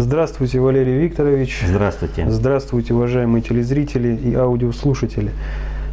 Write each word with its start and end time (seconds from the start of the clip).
Здравствуйте, 0.00 0.60
Валерий 0.60 0.96
Викторович. 0.96 1.62
Здравствуйте. 1.68 2.24
Здравствуйте, 2.30 2.94
уважаемые 2.94 3.42
телезрители 3.42 4.16
и 4.16 4.34
аудиослушатели. 4.34 5.30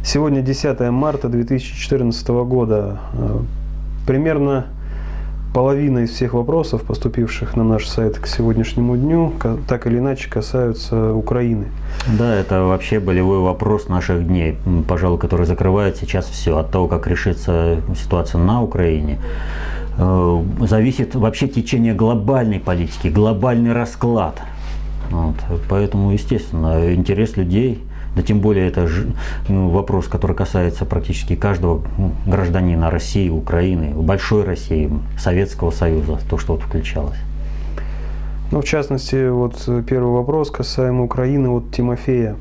Сегодня 0.02 0.40
10 0.40 0.80
марта 0.90 1.28
2014 1.28 2.28
года. 2.28 3.00
Э, 3.12 3.38
примерно 4.06 4.64
половина 5.52 5.98
из 5.98 6.10
всех 6.10 6.32
вопросов, 6.32 6.84
поступивших 6.84 7.54
на 7.54 7.64
наш 7.64 7.86
сайт 7.86 8.18
к 8.18 8.26
сегодняшнему 8.26 8.96
дню, 8.96 9.34
так 9.68 9.86
или 9.86 9.98
иначе 9.98 10.30
касаются 10.30 11.12
Украины. 11.12 11.66
Да, 12.18 12.34
это 12.34 12.62
вообще 12.62 13.00
болевой 13.00 13.40
вопрос 13.40 13.88
наших 13.88 14.26
дней, 14.26 14.56
пожалуй, 14.88 15.18
который 15.18 15.44
закрывает 15.44 15.98
сейчас 15.98 16.26
все 16.26 16.56
от 16.56 16.70
того, 16.70 16.88
как 16.88 17.06
решится 17.06 17.82
ситуация 17.94 18.40
на 18.40 18.62
Украине 18.62 19.18
зависит 19.98 21.14
вообще 21.14 21.48
течение 21.48 21.94
глобальной 21.94 22.60
политики, 22.60 23.08
глобальный 23.08 23.72
расклад. 23.72 24.40
Вот. 25.10 25.36
Поэтому, 25.68 26.12
естественно, 26.12 26.94
интерес 26.94 27.36
людей 27.36 27.82
да 28.18 28.22
тем 28.22 28.40
более 28.40 28.66
это 28.66 28.88
ну, 29.48 29.68
вопрос, 29.68 30.08
который 30.08 30.34
касается 30.34 30.84
практически 30.84 31.36
каждого 31.36 31.82
ну, 31.96 32.12
гражданина 32.26 32.90
России, 32.90 33.28
Украины, 33.28 33.92
большой 33.94 34.44
России, 34.44 34.90
Советского 35.18 35.70
Союза, 35.70 36.18
то, 36.28 36.36
что 36.36 36.54
вот 36.54 36.62
включалось. 36.62 37.18
Ну, 38.50 38.60
в 38.60 38.64
частности, 38.64 39.28
вот 39.28 39.56
первый 39.86 40.12
вопрос 40.12 40.50
касаемо 40.50 41.04
Украины 41.04 41.48
от 41.48 41.70
Тимофея. 41.70 42.36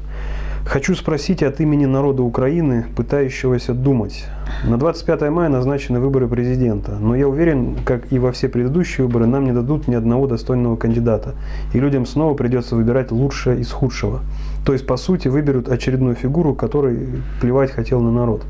Хочу 0.67 0.95
спросить 0.95 1.44
от 1.44 1.62
имени 1.62 1.85
народа 1.85 2.23
Украины, 2.23 2.88
пытающегося 2.94 3.73
думать. 3.73 4.25
На 4.66 4.77
25 4.77 5.30
мая 5.30 5.48
назначены 5.48 6.02
выборы 6.02 6.27
президента, 6.27 6.98
но 6.99 7.16
я 7.16 7.25
уверен, 7.30 7.77
как 7.85 8.12
и 8.12 8.20
во 8.20 8.34
все 8.34 8.49
предыдущие 8.49 9.08
выборы, 9.08 9.27
нам 9.27 9.45
не 9.45 9.53
дадут 9.53 9.88
ни 9.88 9.95
одного 9.95 10.27
достойного 10.27 10.75
кандидата, 10.75 11.35
и 11.73 11.80
людям 11.80 12.05
снова 12.05 12.34
придется 12.34 12.75
выбирать 12.75 13.11
лучшее 13.11 13.61
из 13.61 13.72
худшего. 13.72 14.19
То 14.66 14.73
есть, 14.73 14.86
по 14.86 14.97
сути, 14.97 15.30
выберут 15.30 15.69
очередную 15.69 16.16
фигуру, 16.16 16.53
которой 16.53 17.22
плевать 17.39 17.72
хотел 17.72 18.02
на 18.02 18.11
народ. 18.11 18.44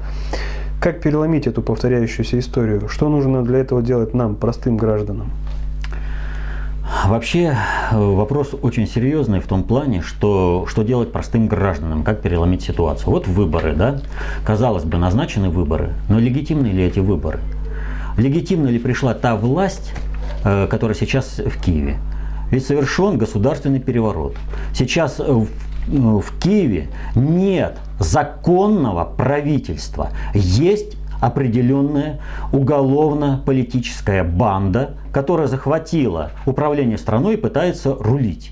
Как 0.82 1.02
переломить 1.02 1.46
эту 1.46 1.62
повторяющуюся 1.62 2.40
историю? 2.40 2.90
Что 2.90 3.10
нужно 3.10 3.44
для 3.44 3.60
этого 3.60 3.84
делать 3.84 4.16
нам, 4.16 4.36
простым 4.36 4.76
гражданам? 4.76 5.30
Вообще 7.06 7.56
э, 7.92 7.98
вопрос 7.98 8.56
очень 8.62 8.88
серьезный 8.88 9.40
в 9.40 9.48
том 9.48 9.64
плане, 9.64 10.02
что, 10.02 10.66
что 10.70 10.84
делать 10.84 11.12
простым 11.12 11.48
гражданам, 11.48 12.04
как 12.04 12.22
переломить 12.22 12.62
ситуацию. 12.62 13.12
Вот 13.12 13.28
выборы, 13.28 13.76
да, 13.76 14.00
казалось 14.46 14.84
бы, 14.84 14.98
назначены 14.98 15.50
выборы, 15.50 15.94
но 16.10 16.20
легитимны 16.20 16.68
ли 16.68 16.84
эти 16.84 17.00
выборы? 17.00 17.40
Легитимна 18.18 18.70
ли 18.70 18.80
пришла 18.80 19.14
та 19.14 19.36
власть, 19.36 19.94
э, 20.44 20.68
которая 20.68 20.96
сейчас 20.96 21.40
в 21.40 21.62
Киеве? 21.62 21.98
Ведь 22.52 22.66
совершен 22.66 23.18
государственный 23.18 23.80
переворот. 23.80 24.36
Сейчас 24.74 25.20
в, 25.20 25.48
в 25.88 26.40
Киеве 26.40 26.88
нет 27.16 27.78
законного 28.00 29.04
правительства, 29.04 30.12
есть 30.34 30.96
определенная 31.22 32.20
уголовно-политическая 32.52 34.24
банда, 34.24 34.92
которая 35.12 35.48
захватила 35.48 36.32
управление 36.46 36.98
страной 36.98 37.36
и 37.36 37.38
пытается 37.38 37.96
рулить. 37.96 38.52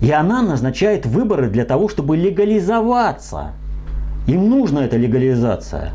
И 0.00 0.10
она 0.10 0.42
назначает 0.42 1.06
выборы 1.06 1.48
для 1.48 1.64
того, 1.64 1.88
чтобы 1.88 2.16
легализоваться. 2.16 3.52
Им 4.26 4.48
нужна 4.48 4.84
эта 4.84 4.96
легализация. 4.96 5.92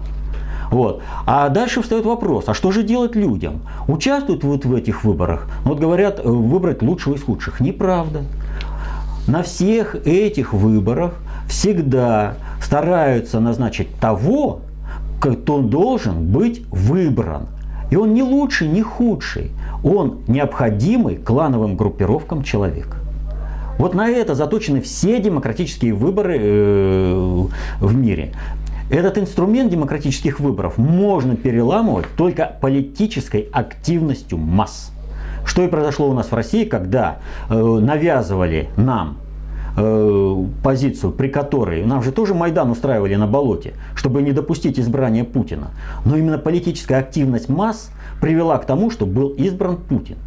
Вот. 0.72 1.02
А 1.26 1.50
дальше 1.50 1.82
встает 1.82 2.06
вопрос, 2.06 2.46
а 2.48 2.54
что 2.54 2.72
же 2.72 2.84
делать 2.84 3.16
людям? 3.16 3.62
Участвуют 3.88 4.44
вот 4.44 4.66
в 4.66 4.76
этих 4.76 5.04
выборах? 5.04 5.48
Вот 5.64 5.80
говорят, 5.80 6.20
э, 6.20 6.28
выбрать 6.28 6.84
лучшего 6.84 7.16
из 7.16 7.24
худших. 7.24 7.60
Неправда. 7.60 8.22
На 9.28 9.42
всех 9.42 9.96
этих 10.08 10.54
выборах 10.54 11.16
всегда 11.48 12.36
стараются 12.62 13.40
назначить 13.40 13.96
того, 14.00 14.62
кто 15.20 15.62
должен 15.62 16.28
быть 16.28 16.64
выбран. 16.70 17.48
И 17.92 17.96
он 17.96 18.14
не 18.14 18.24
лучший, 18.24 18.68
не 18.68 18.82
худший. 18.82 19.52
Он 19.84 20.20
необходимый 20.28 21.18
клановым 21.18 21.76
группировкам 21.76 22.44
человек. 22.44 22.96
Вот 23.78 23.94
на 23.96 24.10
это 24.10 24.36
заточены 24.36 24.82
все 24.82 25.22
демократические 25.22 25.94
выборы 25.94 26.38
э, 26.40 27.46
в 27.80 27.96
мире. 27.96 28.34
Этот 28.90 29.18
инструмент 29.18 29.72
демократических 29.72 30.40
выборов 30.40 30.78
можно 30.78 31.36
переламывать 31.36 32.06
только 32.18 32.58
политической 32.60 33.48
активностью 33.52 34.38
масс. 34.38 34.92
Что 35.46 35.64
и 35.64 35.68
произошло 35.68 36.10
у 36.10 36.14
нас 36.14 36.28
в 36.32 36.36
России, 36.36 36.66
когда 36.66 37.20
э, 37.50 37.56
навязывали 37.56 38.70
нам 38.76 39.18
Э, 39.82 40.46
позицию, 40.62 41.14
при 41.14 41.30
которой 41.30 41.86
нам 41.86 42.04
же 42.04 42.12
тоже 42.12 42.34
Майдан 42.34 42.70
устраивали 42.70 43.16
на 43.16 43.28
болоте, 43.28 43.76
чтобы 43.96 44.22
не 44.22 44.34
допустить 44.34 44.78
избрания 44.78 45.24
Путина. 45.24 45.68
Но 46.04 46.18
именно 46.18 46.38
политическая 46.38 46.98
активность 46.98 47.48
масс 47.48 47.90
привела 48.20 48.58
к 48.58 48.66
тому, 48.66 48.92
что 48.92 49.06
был 49.06 49.30
избран 49.30 49.78
Путин. 49.78 50.18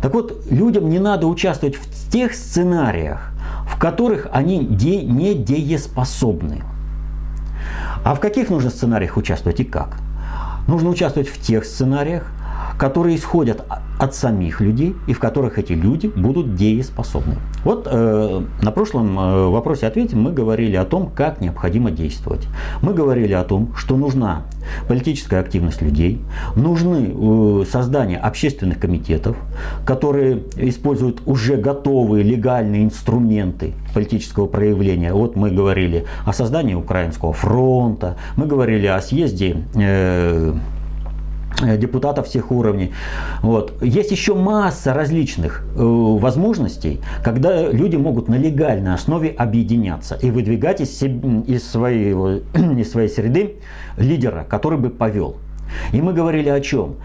Так 0.00 0.14
вот, 0.14 0.44
людям 0.48 0.88
не 0.88 1.00
надо 1.00 1.26
участвовать 1.26 1.74
в 1.74 2.10
тех 2.12 2.34
сценариях, 2.34 3.32
в 3.66 3.80
которых 3.80 4.28
они 4.32 4.64
де- 4.64 5.02
не 5.02 5.34
дееспособны. 5.34 6.62
А 8.04 8.14
в 8.14 8.20
каких 8.20 8.48
нужно 8.48 8.70
сценариях 8.70 9.16
участвовать 9.16 9.58
и 9.58 9.64
как? 9.64 9.96
Нужно 10.68 10.90
участвовать 10.90 11.28
в 11.28 11.40
тех 11.40 11.64
сценариях, 11.64 12.30
которые 12.78 13.16
исходят 13.16 13.64
от 13.98 14.14
самих 14.14 14.60
людей 14.60 14.94
и 15.08 15.14
в 15.14 15.18
которых 15.18 15.58
эти 15.58 15.72
люди 15.72 16.06
будут 16.06 16.54
дееспособны. 16.54 17.36
Вот 17.64 17.86
э, 17.90 18.42
на 18.62 18.70
прошлом 18.70 19.18
э, 19.18 19.48
вопросе-ответе 19.48 20.16
мы 20.16 20.32
говорили 20.32 20.76
о 20.76 20.84
том, 20.84 21.10
как 21.14 21.40
необходимо 21.40 21.90
действовать. 21.90 22.46
Мы 22.82 22.94
говорили 22.94 23.32
о 23.32 23.44
том, 23.44 23.74
что 23.76 23.96
нужна 23.96 24.44
политическая 24.88 25.40
активность 25.40 25.82
людей, 25.82 26.20
нужны 26.56 27.12
э, 27.12 27.64
создание 27.70 28.18
общественных 28.18 28.78
комитетов, 28.78 29.36
которые 29.84 30.42
используют 30.56 31.22
уже 31.26 31.56
готовые 31.56 32.24
легальные 32.24 32.84
инструменты 32.84 33.74
политического 33.94 34.46
проявления. 34.46 35.12
Вот 35.12 35.36
мы 35.36 35.50
говорили 35.50 36.06
о 36.24 36.32
создании 36.32 36.74
Украинского 36.74 37.32
фронта, 37.32 38.16
мы 38.36 38.46
говорили 38.46 38.86
о 38.86 39.00
съезде 39.00 39.64
э, 39.74 40.54
депутатов 41.76 42.26
всех 42.26 42.50
уровней. 42.50 42.92
Вот. 43.42 43.74
Есть 43.82 44.10
еще 44.10 44.34
масса 44.34 44.94
различных 44.94 45.64
э, 45.74 45.78
возможностей, 45.82 47.00
когда 47.22 47.70
люди 47.70 47.96
могут 47.96 48.28
на 48.28 48.36
легальной 48.36 48.94
основе 48.94 49.30
объединяться 49.30 50.14
и 50.14 50.30
выдвигать 50.30 50.80
из, 50.80 51.02
из, 51.02 51.68
своей, 51.68 52.12
из 52.54 52.90
своей 52.90 53.08
среды 53.08 53.56
лидера, 53.96 54.46
который 54.48 54.78
бы 54.78 54.90
повел. 54.90 55.36
И 55.92 56.00
мы 56.00 56.12
говорили 56.12 56.48
о 56.48 56.60
чем? 56.60 56.96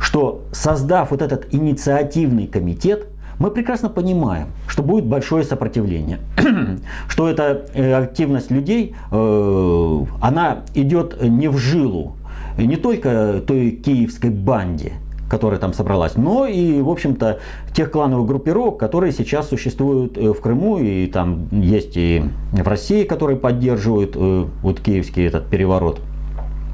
Что 0.00 0.42
создав 0.52 1.10
вот 1.10 1.22
этот 1.22 1.52
инициативный 1.54 2.46
комитет, 2.46 3.06
мы 3.38 3.50
прекрасно 3.50 3.88
понимаем, 3.88 4.48
что 4.68 4.82
будет 4.82 5.06
большое 5.06 5.44
сопротивление, 5.44 6.18
что 7.08 7.28
эта 7.28 7.66
э, 7.72 7.94
активность 7.94 8.50
людей, 8.50 8.94
э, 9.10 10.04
она 10.20 10.58
идет 10.74 11.22
не 11.22 11.48
в 11.48 11.56
жилу 11.56 12.16
не 12.56 12.76
только 12.76 13.42
той 13.46 13.70
киевской 13.70 14.30
банде, 14.30 14.92
которая 15.30 15.60
там 15.60 15.72
собралась, 15.72 16.16
но 16.16 16.46
и, 16.46 16.82
в 16.82 16.90
общем-то, 16.90 17.38
тех 17.72 17.90
клановых 17.92 18.26
группировок, 18.26 18.78
которые 18.78 19.12
сейчас 19.12 19.48
существуют 19.48 20.18
э, 20.18 20.32
в 20.32 20.40
Крыму, 20.40 20.78
и 20.78 21.06
там 21.06 21.48
есть 21.52 21.96
и 21.96 22.24
в 22.52 22.66
России, 22.66 23.04
которые 23.04 23.38
поддерживают 23.38 24.16
э, 24.16 24.46
вот 24.62 24.80
киевский 24.80 25.26
этот 25.26 25.46
переворот, 25.46 26.00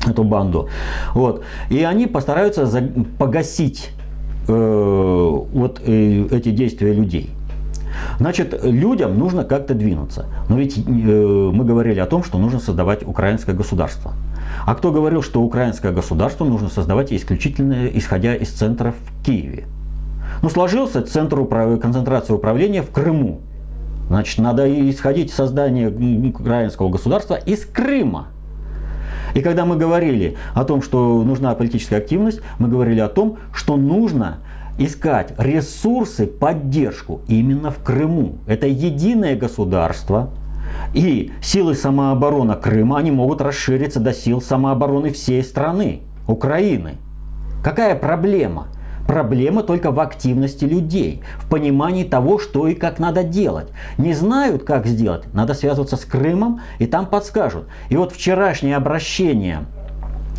эту 0.06 0.24
банду. 0.24 0.70
Вот. 1.12 1.44
И 1.68 1.82
они 1.82 2.06
постараются 2.06 2.66
погасить 3.18 3.90
э, 4.48 4.52
вот 5.52 5.80
эти 5.80 6.50
действия 6.50 6.94
людей. 6.94 7.35
Значит, 8.18 8.58
людям 8.62 9.18
нужно 9.18 9.44
как-то 9.44 9.74
двинуться. 9.74 10.26
Но 10.48 10.56
ведь 10.56 10.78
э, 10.78 10.80
мы 10.80 11.64
говорили 11.64 12.00
о 12.00 12.06
том, 12.06 12.22
что 12.22 12.38
нужно 12.38 12.60
создавать 12.60 13.06
украинское 13.06 13.54
государство. 13.54 14.12
А 14.66 14.74
кто 14.74 14.92
говорил, 14.92 15.22
что 15.22 15.42
украинское 15.42 15.92
государство 15.92 16.44
нужно 16.44 16.68
создавать 16.68 17.12
исключительно 17.12 17.86
исходя 17.86 18.34
из 18.34 18.48
центров 18.50 18.94
в 18.94 19.24
Киеве? 19.24 19.66
Ну, 20.42 20.48
сложился 20.48 21.02
центр 21.02 21.38
управ... 21.40 21.80
концентрации 21.80 22.32
управления 22.32 22.82
в 22.82 22.90
Крыму. 22.90 23.40
Значит, 24.08 24.38
надо 24.38 24.90
исходить 24.90 25.32
создание 25.32 25.88
украинского 26.28 26.88
государства 26.90 27.34
из 27.34 27.64
Крыма. 27.66 28.28
И 29.34 29.40
когда 29.40 29.64
мы 29.64 29.76
говорили 29.76 30.36
о 30.54 30.64
том, 30.64 30.80
что 30.80 31.22
нужна 31.22 31.54
политическая 31.54 31.96
активность, 31.96 32.40
мы 32.58 32.68
говорили 32.68 33.00
о 33.00 33.08
том, 33.08 33.38
что 33.52 33.76
нужно 33.76 34.38
искать 34.78 35.34
ресурсы, 35.38 36.26
поддержку 36.26 37.20
именно 37.28 37.70
в 37.70 37.82
Крыму. 37.82 38.36
Это 38.46 38.66
единое 38.66 39.36
государство, 39.36 40.30
и 40.94 41.32
силы 41.42 41.74
самообороны 41.74 42.54
Крыма, 42.56 42.98
они 42.98 43.10
могут 43.10 43.40
расшириться 43.40 44.00
до 44.00 44.12
сил 44.12 44.40
самообороны 44.40 45.10
всей 45.12 45.42
страны, 45.42 46.00
Украины. 46.26 46.96
Какая 47.62 47.94
проблема? 47.94 48.68
Проблема 49.06 49.62
только 49.62 49.92
в 49.92 50.00
активности 50.00 50.64
людей, 50.64 51.22
в 51.38 51.48
понимании 51.48 52.02
того, 52.02 52.40
что 52.40 52.66
и 52.66 52.74
как 52.74 52.98
надо 52.98 53.22
делать. 53.22 53.68
Не 53.98 54.14
знают, 54.14 54.64
как 54.64 54.86
сделать, 54.86 55.32
надо 55.32 55.54
связываться 55.54 55.96
с 55.96 56.04
Крымом, 56.04 56.60
и 56.80 56.86
там 56.86 57.06
подскажут. 57.06 57.68
И 57.88 57.96
вот 57.96 58.12
вчерашнее 58.12 58.76
обращение 58.76 59.60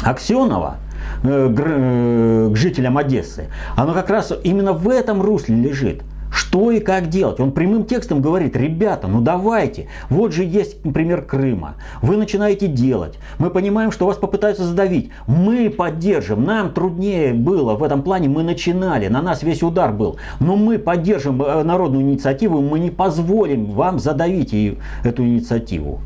Аксенова 0.04 0.78
к 1.24 2.56
жителям 2.56 2.98
Одессы, 2.98 3.50
оно 3.76 3.94
как 3.94 4.10
раз 4.10 4.34
именно 4.44 4.74
в 4.74 4.90
этом 4.90 5.22
русле 5.22 5.56
лежит– 5.56 6.04
что 6.32 6.72
и 6.72 6.80
как 6.80 7.10
делать. 7.10 7.40
Он 7.40 7.52
прямым 7.52 7.86
текстом 7.86 8.22
говорит, 8.22 8.56
ребята, 8.56 9.08
ну 9.08 9.22
давайте, 9.22 9.88
вот 10.10 10.34
же 10.34 10.44
есть 10.44 10.84
например, 10.86 11.24
Крыма. 11.24 11.76
Вы 12.02 12.18
начинаете 12.18 12.68
делать. 12.68 13.18
Мы 13.40 13.50
понимаем, 13.50 13.92
что 13.92 14.06
вас 14.06 14.18
попытаются 14.18 14.64
задавить. 14.64 15.10
Мы 15.28 15.70
поддержим. 15.70 16.44
Нам 16.44 16.72
труднее 16.74 17.34
было 17.34 17.76
в 17.76 17.84
этом 17.84 18.04
плане. 18.04 18.30
Мы 18.30 18.44
начинали. 18.44 19.08
На 19.08 19.22
нас 19.22 19.44
весь 19.44 19.64
удар 19.64 19.92
был. 19.92 20.18
Но 20.40 20.56
мы 20.56 20.78
поддержим 20.78 21.42
э, 21.42 21.64
народную 21.64 22.04
инициативу. 22.04 22.62
Мы 22.62 22.80
не 22.80 22.92
позволим 22.92 23.66
вам 23.66 24.00
задавить 24.00 24.54
эту 25.04 25.24
инициативу. 25.24 26.02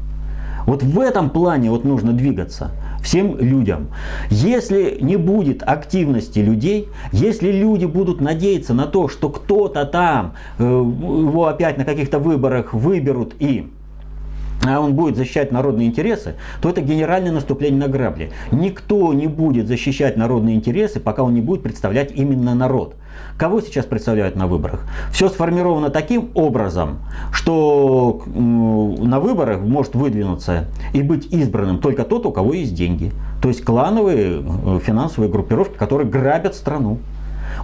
Вот 0.65 0.83
в 0.83 0.99
этом 0.99 1.29
плане 1.29 1.69
вот 1.69 1.83
нужно 1.83 2.13
двигаться 2.13 2.71
всем 3.03 3.37
людям. 3.37 3.87
Если 4.29 4.97
не 5.01 5.17
будет 5.17 5.63
активности 5.63 6.39
людей, 6.39 6.89
если 7.11 7.51
люди 7.51 7.85
будут 7.85 8.21
надеяться 8.21 8.73
на 8.73 8.85
то, 8.85 9.07
что 9.07 9.29
кто-то 9.29 9.85
там 9.85 10.33
э, 10.59 10.63
его 10.63 11.47
опять 11.47 11.77
на 11.77 11.85
каких-то 11.85 12.19
выборах 12.19 12.73
выберут 12.73 13.33
и 13.39 13.67
а 14.63 14.79
он 14.79 14.93
будет 14.93 15.15
защищать 15.15 15.51
народные 15.51 15.87
интересы, 15.87 16.35
то 16.61 16.69
это 16.69 16.81
генеральное 16.81 17.31
наступление 17.31 17.79
на 17.79 17.87
грабли. 17.87 18.31
Никто 18.51 19.11
не 19.11 19.27
будет 19.27 19.67
защищать 19.67 20.17
народные 20.17 20.55
интересы, 20.55 20.99
пока 20.99 21.23
он 21.23 21.33
не 21.33 21.41
будет 21.41 21.63
представлять 21.63 22.11
именно 22.11 22.53
народ. 22.53 22.95
Кого 23.37 23.61
сейчас 23.61 23.85
представляют 23.85 24.35
на 24.35 24.47
выборах? 24.47 24.81
Все 25.11 25.29
сформировано 25.29 25.89
таким 25.89 26.29
образом, 26.35 26.99
что 27.31 28.21
на 28.27 29.19
выборах 29.19 29.61
может 29.61 29.95
выдвинуться 29.95 30.65
и 30.93 31.01
быть 31.01 31.27
избранным 31.33 31.79
только 31.79 32.03
тот, 32.03 32.25
у 32.25 32.31
кого 32.31 32.53
есть 32.53 32.75
деньги. 32.75 33.11
То 33.41 33.47
есть 33.47 33.63
клановые 33.63 34.43
э, 34.43 34.79
финансовые 34.83 35.31
группировки, 35.31 35.75
которые 35.77 36.07
грабят 36.07 36.55
страну. 36.55 36.99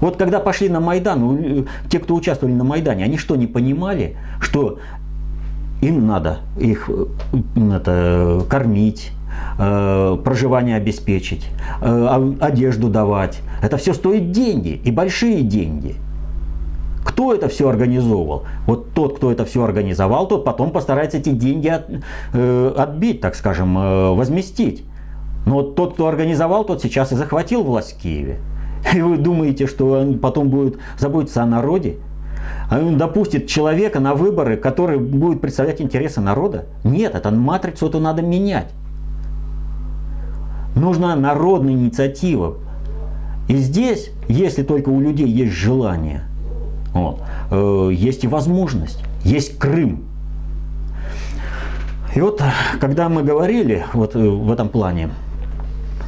Вот 0.01 0.17
когда 0.17 0.39
пошли 0.39 0.69
на 0.69 0.79
Майдан, 0.79 1.67
те, 1.89 1.99
кто 1.99 2.15
участвовали 2.15 2.53
на 2.53 2.63
Майдане, 2.63 3.03
они 3.03 3.17
что, 3.17 3.35
не 3.35 3.47
понимали, 3.47 4.17
что 4.39 4.79
им 5.81 6.07
надо 6.07 6.39
их 6.57 6.89
э, 6.89 7.05
это, 7.71 8.43
кормить, 8.49 9.11
э, 9.57 10.17
проживание 10.23 10.77
обеспечить, 10.77 11.47
э, 11.81 12.33
одежду 12.39 12.89
давать. 12.89 13.41
Это 13.61 13.77
все 13.77 13.93
стоит 13.93 14.31
деньги 14.31 14.79
и 14.83 14.91
большие 14.91 15.41
деньги. 15.41 15.95
Кто 17.03 17.33
это 17.33 17.47
все 17.47 17.69
организовывал? 17.69 18.43
Вот 18.65 18.93
тот, 18.93 19.17
кто 19.17 19.31
это 19.31 19.45
все 19.45 19.63
организовал, 19.63 20.27
тот 20.27 20.43
потом 20.43 20.71
постарается 20.71 21.17
эти 21.17 21.29
деньги 21.29 21.69
от, 21.69 21.85
э, 22.33 22.73
отбить, 22.77 23.21
так 23.21 23.35
скажем, 23.35 23.75
возместить. 24.15 24.83
Но 25.45 25.61
тот, 25.61 25.93
кто 25.93 26.07
организовал, 26.07 26.65
тот 26.65 26.81
сейчас 26.81 27.11
и 27.13 27.15
захватил 27.15 27.63
власть 27.63 27.97
в 27.97 28.01
Киеве. 28.01 28.39
И 28.93 29.01
вы 29.01 29.17
думаете, 29.17 29.67
что 29.67 29.91
он 29.91 30.19
потом 30.19 30.49
будет 30.49 30.77
заботиться 30.97 31.43
о 31.43 31.45
народе? 31.45 31.97
А 32.69 32.79
он 32.79 32.97
допустит 32.97 33.47
человека 33.47 33.99
на 33.99 34.13
выборы, 34.13 34.57
который 34.57 34.99
будет 34.99 35.41
представлять 35.41 35.81
интересы 35.81 36.21
народа? 36.21 36.65
Нет, 36.83 37.15
это 37.15 37.31
матрицу 37.31 37.87
эту 37.87 37.99
надо 37.99 38.21
менять. 38.21 38.71
Нужна 40.77 41.15
народная 41.15 41.73
инициатива. 41.73 42.55
И 43.47 43.55
здесь, 43.55 44.11
если 44.27 44.63
только 44.63 44.89
у 44.89 44.99
людей 44.99 45.27
есть 45.27 45.53
желание, 45.53 46.23
вот, 46.93 47.21
э, 47.51 47.89
есть 47.93 48.23
и 48.23 48.27
возможность, 48.27 49.03
есть 49.23 49.57
Крым. 49.57 50.03
И 52.13 52.21
вот, 52.21 52.41
когда 52.79 53.09
мы 53.09 53.23
говорили 53.23 53.85
вот 53.93 54.15
э, 54.15 54.19
в 54.19 54.51
этом 54.51 54.69
плане 54.69 55.09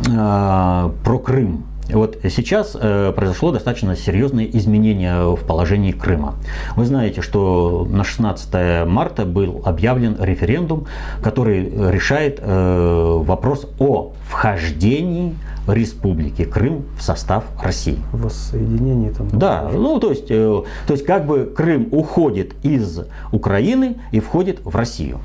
э, 0.08 0.90
про 1.04 1.20
Крым, 1.20 1.64
вот 1.92 2.18
сейчас 2.24 2.78
э, 2.80 3.14
произошло 3.16 3.52
достаточно 3.52 3.96
серьезное 3.96 4.46
изменение 4.46 5.36
в 5.36 5.46
положении 5.46 5.92
Крыма. 5.92 6.36
Вы 6.76 6.86
знаете, 6.86 7.22
что 7.22 7.88
на 7.90 8.04
16 8.04 8.88
марта 8.88 9.26
был 9.26 9.62
объявлен 9.66 10.18
референдум, 10.20 10.86
который 11.22 11.70
решает 11.92 12.40
э, 12.42 13.18
вопрос 13.24 13.68
о 13.80 14.14
вхождении 14.28 15.36
Республики 15.68 16.46
Крым 16.46 16.86
в 16.98 17.04
состав 17.04 17.44
России. 17.62 18.00
Воссоединение 18.12 19.12
там. 19.12 19.30
Да, 19.32 19.70
ну 19.72 20.00
то 20.00 20.10
есть, 20.10 20.30
э, 20.30 20.64
то 20.88 20.94
есть 20.94 21.06
как 21.06 21.26
бы 21.26 21.52
Крым 21.56 21.88
уходит 21.92 22.54
из 22.64 23.02
Украины 23.32 23.98
и 24.12 24.20
входит 24.20 24.62
в 24.64 24.76
Россию. 24.76 25.20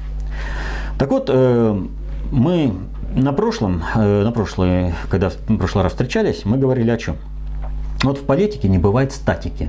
Так 0.99 1.11
вот, 1.11 1.29
э, 1.29 1.83
мы 2.31 2.73
на 3.15 3.33
прошлом, 3.33 3.83
э, 3.95 4.23
на 4.25 4.33
прошлое, 4.33 4.95
когда 5.09 5.31
в 5.31 5.37
прошлый 5.59 5.85
раз 5.85 5.93
встречались, 5.93 6.45
мы 6.45 6.59
говорили 6.59 6.91
о 6.91 6.97
чем? 6.97 7.17
Вот 8.03 8.19
в 8.19 8.23
политике 8.23 8.69
не 8.69 8.79
бывает 8.79 9.13
статики. 9.13 9.69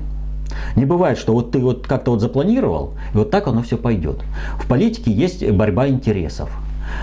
Не 0.75 0.85
бывает, 0.85 1.17
что 1.17 1.33
вот 1.33 1.51
ты 1.51 1.59
вот 1.59 1.87
как-то 1.87 2.11
вот 2.11 2.21
запланировал, 2.21 2.93
и 3.13 3.17
вот 3.17 3.31
так 3.31 3.47
оно 3.47 3.61
все 3.61 3.77
пойдет. 3.77 4.17
В 4.59 4.67
политике 4.67 5.11
есть 5.11 5.47
борьба 5.51 5.87
интересов. 5.87 6.49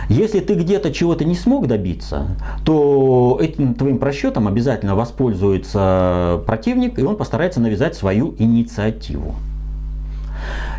Если 0.09 0.41
ты 0.41 0.55
где-то 0.55 0.93
чего-то 0.93 1.25
не 1.25 1.35
смог 1.35 1.67
добиться, 1.67 2.29
то 2.65 3.39
этим 3.41 3.75
твоим 3.75 3.99
просчетом 3.99 4.47
обязательно 4.47 4.95
воспользуется 4.95 6.41
противник, 6.47 6.99
и 6.99 7.03
он 7.03 7.17
постарается 7.17 7.61
навязать 7.61 7.97
свою 7.97 8.35
инициативу. 8.39 9.35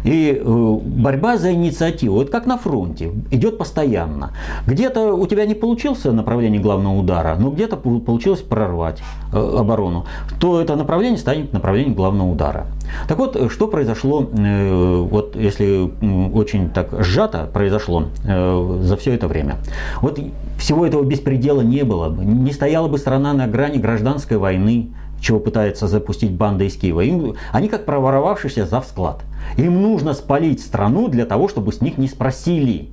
И 0.04 0.42
э, 0.44 0.77
борьба 0.83 1.38
за 1.38 1.54
инициативу, 1.54 2.21
это 2.21 2.31
как 2.31 2.45
на 2.45 2.57
фронте, 2.57 3.12
идет 3.31 3.57
постоянно. 3.57 4.31
Где-то 4.68 5.13
у 5.13 5.25
тебя 5.27 5.45
не 5.45 5.56
получился 5.56 6.12
направление 6.12 6.62
главного 6.62 6.98
удара, 6.98 7.36
но 7.39 7.50
где-то 7.50 7.77
получилось 7.77 8.42
прорвать 8.42 9.01
э, 9.31 9.38
оборону, 9.38 10.06
то 10.39 10.62
это 10.62 10.75
направление 10.75 11.18
станет 11.18 11.54
направлением 11.54 11.94
главного 11.95 12.31
удара. 12.31 12.68
Так 13.07 13.18
вот, 13.18 13.36
э, 13.36 13.50
что 13.50 13.68
произошло, 13.68 14.21
вот 14.21 15.36
если 15.36 15.92
очень 16.33 16.69
так 16.69 16.89
сжато 17.04 17.50
произошло 17.51 18.06
за 18.24 18.98
все 18.98 19.13
это 19.13 19.27
время. 19.27 19.57
Вот 20.01 20.19
всего 20.57 20.86
этого 20.86 21.04
беспредела 21.04 21.62
не 21.62 21.83
было 21.83 22.09
бы, 22.09 22.24
не 22.24 22.51
стояла 22.51 22.88
бы 22.88 22.98
страна 22.98 23.33
на 23.33 23.48
грани 23.48 23.77
гражданской 23.77 24.38
войны, 24.38 24.92
чего 25.24 25.40
пытается 25.40 25.88
запустить 25.88 26.31
банда 26.31 26.66
из 26.66 26.75
Киева. 26.75 27.02
Им, 27.02 27.36
они 27.52 27.70
как 27.70 27.86
проворовавшийся 27.86 28.66
за 28.66 28.81
склад. 28.81 29.24
Им 29.57 29.81
нужно 29.81 30.14
спалить 30.14 30.62
страну 30.62 31.07
для 31.07 31.26
того, 31.26 31.47
чтобы 31.47 31.71
с 31.71 31.81
них 31.81 31.97
не 31.97 32.07
спросили, 32.07 32.90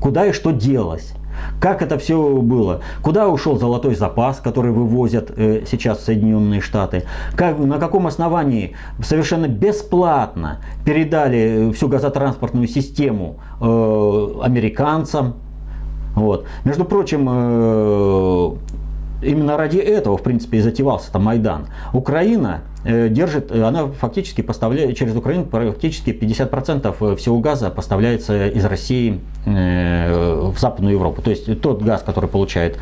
куда 0.00 0.26
и 0.26 0.32
что 0.32 0.50
делось. 0.50 1.14
Как 1.60 1.80
это 1.80 1.98
все 1.98 2.36
было? 2.36 2.82
Куда 3.00 3.28
ушел 3.28 3.58
золотой 3.58 3.94
запас, 3.94 4.38
который 4.38 4.70
вывозят 4.70 5.32
э, 5.34 5.64
сейчас 5.66 6.04
Соединенные 6.04 6.60
Штаты? 6.60 7.04
Как, 7.36 7.58
на 7.58 7.78
каком 7.78 8.06
основании 8.06 8.76
совершенно 9.02 9.48
бесплатно 9.48 10.58
передали 10.84 11.72
всю 11.72 11.88
газотранспортную 11.88 12.68
систему 12.68 13.38
э, 13.60 13.64
американцам? 14.42 15.36
Вот. 16.14 16.44
Между 16.64 16.84
прочим, 16.84 17.26
э, 17.30 18.50
именно 19.22 19.56
ради 19.56 19.78
этого, 19.78 20.16
в 20.16 20.22
принципе, 20.22 20.58
и 20.58 20.60
затевался 20.60 21.12
там 21.12 21.24
Майдан. 21.24 21.66
Украина 21.92 22.62
э, 22.84 23.08
держит, 23.08 23.50
э, 23.50 23.62
она 23.62 23.86
фактически 23.86 24.40
поставляет, 24.40 24.96
через 24.96 25.14
Украину 25.16 25.44
практически 25.44 26.10
50% 26.10 26.94
э, 27.00 27.16
всего 27.16 27.38
газа 27.40 27.70
поставляется 27.70 28.48
из 28.48 28.64
России 28.64 29.20
в 29.44 30.54
Западную 30.56 30.94
Европу. 30.94 31.20
То 31.20 31.30
есть 31.30 31.60
тот 31.60 31.82
газ, 31.82 32.04
который 32.04 32.30
получает 32.30 32.78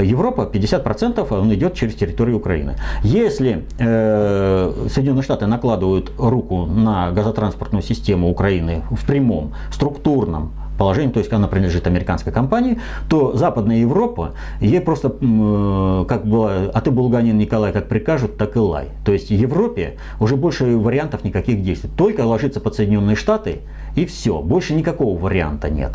Европа, 0.00 0.48
50% 0.52 1.26
он 1.36 1.52
идет 1.52 1.74
через 1.74 1.94
территорию 1.96 2.36
Украины. 2.36 2.76
Если 3.02 3.64
Соединенные 3.78 5.24
Штаты 5.24 5.46
накладывают 5.46 6.12
руку 6.16 6.66
на 6.66 7.10
газотранспортную 7.10 7.82
систему 7.82 8.30
Украины 8.30 8.84
в 8.92 9.04
прямом, 9.04 9.54
структурном, 9.72 10.52
положением, 10.78 11.12
то 11.12 11.20
есть 11.20 11.32
она 11.32 11.48
принадлежит 11.48 11.86
американской 11.86 12.32
компании, 12.32 12.78
то 13.08 13.36
Западная 13.36 13.78
Европа, 13.78 14.34
ей 14.60 14.80
просто, 14.80 15.08
э, 15.20 16.04
как 16.08 16.26
было, 16.26 16.70
а 16.72 16.80
ты, 16.80 16.90
Булганин 16.90 17.36
Николай, 17.38 17.72
как 17.72 17.88
прикажут, 17.88 18.36
так 18.36 18.56
и 18.56 18.58
лай. 18.58 18.88
То 19.04 19.12
есть 19.12 19.30
Европе 19.30 19.96
уже 20.20 20.36
больше 20.36 20.76
вариантов 20.76 21.24
никаких 21.24 21.62
действий. 21.62 21.90
Только 21.96 22.22
ложиться 22.22 22.60
под 22.60 22.74
Соединенные 22.74 23.16
Штаты 23.16 23.60
и 23.96 24.04
все. 24.06 24.40
Больше 24.40 24.74
никакого 24.74 25.18
варианта 25.18 25.70
нет. 25.70 25.92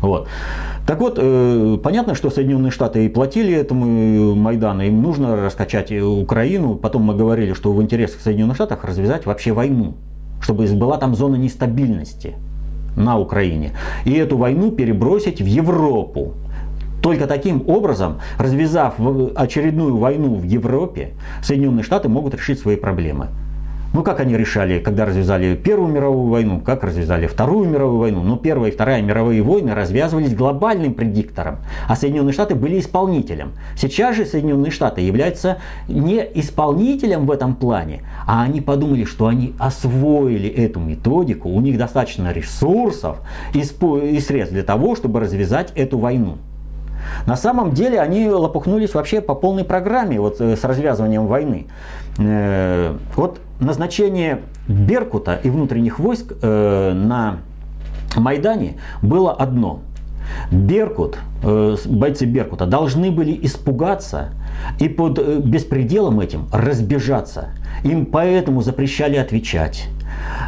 Вот. 0.00 0.26
Так 0.84 0.98
вот, 0.98 1.16
э, 1.20 1.78
понятно, 1.82 2.16
что 2.16 2.28
Соединенные 2.30 2.72
Штаты 2.72 3.04
и 3.04 3.08
платили 3.08 3.54
этому 3.54 4.34
Майдану, 4.34 4.82
им 4.82 5.00
нужно 5.00 5.36
раскачать 5.36 5.92
Украину. 5.92 6.74
Потом 6.74 7.02
мы 7.02 7.14
говорили, 7.14 7.52
что 7.52 7.72
в 7.72 7.80
интересах 7.80 8.20
Соединенных 8.20 8.56
Штатов 8.56 8.84
развязать 8.84 9.26
вообще 9.26 9.52
войну, 9.52 9.94
чтобы 10.40 10.66
была 10.74 10.98
там 10.98 11.14
зона 11.14 11.36
нестабильности 11.36 12.34
на 12.96 13.18
Украине. 13.18 13.72
И 14.04 14.12
эту 14.12 14.36
войну 14.36 14.70
перебросить 14.70 15.40
в 15.40 15.46
Европу. 15.46 16.34
Только 17.02 17.26
таким 17.26 17.68
образом, 17.68 18.20
развязав 18.38 18.94
очередную 19.34 19.96
войну 19.96 20.36
в 20.36 20.44
Европе, 20.44 21.10
Соединенные 21.42 21.82
Штаты 21.82 22.08
могут 22.08 22.34
решить 22.34 22.60
свои 22.60 22.76
проблемы. 22.76 23.28
Ну, 23.92 24.02
как 24.02 24.20
они 24.20 24.36
решали, 24.36 24.78
когда 24.78 25.04
развязали 25.04 25.54
Первую 25.54 25.92
мировую 25.92 26.28
войну, 26.28 26.60
как 26.60 26.82
развязали 26.82 27.26
Вторую 27.26 27.68
мировую 27.68 27.98
войну. 27.98 28.22
Ну, 28.22 28.36
Первая 28.36 28.70
и 28.70 28.74
Вторая 28.74 29.02
мировые 29.02 29.42
войны 29.42 29.74
развязывались 29.74 30.34
глобальным 30.34 30.94
предиктором, 30.94 31.58
а 31.88 31.94
Соединенные 31.94 32.32
Штаты 32.32 32.54
были 32.54 32.80
исполнителем. 32.80 33.52
Сейчас 33.76 34.16
же 34.16 34.24
Соединенные 34.24 34.70
Штаты 34.70 35.02
являются 35.02 35.58
не 35.88 36.26
исполнителем 36.34 37.26
в 37.26 37.30
этом 37.30 37.54
плане, 37.54 38.02
а 38.26 38.42
они 38.42 38.62
подумали, 38.62 39.04
что 39.04 39.26
они 39.26 39.54
освоили 39.58 40.48
эту 40.48 40.80
методику, 40.80 41.50
у 41.50 41.60
них 41.60 41.76
достаточно 41.76 42.32
ресурсов 42.32 43.18
и 43.52 43.62
средств 44.20 44.54
для 44.54 44.62
того, 44.62 44.96
чтобы 44.96 45.20
развязать 45.20 45.70
эту 45.74 45.98
войну. 45.98 46.38
На 47.26 47.36
самом 47.36 47.72
деле 47.72 48.00
они 48.00 48.28
лопухнулись 48.28 48.94
вообще 48.94 49.20
по 49.20 49.34
полной 49.34 49.64
программе 49.64 50.20
вот, 50.20 50.40
э, 50.40 50.56
с 50.56 50.64
развязыванием 50.64 51.26
войны. 51.26 51.66
Э, 52.18 52.96
вот 53.16 53.40
назначение 53.60 54.42
Беркута 54.68 55.34
и 55.34 55.50
внутренних 55.50 55.98
войск 55.98 56.32
э, 56.40 56.92
на 56.92 57.38
Майдане 58.16 58.76
было 59.00 59.32
одно. 59.32 59.80
Беркут, 60.52 61.18
бойцы 61.42 62.26
Беркута 62.26 62.64
должны 62.64 63.10
были 63.10 63.38
испугаться 63.42 64.30
и 64.78 64.88
под 64.88 65.44
беспределом 65.44 66.20
этим 66.20 66.46
разбежаться. 66.52 67.48
Им 67.82 68.06
поэтому 68.06 68.62
запрещали 68.62 69.16
отвечать. 69.16 69.88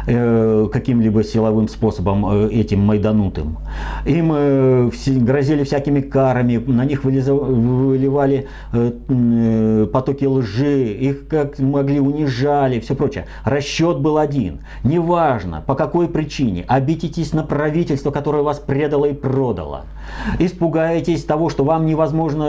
Э, 0.07 0.67
каким-либо 0.71 1.23
силовым 1.23 1.67
способом 1.67 2.25
э, 2.27 2.49
этим 2.51 2.81
майданутым. 2.81 3.57
Им 4.05 4.31
э, 4.35 4.91
грозили 5.07 5.63
всякими 5.63 6.01
карами, 6.01 6.57
на 6.57 6.85
них 6.85 7.03
выливали 7.03 8.47
потоки 9.91 10.25
лжи, 10.25 10.91
их 10.91 11.27
как 11.27 11.57
могли 11.57 11.99
унижали, 11.99 12.79
все 12.79 12.93
прочее. 12.93 13.25
Расчет 13.43 13.97
был 13.99 14.19
один. 14.19 14.59
Неважно, 14.83 15.63
по 15.65 15.73
какой 15.73 16.07
причине, 16.07 16.65
обидитесь 16.67 17.33
на 17.33 17.41
правительство, 17.41 18.11
которое 18.11 18.43
вас 18.43 18.59
предало 18.59 19.05
и 19.05 19.13
продало. 19.13 19.85
Испугаетесь 20.37 21.23
того, 21.23 21.49
что 21.49 21.63
вам 21.63 21.87
невозможно 21.87 22.45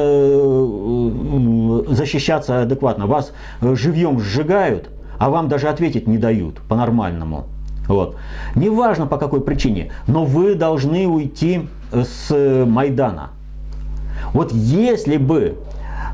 защищаться 1.95 2.63
адекватно. 2.63 3.07
Вас 3.07 3.33
живьем 3.63 4.21
сжигают, 4.21 4.91
а 5.19 5.31
вам 5.31 5.49
даже 5.49 5.69
ответить 5.69 6.07
не 6.07 6.19
дают 6.19 6.61
по-нормальному. 6.69 7.45
Вот. 7.89 8.17
Неважно 8.55 9.07
по 9.07 9.17
какой 9.17 9.41
причине, 9.41 9.93
но 10.07 10.25
вы 10.25 10.55
должны 10.55 11.07
уйти 11.07 11.69
с 11.93 12.65
Майдана. 12.67 13.31
Вот 14.33 14.53
если 14.53 15.17
бы 15.19 15.57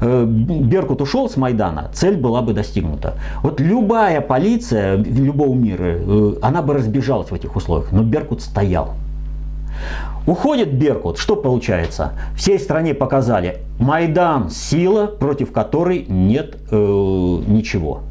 э, 0.00 0.25
Беркут 0.26 1.00
ушел 1.00 1.28
с 1.30 1.37
Майдана, 1.37 1.90
цель 1.94 2.16
была 2.16 2.42
бы 2.42 2.52
достигнута. 2.52 3.14
Вот 3.42 3.61
любая 3.61 4.21
полиция 4.21 4.97
любого 4.97 5.54
мира, 5.54 5.97
э, 5.99 6.35
она 6.42 6.62
бы 6.62 6.75
разбежалась 6.75 7.30
в 7.30 7.35
этих 7.35 7.56
условиях, 7.56 7.90
но 7.92 8.02
Беркут 8.02 8.42
стоял. 8.42 8.94
Уходит 10.26 10.73
Беркут, 10.75 11.18
что 11.18 11.35
получается? 11.35 12.12
Всей 12.37 12.59
стране 12.59 12.94
показали, 12.94 13.59
Майдан– 13.78 14.50
сила, 14.50 15.06
против 15.06 15.50
которой 15.50 16.04
нет 16.06 16.56
э, 16.71 16.76
ничего. 16.76 18.02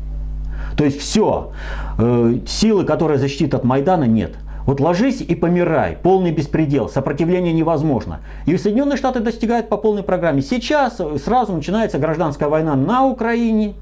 То 0.81 0.85
есть 0.85 0.99
все, 0.99 1.51
э, 1.99 2.37
силы, 2.47 2.85
которая 2.85 3.19
защитит 3.19 3.53
от 3.53 3.63
Майдана, 3.63 4.05
нет. 4.05 4.31
Вот 4.65 4.79
ложись 4.79 5.21
и 5.21 5.35
помирай, 5.35 5.95
полный 6.01 6.31
беспредел, 6.31 6.89
сопротивление 6.89 7.53
невозможно. 7.53 8.21
И 8.47 8.57
Соединенные 8.57 8.97
Штаты 8.97 9.19
достигают 9.19 9.69
по 9.69 9.77
полной 9.77 10.01
программе. 10.01 10.41
Сейчас 10.41 10.99
сразу 11.23 11.53
начинается 11.53 11.99
гражданская 11.99 12.49
война 12.49 12.75
на 12.75 13.05
Украине, 13.05 13.75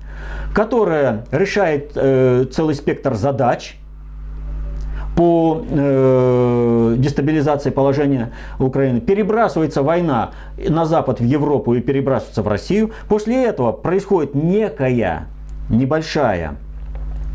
которая 0.53 1.23
решает 1.31 1.93
э, 1.95 2.43
целый 2.51 2.75
спектр 2.75 3.13
задач 3.13 3.77
по 5.15 5.63
э, 5.69 6.95
дестабилизации 6.97 7.69
положения 7.69 8.33
Украины. 8.59 8.99
Перебрасывается 8.99 9.83
война 9.83 10.31
на 10.57 10.83
Запад, 10.83 11.21
в 11.21 11.23
Европу 11.23 11.75
и 11.75 11.79
перебрасывается 11.79 12.43
в 12.43 12.49
Россию. 12.49 12.91
После 13.07 13.45
этого 13.45 13.71
происходит 13.71 14.35
некая 14.35 15.29
небольшая 15.69 16.57
Э, 16.57 16.68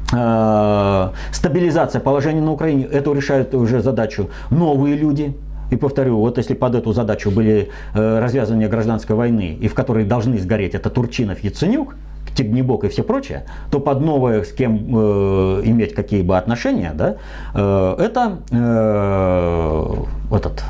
стабилизация 0.09 2.01
положения 2.01 2.41
на 2.41 2.53
Украине, 2.53 2.85
это 2.85 3.13
решают 3.13 3.55
уже 3.55 3.81
задачу 3.81 4.29
новые 4.51 4.97
люди. 4.97 5.35
И 5.71 5.77
повторю, 5.77 6.19
вот 6.19 6.39
если 6.39 6.55
под 6.55 6.75
эту 6.75 6.93
задачу 6.93 7.31
были 7.31 7.71
э, 7.95 8.19
развязывания 8.21 8.69
гражданской 8.69 9.17
войны, 9.17 9.57
и 9.61 9.67
в 9.69 9.75
которой 9.75 10.05
должны 10.05 10.39
сгореть 10.39 10.75
это 10.75 10.91
Турчинов, 10.91 11.41
Яценюк, 11.41 11.97
Тегнебок 12.35 12.85
и 12.85 12.89
все 12.89 13.03
прочее, 13.03 13.45
то 13.71 13.81
под 13.81 14.01
новое 14.01 14.43
с 14.43 14.53
кем 14.53 14.77
э, 14.77 15.63
иметь 15.65 15.95
какие 15.95 16.23
бы 16.23 16.37
отношения, 16.37 16.93
да, 16.95 17.17
э, 17.55 17.97
это 17.99 18.39
э, 18.51 19.95
этот 20.33 20.65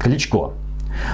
Кличко. 0.00 0.52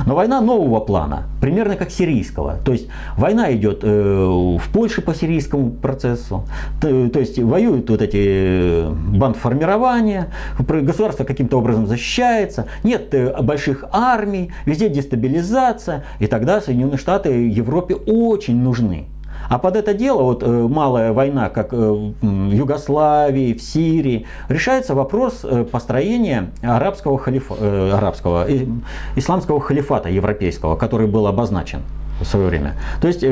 Но 0.07 0.15
война 0.15 0.41
нового 0.41 0.81
плана, 0.81 1.25
примерно 1.41 1.77
как 1.77 1.91
сирийского. 1.91 2.57
То 2.65 2.73
есть 2.73 2.89
война 3.17 3.53
идет 3.55 3.81
э, 3.83 4.57
в 4.59 4.73
Польше 4.73 5.03
по 5.03 5.15
сирийскому 5.15 5.71
процессу. 5.71 6.45
То, 6.81 7.09
то 7.09 7.21
есть 7.21 7.39
воюют 7.39 7.91
вот 7.91 8.03
эти 8.03 8.19
э, 8.21 8.91
бандформирования, 8.91 10.33
государство 10.59 11.25
каким-то 11.25 11.59
образом 11.59 11.87
защищается, 11.87 12.67
нет 12.83 13.13
э, 13.15 13.41
больших 13.43 13.85
армий, 13.93 14.53
везде 14.67 14.89
дестабилизация. 14.89 16.05
И 16.19 16.27
тогда 16.27 16.61
Соединенные 16.61 16.99
Штаты 16.99 17.31
Европе 17.49 17.95
очень 17.95 18.57
нужны. 18.57 19.07
А 19.49 19.59
под 19.59 19.77
это 19.77 19.95
дело, 19.95 20.23
вот 20.23 20.43
э, 20.43 20.47
малая 20.47 21.13
война, 21.13 21.49
как 21.49 21.73
э, 21.73 21.77
в 21.77 22.53
Югославии, 22.53 23.55
в 23.55 23.63
Сирии, 23.63 24.27
решается 24.49 24.95
вопрос 24.95 25.41
э, 25.43 25.65
построения 25.65 26.51
арабского, 26.63 27.19
халифа, 27.19 27.55
арабского 27.97 28.47
исламского 29.17 29.61
халифата 29.61 30.09
европейского, 30.09 30.77
который 30.77 31.07
был 31.07 31.27
обозначен 31.27 31.81
в 32.21 32.25
свое 32.25 32.49
время. 32.49 32.75
То 33.01 33.09
есть 33.09 33.25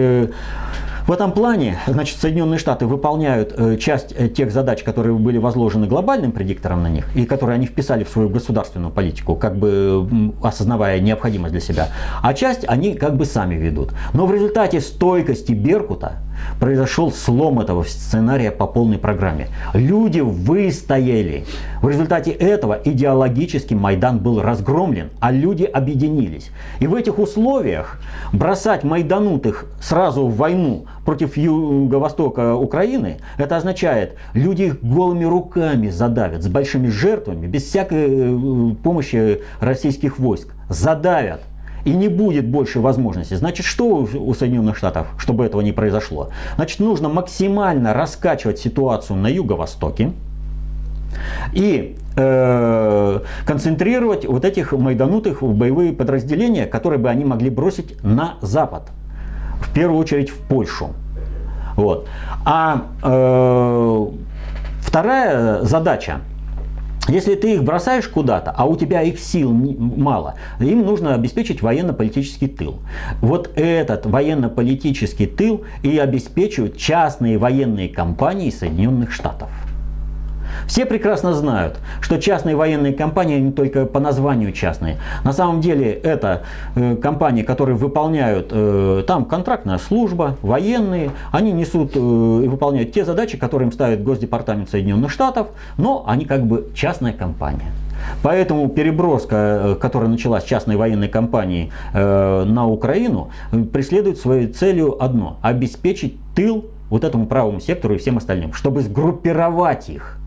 в 1.06 1.12
этом 1.12 1.30
плане, 1.30 1.78
значит, 1.86 2.18
Соединенные 2.20 2.58
Штаты 2.58 2.86
выполняют 2.86 3.54
э, 3.56 3.76
часть 3.76 4.12
э, 4.16 4.28
тех 4.28 4.50
задач, 4.50 4.82
которые 4.82 5.14
были 5.14 5.38
возложены 5.38 5.86
глобальным 5.86 6.32
предиктором 6.32 6.82
на 6.82 6.88
них, 6.88 7.06
и 7.14 7.26
которые 7.26 7.54
они 7.54 7.66
вписали 7.66 8.02
в 8.02 8.08
свою 8.08 8.28
государственную 8.28 8.92
политику, 8.92 9.36
как 9.36 9.56
бы 9.56 10.32
осознавая 10.42 10.98
необходимость 10.98 11.52
для 11.52 11.60
себя, 11.60 11.88
а 12.22 12.34
часть 12.34 12.64
они 12.66 12.94
как 12.94 13.16
бы 13.16 13.24
сами 13.24 13.54
ведут. 13.54 13.92
Но 14.14 14.26
в 14.26 14.32
результате 14.32 14.80
стойкости 14.80 15.52
Беркута 15.52 16.18
произошел 16.60 17.12
слом 17.12 17.60
этого 17.60 17.82
сценария 17.84 18.50
по 18.50 18.66
полной 18.66 18.98
программе. 18.98 19.48
Люди 19.74 20.20
выстояли. 20.20 21.44
В 21.82 21.88
результате 21.88 22.30
этого 22.30 22.78
идеологически 22.84 23.74
Майдан 23.74 24.18
был 24.18 24.40
разгромлен, 24.40 25.10
а 25.20 25.32
люди 25.32 25.64
объединились. 25.64 26.50
И 26.80 26.86
в 26.86 26.94
этих 26.94 27.18
условиях 27.18 28.00
бросать 28.32 28.84
майданутых 28.84 29.66
сразу 29.80 30.26
в 30.26 30.36
войну 30.36 30.86
против 31.04 31.36
юго-востока 31.36 32.54
Украины, 32.54 33.18
это 33.38 33.56
означает, 33.56 34.16
люди 34.32 34.64
их 34.64 34.82
голыми 34.82 35.24
руками 35.24 35.88
задавят, 35.88 36.42
с 36.42 36.48
большими 36.48 36.88
жертвами, 36.88 37.46
без 37.46 37.64
всякой 37.64 38.06
э, 38.08 38.74
помощи 38.82 39.42
российских 39.60 40.18
войск. 40.18 40.48
Задавят 40.68 41.42
и 41.86 41.92
не 41.92 42.08
будет 42.08 42.46
больше 42.46 42.80
возможности. 42.80 43.34
Значит, 43.34 43.64
что 43.64 43.86
у 43.86 44.34
Соединенных 44.34 44.76
Штатов, 44.76 45.06
чтобы 45.18 45.46
этого 45.46 45.60
не 45.60 45.72
произошло? 45.72 46.30
Значит, 46.56 46.80
нужно 46.80 47.08
максимально 47.08 47.94
раскачивать 47.94 48.58
ситуацию 48.58 49.16
на 49.16 49.28
юго-востоке 49.28 50.12
и 51.52 51.96
э, 52.16 53.20
концентрировать 53.46 54.26
вот 54.26 54.44
этих 54.44 54.72
майданутых 54.72 55.42
в 55.42 55.54
боевые 55.54 55.92
подразделения, 55.92 56.66
которые 56.66 56.98
бы 56.98 57.08
они 57.08 57.24
могли 57.24 57.50
бросить 57.50 58.02
на 58.02 58.34
запад, 58.42 58.82
в 59.62 59.72
первую 59.72 60.00
очередь 60.00 60.30
в 60.30 60.38
Польшу. 60.40 60.88
Вот. 61.76 62.08
А 62.44 62.82
э, 63.04 64.06
вторая 64.80 65.62
задача 65.62 66.20
если 67.08 67.34
ты 67.34 67.54
их 67.54 67.64
бросаешь 67.64 68.08
куда-то, 68.08 68.52
а 68.56 68.64
у 68.64 68.76
тебя 68.76 69.02
их 69.02 69.18
сил 69.20 69.52
мало, 69.52 70.34
им 70.58 70.84
нужно 70.84 71.14
обеспечить 71.14 71.62
военно-политический 71.62 72.48
тыл. 72.48 72.78
Вот 73.20 73.50
этот 73.56 74.06
военно-политический 74.06 75.26
тыл 75.26 75.64
и 75.82 75.98
обеспечивают 75.98 76.76
частные 76.76 77.38
военные 77.38 77.88
компании 77.88 78.50
Соединенных 78.50 79.12
Штатов. 79.12 79.48
Все 80.66 80.86
прекрасно 80.86 81.32
знают, 81.34 81.78
что 82.00 82.20
частные 82.20 82.56
военные 82.56 82.92
компании 82.92 83.38
не 83.38 83.52
только 83.52 83.86
по 83.86 84.00
названию 84.00 84.52
частные. 84.52 84.98
На 85.24 85.32
самом 85.32 85.60
деле 85.60 85.92
это 85.92 86.42
э, 86.74 86.96
компании, 86.96 87.42
которые 87.42 87.76
выполняют, 87.76 88.48
э, 88.50 89.04
там 89.06 89.24
контрактная 89.24 89.78
служба, 89.78 90.36
военные, 90.42 91.10
они 91.32 91.52
несут 91.52 91.92
э, 91.94 91.98
и 91.98 92.48
выполняют 92.48 92.92
те 92.92 93.04
задачи, 93.04 93.36
которые 93.36 93.66
им 93.66 93.72
ставит 93.72 94.02
Госдепартамент 94.02 94.70
Соединенных 94.70 95.10
Штатов, 95.10 95.48
но 95.78 96.04
они 96.06 96.24
как 96.24 96.46
бы 96.46 96.70
частная 96.74 97.12
компания. 97.12 97.72
Поэтому 98.22 98.68
переброска, 98.68 99.36
э, 99.36 99.74
которая 99.76 100.08
началась 100.08 100.44
частной 100.44 100.76
военной 100.76 101.08
компании 101.08 101.72
э, 101.92 102.44
на 102.44 102.68
Украину, 102.68 103.30
преследует 103.72 104.18
своей 104.18 104.48
целью 104.48 105.02
одно– 105.02 105.38
обеспечить 105.42 106.16
тыл 106.34 106.66
вот 106.90 107.04
этому 107.04 107.26
правому 107.26 107.60
сектору 107.60 107.94
и 107.94 107.98
всем 107.98 108.16
остальным, 108.16 108.52
чтобы 108.52 108.82
сгруппировать 108.82 109.88
их 109.88 110.18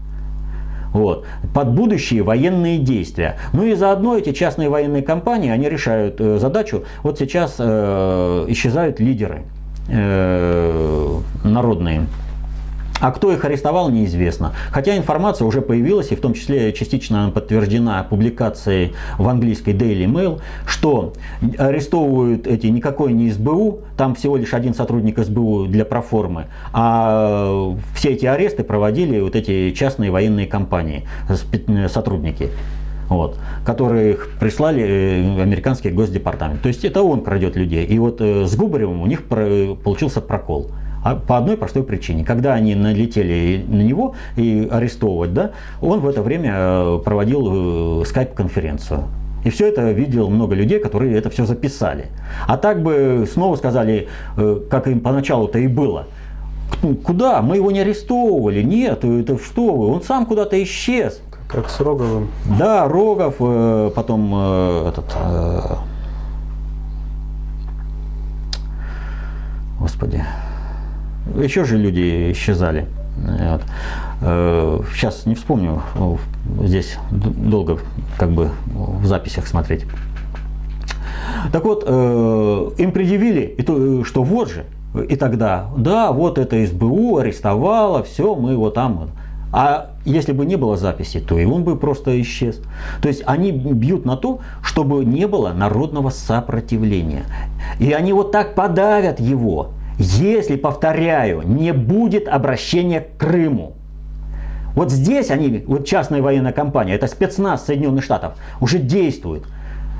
вот, 0.93 1.25
под 1.53 1.73
будущие 1.73 2.23
военные 2.23 2.79
действия. 2.79 3.37
Ну 3.53 3.63
и 3.63 3.73
заодно 3.75 4.17
эти 4.17 4.31
частные 4.31 4.69
военные 4.69 5.03
компании, 5.03 5.51
они 5.51 5.69
решают 5.69 6.19
э, 6.19 6.39
задачу. 6.39 6.83
Вот 7.03 7.19
сейчас 7.19 7.55
э, 7.59 8.45
исчезают 8.47 8.99
лидеры 8.99 9.43
э, 9.89 11.17
народные 11.43 12.07
а 12.99 13.11
кто 13.11 13.31
их 13.31 13.43
арестовал, 13.45 13.89
неизвестно. 13.89 14.53
Хотя 14.71 14.97
информация 14.97 15.45
уже 15.45 15.61
появилась, 15.61 16.11
и 16.11 16.15
в 16.15 16.21
том 16.21 16.33
числе 16.33 16.73
частично 16.73 17.31
подтверждена 17.33 18.03
публикацией 18.03 18.93
в 19.17 19.27
английской 19.27 19.73
Daily 19.73 20.05
Mail, 20.05 20.41
что 20.65 21.13
арестовывают 21.57 22.47
эти 22.47 22.67
никакой 22.67 23.13
не 23.13 23.31
СБУ, 23.31 23.81
там 23.97 24.15
всего 24.15 24.37
лишь 24.37 24.53
один 24.53 24.73
сотрудник 24.73 25.19
СБУ 25.19 25.65
для 25.67 25.85
проформы, 25.85 26.47
а 26.73 27.73
все 27.93 28.09
эти 28.09 28.25
аресты 28.25 28.63
проводили 28.63 29.19
вот 29.19 29.35
эти 29.35 29.71
частные 29.71 30.11
военные 30.11 30.47
компании, 30.47 31.07
сотрудники 31.87 32.49
вот, 33.09 33.37
которые 33.65 34.17
прислали 34.39 34.83
э, 34.83 35.41
американский 35.41 35.89
госдепартамент. 35.89 36.61
То 36.61 36.67
есть 36.67 36.85
это 36.85 37.01
он 37.01 37.23
крадет 37.23 37.55
людей. 37.55 37.85
И 37.85 37.97
вот 37.97 38.21
э, 38.21 38.45
с 38.45 38.55
Губаревым 38.55 39.01
у 39.01 39.07
них 39.07 39.23
получился 39.23 40.21
прокол. 40.21 40.69
А 41.09 41.15
по 41.15 41.37
одной 41.39 41.57
простой 41.57 41.81
причине. 41.81 42.23
Когда 42.23 42.53
они 42.53 42.75
налетели 42.75 43.65
на 43.67 43.81
него 43.81 44.13
и 44.35 44.67
арестовывать, 44.71 45.33
да, 45.33 45.51
он 45.81 46.01
в 46.01 46.07
это 46.07 46.21
время 46.21 46.53
э, 46.55 46.99
проводил 47.03 48.01
э, 48.01 48.05
скайп-конференцию. 48.05 49.05
И 49.43 49.49
все 49.49 49.69
это 49.69 49.89
видел 49.89 50.29
много 50.29 50.53
людей, 50.53 50.77
которые 50.77 51.17
это 51.17 51.31
все 51.31 51.45
записали. 51.45 52.07
А 52.47 52.57
так 52.57 52.83
бы 52.83 53.27
снова 53.31 53.55
сказали, 53.55 54.07
э, 54.37 54.59
как 54.69 54.87
им 54.87 54.99
поначалу-то 54.99 55.57
и 55.57 55.67
было. 55.67 56.05
Куда? 57.03 57.41
Мы 57.41 57.55
его 57.55 57.71
не 57.71 57.79
арестовывали. 57.79 58.61
Нет, 58.61 59.03
это 59.03 59.39
что 59.39 59.73
вы? 59.73 59.87
Он 59.87 60.03
сам 60.03 60.27
куда-то 60.27 60.61
исчез. 60.61 61.21
Как 61.47 61.69
с 61.69 61.79
Роговым. 61.79 62.27
Да, 62.59 62.87
Рогов, 62.87 63.37
потом 63.95 64.35
этот... 64.35 65.05
Господи, 69.79 70.23
еще 71.35 71.65
же 71.65 71.77
люди 71.77 72.31
исчезали. 72.31 72.87
Вот. 73.17 73.61
Сейчас 74.93 75.23
э, 75.25 75.29
не 75.29 75.35
вспомню, 75.35 75.81
здесь 76.63 76.97
долго 77.11 77.79
как 78.17 78.31
бы 78.31 78.49
в 78.67 79.05
записях 79.05 79.47
смотреть. 79.47 79.85
Так 81.51 81.65
вот, 81.65 81.83
э, 81.85 82.69
им 82.77 82.91
предъявили, 82.91 83.57
что 84.03 84.23
вот 84.23 84.49
же, 84.49 84.65
и 85.07 85.15
тогда, 85.15 85.69
да, 85.77 86.11
вот 86.11 86.37
это 86.37 86.65
СБУ 86.65 87.17
арестовало, 87.17 88.03
все, 88.03 88.35
мы 88.35 88.51
его 88.51 88.69
там. 88.69 89.09
А 89.51 89.91
если 90.05 90.31
бы 90.31 90.45
не 90.45 90.57
было 90.57 90.77
записи, 90.77 91.19
то 91.19 91.37
и 91.37 91.45
он 91.45 91.63
бы 91.63 91.75
просто 91.75 92.19
исчез. 92.21 92.61
То 93.01 93.07
есть 93.07 93.23
они 93.25 93.51
бьют 93.51 94.05
на 94.05 94.15
то, 94.15 94.39
чтобы 94.61 95.03
не 95.05 95.27
было 95.27 95.53
народного 95.53 96.09
сопротивления. 96.09 97.23
И 97.79 97.91
они 97.91 98.13
вот 98.13 98.31
так 98.31 98.53
подавят 98.53 99.19
его, 99.19 99.71
если, 99.99 100.55
повторяю, 100.55 101.41
не 101.45 101.73
будет 101.73 102.27
обращения 102.27 103.01
к 103.01 103.17
Крыму. 103.17 103.75
Вот 104.73 104.91
здесь 104.91 105.29
они, 105.29 105.63
вот 105.67 105.85
частная 105.85 106.21
военная 106.21 106.53
компания, 106.53 106.95
это 106.95 107.07
спецназ 107.07 107.65
Соединенных 107.65 108.03
Штатов, 108.03 108.33
уже 108.61 108.79
действует. 108.79 109.43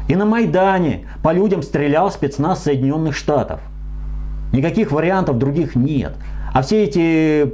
И 0.08 0.16
на 0.16 0.26
Майдане 0.26 1.06
по 1.22 1.34
людям 1.34 1.62
стрелял 1.62 2.10
спецназ 2.12 2.64
Соединенных 2.64 3.16
Штатов. 3.16 3.60
Никаких 4.54 4.92
вариантов 4.92 5.38
других 5.38 5.76
нет. 5.76 6.14
А 6.54 6.62
все 6.62 6.84
эти 6.84 7.46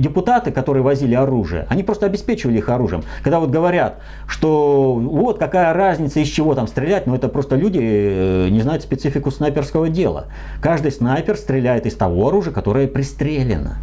депутаты, 0.00 0.50
которые 0.50 0.82
возили 0.82 1.14
оружие, 1.14 1.66
они 1.68 1.82
просто 1.82 2.06
обеспечивали 2.06 2.58
их 2.58 2.68
оружием. 2.68 3.04
Когда 3.22 3.40
вот 3.40 3.50
говорят, 3.50 4.00
что 4.26 4.94
вот 4.94 5.38
какая 5.38 5.72
разница, 5.72 6.20
из 6.20 6.28
чего 6.28 6.54
там 6.54 6.66
стрелять, 6.66 7.06
ну 7.06 7.14
это 7.14 7.28
просто 7.28 7.56
люди 7.56 7.80
э, 7.82 8.48
не 8.50 8.60
знают 8.60 8.82
специфику 8.82 9.30
снайперского 9.30 9.88
дела. 9.88 10.26
Каждый 10.60 10.92
снайпер 10.92 11.36
стреляет 11.36 11.86
из 11.86 11.94
того 11.94 12.28
оружия, 12.28 12.52
которое 12.52 12.88
пристрелено. 12.88 13.76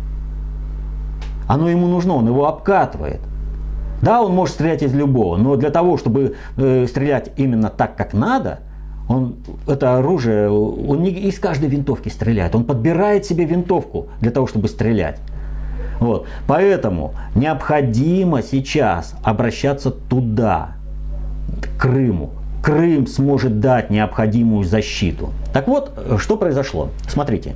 Оно 1.47 1.69
ему 1.69 1.87
нужно, 1.87 2.15
он 2.15 2.27
его 2.27 2.47
обкатывает. 2.47 3.21
Да, 4.01 4.21
он 4.21 4.33
может 4.33 4.55
стрелять 4.55 4.81
из 4.81 4.93
любого, 4.93 5.37
но 5.37 5.55
для 5.55 5.69
того, 5.69 5.97
чтобы 5.97 6.35
э, 6.57 6.87
стрелять 6.87 7.31
именно 7.37 7.69
так, 7.69 7.95
как 7.95 8.13
надо– 8.13 8.59
он, 9.07 9.35
это 9.67 9.97
оружие, 9.97 10.49
он 10.49 11.01
не 11.01 11.09
из 11.09 11.39
каждой 11.39 11.69
винтовки 11.69 12.09
стреляет, 12.09 12.55
он 12.55 12.63
подбирает 12.63 13.25
себе 13.25 13.45
винтовку 13.45 14.07
для 14.19 14.31
того, 14.31 14.47
чтобы 14.47 14.67
стрелять. 14.67 15.19
Вот. 15.99 16.25
Поэтому 16.47 17.13
необходимо 17.35 18.41
сейчас 18.41 19.15
обращаться 19.23 19.91
туда, 19.91 20.75
к 21.61 21.81
Крыму. 21.81 22.31
Крым 22.61 23.07
сможет 23.07 23.59
дать 23.59 23.89
необходимую 23.89 24.63
защиту. 24.63 25.31
Так 25.53 25.67
вот, 25.67 25.91
что 26.19 26.37
произошло? 26.37 26.89
Смотрите, 27.07 27.55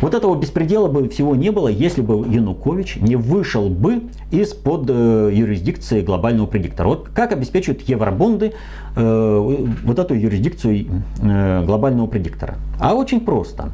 вот 0.00 0.14
этого 0.14 0.34
беспредела 0.34 0.88
бы 0.88 1.08
всего 1.08 1.34
не 1.36 1.50
было, 1.50 1.68
если 1.68 2.00
бы 2.00 2.26
Янукович 2.26 2.96
не 2.96 3.16
вышел 3.16 3.68
бы 3.68 4.02
из-под 4.30 4.86
э, 4.88 5.30
юрисдикции 5.32 6.00
глобального 6.00 6.46
предиктора. 6.46 6.88
Вот 6.88 7.08
как 7.14 7.32
обеспечивают 7.32 7.82
евробонды 7.82 8.54
э, 8.96 9.64
вот 9.84 9.98
эту 9.98 10.14
юрисдикцию 10.14 10.86
э, 11.22 11.64
глобального 11.64 12.06
предиктора? 12.06 12.56
А 12.80 12.94
очень 12.94 13.20
просто. 13.20 13.70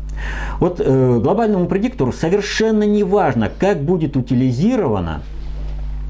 Вот 0.61 0.81
э, 0.85 1.21
глобальному 1.23 1.66
предиктору 1.66 2.12
совершенно 2.12 2.83
не 2.83 3.05
важно, 3.05 3.51
как 3.59 3.81
будет 3.83 4.16
утилизирована 4.16 5.23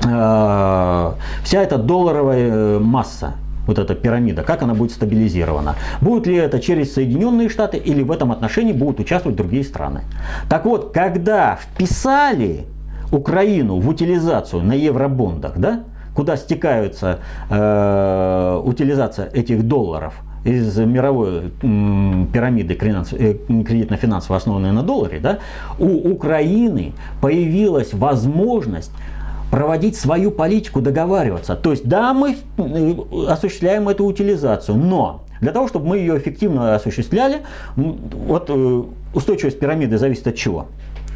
э, 0.04 1.12
вся 1.44 1.62
эта 1.62 1.78
долларовая 1.78 2.50
э, 2.50 2.78
масса 2.78 3.34
вот 3.68 3.78
эта 3.78 3.94
пирамида, 3.94 4.42
как 4.42 4.62
она 4.62 4.74
будет 4.74 4.90
стабилизирована. 4.92 5.76
Будет 6.00 6.26
ли 6.26 6.34
это 6.36 6.58
через 6.58 6.94
Соединенные 6.94 7.48
Штаты 7.50 7.76
или 7.76 8.02
в 8.02 8.10
этом 8.10 8.32
отношении 8.32 8.72
будут 8.72 8.98
участвовать 8.98 9.36
другие 9.36 9.62
страны. 9.62 10.00
Так 10.48 10.64
вот, 10.64 10.92
когда 10.92 11.56
вписали 11.56 12.64
Украину 13.12 13.78
в 13.78 13.88
утилизацию 13.88 14.62
на 14.62 14.72
евробондах, 14.72 15.58
да, 15.58 15.80
куда 16.14 16.36
стекаются 16.36 17.18
э, 17.50 18.60
утилизация 18.64 19.28
этих 19.32 19.68
долларов 19.68 20.14
из 20.44 20.78
мировой 20.78 21.48
э, 21.48 22.26
пирамиды 22.32 22.74
кредитно-финансово 22.74 24.36
основанной 24.36 24.72
на 24.72 24.82
долларе, 24.82 25.20
да, 25.20 25.38
у 25.78 26.10
Украины 26.10 26.92
появилась 27.20 27.92
возможность 27.92 28.92
проводить 29.50 29.96
свою 29.96 30.30
политику, 30.30 30.80
договариваться. 30.80 31.56
То 31.56 31.70
есть, 31.70 31.86
да, 31.86 32.12
мы 32.12 32.36
э, 32.56 32.94
осуществляем 33.28 33.88
эту 33.88 34.04
утилизацию, 34.04 34.76
но 34.76 35.24
для 35.40 35.52
того, 35.52 35.68
чтобы 35.68 35.86
мы 35.86 35.98
ее 35.98 36.18
эффективно 36.18 36.74
осуществляли, 36.74 37.42
вот 37.76 38.46
э, 38.48 38.82
устойчивость 39.14 39.58
пирамиды 39.58 39.98
зависит 39.98 40.26
от 40.26 40.36
чего? 40.36 40.66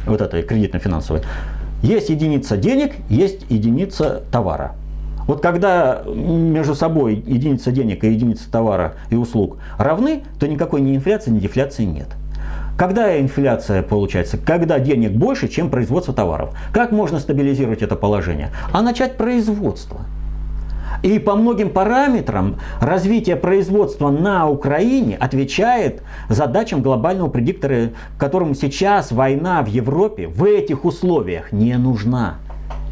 Вот 0.05 0.21
этой 0.21 0.43
кредитно-финансовой. 0.43 1.21
Есть 1.81 2.09
единица 2.09 2.57
денег, 2.57 2.93
есть 3.09 3.45
единица 3.49 4.23
товара. 4.31 4.75
Вот 5.27 5.41
когда 5.41 6.01
между 6.05 6.75
собой 6.75 7.15
единица 7.15 7.71
денег 7.71 8.03
и 8.03 8.11
единица 8.11 8.49
товара 8.51 8.95
и 9.09 9.15
услуг 9.15 9.57
равны, 9.77 10.23
то 10.39 10.47
никакой 10.47 10.81
ни 10.81 10.95
инфляции, 10.95 11.31
ни 11.31 11.39
дефляции 11.39 11.83
нет. 11.83 12.07
Когда 12.77 13.19
инфляция 13.19 13.83
получается? 13.83 14.37
Когда 14.37 14.79
денег 14.79 15.11
больше, 15.11 15.47
чем 15.47 15.69
производство 15.69 16.13
товаров. 16.13 16.55
Как 16.73 16.91
можно 16.91 17.19
стабилизировать 17.19 17.81
это 17.81 17.95
положение? 17.95 18.49
А 18.71 18.81
начать 18.81 19.15
производство. 19.15 20.01
И 21.03 21.19
по 21.19 21.35
многим 21.35 21.69
параметрам 21.69 22.55
развитие 22.79 23.35
производства 23.35 24.09
на 24.09 24.47
Украине 24.49 25.17
отвечает 25.17 26.01
задачам 26.29 26.81
глобального 26.81 27.27
предиктора, 27.29 27.89
которому 28.17 28.55
сейчас 28.55 29.11
война 29.11 29.61
в 29.63 29.67
Европе 29.67 30.27
в 30.27 30.45
этих 30.45 30.85
условиях 30.85 31.51
не 31.51 31.77
нужна. 31.77 32.35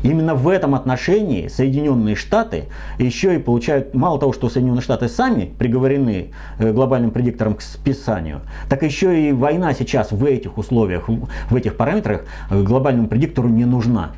Именно 0.04 0.36
в 0.36 0.48
этом 0.48 0.74
отношении 0.74 1.48
Соединенные 1.48 2.16
Штаты 2.16 2.66
еще 2.98 3.36
и 3.36 3.40
получают, 3.40 3.94
мало 3.94 4.20
того, 4.20 4.34
что 4.34 4.50
Соединенные 4.50 4.82
Штаты 4.82 5.08
сами 5.08 5.52
приговорены 5.58 6.32
э, 6.58 6.72
глобальным 6.72 7.12
предиктором 7.12 7.56
к 7.56 7.62
списанию, 7.62 8.42
так 8.70 8.82
еще 8.84 9.30
и 9.30 9.32
война 9.32 9.74
сейчас 9.74 10.12
в 10.12 10.26
этих 10.26 10.58
условиях, 10.58 11.08
в 11.08 11.56
этих 11.56 11.78
параметрах 11.78 12.26
э, 12.50 12.62
глобальному 12.62 13.08
предиктору 13.08 13.48
не 13.48 13.66
нужна. 13.66 14.12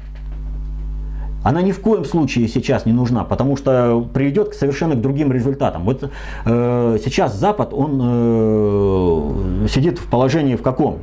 Она 1.44 1.62
ни 1.62 1.74
в 1.74 1.82
коем 1.82 2.06
случае 2.06 2.48
сейчас 2.48 2.86
не 2.86 2.94
нужна, 2.94 3.26
потому 3.26 3.58
что 3.58 4.08
приведет 4.14 4.50
к 4.50 4.54
совершенно 4.54 4.96
к 4.96 5.02
другим 5.02 5.32
результатам. 5.32 5.84
Вот 5.84 6.10
э, 6.46 6.98
сейчас 7.04 7.36
Запад, 7.36 7.74
он 7.74 8.00
э, 8.02 9.68
сидит 9.68 10.00
в 10.00 10.08
положении 10.08 10.56
в 10.56 10.62
каком? 10.62 11.00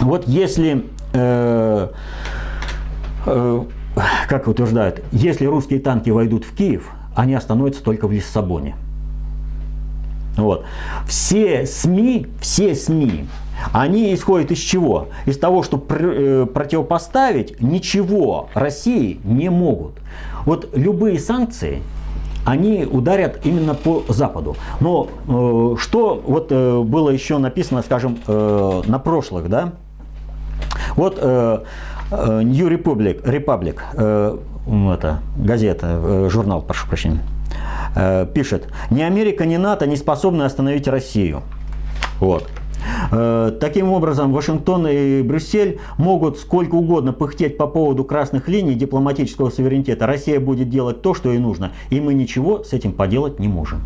Вот 0.00 0.26
если, 0.26 0.86
э, 1.12 1.88
э, 3.26 3.64
как 4.28 4.48
утверждают, 4.48 5.02
если 5.12 5.46
русские 5.46 5.80
танки 5.80 6.10
войдут 6.10 6.44
в 6.44 6.54
Киев, 6.54 6.90
они 7.14 7.34
остановятся 7.34 7.82
только 7.82 8.06
в 8.06 8.12
Лиссабоне. 8.12 8.76
Вот. 10.36 10.64
Все 11.06 11.66
СМИ, 11.66 12.28
все 12.40 12.74
СМИ 12.74 13.26
они 13.72 14.14
исходят 14.14 14.50
из 14.50 14.58
чего? 14.58 15.08
Из 15.26 15.38
того, 15.38 15.62
что 15.62 15.78
пр- 15.78 16.12
э, 16.12 16.46
противопоставить 16.46 17.60
ничего 17.60 18.48
России 18.54 19.20
не 19.24 19.50
могут. 19.50 19.92
Вот 20.46 20.70
любые 20.74 21.18
санкции, 21.18 21.82
они 22.46 22.84
ударят 22.90 23.40
именно 23.44 23.74
по 23.74 24.02
Западу. 24.08 24.56
Но 24.80 25.08
э, 25.28 25.76
что 25.78 26.22
вот 26.26 26.48
э, 26.50 26.80
было 26.80 27.10
еще 27.10 27.38
написано, 27.38 27.82
скажем, 27.82 28.18
э, 28.26 28.82
на 28.86 28.98
прошлых, 28.98 29.48
да? 29.48 29.72
Вот 30.96 31.18
э, 31.20 31.60
New 32.10 32.68
Republic, 32.68 33.22
Republic 33.22 33.78
э, 33.94 34.38
это, 34.66 35.20
газета, 35.36 35.86
э, 36.02 36.28
журнал, 36.30 36.62
прошу 36.62 36.86
прощения, 36.86 37.22
э, 37.96 38.26
пишет, 38.32 38.68
ни 38.90 39.02
Америка, 39.02 39.46
ни 39.46 39.56
НАТО 39.56 39.86
не 39.86 39.96
способны 39.96 40.42
остановить 40.42 40.86
Россию. 40.88 41.42
Вот. 42.18 42.48
Э, 43.12 43.52
таким 43.60 43.92
образом, 43.92 44.32
Вашингтон 44.32 44.86
и 44.86 45.22
Брюссель 45.22 45.80
могут 45.98 46.38
сколько 46.38 46.74
угодно 46.74 47.12
пыхтеть 47.12 47.56
по 47.56 47.66
поводу 47.66 48.04
красных 48.04 48.48
линий 48.48 48.74
дипломатического 48.74 49.50
суверенитета. 49.50 50.06
Россия 50.06 50.40
будет 50.40 50.68
делать 50.68 51.02
то, 51.02 51.14
что 51.14 51.30
ей 51.30 51.38
нужно, 51.38 51.72
и 51.90 52.00
мы 52.00 52.14
ничего 52.14 52.62
с 52.64 52.72
этим 52.72 52.92
поделать 52.92 53.38
не 53.38 53.48
можем. 53.48 53.80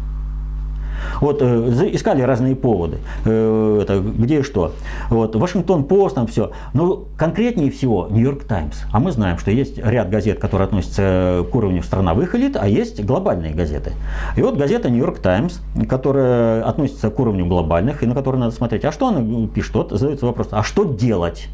Вот 1.20 1.38
э, 1.40 1.90
искали 1.92 2.22
разные 2.22 2.56
поводы, 2.56 2.98
э, 3.24 3.80
это, 3.82 4.00
где 4.00 4.42
что. 4.42 4.72
Вот, 5.10 5.36
Вашингтон 5.36 5.84
Пост, 5.84 6.14
там 6.14 6.26
все. 6.26 6.52
Но 6.72 7.04
конкретнее 7.16 7.70
всего 7.70 8.08
Нью-Йорк 8.10 8.44
Таймс. 8.44 8.82
А 8.92 9.00
мы 9.00 9.12
знаем, 9.12 9.38
что 9.38 9.50
есть 9.50 9.78
ряд 9.78 10.10
газет, 10.10 10.38
которые 10.38 10.66
относятся 10.66 11.44
к 11.50 11.54
уровню 11.54 11.82
их 12.22 12.34
элит, 12.34 12.56
а 12.60 12.68
есть 12.68 13.04
глобальные 13.04 13.54
газеты. 13.54 13.92
И 14.36 14.42
вот 14.42 14.56
газета 14.56 14.90
Нью-Йорк 14.90 15.18
Таймс, 15.18 15.58
которая 15.88 16.64
относится 16.64 17.10
к 17.10 17.18
уровню 17.18 17.46
глобальных, 17.46 18.02
и 18.02 18.06
на 18.06 18.14
которую 18.14 18.40
надо 18.40 18.54
смотреть. 18.54 18.84
А 18.84 18.92
что 18.92 19.08
она 19.08 19.46
пишет? 19.48 19.74
Вот 19.74 19.90
задается 19.90 20.26
вопрос, 20.26 20.48
а 20.50 20.62
что 20.62 20.84
делать? 20.84 21.48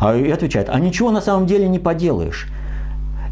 А, 0.00 0.16
и 0.16 0.30
отвечает, 0.30 0.68
а 0.68 0.78
ничего 0.78 1.10
на 1.10 1.20
самом 1.20 1.46
деле 1.46 1.68
не 1.68 1.78
поделаешь. 1.78 2.48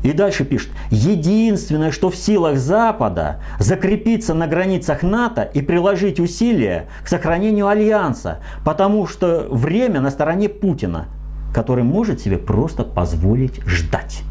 И 0.04 0.12
дальше 0.12 0.44
пишет, 0.44 0.70
единственное, 0.90 1.90
что 1.90 2.10
в 2.10 2.16
силах 2.16 2.58
Запада, 2.58 3.40
закрепиться 3.58 4.32
на 4.32 4.46
границах 4.46 5.02
НАТО 5.02 5.42
и 5.42 5.60
приложить 5.60 6.20
усилия 6.20 6.86
к 7.02 7.08
сохранению 7.08 7.66
альянса, 7.66 8.38
потому 8.64 9.06
что 9.06 9.48
время 9.50 10.00
на 10.00 10.10
стороне 10.10 10.48
Путина, 10.48 11.06
который 11.52 11.82
может 11.82 12.20
себе 12.20 12.38
просто 12.38 12.84
позволить 12.84 13.60
ждать. 13.66 14.22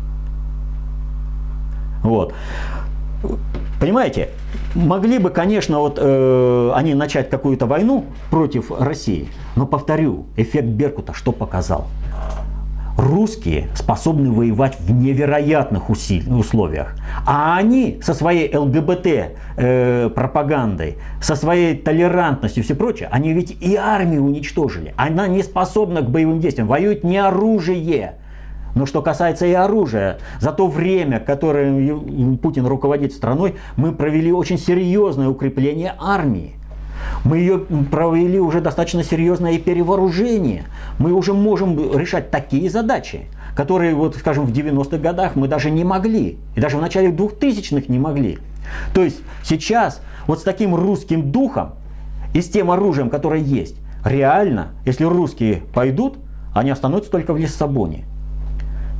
Вот. 2.04 2.34
Понимаете, 3.82 4.30
могли 4.76 5.18
бы, 5.18 5.30
конечно, 5.30 5.80
вот 5.80 5.98
э, 6.00 6.72
они 6.74 6.94
начать 6.94 7.30
какую-то 7.30 7.66
войну 7.66 8.06
против 8.30 8.72
России, 8.72 9.28
но 9.56 9.66
повторю, 9.66 10.28
эффект 10.38 10.68
Беркута 10.68 11.14
что 11.14 11.32
показал? 11.32 11.88
Русские 12.98 13.68
способны 13.76 14.32
воевать 14.32 14.78
в 14.80 14.92
невероятных 14.92 15.90
условиях. 15.90 16.96
А 17.26 17.58
они 17.58 18.00
со 18.02 18.14
своей 18.14 18.56
ЛГБТ 18.56 19.08
э, 19.58 20.10
со 21.22 21.36
своей 21.36 21.76
толерантностью 21.76 22.64
и 22.64 22.66
все 22.66 22.76
прочее, 22.76 23.08
они 23.12 23.34
ведь 23.34 23.56
и 23.62 23.76
армию 23.76 24.24
уничтожили. 24.24 24.94
Она 24.98 25.28
не 25.28 25.44
способна 25.44 26.02
к 26.02 26.10
боевым 26.10 26.40
действиям. 26.40 26.68
Воюет 26.68 27.04
не 27.04 27.18
оружие. 27.18 28.16
Но 28.76 28.86
что 28.86 29.02
касается 29.02 29.48
и 29.48 29.54
оружия, 29.54 30.20
за 30.40 30.52
то 30.52 30.68
время, 30.68 31.20
которое 31.20 31.98
Путин 32.38 32.68
руководит 32.68 33.14
страной, 33.14 33.56
мы 33.76 33.92
провели 33.92 34.32
очень 34.32 34.60
серьезное 34.60 35.30
укрепление 35.30 35.96
армии. 36.00 36.57
Мы 37.24 37.40
ее 37.40 37.60
провели 37.60 38.40
уже 38.40 38.62
достаточно 38.62 39.04
серьезное 39.04 39.54
и 39.54 39.58
перевооружение. 39.58 40.66
Мы 41.00 41.14
уже 41.14 41.34
можем 41.34 41.98
решать 41.98 42.32
такие 42.32 42.70
задачи, 42.70 43.26
которые, 43.56 43.96
вот, 43.96 44.16
скажем, 44.16 44.46
в 44.46 44.52
90-х 44.52 44.98
годах 44.98 45.36
мы 45.36 45.48
даже 45.48 45.70
не 45.70 45.84
могли. 45.84 46.38
И 46.56 46.62
даже 46.62 46.78
в 46.78 46.82
начале 46.82 47.12
2000-х 47.12 47.86
не 47.88 48.00
могли. 48.00 48.40
То 48.94 49.04
есть 49.04 49.20
сейчас 49.44 50.02
вот 50.26 50.40
с 50.40 50.44
таким 50.44 50.76
русским 50.76 51.32
духом 51.32 51.74
и 52.34 52.42
с 52.42 52.50
тем 52.50 52.72
оружием, 52.72 53.10
которое 53.10 53.42
есть, 53.42 53.76
реально, 54.04 54.70
если 54.86 55.06
русские 55.06 55.64
пойдут, 55.74 56.18
они 56.54 56.72
останутся 56.72 57.12
только 57.12 57.34
в 57.34 57.38
Лиссабоне. 57.38 58.06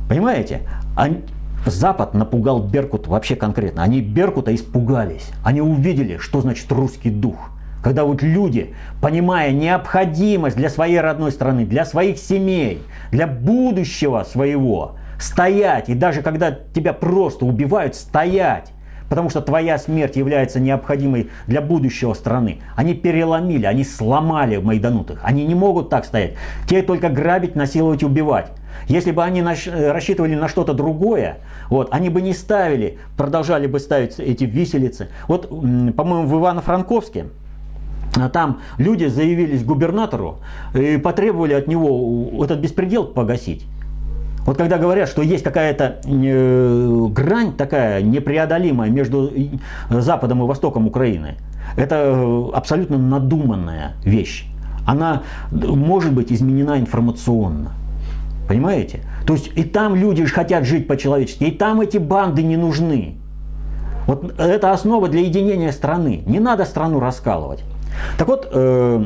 Понимаете? 0.08 0.62
Они, 0.96 1.22
Запад 1.66 2.14
напугал 2.14 2.62
Беркут 2.62 3.06
вообще 3.08 3.36
конкретно. 3.36 3.82
Они 3.82 4.00
Беркута 4.00 4.54
испугались. 4.54 5.30
Они 5.44 5.60
увидели, 5.60 6.16
что 6.18 6.40
значит 6.40 6.70
русский 6.72 7.10
дух– 7.10 7.50
когда 7.82 8.04
вот 8.04 8.22
люди, 8.22 8.74
понимая 9.00 9.52
необходимость 9.52 10.56
для 10.56 10.70
своей 10.70 11.00
родной 11.00 11.32
страны, 11.32 11.64
для 11.64 11.84
своих 11.84 12.18
семей, 12.18 12.82
для 13.10 13.26
будущего 13.26 14.24
своего, 14.24 14.96
стоять, 15.18 15.88
и 15.88 15.94
даже 15.94 16.22
когда 16.22 16.50
тебя 16.50 16.92
просто 16.92 17.44
убивают, 17.44 17.94
стоять, 17.94 18.72
потому 19.08 19.30
что 19.30 19.40
твоя 19.40 19.78
смерть 19.78 20.16
является 20.16 20.60
необходимой 20.60 21.30
для 21.46 21.60
будущего 21.60 22.14
страны. 22.14 22.60
Они 22.76 22.94
переломили, 22.94 23.64
они 23.64 23.84
сломали 23.84 24.58
майданутых. 24.58 25.20
Они 25.22 25.46
не 25.46 25.54
могут 25.54 25.88
так 25.88 26.04
стоять. 26.04 26.34
Те 26.68 26.82
только 26.82 27.08
грабить, 27.08 27.56
насиловать, 27.56 28.02
убивать. 28.02 28.52
Если 28.86 29.10
бы 29.10 29.24
они 29.24 29.42
рассчитывали 29.42 30.34
на 30.34 30.46
что-то 30.46 30.72
другое, 30.72 31.38
вот, 31.68 31.88
они 31.90 32.10
бы 32.10 32.22
не 32.22 32.32
ставили, 32.32 32.98
продолжали 33.16 33.66
бы 33.66 33.80
ставить 33.80 34.20
эти 34.20 34.44
виселицы. 34.44 35.08
Вот, 35.26 35.48
по-моему, 35.48 36.26
в 36.26 36.34
Ивано-Франковске 36.34 37.26
там 38.32 38.60
люди 38.78 39.06
заявились 39.06 39.64
губернатору 39.64 40.38
и 40.74 40.96
потребовали 40.96 41.54
от 41.54 41.68
него 41.68 42.44
этот 42.44 42.60
беспредел 42.60 43.04
погасить. 43.04 43.66
Вот 44.48 44.56
когда 44.56 44.78
говорят, 44.78 45.10
что 45.10 45.20
есть 45.20 45.44
какая-то 45.44 46.00
э, 46.04 47.06
грань 47.10 47.52
такая 47.52 48.00
непреодолимая 48.00 48.88
между 48.88 49.30
Западом 49.90 50.42
и 50.42 50.46
Востоком 50.46 50.86
Украины, 50.86 51.36
это 51.76 51.96
э, 51.96 52.50
абсолютно 52.54 52.96
надуманная 52.96 53.92
вещь. 54.04 54.46
Она 54.86 55.22
может 55.50 56.14
быть 56.14 56.32
изменена 56.32 56.78
информационно. 56.78 57.72
Понимаете? 58.48 59.00
То 59.26 59.34
есть 59.34 59.50
и 59.54 59.64
там 59.64 59.94
люди 59.94 60.24
хотят 60.24 60.64
жить 60.64 60.88
по-человечески, 60.88 61.44
и 61.44 61.50
там 61.50 61.82
эти 61.82 61.98
банды 61.98 62.42
не 62.42 62.56
нужны. 62.56 63.16
Вот 64.06 64.40
это 64.40 64.72
основа 64.72 65.08
для 65.08 65.20
единения 65.20 65.70
страны. 65.70 66.22
Не 66.24 66.40
надо 66.40 66.64
страну 66.64 66.98
раскалывать. 66.98 67.62
Так 68.16 68.28
вот, 68.28 68.48
э, 68.50 69.04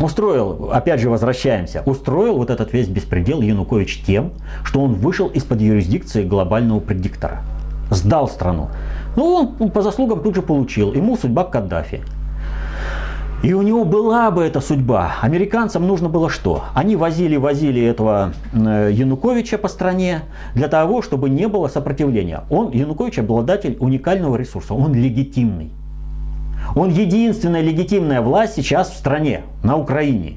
устроил, 0.00 0.70
опять 0.72 1.00
же 1.00 1.10
возвращаемся, 1.10 1.82
устроил 1.84 2.36
вот 2.36 2.50
этот 2.50 2.72
весь 2.72 2.88
беспредел 2.88 3.40
Янукович 3.40 4.02
тем, 4.04 4.32
что 4.64 4.80
он 4.80 4.94
вышел 4.94 5.28
из-под 5.28 5.60
юрисдикции 5.60 6.24
глобального 6.24 6.80
предиктора. 6.80 7.42
Сдал 7.90 8.28
страну. 8.28 8.68
Ну, 9.16 9.54
он 9.58 9.70
по 9.70 9.82
заслугам 9.82 10.22
тут 10.22 10.36
же 10.36 10.42
получил. 10.42 10.92
Ему 10.92 11.16
судьба 11.16 11.44
Каддафи. 11.44 12.02
И 13.42 13.54
у 13.54 13.62
него 13.62 13.84
была 13.84 14.30
бы 14.30 14.44
эта 14.44 14.60
судьба. 14.60 15.14
Американцам 15.22 15.86
нужно 15.86 16.10
было 16.10 16.28
что? 16.28 16.64
Они 16.74 16.94
возили-возили 16.94 17.82
этого 17.82 18.34
э, 18.52 18.90
Януковича 18.92 19.56
по 19.56 19.68
стране 19.68 20.22
для 20.54 20.68
того, 20.68 21.00
чтобы 21.00 21.30
не 21.30 21.48
было 21.48 21.68
сопротивления. 21.68 22.42
Он, 22.50 22.70
Янукович, 22.70 23.20
обладатель 23.20 23.78
уникального 23.80 24.36
ресурса. 24.36 24.74
Он 24.74 24.92
легитимный. 24.92 25.70
Он 26.74 26.90
единственная 26.90 27.62
легитимная 27.62 28.20
власть 28.20 28.54
сейчас 28.54 28.90
в 28.90 28.96
стране, 28.96 29.42
на 29.62 29.76
Украине, 29.76 30.36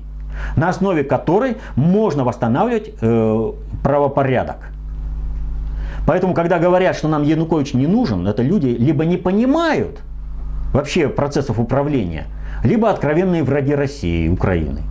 на 0.56 0.70
основе 0.70 1.04
которой 1.04 1.58
можно 1.76 2.24
восстанавливать 2.24 2.92
э, 3.02 3.52
правопорядок. 3.84 4.58
Поэтому, 6.06 6.34
когда 6.34 6.60
говорят, 6.60 6.96
что 6.96 7.08
нам 7.08 7.24
Янукович 7.24 7.74
не 7.74 7.88
нужен, 7.88 8.28
это 8.28 8.42
люди 8.42 8.68
либо 8.68 9.06
не 9.06 9.18
понимают 9.18 10.02
вообще 10.74 11.08
процессов 11.08 11.60
управления, 11.60 12.26
либо 12.64 12.90
откровенные 12.90 13.44
враги 13.44 13.74
России 13.74 14.26
и 14.26 14.30
Украины. 14.30 14.82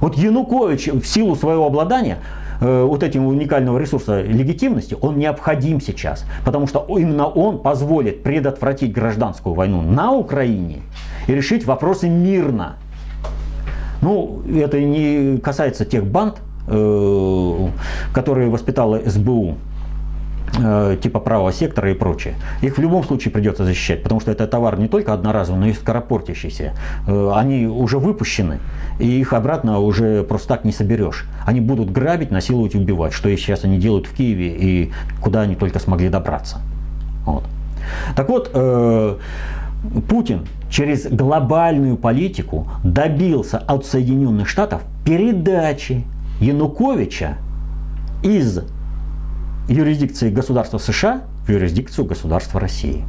Вот 0.00 0.16
Янукович 0.16 0.88
в 0.88 1.04
силу 1.04 1.36
своего 1.36 1.66
обладания 1.66 2.18
Э, 2.62 2.84
вот 2.84 3.02
этим 3.02 3.26
уникального 3.26 3.76
ресурса 3.76 4.22
легитимности, 4.22 4.96
он 5.00 5.18
необходим 5.18 5.80
сейчас. 5.80 6.24
Потому 6.44 6.68
что 6.68 6.86
именно 6.88 7.26
он 7.26 7.58
позволит 7.58 8.22
предотвратить 8.22 8.92
гражданскую 8.92 9.54
войну 9.54 9.82
на 9.82 10.12
Украине 10.12 10.82
и 11.26 11.34
решить 11.34 11.66
вопросы 11.66 12.08
мирно. 12.08 12.76
Ну, 14.00 14.42
это 14.46 14.80
не 14.80 15.38
касается 15.38 15.84
тех 15.84 16.06
банд, 16.06 16.36
э, 16.68 17.68
которые 18.14 18.48
воспитала 18.48 19.00
СБУ 19.04 19.56
типа 20.52 21.18
правого 21.20 21.52
сектора 21.52 21.90
и 21.90 21.94
прочее. 21.94 22.34
Их 22.60 22.76
в 22.76 22.80
любом 22.80 23.04
случае 23.04 23.32
придется 23.32 23.64
защищать, 23.64 24.02
потому 24.02 24.20
что 24.20 24.30
это 24.30 24.46
товар 24.46 24.78
не 24.78 24.88
только 24.88 25.14
одноразовый, 25.14 25.60
но 25.60 25.66
и 25.68 25.72
скоропортящийся. 25.72 26.74
Э, 27.06 27.32
они 27.34 27.66
уже 27.66 27.98
выпущены, 27.98 28.58
и 28.98 29.06
их 29.06 29.32
обратно 29.32 29.78
уже 29.78 30.22
просто 30.24 30.48
так 30.48 30.64
не 30.64 30.72
соберешь. 30.72 31.26
Они 31.46 31.60
будут 31.60 31.90
грабить, 31.90 32.30
насиловать, 32.30 32.74
убивать, 32.74 33.12
что 33.14 33.28
и 33.28 33.36
сейчас 33.36 33.64
они 33.64 33.78
делают 33.78 34.06
в 34.06 34.14
Киеве 34.14 34.48
и 34.48 34.92
куда 35.22 35.42
они 35.42 35.54
только 35.54 35.78
смогли 35.78 36.10
добраться. 36.10 36.60
Вот. 37.24 37.44
Так 38.14 38.28
вот, 38.28 38.50
э, 38.52 39.16
Путин 40.08 40.46
через 40.70 41.06
глобальную 41.06 41.96
политику 41.96 42.68
добился 42.84 43.58
от 43.58 43.84
Соединенных 43.86 44.48
Штатов 44.48 44.82
передачи 45.04 46.04
Януковича 46.40 47.36
из 48.22 48.60
юрисдикции 49.68 50.30
государства 50.30 50.78
США 50.78 51.22
в 51.46 51.50
юрисдикцию 51.50 52.06
государства 52.06 52.60
России. 52.60 53.04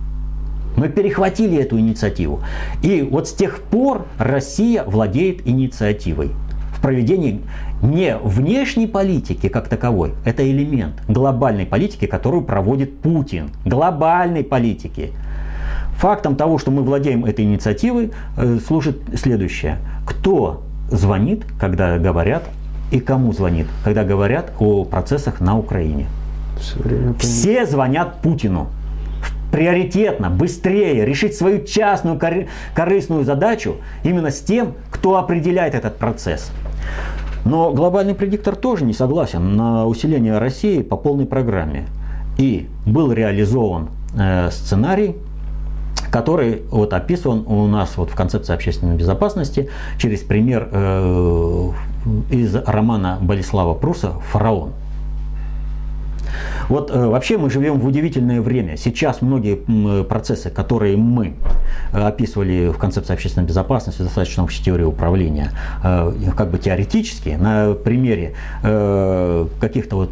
Мы 0.76 0.90
перехватили 0.90 1.58
эту 1.58 1.80
инициативу. 1.80 2.42
И 2.82 3.08
вот 3.10 3.28
с 3.28 3.34
тех 3.34 3.62
пор 3.62 4.06
Россия 4.18 4.84
владеет 4.84 5.48
инициативой 5.48 6.32
в 6.76 6.82
проведении 6.82 7.42
не 7.82 8.18
внешней 8.18 8.88
политики 8.88 9.50
как 9.50 9.68
таковой, 9.68 10.14
это 10.26 10.50
элемент 10.50 10.96
глобальной 11.08 11.66
политики, 11.66 12.06
которую 12.06 12.44
проводит 12.44 13.00
Путин. 13.00 13.52
Глобальной 13.66 14.44
политики. 14.44 15.12
Фактом 15.98 16.36
того, 16.36 16.58
что 16.58 16.72
мы 16.72 16.82
владеем 16.82 17.24
этой 17.26 17.46
инициативой, 17.46 18.12
э, 18.36 18.58
служит 18.66 19.00
следующее. 19.16 19.78
Кто 20.06 20.64
звонит, 20.90 21.46
когда 21.60 21.98
говорят, 21.98 22.44
и 22.92 23.00
кому 23.00 23.32
звонит, 23.32 23.68
когда 23.84 24.04
говорят 24.04 24.52
о 24.60 24.86
процессах 24.86 25.40
на 25.40 25.58
Украине? 25.58 26.08
Все, 26.64 26.80
время 26.80 27.14
Все 27.20 27.66
звонят 27.66 28.22
Путину. 28.22 28.68
Приоритетно, 29.52 30.30
быстрее 30.30 31.06
решить 31.06 31.36
свою 31.36 31.64
частную 31.64 32.20
корыстную 32.74 33.24
задачу 33.24 33.76
именно 34.04 34.32
с 34.32 34.42
тем, 34.42 34.74
кто 34.90 35.18
определяет 35.18 35.76
этот 35.76 35.98
процесс. 35.98 36.52
Но 37.46 37.72
глобальный 37.72 38.16
предиктор 38.16 38.56
тоже 38.56 38.86
не 38.86 38.94
согласен 38.94 39.56
на 39.56 39.86
усиление 39.86 40.38
России 40.40 40.82
по 40.82 40.96
полной 40.98 41.26
программе. 41.26 41.86
И 42.38 42.68
был 42.86 43.12
реализован 43.12 43.90
э, 44.18 44.50
сценарий, 44.50 45.18
который 46.10 46.64
вот 46.72 46.94
описан 46.94 47.44
у 47.46 47.68
нас 47.68 47.98
вот 47.98 48.10
в 48.10 48.16
концепции 48.16 48.54
общественной 48.54 48.96
безопасности 48.96 49.70
через 50.00 50.22
пример 50.22 50.70
э, 50.72 51.70
из 52.32 52.56
романа 52.56 53.20
Болеслава 53.22 53.76
Пруса 53.76 54.14
«Фараон». 54.32 54.72
Вот 56.70 56.92
э, 56.92 57.08
вообще 57.08 57.38
мы 57.38 57.50
живем 57.50 57.80
в 57.80 57.86
удивительное 57.86 58.42
время. 58.42 58.78
Сейчас 58.78 59.22
многие 59.22 59.60
э, 59.68 60.04
процессы, 60.04 60.50
которые 60.50 60.98
мы 60.98 61.34
э, 61.92 62.02
описывали 62.02 62.70
в 62.70 62.78
концепции 62.78 63.14
общественной 63.14 63.48
безопасности, 63.48 64.02
достаточно 64.02 64.44
общей 64.44 64.64
теории 64.64 64.84
управления, 64.84 65.52
как 65.82 66.50
бы 66.52 66.58
теоретически, 66.58 67.30
на 67.30 67.74
примере 67.74 68.34
каких-то 68.62 69.96
вот 69.96 70.10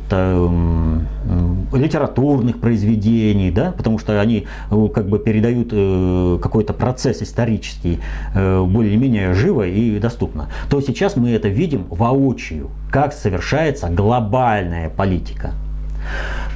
литературных 1.74 2.60
произведений, 2.60 3.52
да, 3.52 3.72
потому 3.72 4.00
что 4.00 4.20
они 4.20 4.48
как 4.70 5.08
бы 5.08 5.20
передают 5.20 6.42
какой-то 6.42 6.74
процесс 6.74 7.22
исторический 7.22 8.00
более-менее 8.34 9.34
живо 9.34 9.68
и 9.68 10.00
доступно, 10.00 10.50
то 10.70 10.82
сейчас 10.82 11.16
мы 11.16 11.32
это 11.32 11.48
видим 11.48 11.86
воочию, 11.90 12.70
как 12.92 13.14
совершается 13.14 13.90
глобальная 13.90 14.90
политика. 14.90 15.54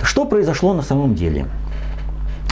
Что 0.04 0.26
произошло 0.26 0.74
на 0.74 0.82
самом 0.82 1.16
деле? 1.16 1.48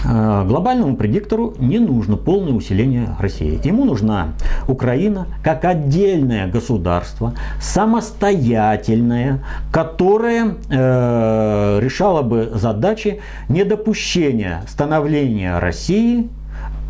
А, 0.05 0.43
глобальному 0.43 0.95
предиктору 0.95 1.53
не 1.59 1.79
нужно 1.79 2.17
полное 2.17 2.53
усиление 2.53 3.15
России. 3.19 3.59
Ему 3.63 3.85
нужна 3.85 4.33
Украина 4.67 5.27
как 5.43 5.63
отдельное 5.65 6.47
государство, 6.47 7.33
самостоятельное, 7.61 9.39
которое 9.71 10.55
э, 10.69 11.79
решало 11.81 12.21
бы 12.21 12.51
задачи 12.53 13.21
недопущения 13.47 14.63
становления 14.67 15.57
России 15.59 16.29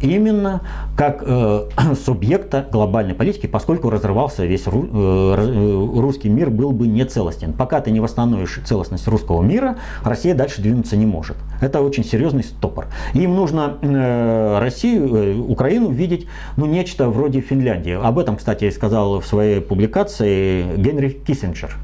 именно 0.03 0.61
как 0.95 1.23
э, 1.25 1.69
субъекта 2.05 2.67
глобальной 2.71 3.15
политики, 3.15 3.47
поскольку 3.47 3.89
разрывался 3.89 4.45
весь 4.45 4.67
ру, 4.67 4.83
э, 4.83 5.35
э, 5.37 5.99
русский 5.99 6.29
мир 6.29 6.49
был 6.49 6.71
бы 6.71 6.87
не 6.87 7.05
целостен. 7.05 7.53
Пока 7.53 7.81
ты 7.81 7.91
не 7.91 7.99
восстановишь 7.99 8.59
целостность 8.65 9.07
русского 9.07 9.41
мира, 9.41 9.77
Россия 10.03 10.35
дальше 10.35 10.61
двинуться 10.61 10.97
не 10.97 11.05
может. 11.05 11.37
Это 11.61 11.81
очень 11.81 12.03
серьезный 12.03 12.43
стопор. 12.43 12.87
Им 13.13 13.35
нужно 13.35 13.77
э, 13.81 14.59
Россию, 14.59 15.15
э, 15.15 15.35
Украину 15.35 15.89
видеть 15.89 16.27
ну, 16.57 16.65
нечто 16.65 17.09
вроде 17.09 17.41
Финляндии. 17.41 17.97
Об 18.01 18.19
этом, 18.19 18.35
кстати, 18.35 18.69
сказал 18.69 19.19
в 19.19 19.25
своей 19.25 19.61
публикации 19.61 20.75
Генри 20.77 21.09
Киссинджер. 21.09 21.75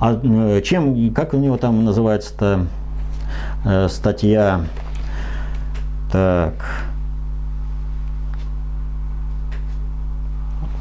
А 0.00 0.18
э, 0.22 0.62
чем, 0.62 1.12
как 1.12 1.34
у 1.34 1.38
него 1.38 1.56
там 1.58 1.84
называется-то 1.84 2.66
э, 3.64 3.88
статья? 3.88 4.62
Так. 6.10 6.54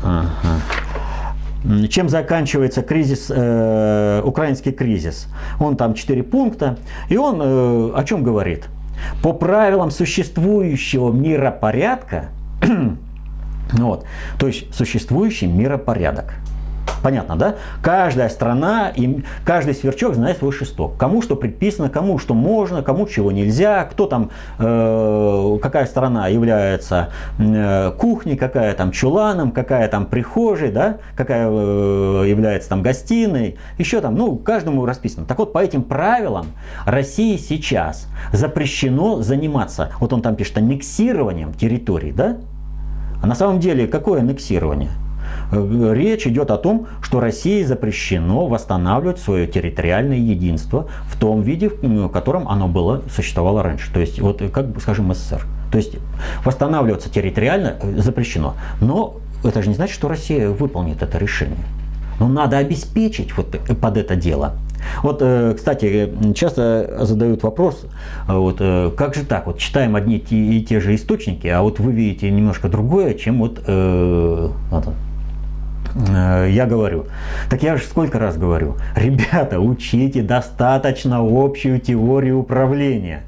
Ага. 0.08 1.88
Чем 1.90 2.08
заканчивается 2.08 2.82
кризис, 2.82 3.28
э, 3.30 4.22
украинский 4.24 4.72
кризис? 4.72 5.28
Он 5.60 5.76
там 5.76 5.96
четыре 5.96 6.24
пункта, 6.24 6.78
и 7.10 7.18
он 7.18 7.42
э, 7.42 7.92
о 7.94 8.04
чем 8.06 8.24
говорит? 8.24 8.70
По 9.22 9.34
правилам 9.34 9.92
существующего 9.92 11.12
миропорядка, 11.12 12.30
вот, 13.74 14.06
то 14.40 14.48
есть 14.48 14.74
существующий 14.74 15.48
миропорядок– 15.48 16.36
Понятно, 17.04 17.36
да? 17.36 17.56
Каждая 17.82 18.30
страна, 18.30 18.92
и 18.94 19.24
каждый 19.46 19.74
сверчок 19.76 20.16
знает 20.16 20.38
свой 20.40 20.52
шесток. 20.52 20.98
Кому 20.98 21.22
что 21.22 21.36
предписано, 21.36 21.90
кому 21.90 22.18
что 22.18 22.34
можно, 22.34 22.82
кому 22.82 23.08
чего 23.08 23.32
нельзя, 23.32 23.84
кто 23.86 24.08
там, 24.08 24.32
э, 24.60 25.58
какая 25.62 25.86
страна 25.86 26.28
является 26.28 27.10
э, 27.40 27.92
кухней, 27.98 28.36
какая 28.36 28.74
там 28.74 28.92
чуланом, 28.92 29.52
какая 29.52 29.88
там 29.88 30.06
прихожей, 30.06 30.72
да? 30.72 30.98
какая 31.16 31.48
э, 31.50 32.26
является 32.28 32.70
там 32.70 32.82
гостиной, 32.82 33.58
еще 33.78 34.02
там, 34.02 34.16
ну, 34.16 34.36
каждому 34.36 34.86
расписано. 34.86 35.26
Так 35.26 35.40
вот, 35.40 35.54
по 35.54 35.60
этим 35.60 35.84
правилам 35.84 36.48
России 36.86 37.38
сейчас 37.38 38.08
запрещено 38.34 39.22
заниматься, 39.22 39.92
вот 40.00 40.14
он 40.14 40.22
там 40.22 40.36
пишет, 40.36 40.58
аннексированием 40.58 41.54
территорий, 41.54 42.12
да? 42.12 42.38
А 43.22 43.28
на 43.28 43.36
самом 43.36 43.60
деле, 43.60 43.88
какое 43.88 44.20
аннексирование? 44.22 44.92
Э, 45.52 45.94
речь 45.94 46.28
идет 46.28 46.52
о 46.52 46.58
том, 46.58 46.88
что 47.02 47.20
России 47.20 47.64
запрещено 47.64 48.48
восстанавливать 48.48 49.20
свое 49.20 49.48
территориальное 49.48 50.18
единство 50.18 50.88
в 51.10 51.18
том 51.18 51.42
виде, 51.42 51.70
в 51.70 52.10
котором 52.10 52.48
оно 52.48 52.68
было, 52.68 53.02
существовало 53.14 53.64
раньше. 53.64 53.92
То 53.94 54.00
есть, 54.00 54.20
вот 54.20 54.42
как, 54.52 54.70
бы 54.70 54.80
скажем, 54.80 55.14
СССР. 55.14 55.46
То 55.72 55.78
есть 55.78 55.98
восстанавливаться 56.44 57.10
территориально 57.10 57.76
э, 57.82 57.98
запрещено. 57.98 58.56
Но 58.82 59.18
это 59.44 59.62
же 59.62 59.70
не 59.70 59.76
значит, 59.76 59.96
что 59.96 60.08
Россия 60.08 60.50
выполнит 60.50 61.02
это 61.02 61.18
решение. 61.18 61.58
Но 62.20 62.28
надо 62.28 62.58
обеспечить 62.58 63.38
вот 63.38 63.56
под 63.80 63.98
это 63.98 64.16
дело. 64.16 64.54
Вот, 65.04 65.20
э, 65.22 65.54
кстати, 65.56 66.12
часто 66.34 67.00
задают 67.02 67.44
вопрос, 67.44 67.86
вот, 68.28 68.58
как 68.96 69.16
же 69.16 69.26
так, 69.26 69.48
вот 69.48 69.58
читаем 69.58 69.96
одни 69.96 70.18
и 70.18 70.64
те 70.64 70.80
же 70.80 70.96
источники, 70.96 71.48
а 71.48 71.62
вот 71.62 71.80
вы 71.80 71.92
видите 71.92 72.30
немножко 72.32 72.70
другое, 72.70 73.14
чем 73.14 73.40
вот, 73.40 73.62
э, 73.66 73.78
Э, 74.72 74.82
я 76.06 76.66
говорю. 76.66 77.06
Так 77.50 77.64
я 77.64 77.78
же 77.78 77.84
сколько 77.84 78.20
раз 78.20 78.38
говорю. 78.38 78.76
Ребята, 78.96 79.60
учите 79.60 80.22
достаточно 80.22 81.20
общую 81.20 81.80
теорию 81.80 82.40
управления. 82.40 83.24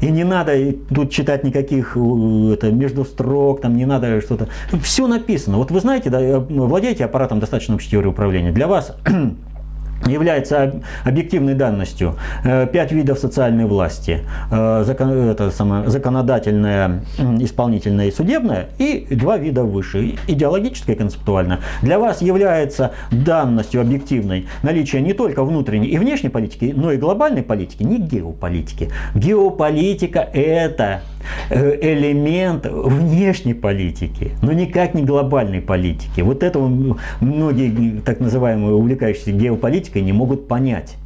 И 0.00 0.10
не 0.10 0.24
надо 0.24 0.52
тут 0.94 1.10
читать 1.10 1.44
никаких 1.44 1.96
это, 1.96 2.70
между 2.72 3.04
строк, 3.04 3.60
там 3.60 3.76
не 3.76 3.86
надо 3.86 4.20
что-то. 4.20 4.48
Все 4.82 5.06
написано. 5.06 5.58
Вот 5.58 5.70
вы 5.70 5.80
знаете, 5.80 6.10
да, 6.10 6.20
э, 6.20 6.38
владеете 6.38 7.04
аппаратом 7.04 7.40
достаточно 7.40 7.74
общей 7.74 7.90
теории 7.90 8.08
управления. 8.08 8.52
Для 8.52 8.66
вас 8.66 8.96
является 10.06 10.82
объективной 11.04 11.54
данностью. 11.54 12.16
Э, 12.44 12.66
пять 12.66 12.92
видов 12.92 13.18
социальной 13.18 13.64
власти. 13.64 14.20
Э, 14.50 14.84
законодательная, 14.84 17.04
исполнительная 17.40 18.08
и 18.08 18.10
судебная. 18.10 18.68
И 18.78 19.06
два 19.10 19.38
вида 19.38 19.64
выше. 19.64 20.16
Идеологическая 20.26 20.94
и 20.94 20.98
концептуальная. 20.98 21.60
Для 21.82 21.98
вас 21.98 22.22
является 22.22 22.92
данностью 23.10 23.80
объективной 23.80 24.46
наличие 24.62 25.02
не 25.02 25.12
только 25.12 25.44
внутренней 25.44 25.88
и 25.88 25.98
внешней 25.98 26.28
политики, 26.28 26.72
но 26.76 26.92
и 26.92 26.96
глобальной 26.96 27.42
политики, 27.42 27.82
не 27.82 27.98
геополитики. 27.98 28.90
Геополитика 29.14 30.20
это 30.20 31.02
элемент 31.50 32.66
внешней 32.66 33.54
политики, 33.54 34.32
но 34.42 34.52
никак 34.52 34.94
не 34.94 35.02
глобальной 35.02 35.60
политики. 35.60 36.20
Вот 36.20 36.42
этого 36.42 36.68
многие 37.20 38.00
так 38.00 38.20
называемые 38.20 38.74
увлекающиеся 38.74 39.32
геополитикой 39.32 40.02
не 40.02 40.12
могут 40.12 40.48
понять. 40.48 40.96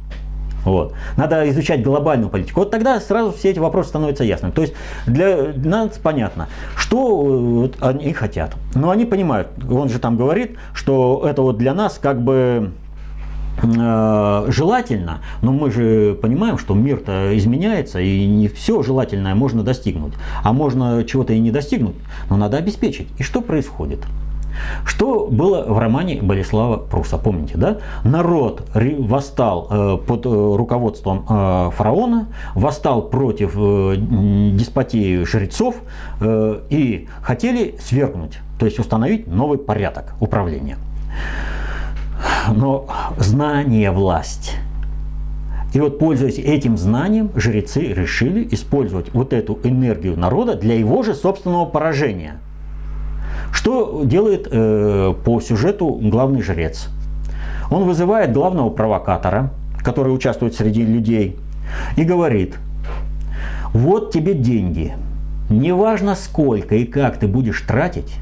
Вот. 0.67 0.93
Надо 1.15 1.49
изучать 1.49 1.81
глобальную 1.81 2.29
политику. 2.29 2.59
Вот 2.59 2.71
тогда 2.71 2.99
сразу 2.99 3.31
все 3.31 3.51
эти 3.51 3.59
вопросы 3.59 3.89
становятся 3.89 4.25
ясными. 4.25 4.51
То 4.51 4.63
есть 4.63 4.73
для 5.05 5.53
нас 5.55 5.97
понятно, 5.97 6.49
что 6.75 7.15
вот 7.15 7.77
они 7.79 8.11
хотят. 8.11 8.55
Но 8.75 8.89
они 8.89 9.05
понимают, 9.05 9.47
он 9.69 9.87
же 9.87 9.99
там 9.99 10.17
говорит, 10.17 10.57
что 10.73 11.23
это 11.25 11.41
вот 11.41 11.57
для 11.57 11.73
нас 11.73 11.97
как 12.01 12.21
бы 12.21 12.33
э, 12.35 12.86
желательно, 13.61 15.19
но 15.41 15.51
мы 15.51 15.71
же 15.71 16.17
понимаем, 16.21 16.57
что 16.57 16.73
мир-то 16.73 17.35
изменяется, 17.37 17.99
и 17.99 18.25
не 18.25 18.47
все 18.47 18.83
желательное 18.83 19.35
можно 19.35 19.63
достигнуть, 19.63 20.13
а 20.43 20.53
можно 20.53 21.03
чего-то 21.03 21.33
и 21.33 21.39
не 21.39 21.51
достигнуть, 21.51 21.95
но 22.29 22.37
надо 22.37 22.57
обеспечить. 22.57 23.07
И 23.17 23.23
что 23.23 23.41
происходит? 23.41 23.99
Что 24.85 25.27
было 25.29 25.63
в 25.67 25.77
романе 25.77 26.21
Болеслава 26.21 26.77
Пруса, 26.77 27.17
помните, 27.17 27.57
да? 27.57 27.77
Народ 28.03 28.63
восстал 28.73 29.67
э, 29.69 29.97
под 30.05 30.25
э, 30.25 30.29
руководством 30.29 31.25
э, 31.29 31.71
фараона, 31.75 32.27
восстал 32.55 33.03
против 33.03 33.53
деспотии 33.55 35.23
жрецов 35.23 35.75
и 36.21 37.07
хотели 37.21 37.75
свергнуть, 37.79 38.39
то 38.59 38.65
есть 38.65 38.79
установить 38.79 39.27
новый 39.27 39.57
порядок 39.57 40.13
управления. 40.19 40.77
Но 42.53 42.87
знание– 43.17 43.91
власть. 43.91 44.55
И 45.73 45.79
вот, 45.79 45.99
пользуясь 45.99 46.39
этим 46.39 46.77
знанием, 46.77 47.29
жрецы 47.35 47.81
решили 47.81 48.47
использовать 48.51 49.13
вот 49.13 49.33
эту 49.33 49.59
энергию 49.63 50.17
народа 50.17 50.55
для 50.55 50.77
его 50.77 51.03
же 51.03 51.13
собственного 51.13 51.65
поражения– 51.65 52.39
что 53.51 54.03
делает 54.03 54.47
э, 54.49 55.13
по 55.23 55.41
сюжету 55.41 55.99
главный 56.01 56.41
жрец? 56.41 56.89
Он 57.69 57.85
вызывает 57.85 58.31
главного 58.33 58.69
провокатора, 58.69 59.51
который 59.83 60.13
участвует 60.13 60.55
среди 60.55 60.85
людей, 60.85 61.37
и 61.95 62.03
говорит, 62.03 62.55
вот 63.73 64.11
тебе 64.11 64.33
деньги, 64.33 64.93
неважно 65.49 66.15
сколько 66.15 66.75
и 66.75 66.85
как 66.85 67.17
ты 67.17 67.27
будешь 67.27 67.61
тратить, 67.61 68.15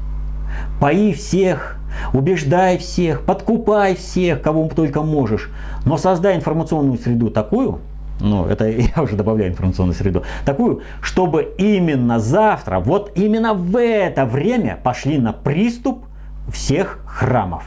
пои 0.80 1.12
всех, 1.12 1.76
убеждай 2.12 2.78
всех, 2.78 3.22
подкупай 3.22 3.94
всех, 3.94 4.42
кого 4.42 4.68
только 4.68 5.02
можешь, 5.02 5.50
но 5.84 5.96
создай 5.96 6.36
информационную 6.36 6.98
среду 6.98 7.30
такую, 7.30 7.80
ну, 8.20 8.46
это 8.46 8.68
я 8.96 9.02
уже 9.02 9.16
добавляю 9.16 9.50
информационную 9.52 9.94
среду, 9.94 10.22
такую, 10.44 10.82
чтобы 11.00 11.54
именно 11.58 12.18
завтра, 12.18 12.80
вот 12.80 13.12
именно 13.14 13.54
в 13.54 13.76
это 13.80 14.24
время 14.24 14.78
пошли 14.82 15.18
на 15.18 15.32
приступ 15.32 16.04
всех 16.52 17.00
храмов. 17.06 17.64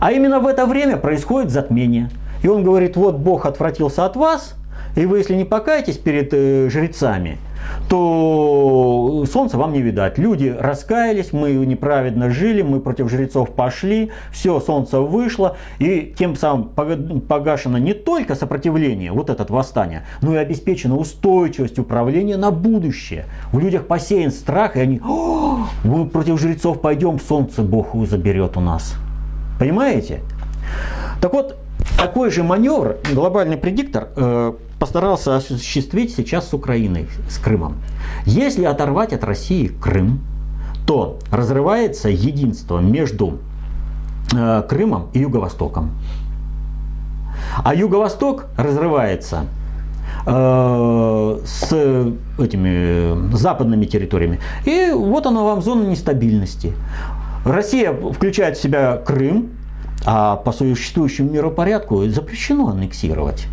А 0.00 0.12
именно 0.12 0.40
в 0.40 0.46
это 0.46 0.66
время 0.66 0.96
происходит 0.96 1.50
затмение. 1.50 2.10
И 2.42 2.48
он 2.48 2.64
говорит, 2.64 2.96
вот 2.96 3.16
Бог 3.16 3.44
отвратился 3.44 4.06
от 4.06 4.16
вас, 4.16 4.54
и 4.96 5.04
вы, 5.04 5.18
если 5.18 5.34
не 5.34 5.44
покаетесь 5.44 5.98
перед 5.98 6.30
э, 6.32 6.68
жрецами, 6.70 7.38
то 7.88 9.24
солнца 9.30 9.58
вам 9.58 9.72
не 9.72 9.82
видать. 9.82 10.18
Люди 10.18 10.54
раскаялись, 10.56 11.32
мы 11.32 11.52
неправедно 11.52 12.30
жили, 12.30 12.62
мы 12.62 12.80
против 12.80 13.10
жрецов 13.10 13.50
пошли, 13.50 14.10
все, 14.30 14.60
солнце 14.60 15.00
вышло, 15.00 15.56
и 15.78 16.14
тем 16.16 16.36
самым 16.36 16.68
погашено 16.68 17.76
не 17.76 17.94
только 17.94 18.34
сопротивление, 18.34 19.12
вот 19.12 19.30
это 19.30 19.44
восстание, 19.52 20.04
но 20.22 20.34
и 20.34 20.36
обеспечена 20.36 20.96
устойчивость 20.96 21.78
управления 21.78 22.36
на 22.36 22.50
будущее. 22.50 23.26
В 23.52 23.58
людях 23.58 23.86
посеян 23.86 24.30
страх, 24.30 24.76
и 24.76 24.80
они, 24.80 25.00
мы 25.84 26.06
против 26.06 26.40
жрецов 26.40 26.80
пойдем, 26.80 27.18
солнце 27.18 27.62
Бог 27.62 27.94
заберет 28.06 28.56
у 28.56 28.60
нас. 28.60 28.94
Понимаете? 29.58 30.20
Так 31.20 31.32
вот, 31.32 31.56
такой 31.98 32.30
же 32.30 32.42
маневр, 32.42 32.96
глобальный 33.12 33.56
предиктор, 33.56 34.08
э, 34.16 34.52
постарался 34.80 35.36
осуществить 35.36 36.12
сейчас 36.16 36.48
с 36.48 36.54
Украиной, 36.54 37.06
с 37.28 37.38
Крымом. 37.38 37.76
Если 38.24 38.64
оторвать 38.64 39.12
от 39.12 39.22
России 39.22 39.68
Крым, 39.68 40.20
то 40.86 41.18
разрывается 41.30 42.08
единство 42.08 42.78
между 42.78 43.38
э, 44.34 44.62
Крымом 44.68 45.08
и 45.12 45.20
Юго-Востоком. 45.20 45.90
А 47.62 47.74
Юго-Восток 47.74 48.46
разрывается 48.56 49.44
э, 50.26 51.38
с 51.44 51.72
этими 52.38 53.36
западными 53.36 53.84
территориями. 53.84 54.40
И 54.64 54.92
вот 54.92 55.26
она 55.26 55.42
вам 55.42 55.60
зона 55.60 55.86
нестабильности. 55.86 56.72
Россия 57.44 57.92
включает 57.92 58.56
в 58.56 58.62
себя 58.62 58.96
Крым, 58.96 59.50
а 60.06 60.36
по 60.36 60.52
существующему 60.52 61.30
миропорядку 61.30 62.06
запрещено 62.06 62.68
аннексировать 62.68 63.46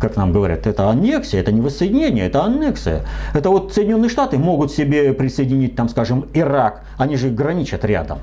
как 0.00 0.16
нам 0.16 0.32
говорят, 0.32 0.66
это 0.66 0.88
аннексия, 0.88 1.40
это 1.40 1.52
не 1.52 1.60
воссоединение, 1.60 2.26
это 2.26 2.44
аннексия. 2.44 3.02
Это 3.34 3.50
вот 3.50 3.72
Соединенные 3.72 4.08
Штаты 4.08 4.38
могут 4.38 4.72
себе 4.72 5.12
присоединить, 5.12 5.76
там, 5.76 5.88
скажем, 5.88 6.26
Ирак, 6.34 6.84
они 6.96 7.16
же 7.16 7.30
граничат 7.30 7.84
рядом. 7.84 8.18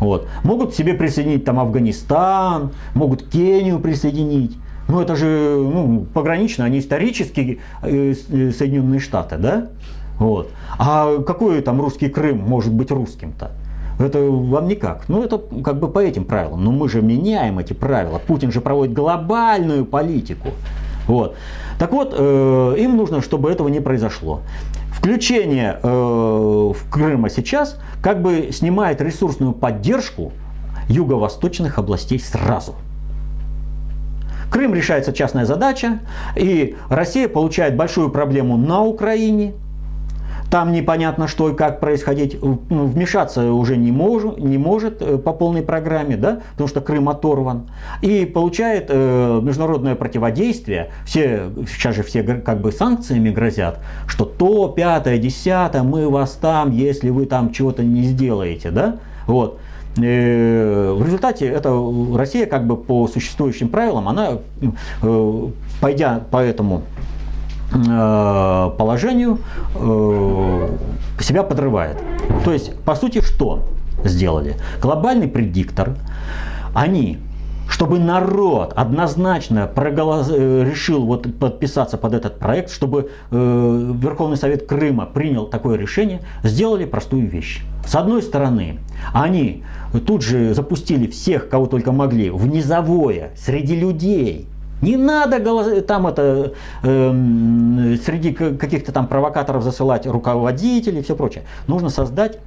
Вот. 0.00 0.28
Могут 0.44 0.74
себе 0.74 0.94
присоединить 0.94 1.44
там 1.44 1.58
Афганистан, 1.58 2.70
могут 2.94 3.28
Кению 3.28 3.80
присоединить. 3.80 4.56
Ну 4.88 5.00
это 5.00 5.16
же 5.16 5.26
ну, 5.26 6.06
погранично, 6.14 6.64
они 6.64 6.78
исторически 6.78 7.60
э, 7.82 8.14
э, 8.30 8.52
Соединенные 8.52 9.00
Штаты, 9.00 9.36
да? 9.36 9.68
Вот. 10.18 10.50
А 10.78 11.18
какой 11.22 11.60
там 11.62 11.80
русский 11.80 12.08
Крым 12.08 12.38
может 12.38 12.72
быть 12.72 12.90
русским-то? 12.90 13.50
Это 13.98 14.20
вам 14.20 14.68
никак. 14.68 15.08
Ну, 15.08 15.22
это 15.24 15.38
как 15.64 15.80
бы 15.80 15.88
по 15.88 15.98
этим 15.98 16.24
правилам. 16.24 16.64
Но 16.64 16.70
мы 16.70 16.88
же 16.88 17.02
меняем 17.02 17.58
эти 17.58 17.72
правила. 17.72 18.20
Путин 18.24 18.52
же 18.52 18.60
проводит 18.60 18.94
глобальную 18.94 19.84
политику. 19.84 20.50
Вот. 21.08 21.36
Так 21.78 21.90
вот, 21.92 22.14
э, 22.16 22.74
им 22.78 22.96
нужно, 22.96 23.22
чтобы 23.22 23.50
этого 23.50 23.66
не 23.68 23.80
произошло. 23.80 24.42
Включение 24.92 25.80
э, 25.82 25.88
в 25.88 26.90
Крыма 26.90 27.30
сейчас 27.30 27.80
как 28.02 28.22
бы 28.22 28.50
снимает 28.52 29.00
ресурсную 29.00 29.52
поддержку 29.52 30.32
юго-восточных 30.88 31.78
областей 31.78 32.20
сразу. 32.20 32.76
Крым 34.50 34.74
решается 34.74 35.12
частная 35.12 35.44
задача, 35.44 36.00
и 36.36 36.76
Россия 36.88 37.28
получает 37.28 37.76
большую 37.76 38.10
проблему 38.10 38.56
на 38.56 38.82
Украине– 38.82 39.54
там 40.50 40.72
непонятно, 40.72 41.28
что 41.28 41.50
и 41.50 41.54
как 41.54 41.80
происходить. 41.80 42.38
Ну, 42.40 42.58
вмешаться 42.68 43.52
уже 43.52 43.76
не, 43.76 43.92
мож, 43.92 44.22
не 44.38 44.58
может 44.58 45.02
э, 45.02 45.18
по 45.18 45.32
полной 45.32 45.62
программе, 45.62 46.16
да, 46.16 46.40
потому 46.52 46.68
что 46.68 46.80
Крым 46.80 47.08
оторван. 47.08 47.68
И 48.00 48.24
получает 48.24 48.86
э, 48.88 49.40
международное 49.42 49.94
противодействие. 49.94 50.90
Все, 51.04 51.50
сейчас 51.68 51.96
же 51.96 52.02
все 52.02 52.22
как 52.22 52.60
бы 52.60 52.72
санкциями 52.72 53.30
грозят, 53.30 53.80
что 54.06 54.24
то, 54.24 54.68
пятое, 54.68 55.18
десятое, 55.18 55.82
мы 55.82 56.08
вас 56.08 56.32
там, 56.32 56.70
если 56.70 57.10
вы 57.10 57.26
там 57.26 57.52
чего-то 57.52 57.82
не 57.82 58.02
сделаете. 58.02 58.70
Да? 58.70 58.96
Вот. 59.26 59.58
Э, 59.96 60.92
в 60.92 61.04
результате 61.04 61.46
это 61.46 61.70
Россия 62.14 62.46
как 62.46 62.66
бы 62.66 62.76
по 62.76 63.08
существующим 63.08 63.68
правилам, 63.68 64.08
она, 64.08 64.38
э, 65.02 65.48
пойдя 65.80 66.20
по 66.30 66.38
этому 66.38 66.82
положению 67.70 69.38
э, 69.74 70.68
себя 71.20 71.42
подрывает. 71.42 71.96
То 72.44 72.52
есть, 72.52 72.74
по 72.80 72.94
сути, 72.94 73.20
что 73.20 73.64
сделали? 74.04 74.56
Глобальный 74.80 75.28
предиктор, 75.28 75.94
они 76.74 77.18
чтобы 77.68 77.98
народ 77.98 78.72
однозначно 78.74 79.66
проголос... 79.66 80.30
Э, 80.30 80.64
решил 80.64 81.04
вот 81.04 81.38
подписаться 81.38 81.98
под 81.98 82.14
этот 82.14 82.38
проект, 82.38 82.70
чтобы 82.70 83.10
э, 83.30 83.92
Верховный 84.00 84.36
Совет 84.36 84.66
Крыма 84.66 85.06
принял 85.06 85.46
такое 85.46 85.76
решение, 85.76 86.20
сделали 86.42 86.86
простую 86.86 87.28
вещь. 87.28 87.62
С 87.86 87.94
одной 87.94 88.22
стороны, 88.22 88.78
они 89.12 89.64
тут 90.06 90.22
же 90.22 90.54
запустили 90.54 91.06
всех, 91.06 91.48
кого 91.48 91.66
только 91.66 91.92
могли, 91.92 92.30
в 92.30 92.46
низовое, 92.46 93.32
среди 93.36 93.76
людей, 93.76 94.46
не 94.82 94.96
надо 94.96 95.40
там 95.82 96.06
это 96.06 96.52
э, 96.82 97.96
среди 98.04 98.32
каких-то 98.32 98.92
там 98.92 99.06
провокаторов 99.06 99.62
засылать 99.62 100.06
руководителей 100.06 101.00
и 101.00 101.02
все 101.02 101.16
прочее. 101.16 101.44
Нужно 101.66 101.88
создать 101.88 102.38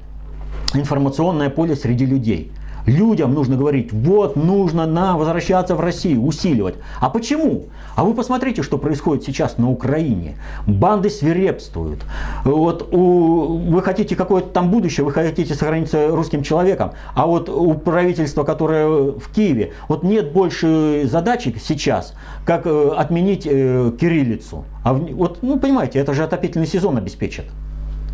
информационное 0.73 1.49
поле 1.49 1.75
среди 1.75 2.05
людей. 2.05 2.51
Людям 2.85 3.33
нужно 3.33 3.57
говорить, 3.57 3.91
вот 3.91 4.35
нужно 4.35 4.85
нам 4.85 5.17
возвращаться 5.17 5.75
в 5.75 5.79
Россию, 5.79 6.23
усиливать. 6.23 6.75
А 6.99 7.09
почему? 7.09 7.65
А 7.95 8.03
вы 8.03 8.13
посмотрите, 8.13 8.63
что 8.63 8.77
происходит 8.77 9.23
сейчас 9.23 9.57
на 9.57 9.69
Украине. 9.69 10.37
Банды 10.65 11.09
свирепствуют. 11.09 11.99
Вот 12.43 12.93
у, 12.93 13.57
вы 13.57 13.81
хотите 13.81 14.15
какое-то 14.15 14.49
там 14.49 14.71
будущее, 14.71 15.05
вы 15.05 15.11
хотите 15.11 15.53
сохраниться 15.53 16.07
русским 16.09 16.43
человеком, 16.43 16.91
а 17.13 17.27
вот 17.27 17.49
у 17.49 17.73
правительства, 17.73 18.43
которое 18.43 18.87
в 18.87 19.31
Киеве, 19.33 19.73
вот 19.87 20.03
нет 20.03 20.31
больше 20.31 21.03
задачи 21.05 21.55
сейчас, 21.63 22.13
как 22.45 22.65
э, 22.65 22.93
отменить 22.97 23.45
э, 23.45 23.91
кириллицу. 23.99 24.65
А 24.83 24.93
в, 24.93 25.05
вот, 25.13 25.39
ну, 25.41 25.59
понимаете, 25.59 25.99
это 25.99 26.13
же 26.13 26.23
отопительный 26.23 26.67
сезон 26.67 26.97
обеспечит. 26.97 27.45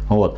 Вот. 0.10 0.38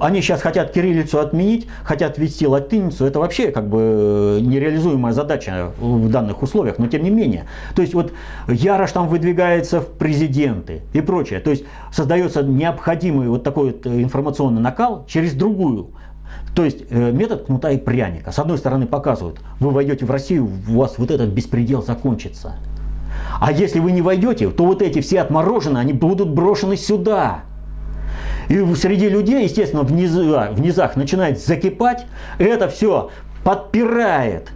Они 0.00 0.20
сейчас 0.20 0.42
хотят 0.42 0.72
кириллицу 0.72 1.18
отменить, 1.18 1.66
хотят 1.82 2.18
ввести 2.18 2.46
латиницу. 2.46 3.04
Это 3.06 3.18
вообще 3.18 3.50
как 3.50 3.68
бы 3.68 4.38
нереализуемая 4.42 5.12
задача 5.12 5.72
в 5.78 6.10
данных 6.10 6.42
условиях, 6.42 6.78
но 6.78 6.86
тем 6.88 7.02
не 7.02 7.10
менее. 7.10 7.46
То 7.74 7.82
есть 7.82 7.94
вот 7.94 8.12
Ярош 8.48 8.92
там 8.92 9.08
выдвигается 9.08 9.80
в 9.80 9.86
президенты 9.86 10.82
и 10.92 11.00
прочее. 11.00 11.40
То 11.40 11.50
есть 11.50 11.64
создается 11.92 12.42
необходимый 12.42 13.28
вот 13.28 13.42
такой 13.42 13.72
вот 13.72 13.86
информационный 13.86 14.60
накал 14.60 15.04
через 15.06 15.32
другую 15.34 15.88
то 16.54 16.64
есть 16.64 16.84
э, 16.90 17.12
метод 17.12 17.46
кнута 17.46 17.70
и 17.70 17.78
пряника. 17.78 18.32
С 18.32 18.38
одной 18.38 18.58
стороны 18.58 18.86
показывают, 18.86 19.38
вы 19.60 19.70
войдете 19.70 20.04
в 20.04 20.10
Россию, 20.10 20.50
у 20.68 20.78
вас 20.78 20.98
вот 20.98 21.10
этот 21.10 21.28
беспредел 21.28 21.82
закончится. 21.82 22.56
А 23.40 23.52
если 23.52 23.78
вы 23.78 23.92
не 23.92 24.02
войдете, 24.02 24.48
то 24.50 24.64
вот 24.64 24.82
эти 24.82 25.00
все 25.00 25.20
отмороженные, 25.20 25.80
они 25.80 25.92
будут 25.92 26.30
брошены 26.30 26.76
сюда. 26.76 27.42
И 28.48 28.74
среди 28.74 29.08
людей, 29.08 29.44
естественно, 29.44 29.82
в, 29.82 29.88
в 29.88 30.60
низах 30.60 30.96
начинает 30.96 31.40
закипать. 31.40 32.06
Это 32.38 32.68
все 32.68 33.10
подпирает 33.44 34.50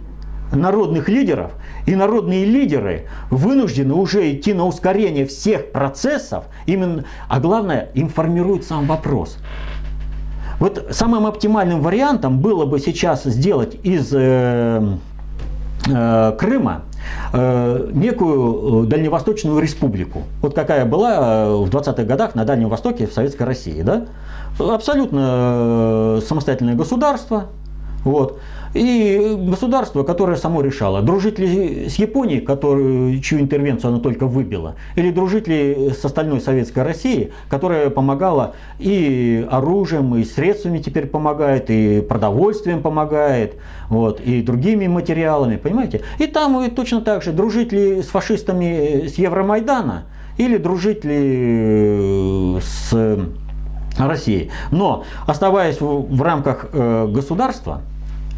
народных 0.51 1.09
лидеров. 1.09 1.51
И 1.85 1.95
народные 1.95 2.45
лидеры 2.45 3.07
вынуждены 3.29 3.93
уже 3.93 4.31
идти 4.31 4.53
на 4.53 4.65
ускорение 4.65 5.25
всех 5.25 5.71
процессов. 5.71 6.45
Именно, 6.65 7.05
а 7.27 7.39
главное, 7.39 7.89
информируют 7.93 8.63
сам 8.63 8.85
вопрос. 8.85 9.37
Вот 10.59 10.87
самым 10.91 11.25
оптимальным 11.25 11.81
вариантом 11.81 12.39
было 12.39 12.65
бы 12.65 12.79
сейчас 12.79 13.23
сделать 13.23 13.75
из 13.83 14.13
э, 14.13 14.97
э, 15.89 16.35
Крыма 16.39 16.83
некую 17.93 18.83
э, 18.83 18.87
Дальневосточную 18.87 19.59
республику. 19.59 20.23
Вот 20.41 20.53
какая 20.53 20.85
была 20.85 21.47
э, 21.47 21.55
в 21.55 21.69
20-х 21.69 22.03
годах 22.03 22.35
на 22.35 22.45
Дальнем 22.45 22.69
Востоке 22.69 23.07
в 23.07 23.13
Советской 23.13 23.43
России. 23.43 23.81
Да? 23.81 24.05
Абсолютно 24.59 26.19
самостоятельное 26.25 26.75
государство. 26.75 27.47
Вот. 28.03 28.39
И 28.73 29.35
государство, 29.37 30.03
которое 30.03 30.35
само 30.35 30.61
решало, 30.61 31.01
дружить 31.01 31.37
ли 31.37 31.87
с 31.87 31.95
Японией, 31.95 32.41
которую, 32.41 33.19
чью 33.21 33.39
интервенцию 33.39 33.91
оно 33.91 33.99
только 33.99 34.25
выбило, 34.25 34.75
или 34.95 35.11
дружить 35.11 35.47
ли 35.47 35.91
с 35.91 36.03
остальной 36.03 36.41
советской 36.41 36.83
Россией, 36.83 37.31
которая 37.49 37.89
помогала 37.91 38.55
и 38.79 39.47
оружием, 39.49 40.15
и 40.15 40.23
средствами 40.23 40.79
теперь 40.79 41.05
помогает, 41.05 41.69
и 41.69 42.01
продовольствием 42.01 42.81
помогает, 42.81 43.57
вот, 43.89 44.19
и 44.21 44.41
другими 44.41 44.87
материалами, 44.87 45.57
понимаете? 45.57 46.01
И 46.17 46.25
там 46.25 46.59
и 46.63 46.69
точно 46.69 47.01
так 47.01 47.21
же, 47.21 47.31
дружить 47.31 47.71
ли 47.71 48.01
с 48.01 48.07
фашистами 48.07 49.07
с 49.07 49.15
Евромайдана, 49.15 50.05
или 50.37 50.57
дружить 50.57 51.05
ли 51.05 52.57
с 52.59 53.19
Россией. 53.99 54.49
Но 54.71 55.03
оставаясь 55.27 55.79
в, 55.79 56.15
в 56.15 56.21
рамках 56.23 56.65
э, 56.73 57.07
государства, 57.07 57.81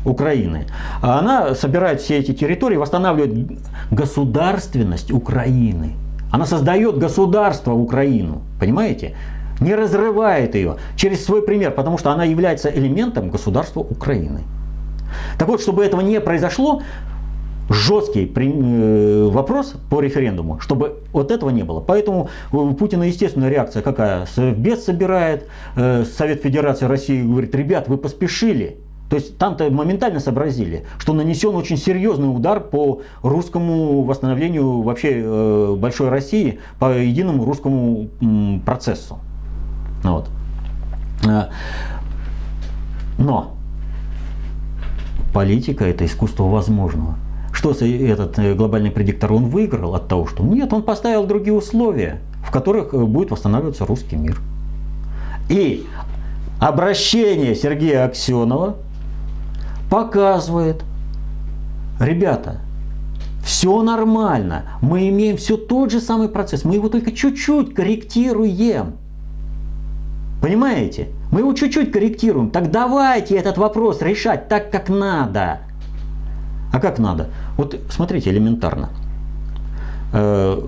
Украины. 0.06 0.66
Она 1.02 1.56
собирает 1.56 2.02
все 2.02 2.20
эти 2.20 2.34
территории, 2.34 2.78
восстанавливает 2.78 3.60
государственность 3.92 5.12
Украины. 5.12 5.94
Она 6.32 6.46
создает 6.46 6.98
государство 6.98 7.74
Украину, 7.74 8.42
понимаете? 8.60 9.16
Не 9.60 9.74
разрывает 9.74 10.56
ее 10.56 10.78
через 10.96 11.26
свой 11.26 11.42
пример, 11.42 11.72
потому 11.72 11.98
что 11.98 12.12
она 12.12 12.26
является 12.26 12.70
элементом 12.70 13.30
государства 13.30 13.80
Украины. 13.80 14.42
Так 15.38 15.48
вот, 15.48 15.62
чтобы 15.62 15.86
этого 15.86 16.02
не 16.02 16.20
произошло, 16.20 16.82
жесткий 17.70 18.32
э, 18.36 19.30
вопрос 19.32 19.76
по 19.90 20.00
референдуму, 20.02 20.60
чтобы 20.60 21.04
вот 21.12 21.32
этого 21.32 21.50
не 21.50 21.64
было. 21.64 21.80
Поэтому 21.80 22.30
у 22.52 22.74
Путина 22.74 23.04
естественная 23.04 23.50
реакция 23.50 23.82
какая? 23.82 24.26
Совбез 24.26 24.84
собирает, 24.84 25.48
э, 25.76 26.04
Совет 26.06 26.42
Федерации 26.44 26.86
России 26.86 27.24
говорит, 27.24 27.56
ребят, 27.56 27.88
вы 27.88 27.98
поспешили, 27.98 28.78
то 29.10 29.18
есть 29.18 29.38
там-то 29.38 29.70
моментально 29.70 30.20
сообразили, 30.20 30.86
что 30.98 31.14
нанесен 31.14 31.56
очень 31.56 31.78
серьезный 31.78 32.34
удар 32.34 32.60
по 32.60 33.02
русскому 33.22 34.04
восстановлению 34.04 34.82
вообще 34.82 35.22
э, 35.24 35.76
большой 35.78 36.10
России, 36.10 36.60
по 36.80 36.98
единому 36.98 37.46
русскому 37.46 38.10
м, 38.20 38.62
процессу. 38.66 39.20
Вот. 40.04 40.30
А, 41.28 41.50
но 43.20 43.54
политика 45.34 45.86
это 45.86 46.06
искусство 46.06 46.46
возможного. 46.46 47.16
Что 47.52 47.72
этот 47.72 48.40
э, 48.40 48.56
глобальный 48.56 48.92
предиктор 48.92 49.34
он 49.34 49.46
выиграл 49.46 49.94
от 49.94 50.08
того, 50.08 50.26
что 50.26 50.44
нет, 50.44 50.74
он 50.74 50.82
поставил 50.82 51.26
другие 51.26 51.54
условия, 51.54 52.22
в 52.44 52.52
которых 52.52 52.94
э, 52.94 52.98
будет 52.98 53.30
восстанавливаться 53.30 53.86
русский 53.86 54.16
мир. 54.16 54.40
И 55.48 55.86
обращение 56.60 57.54
Сергея 57.54 58.06
Аксенова 58.06 58.78
показывает, 59.90 60.84
ребята, 62.00 62.62
все 63.44 63.82
нормально, 63.84 64.64
мы 64.82 65.08
имеем 65.10 65.38
все 65.38 65.56
тот 65.56 65.92
же 65.92 66.00
самый 66.00 66.30
процесс, 66.30 66.66
мы 66.66 66.76
его 66.76 66.90
только 66.90 67.12
чуть-чуть 67.12 67.76
корректируем. 67.76 68.94
Понимаете? 70.42 71.10
Мы 71.32 71.40
его 71.40 71.54
чуть-чуть 71.54 71.92
корректируем. 71.92 72.52
Так 72.52 72.72
давайте 72.72 73.36
этот 73.36 73.58
вопрос 73.58 74.02
решать 74.02 74.48
так, 74.48 74.72
как 74.72 74.90
надо. 74.90 75.60
А 76.72 76.80
как 76.80 77.00
надо? 77.00 77.30
Вот 77.58 77.80
смотрите, 77.90 78.30
элементарно. 78.30 78.90
Э, 80.14 80.62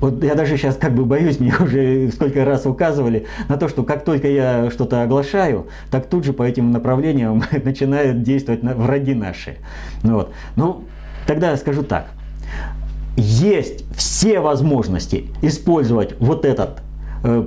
вот 0.00 0.22
я 0.22 0.34
даже 0.34 0.56
сейчас 0.56 0.76
как 0.76 0.94
бы 0.94 1.04
боюсь, 1.04 1.40
мне 1.40 1.54
уже 1.58 2.10
сколько 2.12 2.44
раз 2.44 2.66
указывали 2.66 3.26
на 3.48 3.56
то, 3.56 3.68
что 3.68 3.82
как 3.82 4.04
только 4.04 4.28
я 4.28 4.70
что-то 4.70 5.02
оглашаю, 5.02 5.66
так 5.90 6.06
тут 6.06 6.24
же 6.24 6.32
по 6.32 6.42
этим 6.42 6.70
направлениям 6.70 7.42
начинают 7.64 8.22
действовать 8.22 8.62
враги 8.62 9.14
наши. 9.14 9.56
Ну, 10.02 10.14
вот. 10.14 10.32
ну 10.56 10.84
тогда 11.26 11.50
я 11.50 11.56
скажу 11.56 11.82
так. 11.82 12.08
Есть 13.16 13.84
все 13.96 14.40
возможности 14.40 15.28
использовать 15.40 16.14
вот 16.20 16.44
этот 16.44 16.82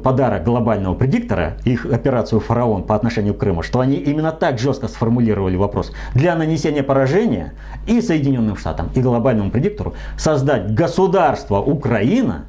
подарок 0.03 0.43
глобального 0.43 0.93
предиктора, 0.95 1.57
их 1.65 1.85
операцию 1.85 2.39
«Фараон» 2.39 2.83
по 2.83 2.95
отношению 2.95 3.33
к 3.33 3.37
Крыму, 3.37 3.63
что 3.63 3.79
они 3.79 3.95
именно 3.95 4.31
так 4.31 4.59
жестко 4.59 4.87
сформулировали 4.87 5.55
вопрос. 5.55 5.91
Для 6.13 6.35
нанесения 6.35 6.83
поражения 6.83 7.53
и 7.87 8.01
Соединенным 8.01 8.57
Штатам, 8.57 8.89
и 8.95 9.01
глобальному 9.01 9.51
предиктору 9.51 9.93
создать 10.17 10.73
государство 10.73 11.57
Украина, 11.57 12.45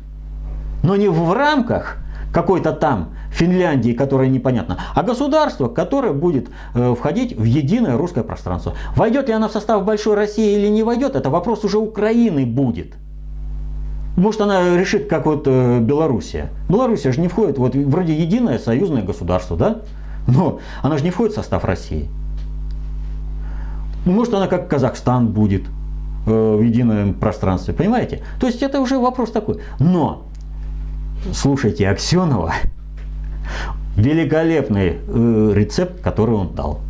но 0.83 0.97
не 0.97 1.09
в 1.09 1.33
рамках 1.33 1.99
какой-то 2.33 2.72
там 2.72 3.11
Финляндии, 3.31 3.93
которая 3.93 4.28
непонятна, 4.28 4.78
а 4.95 5.03
государство, 5.03 5.68
которое 5.68 6.12
будет 6.12 6.49
э, 6.74 6.95
входить 6.99 7.37
в 7.37 7.45
единое 7.45 7.97
русское 7.97 8.24
пространство. 8.24 8.74
Войдет 8.97 9.28
ли 9.28 9.35
она 9.35 9.49
в 9.49 9.53
состав 9.53 9.85
Большой 9.85 10.14
России 10.14 10.57
или 10.57 10.68
не 10.68 10.83
войдет, 10.83 11.16
это 11.16 11.31
вопрос 11.31 11.64
уже 11.64 11.78
Украины 11.78 12.47
будет. 12.47 12.95
Может, 14.20 14.42
она 14.42 14.76
решит, 14.76 15.08
как 15.08 15.24
вот 15.24 15.44
э, 15.46 15.80
Белоруссия. 15.80 16.50
Белоруссия 16.68 17.10
же 17.10 17.22
не 17.22 17.28
входит, 17.28 17.56
вот 17.56 17.74
вроде 17.74 18.14
единое 18.14 18.58
союзное 18.58 19.00
государство, 19.00 19.56
да? 19.56 19.80
Но 20.26 20.60
она 20.82 20.98
же 20.98 21.04
не 21.04 21.10
входит 21.10 21.32
в 21.32 21.36
состав 21.36 21.64
России. 21.64 22.06
Может, 24.04 24.34
она 24.34 24.46
как 24.46 24.68
Казахстан 24.68 25.28
будет 25.28 25.62
э, 26.26 26.56
в 26.56 26.60
едином 26.60 27.14
пространстве, 27.14 27.72
понимаете? 27.72 28.22
То 28.38 28.46
есть 28.46 28.62
это 28.62 28.82
уже 28.82 28.98
вопрос 28.98 29.30
такой. 29.30 29.60
Но, 29.78 30.26
слушайте, 31.32 31.88
Аксенова, 31.88 32.52
великолепный 33.96 34.98
э, 34.98 35.52
рецепт, 35.54 36.02
который 36.02 36.34
он 36.34 36.54
дал 36.54 36.80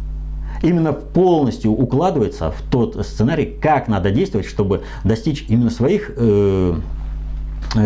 именно 0.62 0.92
полностью 0.92 1.70
укладывается 1.70 2.50
в 2.50 2.60
тот 2.70 3.06
сценарий, 3.06 3.56
как 3.62 3.88
надо 3.88 4.10
действовать, 4.10 4.46
чтобы 4.46 4.82
достичь 5.04 5.46
именно 5.48 5.70
своих 5.70 6.10
Э, 6.16 6.74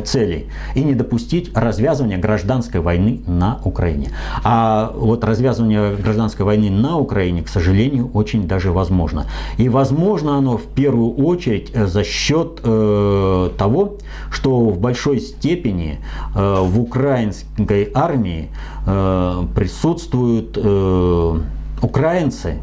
целей 0.05 0.47
и 0.74 0.82
не 0.82 0.95
допустить 0.95 1.55
развязывания 1.55 2.18
гражданской 2.18 2.80
войны 2.80 3.20
на 3.26 3.61
Украине. 3.64 4.11
А 4.43 4.93
вот 4.95 5.24
развязывание 5.24 5.97
гражданской 5.97 6.45
войны 6.45 6.70
на 6.70 6.97
Украине, 6.97 7.43
к 7.43 7.49
сожалению, 7.49 8.11
очень 8.14 8.49
даже 8.49 8.72
возможно. 8.72 9.26
И 9.59 9.68
возможно 9.68 10.39
оно 10.39 10.57
в 10.57 10.64
первую 10.64 11.14
очередь 11.14 11.70
э, 11.74 11.87
за 11.87 12.05
счет 12.05 12.61
э, 12.62 13.51
того, 13.59 13.99
что 14.30 14.61
в 14.70 14.78
большой 14.78 15.20
степени 15.20 15.99
э, 16.35 16.57
в 16.62 16.80
украинской 16.80 17.91
армии 17.95 18.49
э, 18.87 19.45
присутствуют 19.55 20.57
э, 20.57 21.41
украинцы, 21.82 22.59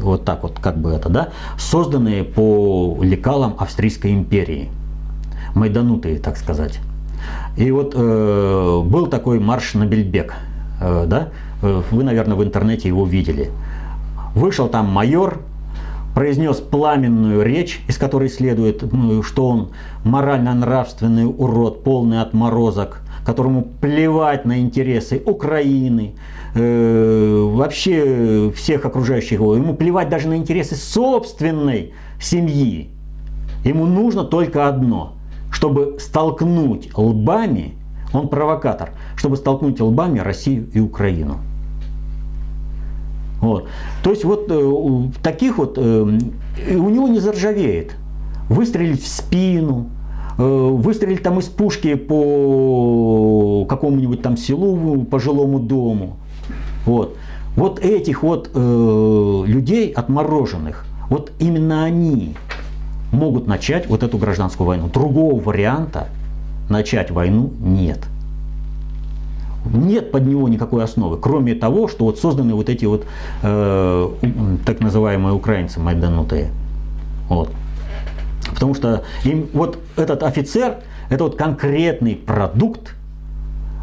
вот 0.00 0.24
так 0.24 0.42
вот, 0.42 0.58
как 0.60 0.76
бы 0.78 0.90
это, 0.90 1.08
да, 1.08 1.28
созданные 1.58 2.24
по 2.24 2.98
лекалам 3.00 3.54
Австрийской 3.58 4.12
империи 4.12 4.70
майданутые, 5.54 6.18
так 6.18 6.36
сказать. 6.36 6.80
И 7.56 7.70
вот 7.70 7.94
э, 7.96 8.82
был 8.84 9.06
такой 9.06 9.38
марш 9.38 9.74
на 9.74 9.86
Бельбек, 9.86 10.34
э, 10.80 11.04
да? 11.06 11.28
Э, 11.62 11.82
вы, 11.90 12.04
наверное, 12.04 12.36
в 12.36 12.42
интернете 12.42 12.88
его 12.88 13.06
видели. 13.06 13.50
Вышел 14.34 14.68
там 14.68 14.86
майор, 14.86 15.40
произнес 16.14 16.56
пламенную 16.56 17.44
речь, 17.44 17.80
из 17.88 17.98
которой 17.98 18.28
следует, 18.28 18.82
ну, 18.92 19.22
что 19.22 19.48
он 19.48 19.68
морально-нравственный 20.04 21.26
урод, 21.26 21.82
полный 21.84 22.20
отморозок, 22.20 23.00
которому 23.24 23.62
плевать 23.62 24.44
на 24.44 24.60
интересы 24.60 25.20
Украины, 25.24 26.14
э, 26.54 27.50
вообще 27.52 28.52
всех 28.54 28.84
окружающих 28.84 29.40
его, 29.40 29.56
ему 29.56 29.74
плевать 29.74 30.08
даже 30.08 30.28
на 30.28 30.36
интересы 30.36 30.76
собственной 30.76 31.92
семьи. 32.20 32.90
Ему 33.64 33.86
нужно 33.86 34.24
только 34.24 34.68
одно, 34.68 35.14
чтобы 35.54 35.96
столкнуть 36.00 36.90
лбами, 36.96 37.74
он 38.12 38.28
провокатор, 38.28 38.90
чтобы 39.16 39.36
столкнуть 39.36 39.80
лбами 39.80 40.18
Россию 40.18 40.68
и 40.74 40.80
Украину. 40.80 41.38
Вот. 43.40 43.68
То 44.02 44.10
есть 44.10 44.24
вот 44.24 44.46
э, 44.48 45.10
таких 45.22 45.58
вот, 45.58 45.78
э, 45.78 45.80
у 45.80 46.88
него 46.90 47.08
не 47.08 47.20
заржавеет. 47.20 47.94
Выстрелить 48.48 49.02
в 49.02 49.06
спину, 49.06 49.90
э, 50.38 50.42
выстрелить 50.42 51.22
там 51.22 51.38
из 51.38 51.44
пушки 51.44 51.94
по 51.94 53.64
какому-нибудь 53.68 54.22
там 54.22 54.36
селу, 54.36 55.04
по 55.04 55.20
жилому 55.20 55.60
дому. 55.60 56.16
Вот. 56.84 57.16
Вот 57.56 57.78
этих 57.78 58.24
вот 58.24 58.50
э, 58.52 59.42
людей 59.46 59.92
отмороженных, 59.92 60.84
вот 61.08 61.30
именно 61.38 61.84
они 61.84 62.34
могут 63.12 63.46
начать 63.46 63.86
вот 63.86 64.02
эту 64.02 64.18
гражданскую 64.18 64.66
войну. 64.66 64.88
Другого 64.88 65.40
варианта 65.40 66.08
начать 66.68 67.10
войну 67.10 67.52
нет. 67.60 68.00
Нет 69.72 70.12
под 70.12 70.26
него 70.26 70.48
никакой 70.48 70.84
основы, 70.84 71.16
кроме 71.16 71.54
того, 71.54 71.88
что 71.88 72.04
вот 72.04 72.18
созданы 72.18 72.54
вот 72.54 72.68
эти 72.68 72.84
вот 72.84 73.06
э, 73.42 74.10
так 74.66 74.80
называемые 74.80 75.32
украинцы 75.34 75.80
майданутые. 75.80 76.50
Вот. 77.28 77.50
Потому 78.52 78.74
что 78.74 79.04
им 79.24 79.48
вот 79.54 79.78
этот 79.96 80.22
офицер, 80.22 80.78
это 81.08 81.24
вот 81.24 81.36
конкретный 81.36 82.14
продукт 82.14 82.93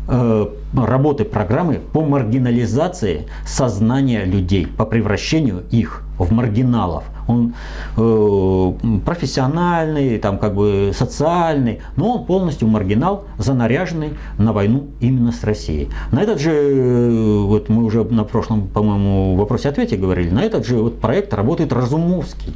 работы 0.07 1.25
программы 1.25 1.79
по 1.93 2.01
маргинализации 2.01 3.27
сознания 3.45 4.25
людей, 4.25 4.67
по 4.67 4.85
превращению 4.85 5.63
их 5.71 6.03
в 6.17 6.31
маргиналов. 6.31 7.03
Он 7.27 7.53
э, 7.97 8.73
профессиональный, 9.05 10.17
там 10.17 10.37
как 10.37 10.55
бы 10.55 10.91
социальный, 10.93 11.81
но 11.95 12.15
он 12.15 12.25
полностью 12.25 12.67
маргинал, 12.67 13.25
занаряженный 13.37 14.13
на 14.37 14.53
войну 14.53 14.87
именно 14.99 15.31
с 15.31 15.43
Россией. 15.43 15.89
На 16.11 16.21
этот 16.21 16.39
же, 16.39 16.51
э, 16.51 17.39
вот 17.43 17.69
мы 17.69 17.83
уже 17.83 18.03
на 18.03 18.23
прошлом, 18.23 18.67
по-моему, 18.67 19.35
вопросе-ответе 19.35 19.97
говорили, 19.97 20.29
на 20.29 20.41
этот 20.41 20.65
же 20.65 20.77
вот 20.77 20.99
проект 20.99 21.33
работает 21.33 21.71
Разумовский. 21.73 22.53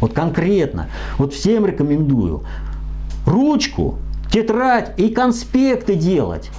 Вот 0.00 0.12
конкретно. 0.12 0.88
Вот 1.18 1.34
всем 1.34 1.66
рекомендую 1.66 2.44
ручку, 3.26 3.96
тетрадь 4.30 4.98
и 4.98 5.08
конспекты 5.08 5.96
делать. 5.96 6.50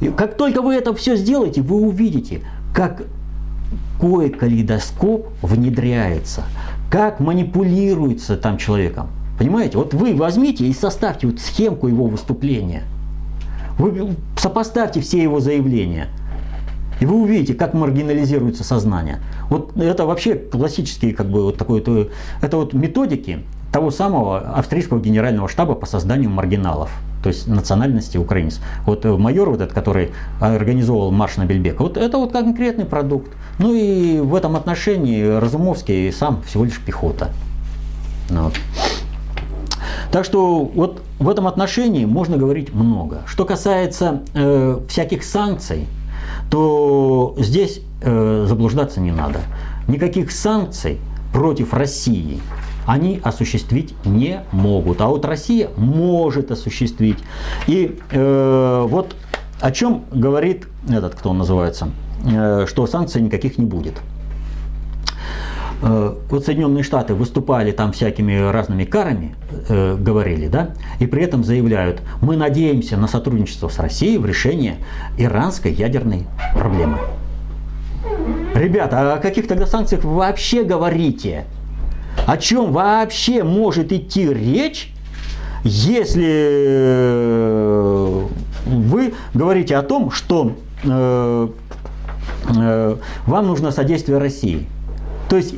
И 0.00 0.08
как 0.08 0.36
только 0.36 0.62
вы 0.62 0.74
это 0.74 0.94
все 0.94 1.16
сделаете, 1.16 1.62
вы 1.62 1.76
увидите, 1.76 2.42
как 2.74 3.02
какой 3.98 4.30
калейдоскоп 4.30 5.26
внедряется, 5.42 6.44
как 6.88 7.18
манипулируется 7.18 8.36
там 8.36 8.56
человеком. 8.56 9.08
Понимаете? 9.38 9.76
Вот 9.76 9.92
вы 9.92 10.14
возьмите 10.14 10.66
и 10.66 10.72
составьте 10.72 11.26
вот 11.26 11.40
схемку 11.40 11.88
его 11.88 12.06
выступления. 12.06 12.84
Вы 13.76 14.14
сопоставьте 14.36 15.00
все 15.00 15.20
его 15.20 15.40
заявления. 15.40 16.06
И 17.00 17.06
вы 17.06 17.20
увидите, 17.20 17.54
как 17.54 17.74
маргинализируется 17.74 18.62
сознание. 18.62 19.18
Вот 19.50 19.76
это 19.76 20.06
вообще 20.06 20.36
классические, 20.36 21.12
как 21.12 21.28
бы, 21.28 21.42
вот 21.42 21.56
такой, 21.56 21.80
это 22.40 22.56
вот 22.56 22.72
методики 22.74 23.40
того 23.72 23.90
самого 23.90 24.38
австрийского 24.38 25.00
генерального 25.00 25.48
штаба 25.48 25.74
по 25.74 25.86
созданию 25.86 26.30
маргиналов 26.30 26.90
то 27.22 27.30
есть 27.30 27.46
национальности 27.46 28.16
украинец. 28.16 28.60
Вот 28.86 29.04
э, 29.04 29.16
майор 29.16 29.50
вот 29.50 29.60
этот, 29.60 29.74
который 29.74 30.12
организовал 30.40 31.10
марш 31.10 31.36
на 31.36 31.44
Бельбека, 31.44 31.82
вот 31.82 31.96
это 31.96 32.16
вот 32.18 32.32
конкретный 32.32 32.84
продукт. 32.84 33.32
Ну 33.58 33.74
и 33.74 34.20
в 34.20 34.34
этом 34.34 34.56
отношении 34.56 35.24
Разумовский 35.38 36.12
сам 36.12 36.42
всего 36.42 36.64
лишь 36.64 36.80
пехота. 36.80 37.30
Ну 38.30 38.44
вот. 38.44 38.54
Так 40.12 40.24
что 40.24 40.64
вот 40.64 41.02
в 41.18 41.28
этом 41.28 41.46
отношении 41.46 42.04
можно 42.04 42.36
говорить 42.36 42.72
много. 42.72 43.22
Что 43.26 43.44
касается 43.44 44.22
э, 44.34 44.78
всяких 44.88 45.24
санкций, 45.24 45.86
то 46.50 47.34
здесь 47.38 47.80
э, 48.02 48.44
заблуждаться 48.48 49.00
не 49.00 49.10
надо. 49.10 49.40
Никаких 49.88 50.30
санкций 50.30 50.98
против 51.32 51.74
России 51.74 52.40
они 52.88 53.20
осуществить 53.22 53.94
не 54.06 54.40
могут. 54.50 55.02
А 55.02 55.08
вот 55.08 55.24
Россия 55.26 55.68
может 55.76 56.50
осуществить. 56.50 57.18
И 57.66 57.98
э, 58.10 58.86
вот 58.88 59.14
о 59.60 59.70
чем 59.70 60.04
говорит 60.10 60.66
этот, 60.88 61.14
кто 61.14 61.30
он 61.30 61.38
называется, 61.38 61.90
э, 62.24 62.64
что 62.66 62.86
санкций 62.86 63.20
никаких 63.20 63.58
не 63.58 63.66
будет. 63.66 63.92
Э, 65.82 66.14
вот 66.30 66.46
Соединенные 66.46 66.82
Штаты 66.82 67.12
выступали 67.12 67.72
там 67.72 67.92
всякими 67.92 68.50
разными 68.50 68.84
карами, 68.84 69.36
э, 69.68 69.96
говорили, 69.96 70.48
да, 70.48 70.70
и 70.98 71.06
при 71.06 71.22
этом 71.22 71.44
заявляют, 71.44 72.00
мы 72.22 72.38
надеемся 72.38 72.96
на 72.96 73.06
сотрудничество 73.06 73.68
с 73.68 73.78
Россией 73.78 74.16
в 74.16 74.24
решении 74.24 74.76
иранской 75.18 75.72
ядерной 75.72 76.26
проблемы. 76.54 76.96
Ребята, 78.54 79.12
о 79.12 79.18
каких 79.18 79.46
тогда 79.46 79.66
санкциях 79.66 80.04
вы 80.04 80.14
вообще 80.14 80.64
говорите? 80.64 81.44
О 82.26 82.36
чем 82.36 82.72
вообще 82.72 83.42
может 83.42 83.92
идти 83.92 84.28
речь, 84.28 84.92
если 85.64 86.26
э, 86.28 88.26
вы 88.66 89.14
говорите 89.34 89.76
о 89.76 89.82
том, 89.82 90.10
что 90.10 90.52
э, 90.84 91.48
э, 92.56 92.96
вам 93.26 93.46
нужно 93.46 93.70
содействие 93.70 94.18
России. 94.18 94.66
То 95.28 95.36
есть, 95.36 95.54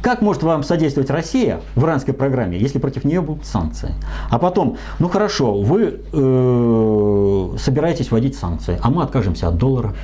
как 0.00 0.22
может 0.22 0.44
вам 0.44 0.62
содействовать 0.62 1.10
Россия 1.10 1.60
в 1.74 1.84
иранской 1.84 2.14
программе, 2.14 2.56
если 2.56 2.78
против 2.78 3.04
нее 3.04 3.20
будут 3.20 3.46
санкции? 3.46 3.94
А 4.30 4.38
потом, 4.38 4.76
ну 5.00 5.08
хорошо, 5.08 5.60
вы 5.60 6.00
э, 6.12 7.56
собираетесь 7.58 8.12
вводить 8.12 8.36
санкции, 8.36 8.78
а 8.80 8.90
мы 8.90 9.02
откажемся 9.02 9.48
от 9.48 9.56
доллара. 9.56 9.94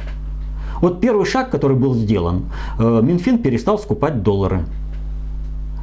Вот 0.81 1.01
первый 1.01 1.27
шаг, 1.27 1.51
который 1.51 1.77
был 1.77 1.95
сделан, 1.95 2.47
э, 2.79 3.01
Минфин 3.03 3.39
перестал 3.39 3.79
скупать 3.79 4.25
доллары 4.25 4.65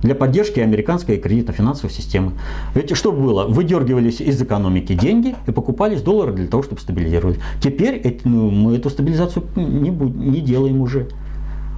для 0.02 0.16
поддержки 0.16 0.60
американской 0.60 1.18
кредитно-финансовой 1.18 1.92
системы. 1.92 2.34
Ведь 2.74 2.96
что 2.96 3.12
было? 3.12 3.46
Выдергивались 3.46 4.22
из 4.22 4.42
экономики 4.42 4.94
деньги 4.94 5.36
и 5.48 5.52
покупались 5.52 6.02
доллары 6.02 6.34
для 6.34 6.48
того, 6.48 6.64
чтобы 6.64 6.82
стабилизировать. 6.82 7.40
Теперь 7.62 8.20
ну, 8.24 8.50
мы 8.50 8.78
эту 8.78 8.90
стабилизацию 8.90 9.46
не, 9.56 9.90
не 9.90 10.42
делаем 10.42 10.82
уже. 10.82 11.08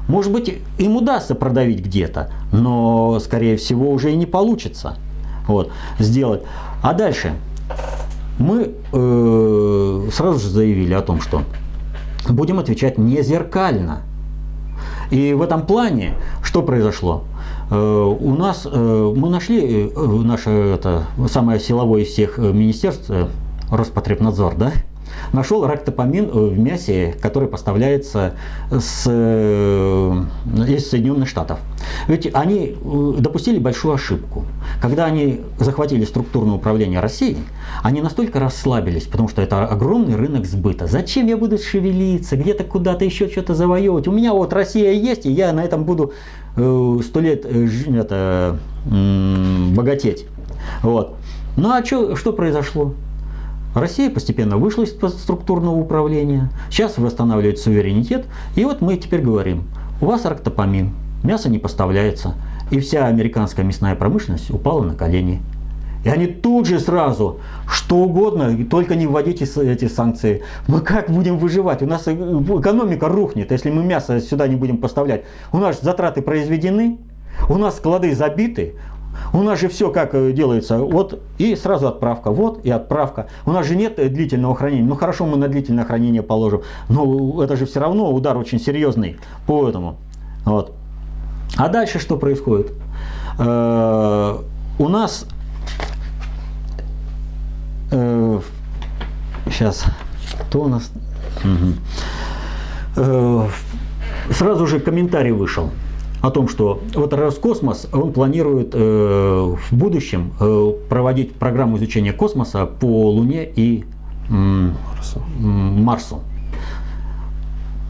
Может 0.07 0.31
быть, 0.31 0.53
им 0.77 0.97
удастся 0.97 1.33
продавить 1.33 1.85
где-то, 1.85 2.31
но, 2.51 3.19
скорее 3.19 3.55
всего, 3.55 3.89
уже 3.91 4.11
и 4.11 4.15
не 4.15 4.25
получится 4.25 4.97
вот, 5.47 5.71
сделать. 5.97 6.41
А 6.81 6.93
дальше 6.93 7.33
мы 8.37 8.73
э, 8.91 10.09
сразу 10.11 10.39
же 10.39 10.49
заявили 10.49 10.93
о 10.93 11.01
том, 11.01 11.21
что 11.21 11.43
будем 12.27 12.59
отвечать 12.59 12.97
не 12.97 13.21
зеркально. 13.21 14.01
И 15.11 15.33
в 15.33 15.41
этом 15.41 15.65
плане 15.65 16.15
что 16.41 16.63
произошло? 16.63 17.23
Э, 17.73 18.15
у 18.19 18.35
нас, 18.35 18.67
э, 18.71 19.13
мы 19.15 19.29
нашли 19.29 19.89
э, 19.89 20.05
наше 20.23 20.51
это, 20.51 21.05
самое 21.27 21.59
силовое 21.59 22.01
из 22.01 22.09
всех 22.09 22.37
министерств, 22.37 23.11
Роспотребнадзор, 23.71 24.53
да, 24.55 24.73
нашел 25.31 25.65
рактопамин 25.65 26.29
в 26.29 26.59
мясе, 26.59 27.15
который 27.19 27.47
поставляется 27.47 28.35
с, 28.69 29.07
из 29.07 30.89
Соединенных 30.89 31.27
Штатов. 31.27 31.57
Ведь 32.07 32.29
они 32.35 32.75
допустили 33.17 33.57
большую 33.57 33.95
ошибку. 33.95 34.45
Когда 34.79 35.05
они 35.05 35.41
захватили 35.57 36.05
структурное 36.05 36.53
управление 36.53 36.99
России, 36.99 37.37
они 37.81 38.01
настолько 38.03 38.39
расслабились, 38.39 39.07
потому 39.07 39.27
что 39.27 39.41
это 39.41 39.65
огромный 39.65 40.15
рынок 40.15 40.45
сбыта. 40.45 40.85
Зачем 40.85 41.25
я 41.25 41.37
буду 41.37 41.57
шевелиться, 41.57 42.35
где-то 42.35 42.63
куда-то 42.63 43.05
еще 43.05 43.27
что-то 43.27 43.55
завоевывать? 43.55 44.07
У 44.07 44.11
меня 44.11 44.33
вот 44.33 44.53
Россия 44.53 44.91
есть, 44.91 45.25
и 45.25 45.31
я 45.31 45.51
на 45.53 45.63
этом 45.63 45.83
буду 45.83 46.13
сто 46.55 47.19
лет 47.19 47.45
э, 47.45 47.67
это, 47.95 48.59
богатеть. 48.85 50.25
Вот. 50.81 51.15
Ну 51.55 51.71
а 51.71 51.81
чё, 51.81 52.15
что 52.15 52.33
произошло? 52.33 52.93
Россия 53.75 54.09
постепенно 54.09 54.57
вышла 54.57 54.83
из 54.83 54.91
структурного 54.91 55.75
управления, 55.75 56.51
сейчас 56.69 56.97
восстанавливает 56.97 57.57
суверенитет, 57.57 58.25
и 58.55 58.65
вот 58.65 58.81
мы 58.81 58.97
теперь 58.97 59.21
говорим, 59.21 59.63
у 59.99 60.05
вас 60.05 60.25
рактопамин, 60.25 60.91
мясо 61.23 61.49
не 61.49 61.57
поставляется, 61.57 62.35
и 62.69 62.79
вся 62.79 63.07
американская 63.07 63.65
мясная 63.65 63.95
промышленность 63.95 64.51
упала 64.51 64.83
на 64.83 64.93
колени. 64.93 65.41
И 66.03 66.09
они 66.09 66.27
тут 66.27 66.67
же 66.67 66.79
сразу, 66.79 67.39
что 67.67 67.97
угодно, 67.97 68.55
только 68.65 68.95
не 68.95 69.07
вводите 69.07 69.45
эти 69.45 69.87
санкции. 69.87 70.43
Мы 70.67 70.81
как 70.81 71.09
будем 71.09 71.37
выживать? 71.37 71.81
У 71.81 71.85
нас 71.85 72.07
экономика 72.07 73.07
рухнет, 73.07 73.51
если 73.51 73.69
мы 73.69 73.83
мясо 73.83 74.19
сюда 74.19 74.47
не 74.47 74.55
будем 74.55 74.77
поставлять. 74.77 75.23
У 75.51 75.57
нас 75.57 75.81
затраты 75.81 76.21
произведены, 76.21 76.97
у 77.49 77.57
нас 77.57 77.77
склады 77.77 78.13
забиты, 78.13 78.75
У 79.31 79.41
нас 79.41 79.59
же 79.59 79.67
все 79.67 79.91
как 79.91 80.13
э, 80.15 80.31
делается, 80.31 80.79
вот 80.79 81.21
и 81.37 81.55
сразу 81.55 81.87
отправка, 81.87 82.31
вот 82.31 82.65
и 82.65 82.69
отправка. 82.69 83.27
У 83.45 83.51
нас 83.51 83.65
же 83.65 83.75
нет 83.75 83.99
э, 83.99 84.09
длительного 84.09 84.55
хранения. 84.55 84.85
Ну 84.85 84.95
хорошо, 84.95 85.25
мы 85.25 85.37
на 85.37 85.47
длительное 85.47 85.85
хранение 85.85 86.23
положим, 86.23 86.61
но 86.89 87.43
это 87.43 87.55
же 87.55 87.65
все 87.65 87.79
равно 87.79 88.11
удар 88.11 88.37
очень 88.37 88.59
серьезный 88.59 89.17
по 89.45 89.67
этому. 89.67 89.97
Вот. 90.45 90.73
А 91.57 91.69
дальше 91.69 91.99
что 91.99 92.17
происходит? 92.17 92.73
Э, 93.39 94.37
у 94.79 94.87
нас 94.89 95.27
сейчас 99.47 99.85
кто 100.47 100.63
у 100.63 100.67
нас? 100.67 100.91
Угу. 102.95 103.47
Сразу 104.31 104.67
же 104.67 104.79
комментарий 104.79 105.31
вышел 105.31 105.69
о 106.23 106.31
том, 106.31 106.47
что 106.47 106.81
вот 106.95 107.13
Роскосмос, 107.13 107.89
он 107.91 108.13
планирует 108.13 108.69
э, 108.73 108.77
в 108.79 109.75
будущем 109.75 110.31
э, 110.39 110.71
проводить 110.87 111.33
программу 111.33 111.75
изучения 111.75 112.13
космоса 112.13 112.65
по 112.65 113.11
Луне 113.11 113.45
и 113.45 113.83
э, 114.29 114.31
Марсу. 114.31 115.21
Марсу. 115.37 116.19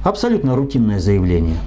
Абсолютно 0.03 0.55
рутинное 0.55 0.99
заявление. 0.99 1.57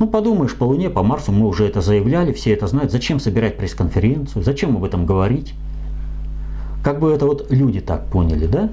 Ну, 0.00 0.08
подумаешь, 0.08 0.56
по 0.56 0.64
Луне, 0.64 0.90
по 0.90 1.04
Марсу 1.04 1.30
мы 1.30 1.46
уже 1.46 1.64
это 1.64 1.80
заявляли, 1.80 2.32
все 2.32 2.52
это 2.52 2.66
знают. 2.66 2.90
Зачем 2.90 3.20
собирать 3.20 3.56
пресс-конференцию? 3.56 4.42
Зачем 4.42 4.76
об 4.76 4.82
этом 4.82 5.06
говорить? 5.06 5.54
Как 6.82 6.98
бы 6.98 7.12
это 7.12 7.26
вот 7.26 7.50
люди 7.50 7.80
так 7.80 8.06
поняли, 8.06 8.46
да? 8.46 8.68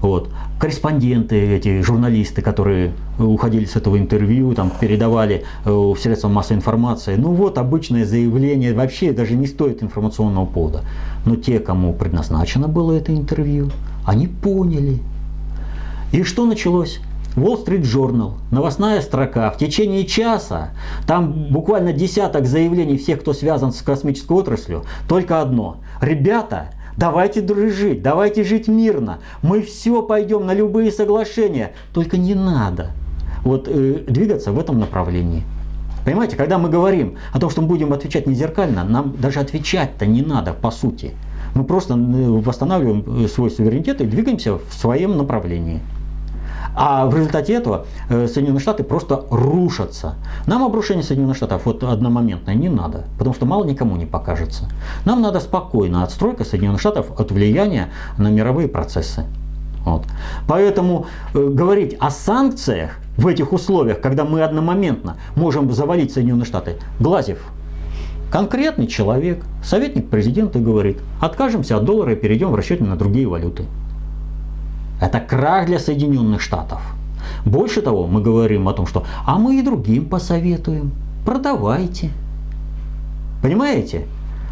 Вот. 0.00 0.30
Корреспонденты, 0.58 1.36
эти 1.36 1.80
журналисты, 1.80 2.42
которые 2.42 2.92
уходили 3.18 3.64
с 3.66 3.76
этого 3.76 3.98
интервью, 3.98 4.52
там, 4.54 4.72
передавали 4.80 5.44
э, 5.64 5.94
средства 5.98 6.28
массовой 6.28 6.56
информации. 6.56 7.14
Ну 7.14 7.32
вот, 7.32 7.56
обычное 7.56 8.04
заявление, 8.04 8.74
вообще 8.74 9.12
даже 9.12 9.34
не 9.34 9.46
стоит 9.46 9.82
информационного 9.82 10.46
повода. 10.46 10.80
Но 11.24 11.36
те, 11.36 11.60
кому 11.60 11.92
предназначено 11.92 12.66
было 12.66 12.92
это 12.92 13.14
интервью, 13.14 13.70
они 14.04 14.26
поняли. 14.26 14.98
И 16.10 16.24
что 16.24 16.46
началось? 16.46 17.00
Wall 17.36 17.64
Street 17.64 17.82
Journal, 17.82 18.32
новостная 18.50 19.00
строка, 19.00 19.50
в 19.50 19.56
течение 19.56 20.04
часа, 20.04 20.70
там 21.06 21.48
буквально 21.50 21.92
десяток 21.92 22.46
заявлений 22.46 22.98
всех, 22.98 23.20
кто 23.20 23.32
связан 23.32 23.72
с 23.72 23.80
космической 23.80 24.36
отраслью, 24.36 24.84
только 25.08 25.40
одно. 25.40 25.78
Ребята, 26.02 26.72
Давайте 26.96 27.40
дружить, 27.40 28.02
давайте 28.02 28.44
жить 28.44 28.68
мирно. 28.68 29.20
Мы 29.42 29.62
все 29.62 30.02
пойдем 30.02 30.46
на 30.46 30.54
любые 30.54 30.92
соглашения. 30.92 31.72
Только 31.92 32.16
не 32.16 32.34
надо 32.34 32.90
вот, 33.44 33.68
э, 33.68 34.04
двигаться 34.06 34.52
в 34.52 34.58
этом 34.58 34.78
направлении. 34.78 35.44
Понимаете, 36.04 36.36
когда 36.36 36.58
мы 36.58 36.68
говорим 36.68 37.16
о 37.32 37.38
том, 37.38 37.48
что 37.48 37.62
мы 37.62 37.68
будем 37.68 37.92
отвечать 37.92 38.26
не 38.26 38.34
зеркально, 38.34 38.84
нам 38.84 39.16
даже 39.20 39.40
отвечать-то 39.40 40.04
не 40.04 40.22
надо 40.22 40.52
по 40.52 40.70
сути. 40.70 41.12
Мы 41.54 41.64
просто 41.64 41.94
э, 41.94 41.96
восстанавливаем 41.96 43.24
э, 43.24 43.28
свой 43.28 43.50
суверенитет 43.50 44.00
и 44.00 44.04
двигаемся 44.04 44.58
в 44.58 44.74
своем 44.74 45.16
направлении. 45.16 45.80
А 46.74 47.06
в 47.06 47.14
результате 47.14 47.52
этого 47.52 47.86
э, 48.08 48.26
Соединенные 48.26 48.60
Штаты 48.60 48.82
просто 48.82 49.24
рушатся. 49.30 50.14
Нам 50.46 50.64
обрушение 50.64 51.02
Соединенных 51.02 51.36
Штатов 51.36 51.62
вот 51.66 51.82
одномоментное 51.82 52.54
не 52.54 52.68
надо, 52.68 53.04
потому 53.18 53.34
что 53.34 53.46
мало 53.46 53.64
никому 53.64 53.96
не 53.96 54.06
покажется. 54.06 54.68
Нам 55.04 55.20
надо 55.20 55.40
спокойно 55.40 56.02
отстройка 56.02 56.44
Соединенных 56.44 56.80
Штатов 56.80 57.18
от 57.18 57.30
влияния 57.30 57.90
на 58.16 58.28
мировые 58.28 58.68
процессы. 58.68 59.24
Вот. 59.84 60.04
Поэтому 60.46 61.06
э, 61.34 61.48
говорить 61.48 61.96
о 61.98 62.10
санкциях 62.10 62.92
в 63.16 63.26
этих 63.26 63.52
условиях, 63.52 64.00
когда 64.00 64.24
мы 64.24 64.42
одномоментно 64.42 65.16
можем 65.34 65.70
завалить 65.72 66.12
Соединенные 66.12 66.46
Штаты, 66.46 66.76
Глазев, 67.00 67.38
конкретный 68.30 68.86
человек, 68.86 69.44
советник 69.62 70.08
президента 70.08 70.58
говорит, 70.58 70.98
откажемся 71.20 71.76
от 71.76 71.84
доллара 71.84 72.12
и 72.12 72.16
перейдем 72.16 72.50
в 72.50 72.54
расчете 72.54 72.84
на 72.84 72.96
другие 72.96 73.28
валюты. 73.28 73.64
Это 75.02 75.18
крах 75.18 75.66
для 75.66 75.80
Соединенных 75.80 76.40
Штатов. 76.40 76.80
Больше 77.44 77.82
того, 77.82 78.06
мы 78.06 78.22
говорим 78.22 78.68
о 78.68 78.72
том, 78.72 78.86
что 78.86 79.04
а 79.26 79.36
мы 79.36 79.58
и 79.58 79.62
другим 79.62 80.08
посоветуем, 80.08 80.92
продавайте. 81.26 82.10
Понимаете? 83.42 84.06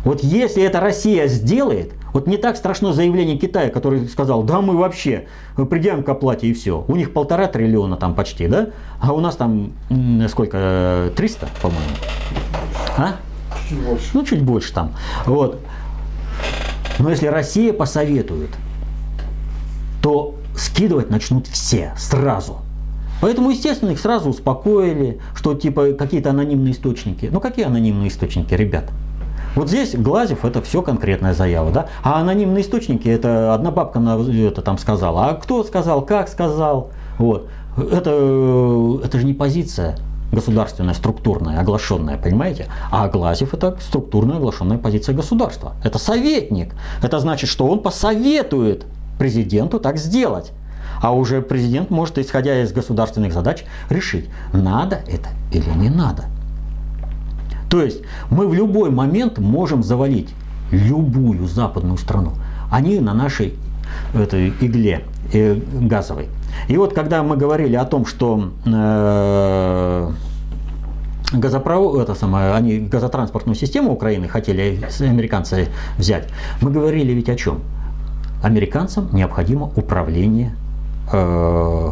Вот 0.05 0.25
если 0.25 0.65
это 0.65 0.81
Россия 0.81 1.29
сделает, 1.29 1.93
вот 2.13 2.27
не 2.27 2.37
так 2.37 2.57
страшно 2.57 2.93
заявление 2.93 3.39
Китая, 3.39 3.71
который 3.71 4.09
сказал, 4.09 4.43
да 4.43 4.61
мы 4.61 4.77
вообще 4.77 5.29
придем 5.71 6.03
к 6.03 6.09
оплате 6.09 6.49
и 6.49 6.53
все. 6.53 6.85
У 6.89 6.97
них 6.97 7.13
полтора 7.13 7.47
триллиона 7.47 7.97
там 7.97 8.17
почти, 8.17 8.49
да? 8.49 8.71
А 9.01 9.13
у 9.13 9.21
нас 9.21 9.37
там 9.37 9.71
сколько? 10.29 11.13
300, 11.15 11.49
по-моему. 11.63 11.95
А? 12.99 13.15
Чуть 13.69 13.79
больше. 13.79 14.11
Ну, 14.15 14.25
чуть 14.25 14.43
больше 14.43 14.75
там. 14.75 14.95
Вот. 15.27 15.61
Но 16.99 17.11
если 17.11 17.29
Россия 17.29 17.73
посоветует, 17.73 18.51
то 20.03 20.35
скидывать 20.57 21.11
начнут 21.11 21.47
все 21.47 21.93
сразу. 21.97 22.59
Поэтому, 23.21 23.51
естественно, 23.51 23.91
их 23.91 24.01
сразу 24.01 24.31
успокоили, 24.31 25.21
что 25.35 25.55
типа 25.55 25.93
какие-то 25.93 26.31
анонимные 26.31 26.73
источники. 26.73 27.29
Ну 27.31 27.41
какие 27.41 27.67
анонимные 27.67 28.09
источники, 28.09 28.55
ребят? 28.55 28.91
Вот 29.57 29.69
здесь 29.69 29.95
Глазев 29.95 30.45
это 30.45 30.63
все 30.63 30.81
конкретная 30.81 31.35
заява, 31.35 31.71
да? 31.71 31.87
А 32.03 32.21
анонимные 32.21 32.63
источники 32.63 33.09
это 33.09 33.53
одна 33.53 33.71
бабка 33.71 33.99
на 33.99 34.17
это 34.19 34.63
там 34.63 34.79
сказала, 34.79 35.27
а 35.27 35.35
кто 35.35 35.65
сказал, 35.65 36.03
как 36.03 36.29
сказал, 36.29 36.91
вот. 37.19 37.49
Это, 37.77 39.01
это 39.05 39.19
же 39.19 39.27
не 39.27 39.35
позиция 39.35 39.97
государственная, 40.33 40.95
структурная, 40.95 41.61
оглашенная, 41.61 42.17
понимаете? 42.17 42.67
А 42.91 43.09
Глазев 43.09 43.53
это 43.53 43.77
структурная 43.81 44.37
оглашенная 44.37 44.79
позиция 44.79 45.15
государства. 45.15 45.75
Это 45.83 45.99
советник. 45.99 46.75
Это 47.03 47.19
значит, 47.19 47.51
что 47.51 47.67
он 47.67 47.81
посоветует 47.81 48.87
президенту 49.21 49.79
так 49.79 49.99
сделать. 49.99 50.53
А 51.03 51.13
уже 51.13 51.43
президент 51.43 51.91
может, 51.91 52.17
исходя 52.17 52.63
из 52.63 52.73
государственных 52.73 53.35
задач, 53.35 53.65
решить, 53.91 54.31
надо 54.55 55.01
это 55.07 55.29
или 55.53 55.69
не 55.77 55.91
надо. 55.91 56.25
То 57.69 57.83
есть 57.83 58.01
мы 58.31 58.49
в 58.49 58.55
любой 58.55 58.91
момент 58.91 59.39
можем 59.39 59.83
завалить 59.83 60.31
любую 60.71 61.47
западную 61.47 61.99
страну. 61.99 62.33
Они 62.71 62.99
на 62.99 63.13
нашей 63.13 63.59
этой 64.15 64.49
игле 64.49 65.03
э, 65.35 65.61
газовой. 65.81 66.29
И 66.69 66.79
вот 66.79 66.95
когда 66.95 67.23
мы 67.23 67.37
говорили 67.37 67.77
о 67.77 67.85
том, 67.85 68.07
что 68.07 68.53
э, 68.65 70.11
газопровод, 71.33 72.01
это 72.01 72.15
самое, 72.15 72.55
они 72.55 72.79
газотранспортную 72.79 73.57
систему 73.57 73.93
Украины 73.93 74.29
хотели 74.29 74.81
американцы 75.01 75.69
взять, 75.99 76.29
мы 76.63 76.71
говорили 76.71 77.13
ведь 77.13 77.29
о 77.29 77.37
чем? 77.37 77.61
Американцам 78.43 79.09
необходимо 79.13 79.71
управление 79.77 80.55
э, 81.13 81.91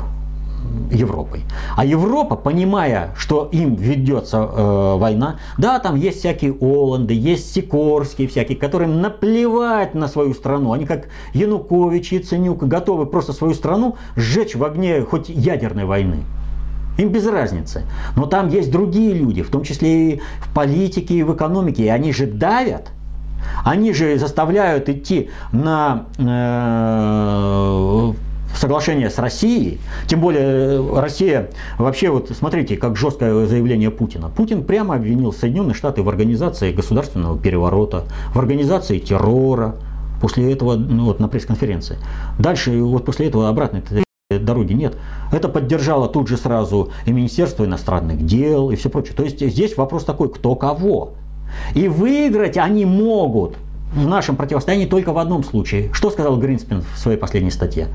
Европой. 0.91 1.43
А 1.77 1.85
Европа, 1.85 2.37
понимая, 2.37 3.11
что 3.17 3.49
им 3.53 3.75
ведется 3.75 4.39
э, 4.39 4.97
война, 4.97 5.37
да, 5.57 5.79
там 5.79 5.97
есть 5.97 6.19
всякие 6.19 6.57
Оланды, 6.61 7.15
есть 7.15 7.53
Сикорские 7.53 8.29
всякие, 8.29 8.57
которым 8.57 9.01
наплевать 9.01 9.95
на 9.95 10.09
свою 10.09 10.35
страну. 10.35 10.73
Они 10.73 10.87
как 10.87 11.09
Янукович 11.35 12.13
и 12.13 12.19
Ценюк 12.21 12.65
готовы 12.65 13.07
просто 13.07 13.33
свою 13.33 13.55
страну 13.55 13.97
сжечь 14.17 14.57
в 14.57 14.65
огне 14.65 15.03
хоть 15.03 15.29
ядерной 15.29 15.85
войны. 15.85 16.25
Им 16.97 17.11
без 17.11 17.27
разницы. 17.27 17.85
Но 18.17 18.27
там 18.27 18.49
есть 18.49 18.73
другие 18.73 19.13
люди, 19.13 19.43
в 19.43 19.51
том 19.51 19.63
числе 19.63 20.15
и 20.15 20.21
в 20.41 20.53
политике, 20.53 21.15
и 21.15 21.23
в 21.23 21.35
экономике, 21.35 21.85
и 21.85 21.89
они 21.89 22.13
же 22.13 22.27
давят 22.27 22.91
они 23.65 23.93
же 23.93 24.19
заставляют 24.19 24.89
идти 24.89 25.31
на 25.53 26.07
э, 26.19 28.13
соглашение 28.55 29.11
с 29.11 29.19
Россией, 29.19 29.81
тем 30.07 30.21
более 30.21 30.43
э, 30.43 31.01
Россия 31.01 31.51
вообще 31.79 32.11
вот 32.11 32.31
смотрите, 32.31 32.77
как 32.77 32.97
жесткое 32.97 33.47
заявление 33.47 33.91
Путина. 33.91 34.29
Путин 34.29 34.65
прямо 34.65 34.97
обвинил 34.97 35.33
Соединенные 35.33 35.75
Штаты 35.75 36.03
в 36.03 36.09
организации 36.09 36.73
государственного 36.73 37.39
переворота, 37.39 38.05
в 38.35 38.39
организации 38.39 38.99
террора. 38.99 39.77
После 40.21 40.53
этого 40.53 40.75
ну, 40.75 41.05
вот 41.05 41.21
на 41.21 41.29
пресс-конференции. 41.29 41.97
Дальше 42.41 42.83
вот 42.83 43.05
после 43.05 43.29
этого 43.29 43.49
обратной 43.49 43.83
дороги 44.29 44.73
нет. 44.73 44.97
Это 45.33 45.49
поддержало 45.49 46.09
тут 46.09 46.29
же 46.29 46.37
сразу 46.37 46.91
и 47.07 47.13
Министерство 47.13 47.65
иностранных 47.65 48.27
дел 48.27 48.71
и 48.71 48.77
все 48.77 48.91
прочее. 48.91 49.15
То 49.15 49.23
есть 49.23 49.41
здесь 49.41 49.77
вопрос 49.77 50.05
такой, 50.05 50.29
кто 50.29 50.55
кого. 50.55 51.15
И 51.75 51.89
выиграть 51.89 52.57
они 52.57 52.85
могут 52.85 53.57
в 53.93 54.07
нашем 54.07 54.37
противостоянии 54.37 54.87
только 54.87 55.13
в 55.13 55.19
одном 55.19 55.45
случае. 55.45 55.91
Что 55.93 56.11
сказал 56.11 56.39
Гринспен 56.39 56.83
в 56.83 56.99
своей 56.99 57.19
последней 57.19 57.51
статье? 57.51 57.89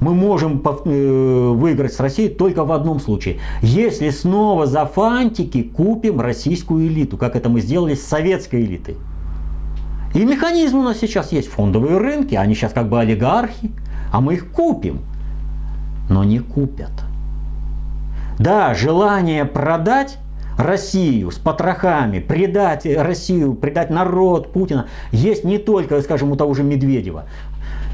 Мы 0.00 0.14
можем 0.14 0.60
э, 0.64 1.52
выиграть 1.54 1.92
с 1.92 2.00
Россией 2.00 2.28
только 2.28 2.64
в 2.64 2.72
одном 2.72 2.98
случае. 2.98 3.38
Если 3.62 4.10
снова 4.10 4.66
за 4.66 4.84
фантики 4.84 5.62
купим 5.62 6.20
российскую 6.20 6.88
элиту, 6.88 7.16
как 7.16 7.36
это 7.36 7.48
мы 7.48 7.60
сделали 7.60 7.94
с 7.94 8.02
советской 8.02 8.64
элитой. 8.64 8.96
И 10.14 10.24
механизм 10.24 10.78
у 10.78 10.82
нас 10.82 10.98
сейчас 10.98 11.30
есть. 11.32 11.48
Фондовые 11.48 11.98
рынки, 11.98 12.34
они 12.34 12.54
сейчас 12.54 12.72
как 12.72 12.88
бы 12.88 13.00
олигархи, 13.00 13.70
а 14.12 14.20
мы 14.20 14.34
их 14.34 14.50
купим. 14.50 15.02
Но 16.10 16.24
не 16.24 16.40
купят. 16.40 16.90
Да, 18.38 18.74
желание 18.74 19.44
продать 19.44 20.18
Россию 20.58 21.30
с 21.30 21.36
потрохами, 21.36 22.18
предать 22.18 22.86
Россию, 22.86 23.54
предать 23.54 23.90
народ 23.90 24.52
Путина, 24.52 24.86
есть 25.10 25.44
не 25.44 25.58
только, 25.58 26.00
скажем, 26.02 26.32
у 26.32 26.36
того 26.36 26.54
же 26.54 26.62
Медведева. 26.62 27.24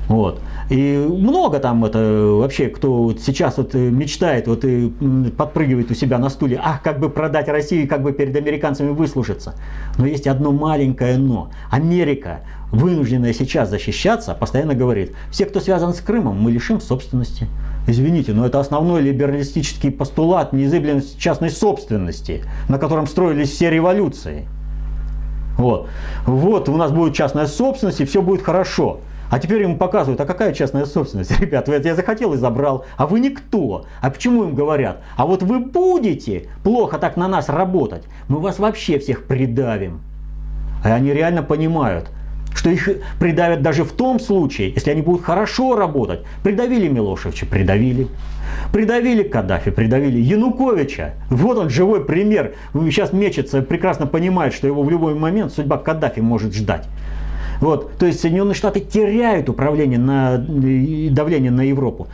Вот. 0.09 0.41
И 0.71 1.07
много 1.09 1.59
там 1.61 1.85
это 1.85 1.99
вообще, 1.99 2.69
кто 2.69 3.15
сейчас 3.19 3.59
вот 3.59 3.75
мечтает, 3.75 4.47
вот 4.47 4.65
и 4.65 4.91
подпрыгивает 5.37 5.91
у 5.91 5.95
себя 5.95 6.19
на 6.19 6.31
стуле, 6.31 6.59
ах, 6.63 6.83
как 6.83 6.99
бы 6.99 7.11
продать 7.11 7.49
Россию, 7.49 7.87
как 7.89 8.03
бы 8.03 8.13
перед 8.13 8.35
американцами 8.35 8.91
выслужиться. 8.91 9.55
Но 9.99 10.07
есть 10.07 10.27
одно 10.27 10.53
маленькое 10.53 11.19
но. 11.19 11.51
Америка, 11.71 12.41
вынужденная 12.73 13.35
сейчас 13.35 13.69
защищаться, 13.69 14.35
постоянно 14.35 14.75
говорит, 14.75 15.15
все, 15.31 15.45
кто 15.45 15.61
связан 15.61 15.93
с 15.93 16.01
Крымом, 16.01 16.41
мы 16.41 16.53
лишим 16.53 16.81
собственности. 16.81 17.47
Извините, 17.89 18.35
но 18.35 18.45
это 18.45 18.61
основной 18.61 19.01
либералистический 19.01 19.91
постулат 19.91 20.53
неизыблемости 20.53 21.19
частной 21.19 21.49
собственности, 21.49 22.45
на 22.69 22.79
котором 22.79 23.07
строились 23.07 23.51
все 23.51 23.71
революции. 23.71 24.47
Вот. 25.57 25.89
вот 26.27 26.69
у 26.69 26.77
нас 26.77 26.93
будет 26.93 27.15
частная 27.15 27.47
собственность, 27.47 28.03
и 28.03 28.05
все 28.05 28.21
будет 28.21 28.43
хорошо. 28.43 29.01
А 29.31 29.39
теперь 29.39 29.63
ему 29.63 29.79
показывают, 29.79 30.21
а 30.21 30.27
какая 30.27 30.53
частная 30.53 30.85
собственность? 30.85 31.31
Ребят, 31.41 31.69
я 31.69 31.95
захотел 31.95 32.35
и 32.35 32.37
забрал, 32.37 32.85
а 32.99 33.07
вы 33.07 33.21
никто. 33.21 33.87
А 34.03 34.11
почему 34.11 34.45
им 34.45 34.55
говорят? 34.55 35.01
А 35.17 35.25
вот 35.25 35.43
вы 35.43 35.59
будете 35.59 36.51
плохо 36.63 36.99
так 36.99 37.17
на 37.17 37.27
нас 37.27 37.49
работать, 37.49 38.05
мы 38.29 38.39
вас 38.39 38.59
вообще 38.59 38.99
всех 38.99 39.25
придавим. 39.25 40.03
А 40.85 40.93
они 40.93 41.13
реально 41.15 41.43
понимают, 41.43 42.11
что 42.55 42.71
их 42.71 42.89
придавят 43.19 43.63
даже 43.63 43.85
в 43.85 43.93
том 43.93 44.19
случае, 44.19 44.73
если 44.75 44.91
они 44.91 45.03
будут 45.03 45.25
хорошо 45.25 45.77
работать. 45.77 46.21
Придавили 46.43 46.89
Милошевича, 46.89 47.47
придавили. 47.47 48.09
Придавили 48.73 49.23
Каддафи, 49.23 49.71
придавили 49.71 50.19
Януковича. 50.19 51.15
Вот 51.31 51.59
он 51.59 51.71
живой 51.71 52.05
пример. 52.05 52.55
Сейчас 52.73 53.13
мечется, 53.13 53.63
прекрасно 53.63 54.07
понимает, 54.07 54.55
что 54.55 54.67
его 54.67 54.83
в 54.83 54.91
любой 54.91 55.15
момент 55.15 55.53
судьба 55.53 55.79
Каддафи 55.79 56.21
может 56.21 56.55
ждать. 56.55 56.87
Вот, 57.61 57.97
то 57.99 58.07
есть 58.07 58.21
Соединенные 58.21 58.55
Штаты 58.55 58.81
теряют 58.81 59.49
управление 59.49 59.99
на 59.99 60.39
давление 60.39 61.51
на 61.51 61.63
Европу. 61.63 62.09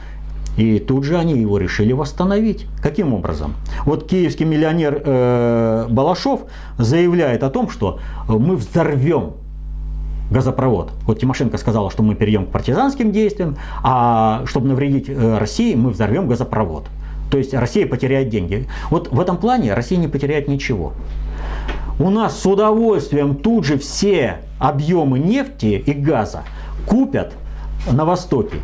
И 0.57 0.79
тут 0.79 1.05
же 1.05 1.19
они 1.19 1.39
его 1.39 1.59
решили 1.59 1.93
восстановить. 1.93 2.67
Каким 2.81 3.13
образом? 3.13 3.55
Вот 3.85 4.09
киевский 4.09 4.47
миллионер 4.47 5.03
э, 5.05 5.87
Балашов 5.91 6.43
заявляет 6.79 7.43
о 7.43 7.51
том, 7.51 7.69
что 7.69 7.99
мы 8.29 8.57
взорвем 8.57 9.35
газопровод. 10.35 10.93
Вот 11.07 11.19
Тимошенко 11.19 11.57
сказала, 11.57 11.91
что 11.91 12.03
мы 12.03 12.15
перейдем 12.15 12.47
к 12.47 12.51
партизанским 12.51 13.13
действиям, 13.13 13.57
а 13.83 14.43
чтобы 14.47 14.69
навредить 14.69 15.09
э, 15.09 15.39
России, 15.39 15.75
мы 15.75 15.91
взорвем 15.91 16.29
газопровод. 16.29 16.85
То 17.31 17.39
есть 17.39 17.55
Россия 17.55 17.87
потеряет 17.87 18.29
деньги. 18.29 18.69
Вот 18.91 19.11
в 19.11 19.19
этом 19.21 19.39
плане 19.39 19.73
Россия 19.73 19.99
не 19.99 20.09
потеряет 20.09 20.49
ничего. 20.49 20.93
У 21.99 22.11
нас 22.11 22.39
с 22.39 22.45
удовольствием 22.45 23.37
тут 23.37 23.65
же 23.65 23.79
все 23.79 24.39
объемы 24.59 25.19
нефти 25.19 25.83
и 25.87 25.93
газа 25.93 26.43
купят 26.87 27.33
на 27.91 28.05
Востоке. 28.05 28.59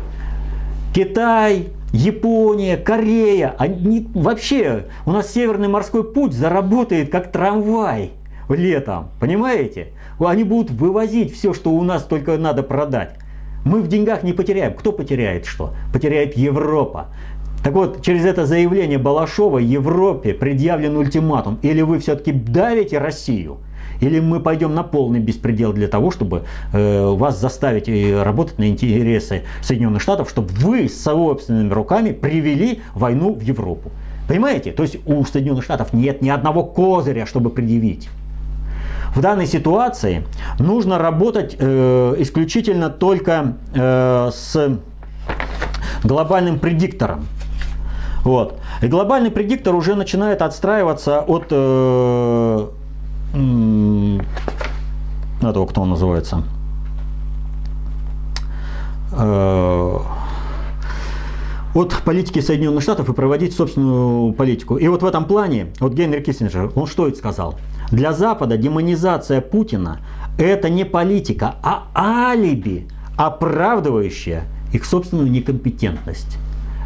Китай, 0.93 1.69
Япония, 1.93 2.77
Корея, 2.77 3.55
они 3.57 4.07
вообще, 4.13 4.85
у 5.05 5.11
нас 5.11 5.31
Северный 5.31 5.69
морской 5.69 6.03
путь 6.03 6.33
заработает 6.33 7.09
как 7.11 7.31
трамвай 7.31 8.11
летом, 8.49 9.09
понимаете? 9.19 9.89
Они 10.27 10.43
будут 10.43 10.71
вывозить 10.71 11.33
все, 11.33 11.53
что 11.53 11.71
у 11.71 11.81
нас 11.83 12.03
только 12.03 12.37
надо 12.37 12.63
продать. 12.63 13.15
Мы 13.63 13.81
в 13.81 13.87
деньгах 13.87 14.23
не 14.23 14.33
потеряем. 14.33 14.73
Кто 14.73 14.91
потеряет 14.91 15.45
что? 15.45 15.73
Потеряет 15.93 16.35
Европа. 16.35 17.07
Так 17.63 17.73
вот, 17.73 18.01
через 18.01 18.25
это 18.25 18.47
заявление 18.47 18.97
Балашова 18.97 19.59
Европе 19.59 20.33
предъявлен 20.33 20.97
ультиматум. 20.97 21.59
Или 21.61 21.81
вы 21.81 21.99
все-таки 21.99 22.31
давите 22.31 22.97
Россию, 22.97 23.57
или 23.99 24.19
мы 24.19 24.39
пойдем 24.39 24.73
на 24.73 24.81
полный 24.81 25.19
беспредел 25.19 25.71
для 25.71 25.87
того, 25.87 26.09
чтобы 26.09 26.43
э, 26.73 27.05
вас 27.05 27.39
заставить 27.39 27.87
э, 27.87 28.23
работать 28.23 28.57
на 28.57 28.67
интересы 28.67 29.43
Соединенных 29.61 30.01
Штатов, 30.01 30.27
чтобы 30.27 30.49
вы 30.53 30.89
собственными 30.89 31.71
руками 31.71 32.11
привели 32.11 32.81
войну 32.95 33.33
в 33.35 33.41
Европу. 33.41 33.91
Понимаете? 34.27 34.71
То 34.71 34.81
есть 34.81 34.97
у 35.05 35.23
Соединенных 35.23 35.63
Штатов 35.63 35.93
нет 35.93 36.23
ни 36.23 36.29
одного 36.29 36.63
козыря, 36.63 37.27
чтобы 37.27 37.51
предъявить. 37.51 38.09
В 39.15 39.19
данной 39.19 39.45
ситуации 39.45 40.25
нужно 40.57 40.97
работать 40.97 41.55
э, 41.59 42.15
исключительно 42.19 42.89
только 42.89 43.57
э, 43.73 44.29
с 44.33 44.79
глобальным 46.03 46.59
предиктором. 46.59 47.25
Вот. 48.23 48.59
И 48.81 48.87
глобальный 48.87 49.31
предиктор 49.31 49.75
уже 49.75 49.95
начинает 49.95 50.41
отстраиваться 50.41 51.21
от 51.21 51.47
э, 51.49 52.67
этого, 55.41 55.65
кто 55.65 55.81
он 55.81 55.89
называется, 55.89 56.43
э, 59.11 59.97
от 61.73 61.95
политики 62.05 62.39
Соединенных 62.39 62.83
Штатов 62.83 63.09
и 63.09 63.13
проводить 63.13 63.55
собственную 63.55 64.33
политику. 64.33 64.77
И 64.77 64.87
вот 64.87 65.01
в 65.01 65.05
этом 65.05 65.25
плане, 65.25 65.73
вот 65.79 65.93
Генри 65.93 66.21
Киссинджер, 66.21 66.71
он 66.75 66.87
что 66.87 67.07
это 67.07 67.17
сказал? 67.17 67.55
Для 67.91 68.13
Запада 68.13 68.55
демонизация 68.57 69.41
Путина– 69.41 69.99
это 70.37 70.69
не 70.69 70.85
политика, 70.85 71.55
а 71.61 71.87
алиби, 71.93 72.87
оправдывающее 73.17 74.43
их 74.71 74.85
собственную 74.85 75.29
некомпетентность. 75.29 76.37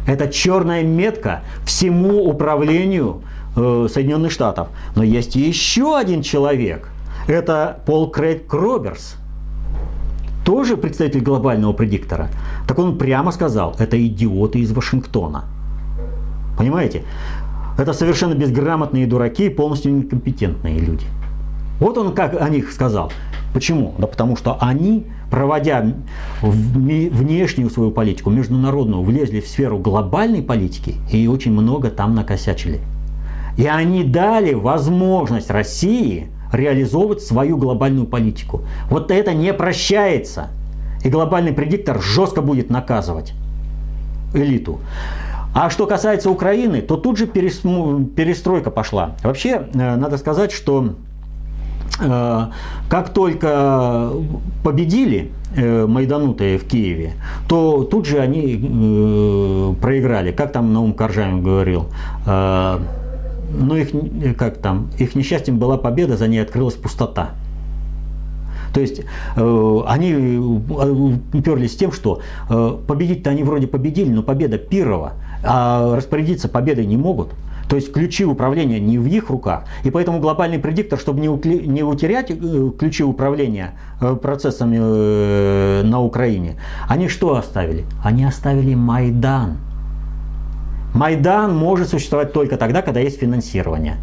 Это 0.06 0.28
черная 0.28 0.82
метка 0.82 1.42
всему 1.64 2.24
управлению 2.28 3.22
э, 3.56 3.88
Соединенных 3.92 4.32
Штатов. 4.32 4.68
Но 4.96 5.04
есть 5.04 5.36
еще 5.36 5.96
один 5.96 6.22
человек. 6.22 6.88
Это 7.28 7.80
Пол 7.86 8.10
Крейг 8.10 8.46
Кроберс. 8.46 9.16
Тоже 10.44 10.76
представитель 10.76 11.22
глобального 11.22 11.72
предиктора. 11.72 12.28
Так 12.68 12.78
он 12.78 12.98
прямо 12.98 13.32
сказал, 13.32 13.74
это 13.78 14.04
идиоты 14.04 14.60
из 14.60 14.72
Вашингтона. 14.72 15.44
Понимаете? 16.56 17.02
Это 17.78 17.92
совершенно 17.92 18.34
безграмотные 18.34 19.06
дураки 19.06 19.48
полностью 19.48 19.94
некомпетентные 19.94 20.78
люди. 20.78 21.06
Вот 21.78 21.98
он 21.98 22.14
как 22.14 22.40
о 22.40 22.48
них 22.48 22.72
сказал. 22.72 23.12
Почему? 23.52 23.94
Да 23.98 24.06
потому 24.06 24.36
что 24.36 24.56
они, 24.60 25.06
проводя 25.30 25.84
внешнюю 26.42 27.70
свою 27.70 27.90
политику, 27.90 28.30
международную, 28.30 29.02
влезли 29.02 29.40
в 29.40 29.48
сферу 29.48 29.78
глобальной 29.78 30.42
политики 30.42 30.96
и 31.10 31.26
очень 31.26 31.52
много 31.52 31.90
там 31.90 32.14
накосячили. 32.14 32.80
И 33.58 33.66
они 33.66 34.04
дали 34.04 34.54
возможность 34.54 35.50
России 35.50 36.28
реализовывать 36.52 37.22
свою 37.22 37.56
глобальную 37.56 38.06
политику. 38.06 38.62
Вот 38.90 39.10
это 39.10 39.34
не 39.34 39.52
прощается. 39.52 40.48
И 41.04 41.08
глобальный 41.08 41.52
предиктор 41.52 42.00
жестко 42.00 42.42
будет 42.42 42.70
наказывать 42.70 43.32
элиту. 44.34 44.80
А 45.58 45.70
что 45.70 45.86
касается 45.86 46.28
Украины, 46.28 46.82
то 46.82 46.98
тут 46.98 47.16
же 47.16 47.26
перестройка 47.26 48.70
пошла. 48.70 49.12
Вообще, 49.22 49.62
э, 49.72 49.96
надо 49.96 50.18
сказать, 50.18 50.52
что 50.52 50.90
э, 51.98 52.42
как 52.90 53.08
только 53.08 54.10
победили 54.62 55.30
э, 55.56 55.86
майданутые 55.86 56.58
в 56.58 56.68
Киеве, 56.68 57.14
то 57.48 57.84
тут 57.84 58.04
же 58.04 58.18
они 58.18 59.76
проиграли. 59.80 60.30
Как 60.30 60.52
там 60.52 60.74
Наум 60.74 60.92
Коржаев 60.92 61.42
говорил, 61.42 61.86
но 62.26 63.76
их, 63.76 64.36
как 64.36 64.58
там, 64.58 64.90
их 64.98 65.14
несчастьем 65.14 65.58
была 65.58 65.78
победа, 65.78 66.18
за 66.18 66.28
ней 66.28 66.40
открылась 66.40 66.74
пустота. 66.74 67.30
То 68.76 68.80
есть 68.82 69.00
э, 69.36 69.80
они 69.86 70.36
уперлись 71.32 71.76
тем, 71.76 71.92
что 71.92 72.20
э, 72.50 72.76
победить-то 72.86 73.30
они 73.30 73.42
вроде 73.42 73.66
победили, 73.66 74.10
но 74.10 74.22
победа 74.22 74.58
Пирова, 74.58 75.14
а 75.42 75.96
распорядиться 75.96 76.48
победой 76.48 76.86
не 76.86 76.96
могут. 76.96 77.30
То 77.68 77.76
есть 77.76 77.92
ключи 77.92 78.24
управления 78.24 78.78
не 78.78 78.98
в 78.98 79.06
их 79.06 79.28
руках. 79.28 79.64
И 79.82 79.90
поэтому 79.90 80.20
глобальный 80.20 80.58
предиктор, 80.58 80.98
чтобы 80.98 81.20
не, 81.20 81.28
укли, 81.28 81.56
не 81.66 81.82
утерять 81.82 82.30
э, 82.30 82.70
ключи 82.78 83.02
управления 83.02 83.72
э, 84.00 84.14
процессами 84.14 84.78
э, 84.80 85.82
на 85.82 86.00
Украине, 86.00 86.56
они 86.88 87.08
что 87.08 87.34
оставили? 87.34 87.84
Они 88.04 88.24
оставили 88.24 88.74
Майдан. 88.74 89.58
Майдан 90.94 91.56
может 91.56 91.88
существовать 91.88 92.32
только 92.32 92.56
тогда, 92.56 92.82
когда 92.82 93.00
есть 93.00 93.18
финансирование. 93.18 93.96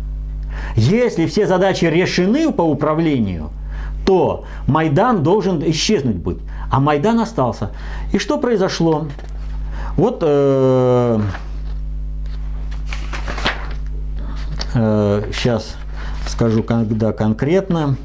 Если 0.76 1.26
все 1.26 1.48
задачи 1.48 1.86
решены 1.86 2.52
по 2.52 2.62
управлению– 2.62 3.50
то 4.06 4.46
Майдан 4.68 5.24
должен 5.24 5.62
исчезнуть 5.70 6.18
быть. 6.18 6.38
А 6.72 6.80
Майдан 6.80 7.20
остался. 7.20 7.72
И 8.12 8.18
что 8.18 8.38
произошло? 8.38 9.08
Вот 9.96 10.20
э, 10.24 11.20
э, 14.74 15.32
сейчас 15.32 15.76
скажу, 16.26 16.64
когда 16.64 17.14
конкретно. 17.14 17.96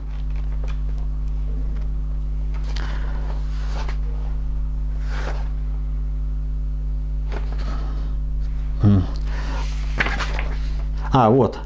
А, 11.10 11.30
вот. 11.30 11.58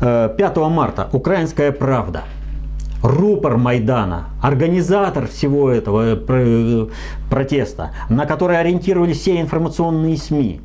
5 0.00 0.56
марта 0.68 1.08
«Украинская 1.12 1.72
правда» 1.72 2.24
рупор 3.02 3.56
Майдана, 3.56 4.30
организатор 4.40 5.26
всего 5.26 5.70
этого 5.70 6.16
протеста, 7.28 7.92
на 8.08 8.26
который 8.26 8.58
ориентировались 8.58 9.20
все 9.20 9.40
информационные 9.40 10.16
СМИ, 10.16 10.60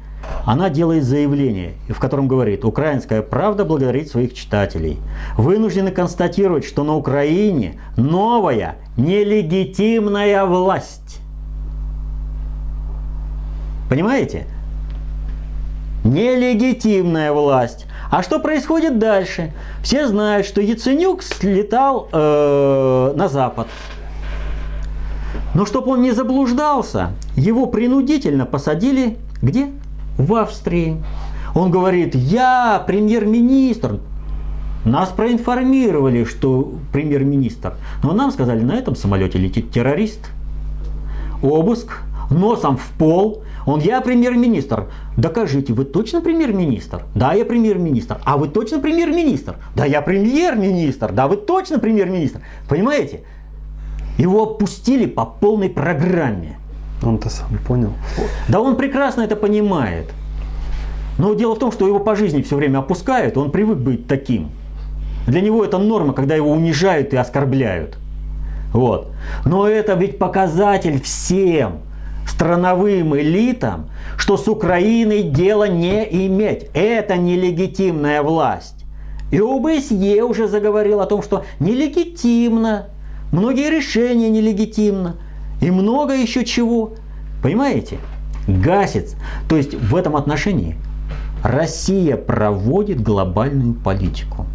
она 0.45 0.69
делает 0.69 1.03
заявление, 1.03 1.73
в 1.89 1.99
котором 1.99 2.27
говорит, 2.27 2.65
украинская 2.65 3.21
правда 3.21 3.65
благодарит 3.65 4.09
своих 4.09 4.33
читателей. 4.33 4.97
Вынуждены 5.37 5.91
констатировать, 5.91 6.65
что 6.65 6.83
на 6.83 6.95
Украине 6.95 7.79
новая 7.95 8.77
нелегитимная 8.97 10.45
власть. 10.45 11.19
Понимаете? 13.89 14.47
Нелегитимная 16.03 17.31
власть. 17.31 17.86
А 18.09 18.23
что 18.23 18.39
происходит 18.39 18.99
дальше? 18.99 19.53
Все 19.83 20.07
знают, 20.07 20.47
что 20.47 20.61
Яценюк 20.61 21.23
слетал 21.23 22.07
э, 22.11 23.13
на 23.15 23.27
Запад. 23.27 23.67
Но 25.53 25.65
чтобы 25.65 25.91
он 25.91 26.01
не 26.01 26.11
заблуждался, 26.11 27.11
его 27.35 27.65
принудительно 27.67 28.45
посадили 28.45 29.17
где? 29.41 29.67
В 30.17 30.35
Австрии. 30.35 30.97
Он 31.53 31.71
говорит, 31.71 32.15
я 32.15 32.83
премьер-министр. 32.85 33.99
Нас 34.85 35.09
проинформировали, 35.09 36.23
что 36.23 36.73
премьер-министр. 36.91 37.73
Но 38.03 38.13
нам 38.13 38.31
сказали, 38.31 38.61
на 38.61 38.73
этом 38.73 38.95
самолете 38.95 39.37
летит 39.37 39.71
террорист. 39.71 40.29
Обыск, 41.41 42.01
носом 42.29 42.77
в 42.77 42.87
пол. 42.97 43.43
Он, 43.67 43.81
я 43.81 43.99
премьер-министр. 43.99 44.85
Докажите, 45.17 45.73
вы 45.73 45.83
точно 45.83 46.21
премьер-министр? 46.21 47.03
Да, 47.13 47.33
я 47.33 47.43
премьер-министр. 47.43 48.17
А 48.23 48.37
вы 48.37 48.47
точно 48.47 48.79
премьер-министр? 48.79 49.57
Да, 49.75 49.83
я 49.83 50.01
премьер-министр. 50.01 51.11
Да, 51.11 51.27
вы 51.27 51.35
точно 51.35 51.77
премьер-министр. 51.77 52.39
Понимаете? 52.69 53.23
Его 54.17 54.43
опустили 54.43 55.05
по 55.05 55.25
полной 55.25 55.69
программе. 55.69 56.57
Он-то 57.03 57.29
сам 57.29 57.49
понял. 57.67 57.91
Да 58.47 58.61
он 58.61 58.77
прекрасно 58.77 59.21
это 59.21 59.35
понимает. 59.35 60.05
Но 61.19 61.33
дело 61.33 61.55
в 61.55 61.59
том, 61.59 61.73
что 61.73 61.85
его 61.85 61.99
по 61.99 62.15
жизни 62.15 62.41
все 62.43 62.55
время 62.55 62.79
опускают, 62.79 63.35
он 63.35 63.51
привык 63.51 63.79
быть 63.79 64.07
таким. 64.07 64.49
Для 65.27 65.41
него 65.41 65.65
это 65.65 65.77
норма, 65.77 66.13
когда 66.13 66.35
его 66.35 66.51
унижают 66.51 67.11
и 67.11 67.17
оскорбляют. 67.17 67.97
Вот. 68.71 69.11
Но 69.43 69.67
это 69.67 69.93
ведь 69.95 70.19
показатель 70.19 71.01
всем 71.01 71.79
страновым 72.29 73.17
элитам, 73.17 73.89
что 74.17 74.37
с 74.37 74.47
Украиной 74.47 75.23
дело 75.23 75.67
не 75.67 76.03
иметь. 76.27 76.67
Это 76.73 77.17
нелегитимная 77.17 78.21
власть. 78.21 78.85
И 79.31 79.39
ОБСЕ 79.39 80.23
уже 80.23 80.47
заговорил 80.47 81.01
о 81.01 81.05
том, 81.05 81.21
что 81.21 81.45
нелегитимно, 81.59 82.87
многие 83.31 83.69
решения 83.69 84.29
нелегитимно 84.29 85.17
и 85.61 85.71
много 85.71 86.13
еще 86.13 86.45
чего. 86.45 86.93
Понимаете? 87.43 87.97
Гасится. 88.47 89.17
То 89.49 89.57
есть 89.57 89.73
в 89.73 89.95
этом 89.95 90.15
отношении 90.15 90.77
Россия 91.43 92.15
проводит 92.15 93.01
глобальную 93.01 93.73
политику. 93.73 94.45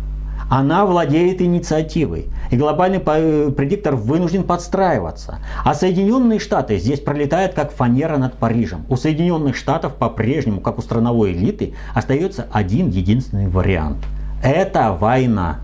Она 0.50 0.84
владеет 0.84 1.40
инициативой. 1.40 2.26
И 2.52 2.56
глобальный 2.56 3.00
предиктор 3.00 3.96
вынужден 3.96 4.44
подстраиваться. 4.44 5.38
А 5.64 5.74
Соединенные 5.74 6.38
Штаты 6.38 6.76
здесь 6.76 7.00
пролетают 7.00 7.54
как 7.54 7.72
фанера 7.72 8.18
над 8.18 8.34
Парижем. 8.34 8.84
У 8.90 8.96
Соединенных 8.96 9.56
Штатов 9.56 9.94
по-прежнему, 9.94 10.60
как 10.60 10.76
у 10.78 10.82
страновой 10.82 11.32
элиты, 11.32 11.72
остается 11.94 12.46
один 12.52 12.90
единственный 12.90 13.48
вариант. 13.48 13.96
Это 14.44 14.92
война. 14.92 15.60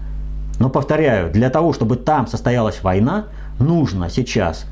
Но 0.58 0.70
повторяю, 0.70 1.30
для 1.30 1.50
того, 1.50 1.74
чтобы 1.74 1.96
там 1.96 2.26
состоялась 2.26 2.82
война, 2.82 3.26
нужно 3.60 4.08
сейчас 4.08 4.64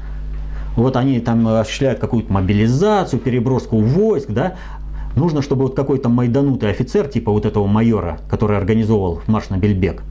вот 0.74 0.96
они 0.96 1.20
там 1.20 1.46
осуществляют 1.46 1.98
какую-то 1.98 2.32
мобилизацию, 2.32 3.20
переброску 3.20 3.78
войск, 3.78 4.30
да, 4.30 4.54
Нужно, 5.16 5.40
чтобы 5.40 5.62
вот 5.62 5.74
какой-то 5.74 6.10
майданутый 6.10 6.68
офицер, 6.68 7.08
типа 7.08 7.32
вот 7.32 7.46
этого 7.46 7.66
майора, 7.66 8.20
который 8.28 8.58
организовал 8.58 9.22
марш 9.26 9.48
на 9.48 9.56
Бельбек, 9.56 10.02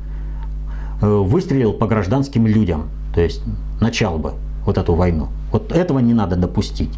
выстрелил 1.01 1.73
по 1.73 1.87
гражданским 1.87 2.47
людям. 2.47 2.89
То 3.13 3.21
есть 3.21 3.41
начал 3.79 4.17
бы 4.17 4.33
вот 4.65 4.77
эту 4.77 4.95
войну. 4.95 5.27
Вот 5.51 5.71
этого 5.71 5.99
не 5.99 6.13
надо 6.13 6.35
допустить. 6.35 6.91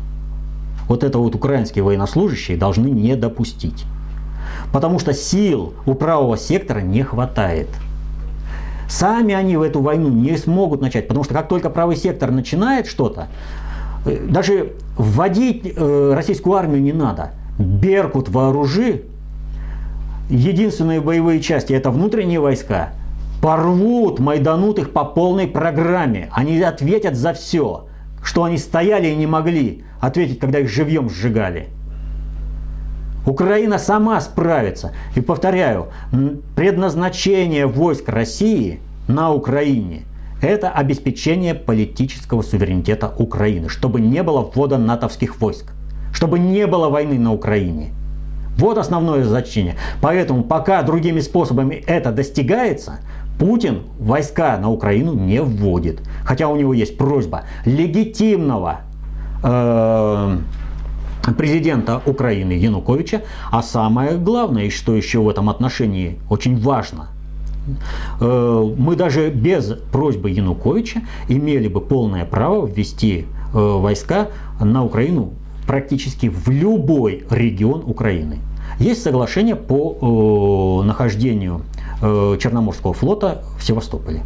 Вот 0.88 1.04
это 1.04 1.20
вот 1.20 1.36
украинские 1.36 1.84
военнослужащие 1.84 2.58
должны 2.58 2.88
не 2.88 3.16
допустить. 3.16 3.86
Потому 4.72 5.00
что 5.00 5.14
сил 5.14 5.74
у 5.86 5.94
правого 5.94 6.38
сектора 6.38 6.80
не 6.80 7.04
хватает. 7.04 7.68
Сами 8.88 9.34
они 9.34 9.58
в 9.58 9.62
эту 9.62 9.82
войну 9.82 10.10
не 10.10 10.38
смогут 10.38 10.82
начать, 10.82 11.08
потому 11.08 11.26
что 11.26 11.34
как 11.34 11.50
только 11.50 11.70
правый 11.70 11.98
сектор 11.98 12.32
начинает 12.32 12.88
что-то, 12.88 13.28
э, 14.06 14.26
даже 14.30 14.74
вводить 14.98 15.74
э, 15.76 16.14
российскую 16.16 16.56
армию 16.56 16.82
не 16.82 16.94
надо. 16.94 17.32
Беркут 17.60 18.30
вооружи, 18.30 19.04
единственные 20.30 21.02
боевые 21.02 21.42
части 21.42 21.74
это 21.74 21.92
внутренние 21.92 22.40
войска, 22.40 22.92
порвут 23.48 24.20
майданутых 24.20 24.92
по 24.92 25.06
полной 25.06 25.48
программе. 25.48 26.30
Они 26.34 26.62
ответят 26.62 27.16
за 27.16 27.32
все, 27.32 27.86
что 28.22 28.44
они 28.44 28.58
стояли 28.58 29.08
и 29.08 29.16
не 29.16 29.26
могли 29.26 29.86
ответить, 30.02 30.38
когда 30.38 30.60
их 30.60 30.70
живьем 30.70 31.10
сжигали. 31.10 31.70
Украина 33.26 33.78
сама 33.78 34.20
справится. 34.20 34.92
И 35.16 35.22
повторяю, 35.22 35.88
предназначение 36.58 37.68
войск 37.68 38.10
России 38.10 38.82
на 39.08 39.32
Украине– 39.32 40.02
это 40.42 40.70
обеспечение 40.70 41.56
политического 41.56 42.42
суверенитета 42.42 43.14
Украины, 43.18 43.70
чтобы 43.70 44.02
не 44.02 44.24
было 44.24 44.42
ввода 44.42 44.78
натовских 44.78 45.40
войск 45.40 45.72
чтобы 46.14 46.40
не 46.40 46.66
было 46.66 46.90
войны 46.90 47.20
на 47.20 47.32
Украине. 47.32 47.94
Вот 48.58 48.80
основное 48.80 49.24
значение. 49.24 49.76
Поэтому 50.02 50.44
пока 50.44 50.82
другими 50.82 51.20
способами 51.20 51.76
это 51.76 52.12
достигается, 52.12 53.00
Путин 53.40 53.84
войска 54.00 54.58
на 54.58 54.70
Украину 54.70 55.14
не 55.14 55.42
вводит. 55.42 56.02
Хотя 56.24 56.48
у 56.48 56.56
него 56.56 56.74
есть 56.74 56.98
просьба 56.98 57.44
легитимного 57.66 58.82
э, 59.44 60.38
президента 61.38 62.02
Украины 62.06 62.54
Януковича. 62.54 63.24
А 63.52 63.62
самое 63.62 64.18
главное, 64.18 64.70
что 64.70 64.96
еще 64.96 65.20
в 65.20 65.30
этом 65.30 65.50
отношении 65.50 66.20
очень 66.30 66.60
важно, 66.60 67.10
э, 68.20 68.74
мы 68.78 68.96
даже 68.96 69.30
без 69.30 69.74
просьбы 69.92 70.30
Януковича 70.30 71.02
имели 71.28 71.68
бы 71.68 71.82
полное 71.82 72.26
право 72.26 72.66
ввести 72.66 73.26
э, 73.54 73.58
войска 73.58 74.30
на 74.60 74.84
Украину 74.84 75.34
практически 75.68 76.28
в 76.28 76.50
любой 76.50 77.26
регион 77.30 77.84
Украины. 77.86 78.40
Есть 78.80 79.04
соглашение 79.04 79.56
по 79.56 80.82
э, 80.82 80.86
нахождению 80.86 81.62
э, 82.02 82.38
Черноморского 82.40 82.94
флота 82.94 83.44
в 83.58 83.64
Севастополе. 83.64 84.24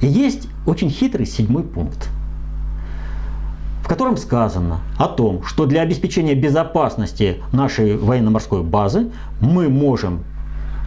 И 0.00 0.06
есть 0.06 0.48
очень 0.66 0.90
хитрый 0.90 1.26
седьмой 1.26 1.62
пункт, 1.62 2.08
в 3.82 3.88
котором 3.88 4.16
сказано 4.16 4.80
о 4.98 5.08
том, 5.08 5.42
что 5.44 5.66
для 5.66 5.82
обеспечения 5.82 6.34
безопасности 6.34 7.42
нашей 7.52 7.96
военно-морской 7.96 8.62
базы 8.62 9.10
мы 9.40 9.68
можем 9.68 10.24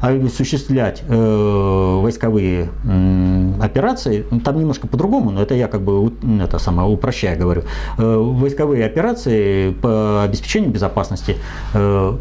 осуществлять 0.04 1.02
э, 1.08 2.00
войсковые 2.02 2.70
э, 2.84 3.52
операции, 3.62 4.26
ну, 4.32 4.42
там 4.42 4.60
немножко 4.60 4.86
по-другому, 4.86 5.32
но 5.32 5.42
это 5.42 5.56
я 5.56 5.70
как 5.70 5.82
бы 5.82 6.12
это 6.42 6.60
самое 6.60 6.90
упрощая 6.90 7.38
говорю, 7.38 7.64
э, 7.98 8.16
войсковые 8.18 8.86
операции 8.86 9.72
по 9.72 10.24
обеспечению 10.24 10.72
безопасности 10.72 11.38
э, 11.74 12.18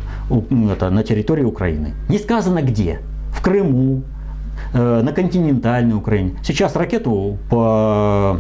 это, 0.73 0.91
на 0.91 1.03
территории 1.03 1.43
Украины. 1.43 1.95
Не 2.09 2.19
сказано 2.19 2.63
где. 2.63 3.01
Крыму, 3.43 4.03
э, 4.73 5.03
на 5.03 5.13
континентальной 5.13 5.95
Украине. 5.95 6.37
Сейчас 6.43 6.77
ракету 6.77 7.39
по 7.51 8.39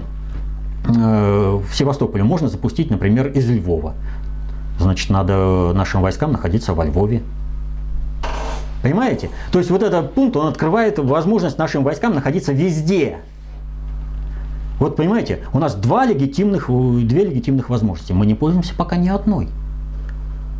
э, 0.86 1.60
в 1.68 1.74
Севастополе 1.74 2.24
можно 2.24 2.48
запустить, 2.48 2.90
например, 2.90 3.28
из 3.28 3.48
Львова. 3.50 3.94
Значит, 4.78 5.10
надо 5.10 5.72
нашим 5.74 6.02
войскам 6.02 6.32
находиться 6.32 6.74
во 6.74 6.84
Львове. 6.84 7.22
Понимаете? 8.82 9.30
То 9.52 9.58
есть 9.58 9.70
вот 9.70 9.82
этот 9.82 10.12
пункт, 10.12 10.36
он 10.36 10.48
открывает 10.48 10.98
возможность 10.98 11.56
нашим 11.58 11.84
войскам 11.84 12.14
находиться 12.14 12.52
везде. 12.52 13.18
Вот 14.80 14.96
понимаете, 14.96 15.38
у 15.52 15.60
нас 15.60 15.76
два 15.76 16.04
легитимных, 16.04 16.66
две 16.66 17.24
легитимных 17.24 17.68
возможности. 17.68 18.12
Мы 18.12 18.26
не 18.26 18.34
пользуемся 18.34 18.74
пока 18.74 18.96
ни 18.96 19.08
одной. 19.08 19.48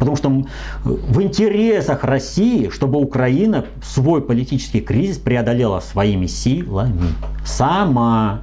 Потому 0.03 0.17
что 0.17 0.45
в 0.83 1.23
интересах 1.23 2.03
России, 2.03 2.71
чтобы 2.71 2.99
Украина 2.99 3.67
свой 3.85 4.21
политический 4.21 4.81
кризис 4.81 5.19
преодолела 5.19 5.79
своими 5.79 6.27
силами. 6.27 7.03
Сама. 7.45 8.41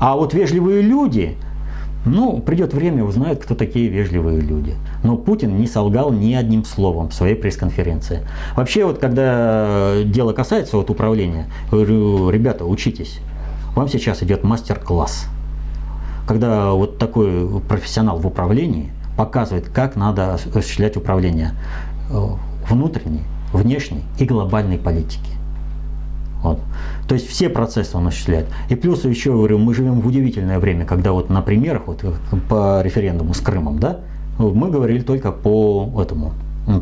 А 0.00 0.16
вот 0.16 0.34
вежливые 0.34 0.82
люди, 0.82 1.36
Ну, 2.04 2.40
придет 2.40 2.72
время, 2.74 3.04
узнают, 3.04 3.40
кто 3.42 3.54
такие 3.54 3.88
вежливые 3.88 4.40
люди. 4.40 4.74
Но 5.02 5.16
Путин 5.16 5.58
не 5.58 5.66
солгал 5.66 6.12
ни 6.12 6.32
одним 6.32 6.64
словом 6.64 7.10
в 7.10 7.14
своей 7.14 7.34
пресс-конференции. 7.34 8.26
Вообще, 8.56 8.84
вот 8.84 8.98
когда 8.98 10.02
дело 10.04 10.32
касается 10.32 10.76
вот 10.76 10.90
управления, 10.90 11.46
говорю, 11.70 12.30
ребята, 12.30 12.64
учитесь. 12.64 13.20
Вам 13.74 13.88
сейчас 13.88 14.22
идет 14.22 14.42
мастер-класс. 14.42 15.26
Когда 16.26 16.72
вот 16.72 16.98
такой 16.98 17.60
профессионал 17.68 18.18
в 18.18 18.26
управлении 18.26 18.90
показывает, 19.18 19.68
как 19.68 19.96
надо 19.96 20.34
осуществлять 20.34 20.96
управление 20.96 21.50
э, 22.08 22.26
внутренней, 22.70 23.24
внешней 23.52 24.04
и 24.16 24.24
глобальной 24.24 24.78
политики. 24.78 25.32
Вот. 26.40 26.60
То 27.08 27.16
есть 27.16 27.28
все 27.28 27.48
процессы 27.48 27.96
он 27.96 28.06
осуществляет. 28.06 28.46
И 28.68 28.76
плюс 28.76 29.04
еще 29.04 29.32
говорю, 29.32 29.58
мы 29.58 29.74
живем 29.74 30.00
в 30.00 30.06
удивительное 30.06 30.60
время, 30.60 30.86
когда 30.86 31.10
вот 31.10 31.30
на 31.30 31.42
примерах 31.42 31.88
вот 31.88 32.04
по 32.48 32.80
референдуму 32.80 33.34
с 33.34 33.40
Крымом, 33.40 33.80
да, 33.80 33.98
мы 34.38 34.70
говорили 34.70 35.00
только 35.00 35.32
по 35.32 36.00
этому, 36.00 36.34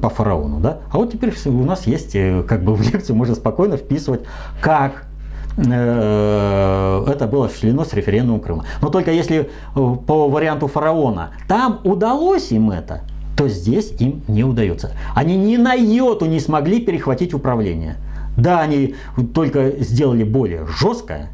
по 0.02 0.10
фараону, 0.10 0.60
да. 0.60 0.80
А 0.92 0.98
вот 0.98 1.12
теперь 1.12 1.32
у 1.46 1.64
нас 1.64 1.86
есть, 1.86 2.14
э, 2.14 2.42
как 2.46 2.62
бы 2.64 2.74
в 2.74 2.82
лекцию 2.82 3.16
можно 3.16 3.34
спокойно 3.34 3.78
вписывать, 3.78 4.20
как 4.60 4.92
э, 4.92 5.15
это 5.58 7.28
было 7.30 7.46
осуществлено 7.46 7.84
с 7.84 7.94
референдумом 7.94 8.40
Крыма. 8.40 8.64
Но 8.82 8.90
только 8.90 9.10
если 9.10 9.38
э, 9.38 9.44
по 9.74 10.28
варианту 10.28 10.66
фараона 10.66 11.30
там 11.48 11.80
удалось 11.84 12.52
им 12.52 12.70
это, 12.70 13.02
то 13.36 13.48
здесь 13.48 13.92
им 13.98 14.22
не 14.28 14.44
удается. 14.44 14.92
Они 15.14 15.36
ни 15.36 15.56
на 15.56 15.74
йоту 15.74 16.26
не 16.26 16.40
смогли 16.40 16.80
перехватить 16.80 17.34
управление. 17.34 17.96
Да, 18.36 18.60
они 18.60 18.94
только 19.34 19.72
сделали 19.78 20.24
более 20.24 20.66
жесткое, 20.66 21.30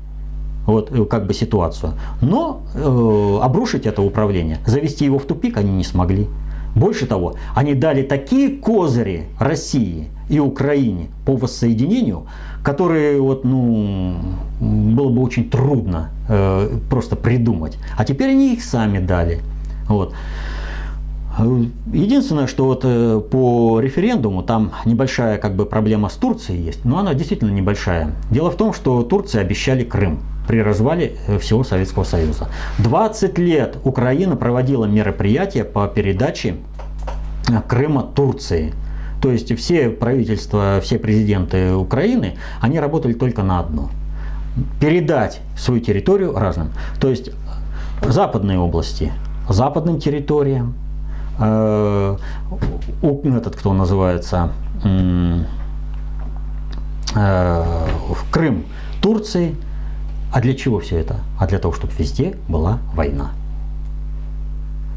вот 0.67 0.93
э, 0.93 1.05
как 1.05 1.27
бы 1.27 1.35
ситуацию, 1.35 1.95
но 2.21 2.63
э, 2.75 3.39
обрушить 3.43 3.87
это 3.87 4.03
управление, 4.03 4.59
завести 4.67 5.05
его 5.05 5.19
в 5.19 5.25
тупик 5.25 5.57
они 5.57 5.73
не 5.73 5.85
смогли. 5.85 6.29
Больше 6.75 7.07
того, 7.07 7.35
они 7.55 7.75
дали 7.75 8.03
такие 8.03 8.57
козыри 8.57 9.27
России 9.39 10.09
и 10.31 10.39
Украине 10.39 11.09
по 11.27 11.37
воссоединению, 11.37 12.27
которые 12.63 13.21
вот, 13.21 13.45
ну, 13.45 14.17
было 14.61 15.09
бы 15.09 15.23
очень 15.23 15.51
трудно 15.51 16.11
э, 16.29 16.79
просто 16.89 17.17
придумать. 17.17 17.79
А 17.97 18.05
теперь 18.05 18.31
они 18.31 18.55
их 18.55 18.63
сами 18.63 18.99
дали. 18.99 19.41
Вот. 19.89 20.15
Единственное, 21.93 22.47
что 22.47 22.67
вот 22.67 22.83
э, 22.85 23.21
по 23.31 23.81
референдуму 23.81 24.43
там 24.43 24.73
небольшая 24.85 25.39
как 25.39 25.57
бы 25.57 25.65
проблема 25.65 26.11
с 26.11 26.15
Турцией 26.15 26.63
есть, 26.63 26.85
но 26.85 26.99
она 26.99 27.15
действительно 27.15 27.51
небольшая. 27.51 28.13
Дело 28.31 28.51
в 28.51 28.57
том, 28.57 28.75
что 28.75 29.03
Турции 29.03 29.41
обещали 29.41 29.83
Крым 29.83 30.21
при 30.47 30.61
развале 30.63 31.17
э, 31.27 31.39
всего 31.39 31.65
Советского 31.65 32.05
Союза. 32.05 32.49
20 32.79 33.39
лет 33.39 33.79
Украина 33.83 34.37
проводила 34.37 34.85
мероприятия 34.85 35.65
по 35.65 35.89
передаче 35.89 36.57
Крыма 37.67 38.03
Турции. 38.03 38.75
То 39.23 39.31
есть 39.31 39.57
все 39.57 39.89
правительства, 39.89 40.81
все 40.83 40.99
президенты 40.99 41.73
Украины, 41.75 42.37
они 42.61 42.79
работали 42.81 43.15
только 43.15 43.43
на 43.43 43.61
одно. 43.61 43.91
Передать 44.81 45.41
свою 45.57 45.81
территорию 45.81 46.37
разным. 46.37 46.73
То 47.01 47.09
есть 47.09 47.31
западные 48.03 48.59
области 48.59 49.13
западным 49.49 50.01
территориям, 50.01 50.75
Э, 51.39 52.17
этот, 53.03 53.57
кто 53.57 53.73
называется, 53.73 54.51
э, 54.85 55.45
Крым 58.31 58.65
Турции. 59.01 59.57
А 60.33 60.41
для 60.41 60.55
чего 60.55 60.81
все 60.81 60.99
это? 60.99 61.17
А 61.39 61.47
для 61.47 61.59
того, 61.59 61.75
чтобы 61.75 61.93
везде 61.99 62.37
была 62.49 62.79
война. 62.95 63.33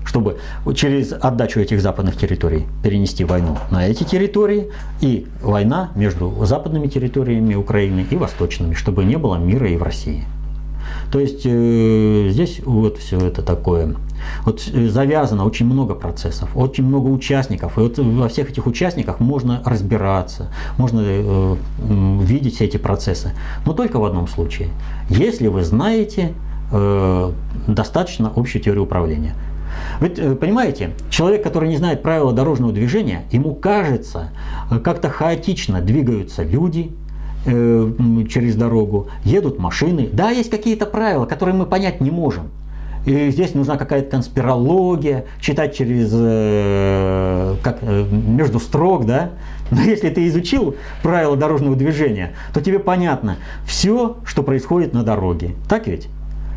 Чтобы 0.06 0.38
через 0.76 1.12
отдачу 1.14 1.60
этих 1.60 1.82
западных 1.82 2.16
территорий 2.18 2.66
перенести 2.84 3.24
войну 3.24 3.58
на 3.72 3.88
эти 3.88 4.04
территории 4.04 4.70
и 5.02 5.28
война 5.42 5.92
между 5.96 6.34
западными 6.46 6.88
территориями 6.88 7.56
Украины 7.56 8.06
и 8.10 8.16
восточными, 8.16 8.74
чтобы 8.74 9.04
не 9.04 9.18
было 9.18 9.36
мира 9.36 9.68
и 9.68 9.76
в 9.76 9.84
России. 9.84 10.24
То 11.12 11.20
есть 11.20 11.42
э, 11.46 12.30
здесь 12.30 12.62
вот 12.66 12.98
все 12.98 13.18
это 13.18 13.42
такое 13.42 13.96
вот 14.44 14.68
э, 14.72 14.88
завязано 14.88 15.46
очень 15.46 15.66
много 15.66 15.96
процессов, 15.96 16.50
очень 16.56 16.86
много 16.86 17.08
участников. 17.08 17.78
И 17.78 17.82
вот 17.82 17.98
во 17.98 18.28
всех 18.28 18.50
этих 18.52 18.66
участниках 18.66 19.20
можно 19.20 19.62
разбираться, 19.66 20.52
можно 20.78 21.02
э, 21.04 21.56
видеть 21.80 22.56
все 22.56 22.66
эти 22.66 22.78
процессы. 22.78 23.32
Но 23.66 23.74
только 23.74 24.00
в 24.00 24.06
одном 24.06 24.28
случае. 24.28 24.70
Если 25.10 25.48
вы 25.48 25.64
знаете 25.64 26.34
э, 26.72 27.32
достаточно 27.68 28.32
общую 28.36 28.62
теорию 28.62 28.84
управления. 28.84 29.36
Ведь, 30.00 30.20
э, 30.20 30.36
понимаете, 30.36 30.92
человек, 31.10 31.44
который 31.44 31.70
не 31.70 31.78
знает 31.78 32.02
правила 32.02 32.34
дорожного 32.34 32.74
движения, 32.74 33.24
ему 33.32 33.56
кажется, 33.56 34.30
э, 34.72 34.80
как-то 34.80 35.10
хаотично 35.10 35.82
двигаются 35.82 36.44
люди, 36.44 36.92
через 37.46 38.56
дорогу, 38.56 39.10
едут 39.24 39.60
машины. 39.60 40.10
Да, 40.12 40.32
есть 40.32 40.50
какие-то 40.50 40.88
правила, 40.88 41.28
которые 41.28 41.54
мы 41.54 41.68
понять 41.68 42.02
не 42.02 42.10
можем. 42.10 42.50
И 43.06 43.30
здесь 43.30 43.54
нужна 43.54 43.78
какая-то 43.78 44.10
конспирология, 44.10 45.26
читать 45.40 45.76
через 45.76 46.10
э, 46.12 47.56
как, 47.62 47.78
э, 47.82 48.06
между 48.10 48.60
строк, 48.60 49.06
да. 49.06 49.30
Но 49.72 49.82
если 49.82 50.10
ты 50.10 50.28
изучил 50.28 50.76
правила 51.04 51.38
дорожного 51.38 51.76
движения, 51.76 52.34
то 52.54 52.62
тебе 52.62 52.80
понятно 52.80 53.38
все, 53.66 54.18
что 54.26 54.42
происходит 54.42 54.94
на 54.94 55.04
дороге. 55.04 55.56
Так 55.70 55.86
ведь? 55.88 56.08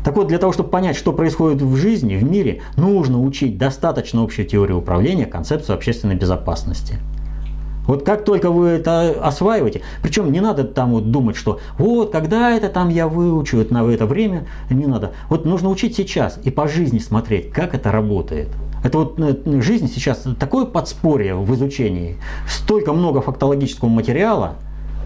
Так 0.03 0.15
вот, 0.15 0.27
для 0.27 0.37
того, 0.37 0.53
чтобы 0.53 0.69
понять, 0.69 0.95
что 0.95 1.13
происходит 1.13 1.61
в 1.61 1.75
жизни, 1.75 2.15
в 2.15 2.23
мире, 2.23 2.61
нужно 2.77 3.21
учить 3.21 3.57
достаточно 3.57 4.23
общую 4.23 4.47
теорию 4.47 4.77
управления, 4.77 5.25
концепцию 5.25 5.75
общественной 5.75 6.15
безопасности. 6.15 6.95
Вот 7.89 8.05
как 8.05 8.23
только 8.23 8.51
вы 8.51 8.67
это 8.67 9.15
осваиваете, 9.19 9.81
причем 10.03 10.31
не 10.31 10.41
надо 10.41 10.63
там 10.63 10.91
вот 10.91 11.09
думать, 11.09 11.35
что 11.35 11.59
вот 11.79 12.11
когда 12.11 12.51
это 12.51 12.69
там 12.69 12.89
я 12.89 13.07
выучу, 13.07 13.57
это 13.57 13.73
на 13.73 13.91
это 13.91 14.05
время, 14.05 14.45
не 14.69 14.85
надо. 14.85 15.13
Вот 15.27 15.45
нужно 15.45 15.69
учить 15.69 15.95
сейчас 15.95 16.39
и 16.43 16.51
по 16.51 16.67
жизни 16.67 16.99
смотреть, 16.99 17.51
как 17.51 17.73
это 17.73 17.91
работает. 17.91 18.49
Это 18.83 18.99
вот 18.99 19.19
э, 19.19 19.61
жизнь 19.61 19.89
сейчас 19.91 20.23
такое 20.39 20.65
подспорье 20.65 21.35
в 21.35 21.51
изучении, 21.55 22.17
столько 22.47 22.93
много 22.93 23.21
фактологического 23.21 23.89
материала, 23.89 24.53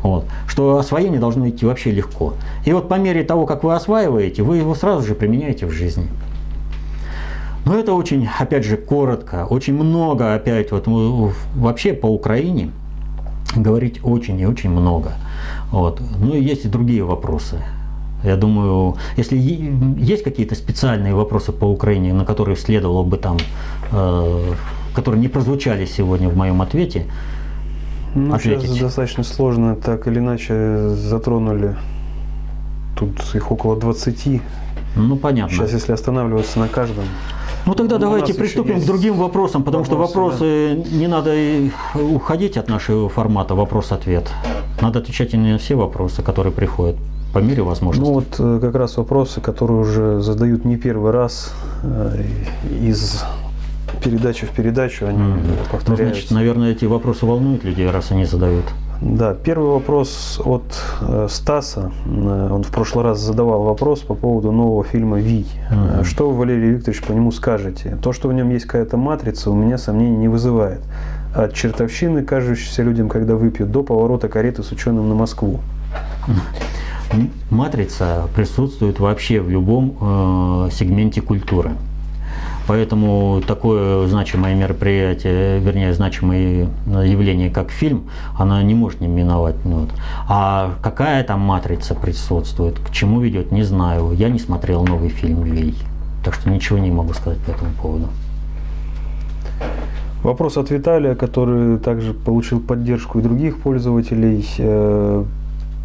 вот, 0.04 0.26
что 0.48 0.78
освоение 0.78 1.20
должно 1.20 1.50
идти 1.50 1.66
вообще 1.66 1.92
легко. 1.92 2.34
И 2.66 2.74
вот 2.74 2.90
по 2.90 2.96
мере 2.96 3.24
того, 3.24 3.46
как 3.46 3.64
вы 3.64 3.74
осваиваете, 3.74 4.44
вы 4.44 4.58
его 4.58 4.76
сразу 4.76 5.08
же 5.08 5.16
применяете 5.16 5.66
в 5.66 5.72
жизни. 5.72 6.08
Но 7.66 7.76
это 7.80 7.94
очень, 7.94 8.28
опять 8.40 8.66
же, 8.66 8.76
коротко, 8.76 9.48
очень 9.50 9.74
много 9.74 10.36
опять 10.36 10.72
вот 10.72 10.84
вообще 11.56 11.94
по 11.94 12.08
Украине 12.08 12.72
говорить 13.56 14.00
очень 14.04 14.40
и 14.40 14.46
очень 14.46 14.70
много. 14.70 15.14
Вот. 15.72 16.02
Ну 16.20 16.36
и 16.36 16.44
есть 16.44 16.66
и 16.66 16.68
другие 16.68 17.04
вопросы. 17.04 17.58
Я 18.24 18.38
думаю, 18.38 18.96
если 19.18 19.38
есть 19.38 20.24
какие-то 20.24 20.56
специальные 20.56 21.14
вопросы 21.14 21.52
по 21.52 21.66
Украине, 21.66 22.14
на 22.14 22.26
которые 22.26 22.56
следовало 22.56 23.04
бы 23.04 23.18
там, 23.18 23.38
э, 23.92 24.54
которые 24.94 25.20
не 25.20 25.28
прозвучали 25.28 25.86
сегодня 25.86 26.30
в 26.30 26.38
моем 26.38 26.62
ответе, 26.62 27.06
ну, 28.16 28.34
ответить. 28.34 28.70
Сейчас 28.70 28.80
достаточно 28.80 29.24
сложно, 29.24 29.76
так 29.76 30.08
или 30.08 30.20
иначе 30.20 30.90
затронули. 30.90 31.76
Тут 32.98 33.20
их 33.34 33.52
около 33.52 33.76
20. 33.76 34.42
Ну, 34.96 35.16
понятно. 35.16 35.56
Сейчас, 35.56 35.74
если 35.74 35.94
останавливаться 35.94 36.60
на 36.60 36.68
каждом. 36.68 37.06
Ну 37.66 37.76
тогда 37.76 37.96
ну, 37.96 38.02
давайте 38.02 38.34
приступим 38.34 38.82
к 38.82 38.86
другим 38.86 39.16
вопросам, 39.16 39.64
потому 39.64 39.86
вопросы, 39.86 40.10
что 40.10 40.22
вопросы 40.22 40.84
да. 40.84 40.98
не 40.98 41.08
надо 41.08 41.34
уходить 41.96 42.58
от 42.58 42.68
нашего 42.68 43.08
формата 43.08 43.56
вопрос-ответ. 43.56 44.30
Надо 44.82 45.00
отвечать 45.00 45.34
на 45.34 45.58
все 45.58 45.76
вопросы, 45.76 46.22
которые 46.22 46.52
приходят 46.52 46.98
по 47.34 47.40
мере 47.40 47.64
возможности. 47.64 48.10
Ну 48.10 48.14
вот 48.14 48.36
э, 48.38 48.60
как 48.62 48.76
раз 48.76 48.98
вопросы, 48.98 49.40
которые 49.40 49.80
уже 49.80 50.22
задают 50.22 50.66
не 50.66 50.76
первый 50.76 51.12
раз 51.12 51.54
э, 51.84 52.24
из 52.82 53.24
передачи 54.02 54.46
в 54.46 54.52
передачу, 54.52 55.06
они 55.06 55.18
mm. 55.18 55.72
повторяются. 55.72 55.90
Ну, 55.90 56.12
значит, 56.12 56.32
наверное, 56.32 56.72
эти 56.72 56.86
вопросы 56.86 57.26
волнуют 57.26 57.64
людей, 57.64 57.90
раз 57.90 58.12
они 58.12 58.26
задают. 58.26 58.66
Да, 59.02 59.34
первый 59.34 59.70
вопрос 59.70 60.42
от 60.46 60.64
э, 61.02 61.28
Стаса. 61.30 61.92
Э, 62.06 62.50
он 62.52 62.64
в 62.64 62.72
прошлый 62.72 63.04
раз 63.04 63.20
задавал 63.20 63.64
вопрос 63.64 64.00
по 64.00 64.16
поводу 64.16 64.52
нового 64.52 64.84
фильма 64.84 65.20
«Ви». 65.20 65.46
Mm-hmm. 65.72 66.04
Что 66.06 66.30
вы, 66.30 66.38
Валерий 66.38 66.70
Викторович, 66.70 67.04
по 67.04 67.12
нему 67.12 67.32
скажете? 67.32 67.98
То, 68.02 68.14
что 68.14 68.30
в 68.30 68.34
нем 68.34 68.50
есть 68.50 68.66
какая-то 68.66 68.96
матрица, 68.98 69.52
у 69.52 69.56
меня 69.56 69.78
сомнений 69.78 70.16
не 70.16 70.28
вызывает. 70.30 70.80
От 71.36 71.54
чертовщины, 71.54 72.24
кажущейся 72.24 72.84
людям, 72.84 73.10
когда 73.10 73.36
выпьют, 73.36 73.72
до 73.72 73.84
поворота 73.84 74.30
кареты 74.30 74.64
с 74.64 74.72
ученым 74.72 75.10
на 75.10 75.16
Москву. 75.16 75.60
Матрица 77.50 78.28
присутствует 78.36 79.00
вообще 79.00 79.42
в 79.42 79.50
любом 79.50 79.98
э, 80.00 80.70
сегменте 80.72 81.22
культуры. 81.22 81.72
Поэтому 82.66 83.42
такое 83.46 84.08
значимое 84.08 84.56
мероприятие, 84.56 85.60
вернее, 85.60 85.94
значимое 85.94 86.70
явление, 86.88 87.50
как 87.50 87.72
фильм, 87.72 88.10
оно 88.38 88.62
не 88.62 88.74
может 88.74 89.02
не 89.02 89.08
миновать. 89.08 89.56
Ну, 89.66 89.82
вот. 89.82 89.90
А 90.30 90.76
какая 90.82 91.24
там 91.24 91.42
матрица 91.42 91.94
присутствует, 91.94 92.80
к 92.80 92.92
чему 92.92 93.20
ведет, 93.20 93.52
не 93.52 93.64
знаю. 93.64 94.14
Я 94.14 94.30
не 94.30 94.40
смотрел 94.40 94.86
новый 94.86 95.10
фильм 95.10 95.44
«Вей». 95.44 95.76
Так 96.24 96.34
что 96.36 96.50
ничего 96.50 96.80
не 96.80 96.90
могу 96.90 97.14
сказать 97.14 97.40
по 97.40 97.52
этому 97.52 97.72
поводу. 97.82 98.08
Вопрос 100.24 100.56
от 100.56 100.70
Виталия, 100.70 101.16
который 101.16 101.78
также 101.80 102.14
получил 102.14 102.62
поддержку 102.62 103.20
и 103.20 103.22
других 103.22 103.58
пользователей. 103.60 104.46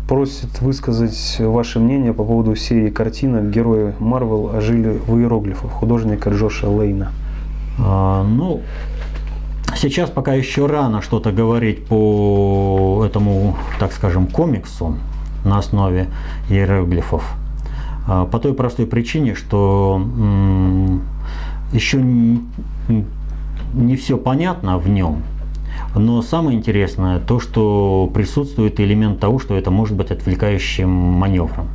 Просит 0.08 0.62
высказать 0.62 1.36
ваше 1.38 1.80
мнение 1.80 2.14
по 2.14 2.24
поводу 2.24 2.56
серии 2.56 2.88
картинок 2.88 3.50
«Герои 3.50 3.92
Марвел 3.98 4.46
ожили 4.56 4.98
в 5.06 5.18
иероглифах» 5.18 5.70
художника 5.70 6.30
Джоша 6.30 6.66
Лейна. 6.66 7.12
А, 7.78 8.24
ну, 8.24 8.62
сейчас 9.76 10.08
пока 10.08 10.32
еще 10.32 10.64
рано 10.64 11.02
что-то 11.02 11.30
говорить 11.30 11.84
по 11.84 13.04
этому, 13.06 13.58
так 13.78 13.92
скажем, 13.92 14.28
комиксу 14.28 14.96
на 15.44 15.58
основе 15.58 16.08
иероглифов. 16.48 17.30
А, 18.06 18.24
по 18.24 18.38
той 18.38 18.54
простой 18.54 18.86
причине, 18.86 19.34
что 19.34 20.00
еще 21.70 22.02
не 23.74 23.96
все 23.96 24.16
понятно 24.16 24.78
в 24.78 24.88
нем. 24.88 25.22
Но 25.98 26.22
самое 26.22 26.56
интересное 26.56 27.18
то, 27.18 27.40
что 27.40 28.10
присутствует 28.14 28.78
элемент 28.78 29.18
того, 29.18 29.38
что 29.38 29.56
это 29.56 29.70
может 29.70 29.96
быть 29.96 30.10
отвлекающим 30.10 30.88
маневром. 30.88 31.68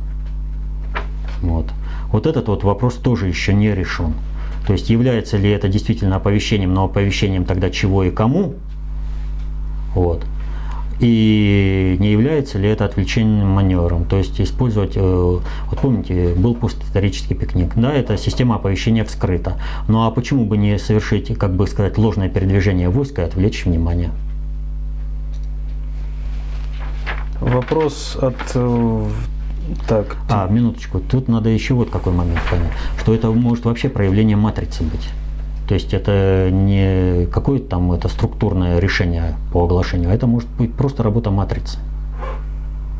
Вот. 1.42 1.66
Вот 2.10 2.26
этот 2.26 2.48
вот 2.48 2.64
вопрос 2.64 2.94
тоже 2.94 3.28
еще 3.28 3.52
не 3.52 3.74
решен. 3.74 4.14
То 4.66 4.72
есть 4.72 4.88
является 4.88 5.36
ли 5.36 5.50
это 5.50 5.68
действительно 5.68 6.16
оповещением, 6.16 6.72
но 6.72 6.84
оповещением 6.84 7.44
тогда 7.44 7.68
чего 7.70 8.02
и 8.02 8.10
кому? 8.10 8.54
Вот. 9.94 10.23
И 11.04 11.98
не 12.00 12.12
является 12.12 12.58
ли 12.58 12.66
это 12.66 12.86
отвлечением 12.86 13.48
маневром? 13.48 14.06
То 14.06 14.16
есть 14.16 14.40
использовать, 14.40 14.92
э, 14.96 15.00
вот 15.02 15.78
помните, 15.78 16.32
был 16.34 16.54
постисторический 16.54 17.36
пикник, 17.36 17.74
да, 17.76 17.92
это 17.92 18.16
система 18.16 18.54
оповещения 18.54 19.04
вскрыта. 19.04 19.58
Ну 19.86 20.06
а 20.06 20.10
почему 20.10 20.46
бы 20.46 20.56
не 20.56 20.78
совершить, 20.78 21.36
как 21.36 21.54
бы 21.56 21.66
сказать, 21.66 21.98
ложное 21.98 22.30
передвижение 22.30 22.88
войска 22.88 23.20
и 23.20 23.26
отвлечь 23.26 23.66
внимание? 23.66 24.12
Вопрос 27.38 28.16
от 28.18 28.36
э, 28.54 29.06
так. 29.86 30.16
А, 30.30 30.48
минуточку. 30.48 31.00
Тут 31.00 31.28
надо 31.28 31.50
еще 31.50 31.74
вот 31.74 31.90
какой 31.90 32.14
момент 32.14 32.40
понять, 32.50 32.72
что 32.98 33.14
это 33.14 33.30
может 33.30 33.66
вообще 33.66 33.90
проявление 33.90 34.38
матрицы 34.38 34.82
быть. 34.82 35.10
То 35.68 35.74
есть 35.74 35.94
это 35.94 36.50
не 36.50 37.26
какое-то 37.26 37.68
там 37.68 37.92
это 37.92 38.08
структурное 38.08 38.78
решение 38.78 39.36
по 39.52 39.64
оглашению, 39.64 40.10
а 40.10 40.14
это 40.14 40.26
может 40.26 40.48
быть 40.58 40.74
просто 40.74 41.02
работа 41.02 41.30
матрицы. 41.30 41.78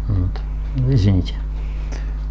Вот. 0.08 0.92
Извините. 0.92 1.34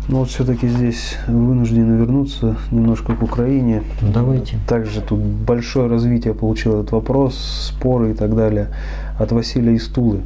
Ну 0.10 0.20
вот 0.20 0.30
все-таки 0.30 0.68
здесь 0.68 1.18
вынуждены 1.28 1.98
вернуться 1.98 2.58
немножко 2.72 3.16
к 3.16 3.24
Украине. 3.24 3.84
Давайте. 4.02 4.58
Также 4.68 5.02
тут 5.02 5.20
большое 5.20 5.88
развитие 5.88 6.34
получил 6.34 6.82
этот 6.82 6.92
вопрос, 6.92 7.38
споры 7.38 8.12
и 8.12 8.14
так 8.14 8.36
далее 8.36 8.70
от 9.18 9.32
Василия 9.32 9.76
Истулы. 9.78 10.22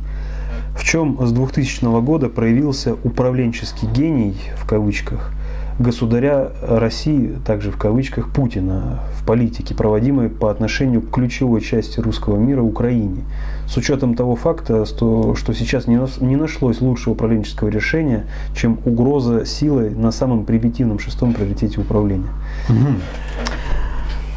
В 0.75 0.83
чем 0.83 1.17
с 1.25 1.31
2000 1.31 2.01
года 2.01 2.29
проявился 2.29 2.95
управленческий 3.03 3.87
гений, 3.89 4.35
в 4.55 4.67
кавычках, 4.67 5.31
государя 5.79 6.51
России, 6.61 7.37
также 7.45 7.71
в 7.71 7.77
кавычках, 7.77 8.29
Путина 8.29 8.99
в 9.13 9.25
политике, 9.25 9.75
проводимой 9.75 10.29
по 10.29 10.49
отношению 10.49 11.01
к 11.01 11.11
ключевой 11.11 11.61
части 11.61 11.99
русского 11.99 12.37
мира 12.37 12.61
Украине. 12.61 13.23
С 13.67 13.77
учетом 13.77 14.15
того 14.15 14.35
факта, 14.35 14.85
что, 14.85 15.35
что 15.35 15.53
сейчас 15.53 15.87
не, 15.87 16.35
нашлось 16.35 16.81
лучшего 16.81 17.13
управленческого 17.13 17.69
решения, 17.69 18.25
чем 18.55 18.79
угроза 18.85 19.45
силой 19.45 19.91
на 19.91 20.11
самом 20.11 20.45
примитивном 20.45 20.99
шестом 20.99 21.33
приоритете 21.33 21.79
управления. 21.79 22.29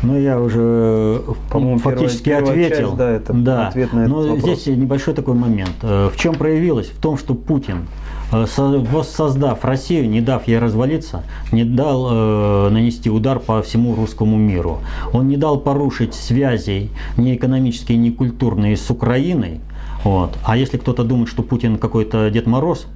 Ну, 0.03 0.19
я 0.19 0.41
уже, 0.41 1.21
по-моему, 1.51 1.79
фактически 1.79 2.25
первая, 2.25 2.47
первая 2.47 2.67
ответил. 2.67 2.87
Часть, 2.87 2.97
да, 2.97 3.11
это 3.11 3.33
да. 3.35 3.69
ответ 3.69 3.93
на 3.93 4.01
этот 4.01 4.11
Но 4.11 4.23
вопрос. 4.23 4.61
здесь 4.63 4.77
небольшой 4.79 5.13
такой 5.13 5.35
момент. 5.35 5.75
Э, 5.83 6.09
в 6.11 6.17
чем 6.17 6.37
проявилось? 6.37 6.89
В 6.89 6.99
том, 6.99 7.19
что 7.19 7.35
Путин 7.35 7.87
воссоздав 8.31 9.65
Россию, 9.65 10.09
не 10.09 10.21
дав 10.21 10.47
ей 10.47 10.59
развалиться, 10.59 11.23
не 11.53 11.65
дал 11.65 12.09
э, 12.11 12.69
нанести 12.71 13.11
удар 13.11 13.39
по 13.39 13.63
всему 13.63 13.95
русскому 13.95 14.37
миру. 14.37 14.79
Он 15.13 15.29
не 15.29 15.37
дал 15.37 15.59
порушить 15.59 16.15
связей 16.15 16.91
ни 17.17 17.35
экономические, 17.35 17.99
ни 17.99 18.11
культурные 18.11 18.77
с 18.77 18.91
Украиной. 18.91 19.61
Вот. 20.05 20.37
А 20.45 20.57
если 20.57 20.79
кто-то 20.79 21.05
думает, 21.05 21.29
что 21.29 21.43
Путин 21.43 21.77
какой-то 21.77 22.31
Дед 22.31 22.47
Мороз, 22.47 22.87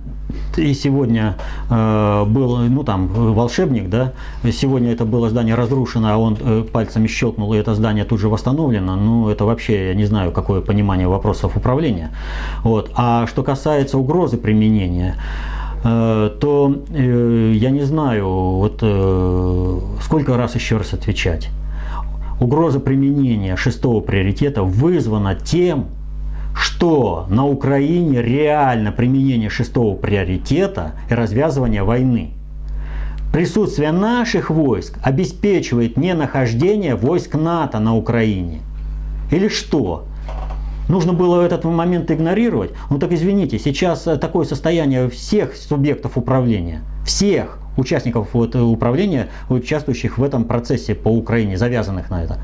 и 0.57 0.75
сегодня 0.75 1.37
э, 1.71 2.25
был, 2.27 2.59
ну 2.59 2.85
там, 2.85 3.09
волшебник, 3.09 3.89
да, 3.89 4.13
сегодня 4.53 4.93
это 4.93 5.05
было 5.05 5.31
здание 5.31 5.55
разрушено, 5.55 6.09
а 6.13 6.17
он 6.17 6.37
э, 6.41 6.65
пальцами 6.73 7.07
щелкнул, 7.07 7.55
и 7.55 7.59
это 7.59 7.75
здание 7.75 8.05
тут 8.05 8.21
же 8.21 8.29
восстановлено, 8.29 8.97
ну, 8.97 9.29
это 9.29 9.45
вообще, 9.45 9.89
я 9.89 9.95
не 9.95 10.05
знаю, 10.05 10.33
какое 10.33 10.61
понимание 10.61 11.09
вопросов 11.09 11.57
управления. 11.57 12.11
Вот. 12.63 12.91
А 12.95 13.27
что 13.27 13.43
касается 13.43 13.99
угрозы 13.99 14.37
применения, 14.37 15.17
э, 15.85 16.31
то 16.41 16.75
э, 16.91 17.53
я 17.55 17.71
не 17.71 17.83
знаю, 17.83 18.29
вот 18.29 18.79
э, 18.83 19.79
сколько 20.03 20.37
раз 20.37 20.55
еще 20.55 20.77
раз 20.77 20.93
отвечать. 20.93 21.51
Угроза 22.41 22.81
применения 22.81 23.57
шестого 23.57 24.01
приоритета 24.01 24.63
вызвана 24.63 25.35
тем, 25.35 25.87
что 26.55 27.27
на 27.29 27.47
Украине 27.47 28.23
реально 28.23 28.93
применение 28.93 29.51
шестого 29.51 29.97
приоритета 29.97 30.93
и 31.11 31.15
развязывание 31.15 31.83
войны. 31.83 32.31
Присутствие 33.33 33.91
наших 33.91 34.51
войск 34.51 34.99
обеспечивает 35.03 35.97
не 35.97 36.15
нахождение 36.15 36.95
войск 36.95 37.35
НАТО 37.35 37.81
на 37.81 37.97
Украине. 37.97 38.61
Или 39.33 39.49
что? 39.49 40.07
Нужно 40.89 41.13
было 41.13 41.43
этот 41.43 41.65
момент 41.65 42.11
игнорировать? 42.11 42.71
Ну 42.91 42.99
так 42.99 43.11
извините, 43.11 43.59
сейчас 43.59 44.03
такое 44.03 44.45
состояние 44.45 45.09
всех 45.09 45.57
субъектов 45.57 46.17
управления, 46.17 46.83
всех 47.05 47.59
участников 47.77 48.29
вот, 48.35 48.55
управления, 48.55 49.29
участвующих 49.49 50.19
в 50.19 50.23
этом 50.23 50.45
процессе 50.45 50.95
по 50.95 51.09
Украине, 51.09 51.57
завязанных 51.57 52.11
на 52.11 52.23
это 52.23 52.39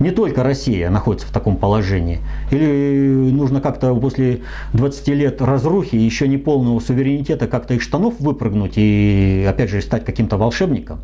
не 0.00 0.10
только 0.10 0.42
Россия 0.42 0.90
находится 0.90 1.26
в 1.26 1.30
таком 1.30 1.56
положении? 1.56 2.18
Или 2.50 3.30
нужно 3.30 3.60
как-то 3.60 3.94
после 3.94 4.40
20 4.72 5.08
лет 5.08 5.40
разрухи, 5.40 5.94
еще 5.94 6.26
не 6.26 6.38
полного 6.38 6.80
суверенитета, 6.80 7.46
как-то 7.46 7.74
из 7.74 7.82
штанов 7.82 8.18
выпрыгнуть 8.18 8.72
и 8.76 9.46
опять 9.48 9.70
же 9.70 9.80
стать 9.82 10.04
каким-то 10.04 10.36
волшебником? 10.36 10.98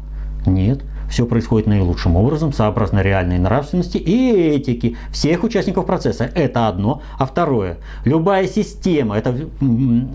Нет 0.46 0.82
все 1.08 1.26
происходит 1.26 1.66
наилучшим 1.66 2.16
образом, 2.16 2.52
сообразно 2.52 3.00
реальной 3.00 3.38
нравственности 3.38 3.98
и 3.98 4.32
этики 4.56 4.96
всех 5.10 5.44
участников 5.44 5.86
процесса. 5.86 6.30
Это 6.34 6.68
одно. 6.68 7.02
А 7.18 7.26
второе, 7.26 7.78
любая 8.04 8.46
система, 8.46 9.16
это, 9.16 9.34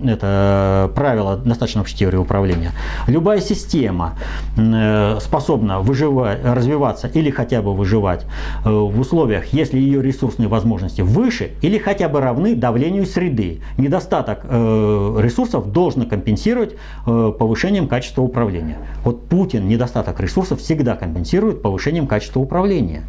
это 0.06 0.92
правило 0.96 1.38
достаточно 1.38 1.82
общей 1.82 1.98
теории 1.98 2.18
управления, 2.18 2.72
любая 3.08 3.42
система 3.42 4.16
э, 4.58 5.18
способна 5.22 5.80
выживать, 5.80 6.44
развиваться 6.44 7.08
или 7.08 7.30
хотя 7.30 7.62
бы 7.62 7.74
выживать 7.74 8.26
э, 8.66 8.70
в 8.70 9.00
условиях, 9.00 9.54
если 9.54 9.80
ее 9.80 10.02
ресурсные 10.02 10.48
возможности 10.48 11.02
выше 11.02 11.52
или 11.62 11.78
хотя 11.78 12.10
бы 12.10 12.22
равны 12.22 12.56
давлению 12.56 13.06
среды. 13.06 13.62
Недостаток 13.78 14.42
э, 14.44 15.20
ресурсов 15.22 15.72
должен 15.72 16.08
компенсировать 16.08 16.76
повышением 17.06 17.88
качества 17.88 18.22
управления. 18.22 18.78
Вот 19.04 19.28
Путин 19.28 19.68
недостаток 19.68 20.20
ресурсов 20.20 20.60
всегда 20.60 20.81
всегда 20.82 20.96
компенсирует 20.96 21.62
повышением 21.62 22.08
качества 22.08 22.40
управления. 22.40 23.04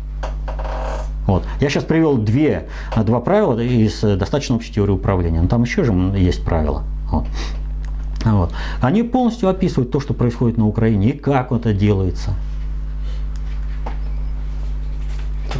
Вот. 1.26 1.44
Я 1.58 1.70
сейчас 1.70 1.84
привел 1.84 2.18
две, 2.18 2.68
два 3.06 3.20
правила 3.20 3.58
из 3.58 4.00
достаточно 4.00 4.56
общей 4.56 4.74
теории 4.74 4.92
управления. 4.92 5.40
Но 5.40 5.48
там 5.48 5.62
еще 5.62 5.84
же 5.84 5.92
есть 6.18 6.44
правила. 6.44 6.82
Вот. 7.10 7.24
Вот. 8.26 8.52
Они 8.82 9.02
полностью 9.02 9.48
описывают 9.48 9.90
то, 9.90 10.00
что 10.00 10.12
происходит 10.12 10.58
на 10.58 10.66
Украине 10.66 11.10
и 11.10 11.18
как 11.18 11.50
это 11.50 11.72
делается. 11.72 12.34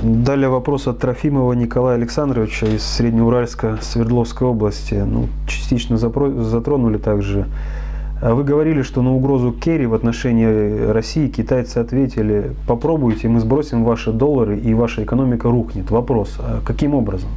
Далее 0.03 0.51
вопрос 0.51 0.87
от 0.87 0.99
Трофимова 0.99 1.55
Николая 1.55 1.97
Александровича 1.97 2.67
из 2.67 2.83
Среднеуральска 2.85 3.79
Свердловской 3.81 4.47
области. 4.49 4.95
Ну, 4.95 5.29
частично 5.47 5.97
затронули 5.97 6.99
также 6.99 7.47
а 7.47 7.82
вы 8.23 8.45
говорили, 8.45 8.83
что 8.83 9.03
на 9.03 9.13
угрозу 9.13 9.53
Керри 9.53 9.87
в 9.87 9.95
отношении 9.95 10.91
России 10.91 11.27
китайцы 11.27 11.79
ответили, 11.79 12.53
попробуйте, 12.69 13.29
мы 13.29 13.41
сбросим 13.41 13.85
ваши 13.85 14.13
доллары 14.13 14.59
и 14.59 14.75
ваша 14.75 15.03
экономика 15.03 15.51
рухнет. 15.51 15.91
Вопрос, 15.91 16.37
а 16.39 16.61
каким 16.65 16.95
образом? 16.95 17.31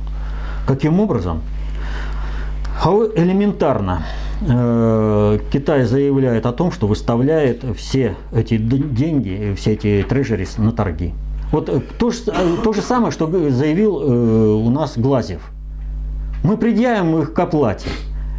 Каким 0.68 1.00
образом? 1.00 1.42
А 2.84 2.92
элементарно. 3.16 4.04
Э, 4.48 5.40
Китай 5.52 5.86
заявляет 5.86 6.46
о 6.46 6.52
том, 6.52 6.72
что 6.72 6.88
выставляет 6.88 7.64
все 7.76 8.16
эти 8.34 8.58
деньги, 8.58 9.56
все 9.58 9.74
эти 9.74 10.06
трежерис 10.08 10.58
на 10.58 10.72
торги. 10.72 11.14
Вот 11.52 11.70
э, 11.70 11.80
то 11.98 12.12
же, 12.12 12.20
э, 12.28 12.58
то 12.64 12.74
же 12.74 12.82
самое, 12.82 13.12
что 13.12 13.28
заявил 13.50 13.96
у 13.96 14.70
нас 14.70 14.98
Глазев. 14.98 15.42
Мы 16.44 16.58
предъявим 16.58 17.22
их 17.22 17.34
к 17.34 17.40
оплате. 17.40 17.90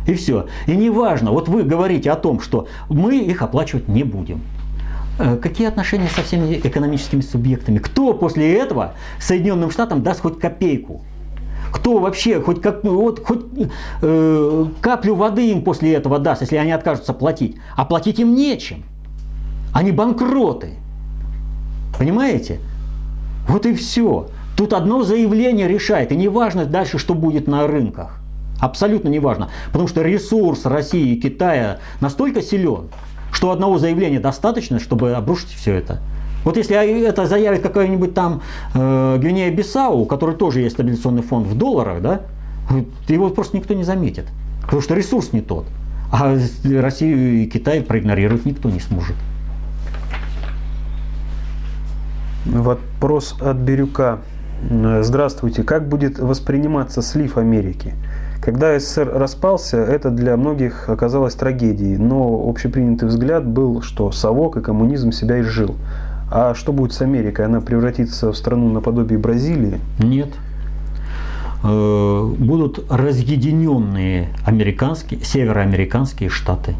И 0.06 0.14
все. 0.14 0.46
И 0.66 0.76
неважно, 0.76 1.32
вот 1.32 1.48
вы 1.48 1.64
говорите 1.64 2.10
о 2.10 2.16
том, 2.16 2.40
что 2.40 2.68
мы 2.88 3.18
их 3.18 3.42
оплачивать 3.42 3.88
не 3.88 4.04
будем. 4.04 4.42
Э, 5.18 5.36
какие 5.36 5.66
отношения 5.66 6.08
со 6.08 6.22
всеми 6.22 6.60
экономическими 6.62 7.20
субъектами? 7.20 7.78
Кто 7.78 8.14
после 8.14 8.56
этого 8.56 8.94
Соединенным 9.18 9.70
Штатам 9.70 10.02
даст 10.02 10.20
хоть 10.20 10.38
копейку? 10.38 11.02
Кто 11.72 11.98
вообще 11.98 12.40
хоть, 12.40 12.62
как, 12.62 12.84
ну, 12.84 13.00
вот, 13.00 13.24
хоть 13.24 13.46
э, 14.02 14.66
каплю 14.80 15.14
воды 15.14 15.50
им 15.50 15.62
после 15.62 15.94
этого 15.94 16.18
даст, 16.18 16.42
если 16.42 16.56
они 16.56 16.70
откажутся 16.70 17.12
платить? 17.12 17.56
А 17.76 17.84
платить 17.84 18.18
им 18.18 18.34
нечем. 18.34 18.84
Они 19.72 19.90
банкроты. 19.90 20.74
Понимаете? 21.98 22.60
Вот 23.48 23.66
и 23.66 23.74
все. 23.74 24.28
Тут 24.56 24.72
одно 24.72 25.02
заявление 25.02 25.68
решает. 25.68 26.12
И 26.12 26.16
не 26.16 26.28
важно 26.28 26.64
дальше, 26.64 26.98
что 26.98 27.14
будет 27.14 27.46
на 27.46 27.66
рынках. 27.66 28.20
Абсолютно 28.60 29.08
не 29.08 29.18
важно. 29.18 29.48
Потому 29.66 29.88
что 29.88 30.02
ресурс 30.02 30.64
России 30.64 31.14
и 31.14 31.20
Китая 31.20 31.78
настолько 32.00 32.42
силен, 32.42 32.88
что 33.32 33.50
одного 33.50 33.78
заявления 33.78 34.20
достаточно, 34.20 34.80
чтобы 34.80 35.12
обрушить 35.12 35.50
все 35.50 35.74
это. 35.74 36.00
Вот 36.44 36.56
если 36.56 36.76
это 37.06 37.26
заявит 37.26 37.60
какая-нибудь 37.60 38.14
там 38.14 38.40
э, 38.72 39.18
Гвинея-Бисау, 39.20 40.02
у 40.02 40.06
которой 40.06 40.36
тоже 40.36 40.60
есть 40.60 40.76
стабилизационный 40.76 41.22
фонд 41.22 41.48
в 41.48 41.58
долларах, 41.58 42.00
да, 42.00 42.20
его 43.08 43.30
просто 43.30 43.56
никто 43.56 43.74
не 43.74 43.84
заметит. 43.84 44.26
Потому 44.62 44.80
что 44.80 44.94
ресурс 44.94 45.32
не 45.32 45.40
тот. 45.40 45.66
А 46.10 46.36
Россию 46.64 47.42
и 47.42 47.46
Китай 47.46 47.80
проигнорировать 47.82 48.44
никто 48.46 48.70
не 48.70 48.80
сможет. 48.80 49.16
Вопрос 52.44 53.34
от 53.40 53.56
Бирюка. 53.56 54.20
Здравствуйте. 55.00 55.64
Как 55.64 55.88
будет 55.88 56.18
восприниматься 56.18 57.02
слив 57.02 57.38
Америки? 57.38 57.94
Когда 58.40 58.78
СССР 58.78 59.10
распался, 59.12 59.78
это 59.78 60.10
для 60.10 60.36
многих 60.36 60.88
оказалось 60.88 61.34
трагедией, 61.34 61.96
но 61.96 62.48
общепринятый 62.48 63.08
взгляд 63.08 63.46
был, 63.46 63.82
что 63.82 64.12
совок 64.12 64.56
и 64.56 64.60
коммунизм 64.60 65.10
себя 65.10 65.40
изжил. 65.40 65.76
А 66.30 66.54
что 66.54 66.72
будет 66.72 66.92
с 66.92 67.02
Америкой? 67.02 67.46
Она 67.46 67.60
превратится 67.60 68.32
в 68.32 68.36
страну 68.36 68.70
наподобие 68.70 69.18
Бразилии? 69.18 69.80
Нет. 69.98 70.28
Э, 71.62 72.34
будут 72.38 72.84
разъединенные 72.90 74.28
американские, 74.44 75.20
североамериканские 75.20 76.28
штаты. 76.28 76.74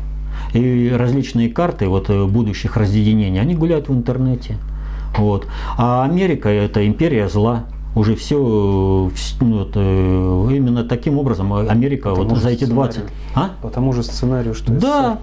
И 0.53 0.93
различные 0.97 1.49
карты 1.49 1.89
вот, 1.89 2.11
э, 2.11 2.27
будущих 2.27 2.77
разъединений, 2.77 3.39
они 3.39 3.55
гуляют 3.55 3.89
в 3.89 3.93
интернете. 3.93 4.57
Вот. 5.17 5.47
А 5.79 6.05
Америка– 6.05 6.49
это 6.51 6.87
империя 6.87 7.29
зла 7.29 7.65
уже 7.97 8.15
все, 8.15 8.37
ну, 9.41 9.59
вот, 9.59 9.73
э, 9.75 10.49
именно 10.55 10.85
таким 10.85 11.19
образом 11.19 11.53
Америка 11.55 12.15
вот 12.15 12.37
за 12.37 12.51
эти 12.51 12.65
20... 12.65 13.05
А? 13.35 13.53
По 13.63 13.71
тому 13.71 13.95
же 13.95 14.03
сценарию, 14.03 14.55
что 14.55 14.71
Да, 14.71 15.19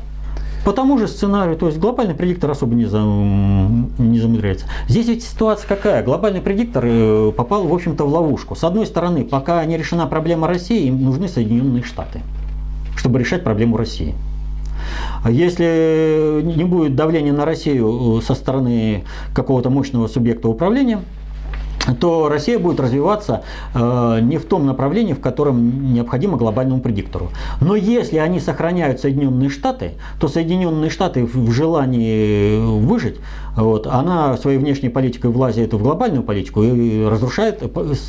по 0.66 0.72
тому 0.72 0.98
же 0.98 1.08
сценарию, 1.08 1.56
то 1.56 1.68
есть 1.68 1.78
глобальный 1.78 2.16
предиктор 2.16 2.50
особо 2.50 2.74
не, 2.74 2.86
за, 2.86 3.00
не 3.00 4.20
замудряется. 4.20 4.66
Здесь 4.88 5.08
ведь 5.08 5.24
ситуация 5.24 5.68
какая? 5.68 6.04
Глобальный 6.04 6.42
предиктор 6.42 6.84
э, 6.88 7.32
попал, 7.38 7.68
в 7.68 7.74
общем-то, 7.74 8.06
в 8.06 8.12
ловушку. 8.12 8.56
С 8.56 8.64
одной 8.64 8.88
стороны, 8.88 9.24
пока 9.24 9.64
не 9.66 9.78
решена 9.78 10.08
проблема 10.08 10.48
России, 10.48 10.88
им 10.88 11.04
нужны 11.04 11.28
Соединенные 11.28 11.84
Штаты, 11.84 12.22
чтобы 12.96 13.20
решать 13.20 13.44
проблему 13.44 13.78
России. 13.78 14.16
Если 15.30 16.42
не 16.44 16.64
будет 16.64 16.96
давления 16.96 17.34
на 17.34 17.46
Россию 17.46 18.20
со 18.26 18.34
стороны 18.34 19.04
какого-то 19.34 19.70
мощного 19.70 20.08
субъекта 20.08 20.50
управления, 20.50 21.02
то 22.00 22.30
Россия 22.30 22.60
будет 22.60 22.80
развиваться 22.80 23.44
э, 23.74 24.20
не 24.22 24.38
в 24.38 24.46
том 24.46 24.66
направлении, 24.66 25.14
в 25.14 25.20
котором 25.20 25.94
необходимо 25.94 26.38
глобальному 26.38 26.82
предиктору. 26.82 27.30
Но 27.62 27.76
если 27.76 28.18
они 28.18 28.40
сохраняют 28.40 29.02
Соединенные 29.02 29.50
Штаты, 29.50 29.94
то 30.20 30.28
Соединенные 30.28 30.90
Штаты 30.90 31.26
в 31.26 31.52
желании 31.52 32.80
выжить, 32.80 33.18
вот, 33.56 33.86
она 33.88 34.38
своей 34.38 34.58
внешней 34.58 34.90
политикой 34.90 35.30
влазит 35.32 35.74
в 35.74 35.82
глобальную 35.82 36.24
политику 36.24 36.64
и 36.64 37.06
разрушает 37.06 37.62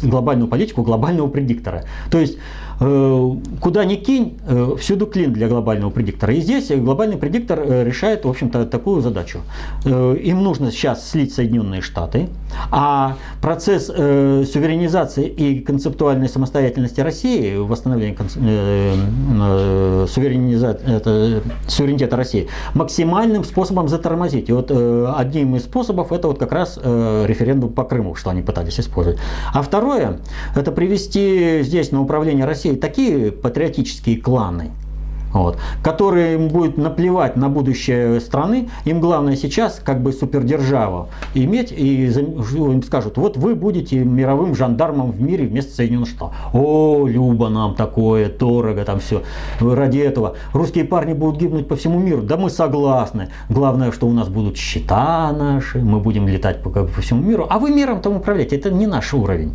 глобальную 0.03 0.49
политику 0.49 0.83
глобального 0.83 1.29
предиктора. 1.29 1.85
То 2.11 2.19
есть 2.19 2.39
куда 2.79 3.85
ни 3.85 3.97
кинь, 3.97 4.37
э, 4.47 4.77
всюду 4.79 5.07
клин 5.07 5.33
для 5.33 5.49
глобального 5.49 5.91
предиктора. 5.91 6.35
И 6.35 6.41
здесь 6.41 6.71
глобальный 6.71 7.17
предиктор 7.17 7.61
э, 7.61 7.85
решает, 7.85 8.25
в 8.25 8.29
общем-то, 8.29 8.67
такую 8.67 9.01
задачу. 9.01 9.41
Им 9.85 10.43
нужно 10.43 10.71
сейчас 10.71 11.09
слить 11.09 11.33
Соединенные 11.33 11.83
Штаты, 11.83 12.29
а 12.71 13.17
процесс 13.41 13.87
суверенизации 13.87 15.27
и 15.27 15.61
концептуальной 15.61 16.29
самостоятельности 16.29 17.01
России, 17.01 17.57
восстановление 17.57 18.17
суверенитета 21.69 22.17
России, 22.17 22.49
максимальным 22.75 23.45
способом 23.45 23.89
затормозить. 23.89 24.49
И 24.49 24.53
вот 24.53 24.71
одним 24.71 25.57
из 25.57 25.65
способов 25.65 26.13
это 26.13 26.29
вот 26.29 26.39
как 26.39 26.53
раз 26.53 26.79
референдум 26.79 27.73
по 27.73 27.85
Крыму, 27.85 28.15
что 28.15 28.31
они 28.31 28.43
пытались 28.43 28.81
использовать. 28.81 29.19
А 29.53 29.63
второе, 29.63 30.21
это 30.57 30.73
привести 30.73 31.61
здесь 31.63 31.93
на 31.93 32.01
управление 32.01 32.47
Россией 32.47 32.64
России 32.65 32.79
такие 32.79 33.31
патриотические 33.31 34.17
кланы, 34.17 34.71
вот, 35.33 35.59
которые 35.83 36.35
им 36.37 36.49
будет 36.49 36.79
наплевать 36.79 37.37
на 37.37 37.49
будущее 37.49 38.21
страны. 38.21 38.71
Им 38.85 39.01
главное 39.01 39.37
сейчас 39.37 39.81
как 39.85 40.01
бы 40.01 40.13
супердержаву 40.13 41.09
иметь, 41.35 41.73
и 41.73 42.07
им 42.07 42.83
скажут, 42.83 43.19
вот 43.19 43.37
вы 43.37 43.55
будете 43.55 43.99
мировым 43.99 44.55
жандармом 44.55 45.11
в 45.11 45.21
мире 45.21 45.47
вместо 45.47 45.75
Соединенных 45.75 46.09
Штатов. 46.09 46.35
О, 46.55 47.07
Люба 47.07 47.49
нам 47.49 47.75
такое, 47.75 48.31
дорого, 48.31 48.85
там 48.85 49.01
все. 49.01 49.23
Ради 49.61 49.99
этого 49.99 50.37
русские 50.53 50.85
парни 50.85 51.13
будут 51.13 51.41
гибнуть 51.41 51.69
по 51.69 51.77
всему 51.77 51.99
миру. 51.99 52.23
Да 52.23 52.37
мы 52.37 52.49
согласны. 52.49 53.29
Главное, 53.51 53.93
что 53.93 54.07
у 54.07 54.13
нас 54.13 54.29
будут 54.29 54.57
счета 54.57 55.33
наши, 55.33 55.81
мы 55.81 55.99
будем 55.99 56.29
летать 56.29 56.63
по, 56.63 56.71
по 56.71 57.01
всему 57.03 57.23
миру. 57.23 57.47
А 57.51 57.59
вы 57.59 57.73
миром 57.73 58.01
там 58.01 58.17
управляете, 58.17 58.57
это 58.57 58.71
не 58.71 58.87
наш 58.87 59.13
уровень 59.13 59.53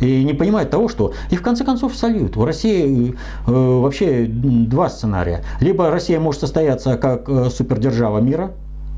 и 0.00 0.24
не 0.24 0.32
понимают 0.32 0.70
того, 0.70 0.88
что... 0.88 1.12
И 1.30 1.36
в 1.36 1.42
конце 1.42 1.64
концов 1.64 1.94
сольют. 1.94 2.36
У 2.36 2.44
России 2.44 3.14
э, 3.46 3.50
вообще 3.50 4.26
два 4.26 4.88
сценария. 4.88 5.44
Либо 5.60 5.90
Россия 5.90 6.18
может 6.18 6.40
состояться 6.40 6.96
как 6.96 7.28
э, 7.28 7.50
супердержава 7.50 8.18
мира, 8.18 8.52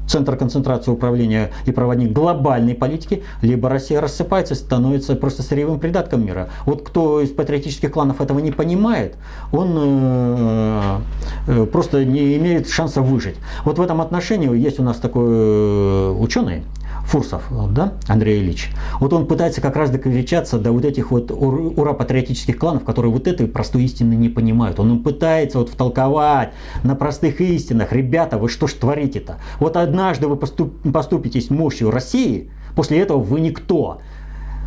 центр 0.07 0.37
концентрации 0.37 0.91
управления 0.91 1.51
и 1.65 1.73
проводник 1.73 2.12
глобальной 2.12 2.74
политики, 2.74 3.23
либо 3.41 3.69
Россия 3.69 4.01
рассыпается, 4.01 4.55
становится 4.55 5.15
просто 5.15 5.43
сырьевым 5.43 5.79
придатком 5.81 6.24
мира. 6.24 6.49
Вот 6.66 6.83
кто 6.83 7.20
из 7.20 7.31
патриотических 7.31 7.91
кланов 7.91 8.20
этого 8.20 8.39
не 8.39 8.51
понимает, 8.51 9.16
он 9.53 9.74
э, 9.77 10.99
э, 11.47 11.66
просто 11.66 12.05
не 12.05 12.37
имеет 12.37 12.69
шанса 12.69 13.01
выжить. 13.01 13.37
Вот 13.65 13.79
в 13.79 13.83
этом 13.83 14.01
отношении 14.01 14.55
есть 14.57 14.79
у 14.81 14.83
нас 14.83 14.99
такой 14.99 15.29
э, 15.29 16.11
ученый, 16.19 16.62
Фурсов, 17.07 17.43
да, 17.70 17.95
Андрей 18.09 18.41
Ильич. 18.41 18.70
Вот 19.01 19.12
он 19.12 19.27
пытается 19.27 19.61
как 19.61 19.77
раз 19.77 19.91
докричаться 19.91 20.59
до 20.59 20.73
вот 20.73 20.85
этих 20.85 21.11
вот 21.11 21.31
ура-патриотических 21.31 22.57
кланов, 22.57 22.85
которые 22.85 23.12
вот 23.12 23.27
этой 23.27 23.47
простой 23.47 23.85
истины 23.85 24.15
не 24.15 24.29
понимают. 24.29 24.81
Он 24.81 24.93
им 24.93 25.03
пытается 25.03 25.59
вот 25.59 25.69
втолковать 25.69 26.53
на 26.85 26.95
простых 26.95 27.41
истинах. 27.41 27.93
Ребята, 27.93 28.39
вы 28.39 28.49
что 28.49 28.66
ж 28.66 28.73
творите-то? 28.73 29.37
Вот 29.59 29.77
однажды 29.77 30.27
вы 30.27 30.37
поступ, 30.37 30.74
поступитесь 30.93 31.51
мощью 31.51 31.91
России, 31.91 32.51
после 32.74 33.01
этого 33.01 33.19
вы 33.19 33.41
никто. 33.41 34.01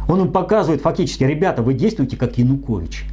Он 0.08 0.22
им 0.22 0.32
показывает 0.32 0.82
фактически, 0.82 1.24
ребята, 1.24 1.64
вы 1.64 1.74
действуете 1.74 2.16
как 2.16 2.38
Янукович. 2.38 3.06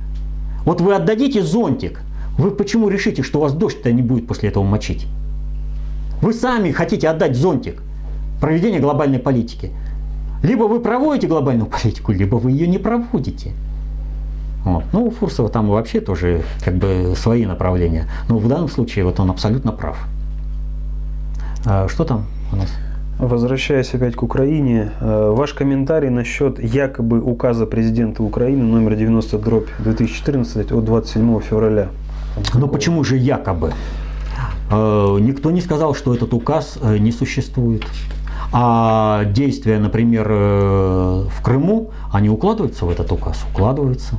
Вот 0.67 0.81
вы 0.81 0.95
отдадите 0.95 1.43
зонтик, 1.43 2.03
вы 2.37 2.51
почему 2.51 2.89
решите, 2.89 3.23
что 3.23 3.39
у 3.39 3.43
вас 3.43 3.55
дождь-то 3.55 3.91
не 3.93 4.03
будет 4.03 4.27
после 4.27 4.51
этого 4.51 4.65
мочить? 4.65 5.07
Вы 6.21 6.35
сами 6.35 6.71
хотите 6.71 7.09
отдать 7.09 7.35
зонтик 7.35 7.83
проведения 8.43 8.81
глобальной 8.81 9.21
политики. 9.21 9.71
Либо 10.43 10.65
вы 10.65 10.81
проводите 10.81 11.29
глобальную 11.29 11.71
политику, 11.71 12.11
либо 12.11 12.35
вы 12.35 12.51
ее 12.51 12.67
не 12.67 12.79
проводите. 12.79 13.53
Вот. 14.65 14.85
Ну, 14.93 15.07
у 15.07 15.11
Фурсова 15.11 15.49
там 15.49 15.69
вообще 15.69 16.01
тоже 16.01 16.43
как 16.65 16.75
бы 16.75 17.15
свои 17.17 17.47
направления. 17.47 18.09
Но 18.29 18.39
в 18.39 18.49
данном 18.49 18.69
случае 18.69 19.05
вот 19.05 19.21
он 19.21 19.31
абсолютно 19.31 19.71
прав. 19.71 19.97
А 21.65 21.87
что 21.89 22.05
там 22.05 22.27
у 22.53 22.57
нас? 22.57 22.69
Возвращаясь 23.19 23.95
опять 23.95 24.17
к 24.17 24.25
Украине, 24.25 24.91
э, 25.01 25.33
ваш 25.33 25.53
комментарий 25.53 26.11
насчет 26.11 26.59
якобы 26.59 27.21
указа 27.21 27.67
президента 27.67 28.25
Украины 28.25 28.65
номер 28.65 28.97
90 28.97 29.39
дробь 29.39 29.69
2014 29.79 30.73
от 30.73 30.85
27 30.85 31.41
февраля. 31.41 31.89
Ну 32.55 32.67
почему 32.67 33.05
же 33.05 33.17
якобы? 33.17 33.73
Э, 34.73 35.19
никто 35.21 35.53
не 35.53 35.61
сказал, 35.61 35.95
что 35.95 36.13
этот 36.13 36.35
указ 36.35 36.79
э, 36.83 36.99
не 36.99 37.13
существует. 37.13 37.85
А 38.53 39.25
действия, 39.25 39.79
например, 39.79 40.27
э, 40.29 41.27
в 41.31 41.43
Крыму, 41.43 41.91
они 42.13 42.29
укладываются 42.29 42.85
в 42.85 42.91
этот 42.91 43.11
указ? 43.11 43.45
Укладываются. 43.53 44.17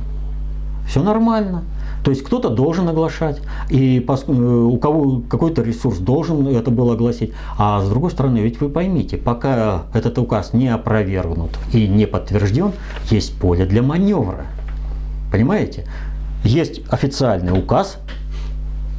Все 0.88 1.02
нормально. 1.02 1.62
То 2.04 2.10
есть 2.10 2.22
кто-то 2.22 2.50
должен 2.50 2.86
оглашать, 2.88 3.40
и 3.70 4.04
э, 4.06 4.32
у 4.32 4.76
кого 4.76 5.22
какой-то 5.28 5.62
ресурс 5.62 5.98
должен 5.98 6.46
это 6.48 6.70
было 6.70 6.92
огласить. 6.92 7.32
А 7.56 7.80
с 7.80 7.88
другой 7.88 8.10
стороны, 8.10 8.38
ведь 8.38 8.60
вы 8.60 8.68
поймите, 8.68 9.16
пока 9.16 9.84
этот 9.94 10.18
указ 10.18 10.52
не 10.52 10.68
опровергнут 10.68 11.52
и 11.72 11.88
не 11.88 12.06
подтвержден, 12.06 12.72
есть 13.10 13.38
поле 13.40 13.64
для 13.64 13.82
маневра. 13.82 14.44
Понимаете? 15.32 15.86
Есть 16.44 16.82
официальный 16.90 17.58
указ, 17.58 17.96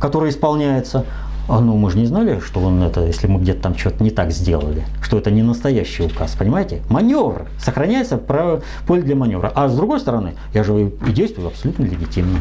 который 0.01 0.31
исполняется, 0.31 1.05
А 1.47 1.59
ну, 1.59 1.77
мы 1.77 1.91
же 1.91 1.99
не 1.99 2.05
знали, 2.05 2.39
что 2.39 2.59
он 2.59 2.81
это, 2.81 3.05
если 3.05 3.27
мы 3.27 3.39
где-то 3.39 3.61
там 3.61 3.77
что-то 3.77 4.03
не 4.03 4.09
так 4.09 4.31
сделали, 4.31 4.83
что 5.01 5.19
это 5.19 5.29
не 5.29 5.43
настоящий 5.43 6.03
указ, 6.03 6.35
понимаете? 6.35 6.81
Маневр. 6.89 7.45
Сохраняется 7.59 8.17
право, 8.17 8.63
поле 8.87 9.03
для 9.03 9.15
маневра. 9.15 9.51
А 9.53 9.69
с 9.69 9.75
другой 9.75 9.99
стороны, 9.99 10.33
я 10.53 10.63
же 10.63 10.87
и 10.87 11.11
действую 11.11 11.47
абсолютно 11.47 11.83
легитимно. 11.83 12.39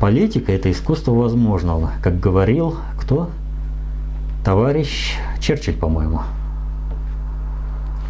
Политика– 0.00 0.52
это 0.52 0.70
искусство 0.70 1.12
возможного, 1.12 1.90
как 2.02 2.20
говорил 2.20 2.76
кто? 3.00 3.30
Товарищ 4.44 5.14
Черчилль, 5.40 5.74
по-моему, 5.74 6.20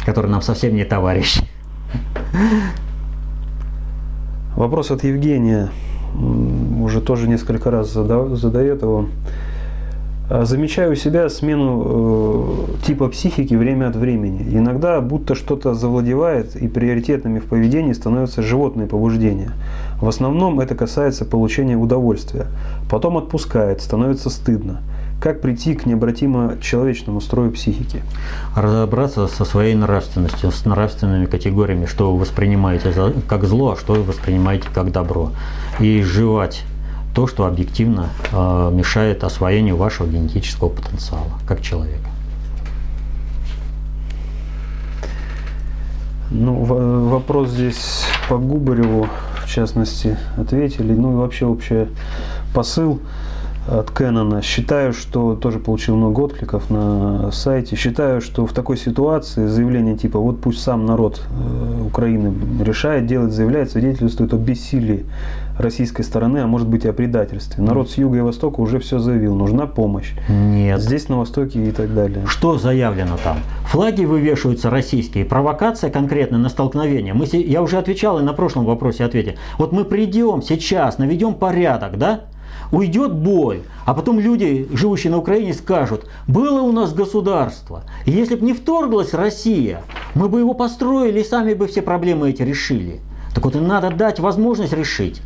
который 0.05 0.29
нам 0.29 0.43
совсем 0.43 0.75
не 0.75 0.83
товарищ. 0.83 1.39
Вопрос 4.55 4.91
от 4.91 5.03
Евгения 5.03 5.69
уже 6.87 7.01
тоже 7.01 7.27
несколько 7.27 7.69
раз 7.69 7.91
задает 7.91 8.81
его. 8.81 9.05
А, 10.29 10.43
замечаю 10.43 10.91
у 10.91 10.95
себя 10.95 11.29
смену 11.29 12.65
э, 12.81 12.85
типа 12.85 13.07
психики 13.07 13.53
время 13.53 13.87
от 13.87 13.95
времени. 13.95 14.45
Иногда 14.51 14.99
будто 14.99 15.35
что-то 15.35 15.73
завладевает, 15.73 16.55
и 16.55 16.67
приоритетными 16.67 17.39
в 17.39 17.45
поведении 17.45 17.93
становятся 17.93 18.41
животные 18.41 18.87
побуждения. 18.87 19.51
В 20.01 20.07
основном 20.07 20.59
это 20.59 20.75
касается 20.75 21.23
получения 21.23 21.77
удовольствия. 21.77 22.47
Потом 22.89 23.17
отпускает, 23.17 23.81
становится 23.81 24.29
стыдно. 24.29 24.81
Как 25.21 25.41
прийти 25.41 25.73
к 25.73 25.85
необратимо 25.85 26.57
человечному 26.61 27.21
строю 27.21 27.51
психики? 27.51 28.01
Разобраться 28.55 29.27
со 29.27 29.45
своей 29.45 29.75
нравственностью, 29.75 30.51
с 30.51 30.65
нравственными 30.65 31.25
категориями, 31.25 31.85
что 31.85 32.11
вы 32.11 32.19
воспринимаете 32.19 32.93
как 33.27 33.45
зло, 33.45 33.71
а 33.71 33.75
что 33.77 33.93
вы 33.93 34.03
воспринимаете 34.03 34.67
как 34.73 34.91
добро. 34.91 35.31
И 35.79 36.03
жевать 36.03 36.63
то, 37.17 37.25
что 37.25 37.47
объективно 37.47 38.09
э, 38.31 38.69
мешает 38.71 39.23
освоению 39.23 39.75
вашего 39.75 40.05
генетического 40.05 40.69
потенциала 40.69 41.31
как 41.47 41.63
человека. 41.63 42.11
Ну, 46.29 46.63
вопрос 47.09 47.49
здесь 47.49 48.05
по 48.29 48.37
Губареву, 48.37 49.07
в 49.43 49.49
частности, 49.49 50.15
ответили. 50.37 50.93
Ну 50.93 51.13
и 51.13 51.15
вообще 51.15 51.47
общий 51.47 51.87
посыл 52.53 53.01
от 53.67 53.89
Кэнона. 53.89 54.43
Считаю, 54.43 54.93
что 54.93 55.33
тоже 55.33 55.57
получил 55.57 55.95
много 55.95 56.19
откликов 56.19 56.69
на 56.69 57.31
сайте. 57.31 57.75
Считаю, 57.75 58.21
что 58.21 58.45
в 58.45 58.53
такой 58.53 58.77
ситуации 58.77 59.47
заявление 59.47 59.97
типа 59.97 60.19
вот 60.19 60.39
пусть 60.39 60.61
сам 60.61 60.85
народ 60.85 61.23
э, 61.31 61.81
Украины 61.83 62.31
решает, 62.63 63.07
делает, 63.07 63.33
заявляет, 63.33 63.71
свидетельствует 63.71 64.35
о 64.35 64.37
бессилии 64.37 65.03
российской 65.57 66.03
стороны, 66.03 66.39
а 66.39 66.47
может 66.47 66.67
быть 66.67 66.85
и 66.85 66.87
о 66.87 66.93
предательстве. 66.93 67.63
Народ 67.63 67.89
с 67.89 67.97
юга 67.97 68.17
и 68.17 68.21
востока 68.21 68.59
уже 68.59 68.79
все 68.79 68.99
заявил, 68.99 69.35
нужна 69.35 69.67
помощь. 69.67 70.13
Нет. 70.29 70.81
Здесь 70.81 71.09
на 71.09 71.19
востоке 71.19 71.63
и 71.63 71.71
так 71.71 71.93
далее. 71.93 72.25
Что 72.27 72.57
заявлено 72.57 73.17
там? 73.23 73.37
Флаги 73.65 74.05
вывешиваются 74.05 74.69
российские, 74.69 75.25
провокация 75.25 75.89
конкретно 75.89 76.37
на 76.37 76.49
столкновение. 76.49 77.13
Мы, 77.13 77.25
я 77.31 77.61
уже 77.61 77.77
отвечал 77.77 78.19
и 78.19 78.23
на 78.23 78.33
прошлом 78.33 78.65
вопросе 78.65 79.03
ответе. 79.03 79.35
Вот 79.57 79.71
мы 79.71 79.85
придем 79.85 80.41
сейчас, 80.41 80.97
наведем 80.97 81.33
порядок, 81.33 81.97
да? 81.97 82.21
уйдет 82.71 83.13
боль, 83.13 83.61
а 83.85 83.93
потом 83.93 84.19
люди, 84.19 84.67
живущие 84.71 85.11
на 85.11 85.17
Украине, 85.17 85.53
скажут, 85.53 86.05
было 86.27 86.61
у 86.61 86.71
нас 86.71 86.93
государство, 86.93 87.83
и 88.05 88.11
если 88.11 88.35
бы 88.35 88.45
не 88.45 88.53
вторглась 88.53 89.13
Россия, 89.13 89.83
мы 90.15 90.29
бы 90.29 90.39
его 90.39 90.53
построили 90.53 91.21
и 91.21 91.23
сами 91.23 91.53
бы 91.53 91.67
все 91.67 91.81
проблемы 91.81 92.29
эти 92.29 92.41
решили. 92.41 92.99
Так 93.33 93.45
вот 93.45 93.55
и 93.55 93.59
надо 93.59 93.91
дать 93.91 94.19
возможность 94.19 94.73
решить. 94.73 95.21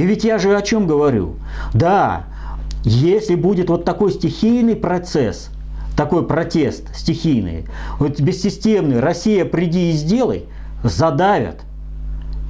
И 0.00 0.06
ведь 0.06 0.24
я 0.24 0.38
же 0.38 0.56
о 0.56 0.62
чем 0.62 0.86
говорю? 0.86 1.34
Да, 1.74 2.24
если 2.84 3.34
будет 3.34 3.68
вот 3.68 3.84
такой 3.84 4.10
стихийный 4.12 4.74
процесс, 4.74 5.50
такой 5.94 6.26
протест 6.26 6.88
стихийный, 6.96 7.66
вот 7.98 8.18
бессистемный, 8.18 8.98
Россия 8.98 9.44
приди 9.44 9.90
и 9.90 9.92
сделай, 9.92 10.46
задавят. 10.82 11.56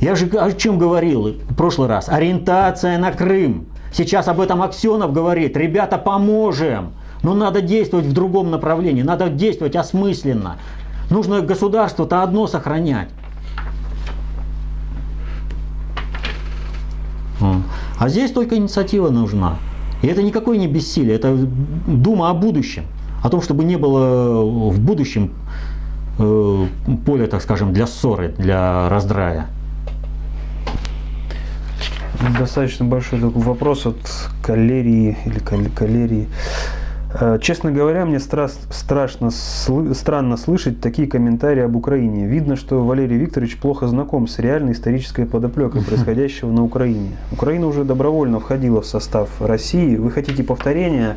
Я 0.00 0.14
же 0.14 0.26
о 0.26 0.52
чем 0.52 0.78
говорил 0.78 1.38
в 1.48 1.56
прошлый 1.56 1.88
раз? 1.88 2.08
Ориентация 2.08 2.98
на 2.98 3.10
Крым. 3.10 3.66
Сейчас 3.92 4.28
об 4.28 4.40
этом 4.40 4.62
Аксенов 4.62 5.12
говорит. 5.12 5.56
Ребята, 5.56 5.98
поможем. 5.98 6.92
Но 7.24 7.34
надо 7.34 7.62
действовать 7.62 8.06
в 8.06 8.12
другом 8.12 8.52
направлении. 8.52 9.02
Надо 9.02 9.28
действовать 9.28 9.74
осмысленно. 9.74 10.58
Нужно 11.10 11.40
государство-то 11.40 12.22
одно 12.22 12.46
сохранять. 12.46 13.08
А 17.98 18.08
здесь 18.08 18.30
только 18.32 18.56
инициатива 18.56 19.10
нужна. 19.10 19.56
И 20.02 20.06
это 20.06 20.22
никакое 20.22 20.58
не 20.58 20.66
бессилие, 20.66 21.16
это 21.16 21.36
дума 21.86 22.30
о 22.30 22.34
будущем. 22.34 22.84
О 23.22 23.28
том, 23.28 23.42
чтобы 23.42 23.64
не 23.64 23.76
было 23.76 24.42
в 24.70 24.80
будущем 24.80 25.32
э, 26.18 26.66
поля, 27.04 27.26
так 27.26 27.42
скажем, 27.42 27.72
для 27.72 27.86
ссоры, 27.86 28.34
для 28.38 28.88
раздрая. 28.88 29.48
Достаточно 32.38 32.84
большой 32.84 33.20
такой 33.20 33.42
вопрос 33.42 33.86
от 33.86 33.98
калерии 34.42 35.16
или 35.26 35.38
калерии. 35.38 36.28
Э, 37.12 37.38
честно 37.40 37.72
говоря, 37.72 38.04
мне 38.04 38.20
страшно, 38.20 39.30
странно 39.30 40.36
слышать 40.36 40.80
такие 40.80 41.08
комментарии 41.08 41.62
об 41.62 41.76
Украине. 41.76 42.26
Видно, 42.26 42.56
что 42.56 42.84
Валерий 42.84 43.16
Викторович 43.16 43.58
плохо 43.58 43.88
знаком 43.88 44.28
с 44.28 44.38
реальной 44.38 44.72
исторической 44.72 45.26
подоплекой 45.26 45.82
происходящего 45.86 46.50
на 46.50 46.62
Украине. 46.62 47.16
Украина 47.32 47.66
уже 47.66 47.84
добровольно 47.84 48.38
входила 48.38 48.80
в 48.80 48.86
состав 48.86 49.28
России. 49.40 49.96
Вы 49.96 50.10
хотите 50.10 50.44
повторения 50.44 51.16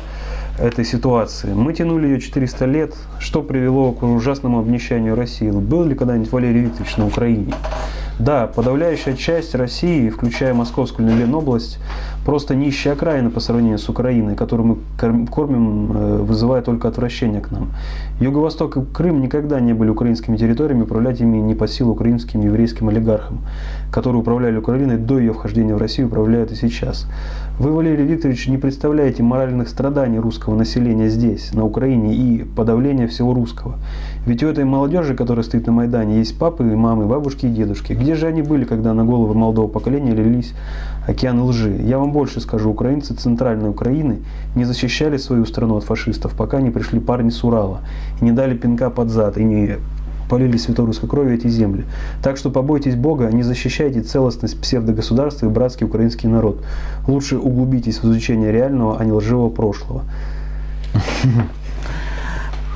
этой 0.58 0.84
ситуации? 0.84 1.52
Мы 1.52 1.72
тянули 1.72 2.08
ее 2.08 2.20
400 2.20 2.64
лет. 2.66 2.94
Что 3.20 3.42
привело 3.42 3.92
к 3.92 4.02
ужасному 4.02 4.58
обнищанию 4.58 5.14
России? 5.14 5.50
Был 5.50 5.84
ли 5.84 5.94
когда-нибудь 5.94 6.32
Валерий 6.32 6.62
Викторович 6.62 6.96
на 6.96 7.06
Украине? 7.06 7.54
Да, 8.18 8.46
подавляющая 8.46 9.14
часть 9.14 9.56
России, 9.56 10.08
включая 10.08 10.54
Московскую 10.54 11.08
Ленобласть, 11.08 11.80
просто 12.24 12.54
нищая 12.54 12.94
окраина 12.94 13.28
по 13.28 13.40
сравнению 13.40 13.78
с 13.78 13.88
Украиной, 13.88 14.36
которую 14.36 14.78
мы 14.98 15.26
кормим, 15.26 15.92
э, 15.92 16.16
вызывая 16.18 16.62
только 16.62 16.86
отвращение 16.86 17.40
к 17.40 17.50
нам. 17.50 17.72
Юго-Восток 18.20 18.76
и 18.76 18.84
Крым 18.84 19.20
никогда 19.20 19.58
не 19.58 19.72
были 19.72 19.90
украинскими 19.90 20.36
территориями, 20.36 20.82
управлять 20.82 21.20
ими 21.20 21.38
не 21.38 21.56
по 21.56 21.66
силу 21.66 21.92
украинским 21.92 22.40
еврейским 22.40 22.88
олигархам, 22.88 23.40
которые 23.90 24.20
управляли 24.20 24.58
Украиной 24.58 24.96
до 24.96 25.18
ее 25.18 25.32
вхождения 25.32 25.74
в 25.74 25.78
Россию, 25.78 26.06
управляют 26.06 26.52
и 26.52 26.54
сейчас. 26.54 27.08
Вы, 27.56 27.70
Валерий 27.70 28.04
Викторович, 28.04 28.48
не 28.48 28.58
представляете 28.58 29.22
моральных 29.22 29.68
страданий 29.68 30.18
русского 30.18 30.56
населения 30.56 31.08
здесь, 31.08 31.52
на 31.52 31.64
Украине, 31.64 32.12
и 32.12 32.42
подавления 32.42 33.06
всего 33.06 33.32
русского. 33.32 33.76
Ведь 34.26 34.42
у 34.42 34.48
этой 34.48 34.64
молодежи, 34.64 35.14
которая 35.14 35.44
стоит 35.44 35.68
на 35.68 35.72
Майдане, 35.72 36.18
есть 36.18 36.36
папы 36.36 36.64
и 36.64 36.74
мамы, 36.74 37.06
бабушки 37.06 37.46
и 37.46 37.48
дедушки. 37.48 37.92
Где 37.92 38.16
же 38.16 38.26
они 38.26 38.42
были, 38.42 38.64
когда 38.64 38.92
на 38.92 39.04
головы 39.04 39.34
молодого 39.34 39.68
поколения 39.68 40.16
лились 40.16 40.52
океаны 41.06 41.42
лжи? 41.42 41.80
Я 41.80 42.00
вам 42.00 42.10
больше 42.10 42.40
скажу, 42.40 42.70
украинцы 42.70 43.14
Центральной 43.14 43.70
Украины 43.70 44.22
не 44.56 44.64
защищали 44.64 45.16
свою 45.16 45.46
страну 45.46 45.76
от 45.76 45.84
фашистов, 45.84 46.34
пока 46.36 46.60
не 46.60 46.70
пришли 46.70 46.98
парни 46.98 47.30
с 47.30 47.44
Урала 47.44 47.82
и 48.20 48.24
не 48.24 48.32
дали 48.32 48.56
пинка 48.56 48.90
под 48.90 49.10
зад, 49.10 49.38
и 49.38 49.44
не 49.44 49.78
полили 50.28 50.56
святой 50.56 50.86
русской 50.86 51.08
кровью 51.08 51.34
эти 51.34 51.48
земли. 51.48 51.84
Так 52.22 52.36
что 52.36 52.50
побойтесь 52.50 52.94
Бога, 52.94 53.28
не 53.32 53.42
защищайте 53.42 54.02
целостность 54.02 54.60
псевдогосударства 54.60 55.46
и 55.46 55.48
братский 55.48 55.86
украинский 55.86 56.28
народ. 56.28 56.64
Лучше 57.06 57.38
углубитесь 57.38 57.98
в 57.98 58.04
изучение 58.04 58.52
реального, 58.52 58.98
а 58.98 59.04
не 59.04 59.12
лживого 59.12 59.50
прошлого. 59.50 60.04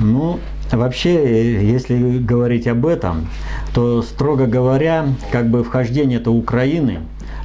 Ну, 0.01 0.39
Вообще, 0.71 1.67
если 1.67 2.19
говорить 2.19 2.67
об 2.67 2.85
этом, 2.85 3.27
то, 3.73 4.03
строго 4.03 4.47
говоря, 4.47 5.07
как 5.33 5.49
бы 5.49 5.65
вхождение 5.65 6.19
это 6.21 6.31
Украины 6.31 6.99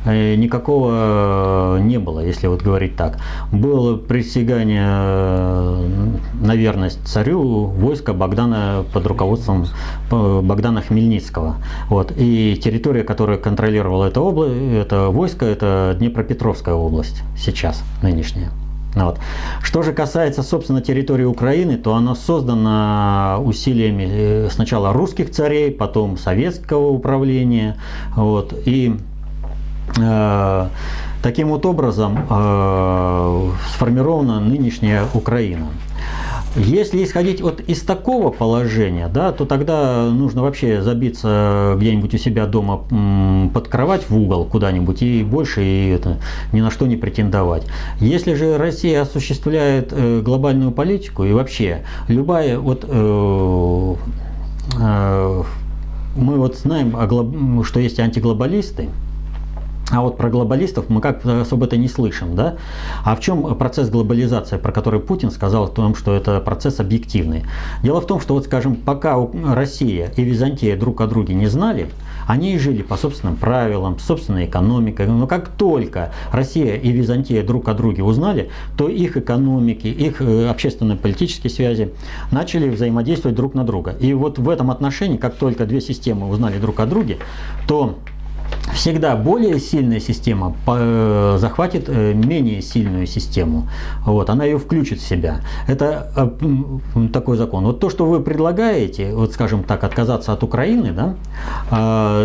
никакого 0.05 1.77
не 1.79 1.97
было, 1.97 2.19
если 2.19 2.47
вот 2.47 2.61
говорить 2.61 2.95
так. 2.95 3.19
Было 3.51 3.95
присягание 3.97 4.85
э, 4.87 5.87
на 6.41 6.55
верность 6.55 7.05
царю 7.05 7.65
войска 7.65 8.13
Богдана 8.13 8.85
под 8.93 9.07
руководством 9.07 9.65
Богдана 10.09 10.81
Хмельницкого. 10.81 11.55
Вот. 11.89 12.13
И 12.17 12.59
территория, 12.63 13.03
которая 13.03 13.37
контролировала 13.37 14.05
это, 14.05 14.21
область, 14.21 14.55
это 14.55 15.09
войско, 15.09 15.45
это 15.45 15.95
Днепропетровская 15.97 16.75
область 16.75 17.23
сейчас, 17.37 17.83
нынешняя. 18.01 18.51
Вот. 18.95 19.19
Что 19.61 19.81
же 19.81 19.91
касается, 19.91 20.43
собственно, 20.43 20.81
территории 20.81 21.23
Украины, 21.23 21.77
то 21.77 21.95
она 21.95 22.15
создана 22.15 23.39
усилиями 23.43 24.07
э, 24.07 24.49
сначала 24.51 24.93
русских 24.93 25.31
царей, 25.31 25.71
потом 25.71 26.17
советского 26.17 26.89
управления. 26.89 27.77
Вот. 28.15 28.53
И 28.65 28.95
э, 28.95 29.12
таким 31.23 31.49
вот 31.49 31.65
образом 31.65 32.19
э, 32.29 33.49
сформирована 33.73 34.39
нынешняя 34.41 35.05
Украина. 35.13 35.67
Если 36.55 37.03
исходить 37.03 37.41
вот 37.41 37.61
из 37.61 37.81
такого 37.81 38.29
положения, 38.29 39.07
да, 39.07 39.31
то 39.31 39.45
тогда 39.45 40.09
нужно 40.11 40.43
вообще 40.43 40.83
забиться 40.83 41.75
где-нибудь 41.77 42.13
у 42.13 42.17
себя 42.17 42.45
дома 42.45 42.83
под 43.51 43.67
кровать 43.69 44.07
в 44.07 44.15
угол 44.15 44.45
куда-нибудь 44.45 45.01
и 45.01 45.23
больше 45.23 45.63
и 45.63 45.89
это, 45.89 46.19
ни 46.51 46.61
на 46.61 46.69
что 46.69 46.85
не 46.85 46.95
претендовать. 46.95 47.65
Если 47.99 48.35
же 48.35 48.57
Россия 48.59 49.01
осуществляет 49.01 49.91
э, 49.91 50.21
глобальную 50.21 50.71
политику 50.71 51.23
и 51.23 51.31
вообще 51.31 51.85
любая 52.07 52.59
вот 52.59 52.85
э, 52.87 53.95
э, 54.79 55.43
мы 56.15 56.37
вот 56.37 56.57
знаем, 56.57 57.63
что 57.63 57.79
есть 57.79 57.99
антиглобалисты, 57.99 58.89
а 59.93 60.01
вот 60.01 60.17
про 60.17 60.29
глобалистов 60.29 60.89
мы 60.89 61.01
как-то 61.01 61.41
особо 61.41 61.65
это 61.67 61.77
не 61.77 61.87
слышим, 61.87 62.35
да? 62.35 62.55
А 63.05 63.15
в 63.15 63.19
чем 63.19 63.55
процесс 63.55 63.89
глобализации, 63.89 64.57
про 64.57 64.71
который 64.71 64.99
Путин 64.99 65.29
сказал 65.29 65.65
о 65.65 65.67
том, 65.67 65.95
что 65.95 66.15
это 66.15 66.39
процесс 66.39 66.79
объективный? 66.79 67.43
Дело 67.83 68.01
в 68.01 68.07
том, 68.07 68.19
что 68.19 68.33
вот, 68.33 68.45
скажем, 68.45 68.75
пока 68.75 69.17
Россия 69.45 70.11
и 70.15 70.23
Византия 70.23 70.75
друг 70.75 71.01
о 71.01 71.07
друге 71.07 71.35
не 71.35 71.45
знали, 71.45 71.89
они 72.27 72.55
и 72.55 72.57
жили 72.57 72.81
по 72.81 72.97
собственным 72.97 73.35
правилам, 73.35 73.99
собственной 73.99 74.45
экономикой. 74.45 75.05
Но 75.05 75.27
как 75.27 75.49
только 75.49 76.11
Россия 76.31 76.75
и 76.75 76.91
Византия 76.91 77.43
друг 77.43 77.67
о 77.67 77.75
друге 77.75 78.03
узнали, 78.03 78.49
то 78.77 78.87
их 78.87 79.15
экономики, 79.17 79.87
их 79.87 80.21
э, 80.21 80.49
общественно-политические 80.49 81.51
связи 81.51 81.93
начали 82.31 82.69
взаимодействовать 82.69 83.35
друг 83.35 83.53
на 83.53 83.63
друга. 83.63 83.95
И 83.99 84.13
вот 84.13 84.39
в 84.39 84.49
этом 84.49 84.71
отношении, 84.71 85.17
как 85.17 85.35
только 85.35 85.65
две 85.65 85.81
системы 85.81 86.27
узнали 86.29 86.57
друг 86.57 86.79
о 86.79 86.87
друге, 86.87 87.17
то 87.67 87.99
всегда 88.73 89.15
более 89.15 89.59
сильная 89.59 89.99
система 89.99 90.55
э, 90.67 91.37
захватит 91.39 91.85
э, 91.87 92.13
менее 92.13 92.61
сильную 92.61 93.05
систему. 93.07 93.69
Вот, 94.05 94.29
она 94.29 94.45
ее 94.45 94.57
включит 94.57 94.99
в 94.99 95.07
себя. 95.07 95.41
Это 95.67 96.11
э, 96.15 97.07
такой 97.11 97.37
закон. 97.37 97.65
Вот 97.65 97.79
то, 97.79 97.89
что 97.89 98.05
вы 98.05 98.21
предлагаете, 98.21 99.13
вот 99.13 99.33
скажем 99.33 99.63
так, 99.63 99.83
отказаться 99.83 100.33
от 100.33 100.43
Украины, 100.43 100.91
да, 100.91 101.15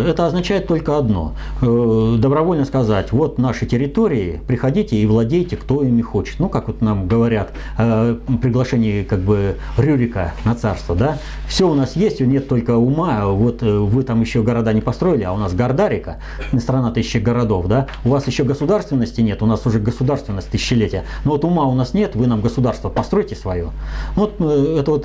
это 0.09 0.25
означает 0.25 0.67
только 0.67 0.97
одно. 0.97 1.33
Добровольно 1.61 2.65
сказать, 2.65 3.11
вот 3.11 3.37
наши 3.37 3.65
территории, 3.65 4.41
приходите 4.47 4.95
и 4.95 5.05
владейте, 5.05 5.55
кто 5.57 5.83
ими 5.83 6.01
хочет. 6.01 6.39
Ну, 6.39 6.49
как 6.49 6.67
вот 6.67 6.81
нам 6.81 7.07
говорят, 7.07 7.51
приглашение 7.77 9.03
как 9.03 9.19
бы 9.19 9.55
Рюрика 9.77 10.33
на 10.45 10.55
царство, 10.55 10.95
да, 10.95 11.17
все 11.47 11.69
у 11.69 11.73
нас 11.73 11.95
есть, 11.95 12.19
нет 12.21 12.47
только 12.47 12.77
ума, 12.77 13.25
вот 13.25 13.61
вы 13.61 14.03
там 14.03 14.21
еще 14.21 14.41
города 14.43 14.73
не 14.73 14.81
построили, 14.81 15.23
а 15.23 15.33
у 15.33 15.37
нас 15.37 15.53
Гордарика, 15.53 16.17
страна 16.59 16.91
тысячи 16.91 17.17
городов, 17.17 17.67
да, 17.67 17.87
у 18.05 18.09
вас 18.09 18.27
еще 18.27 18.43
государственности 18.43 19.21
нет, 19.21 19.41
у 19.41 19.45
нас 19.45 19.65
уже 19.65 19.79
государственность 19.79 20.49
тысячелетия, 20.49 21.03
но 21.25 21.31
вот 21.31 21.45
ума 21.45 21.65
у 21.65 21.73
нас 21.73 21.93
нет, 21.93 22.15
вы 22.15 22.27
нам 22.27 22.41
государство 22.41 22.89
постройте 22.89 23.35
свое. 23.35 23.69
Вот 24.15 24.35
э, 24.39 24.77
это 24.79 24.91
вот 24.91 25.03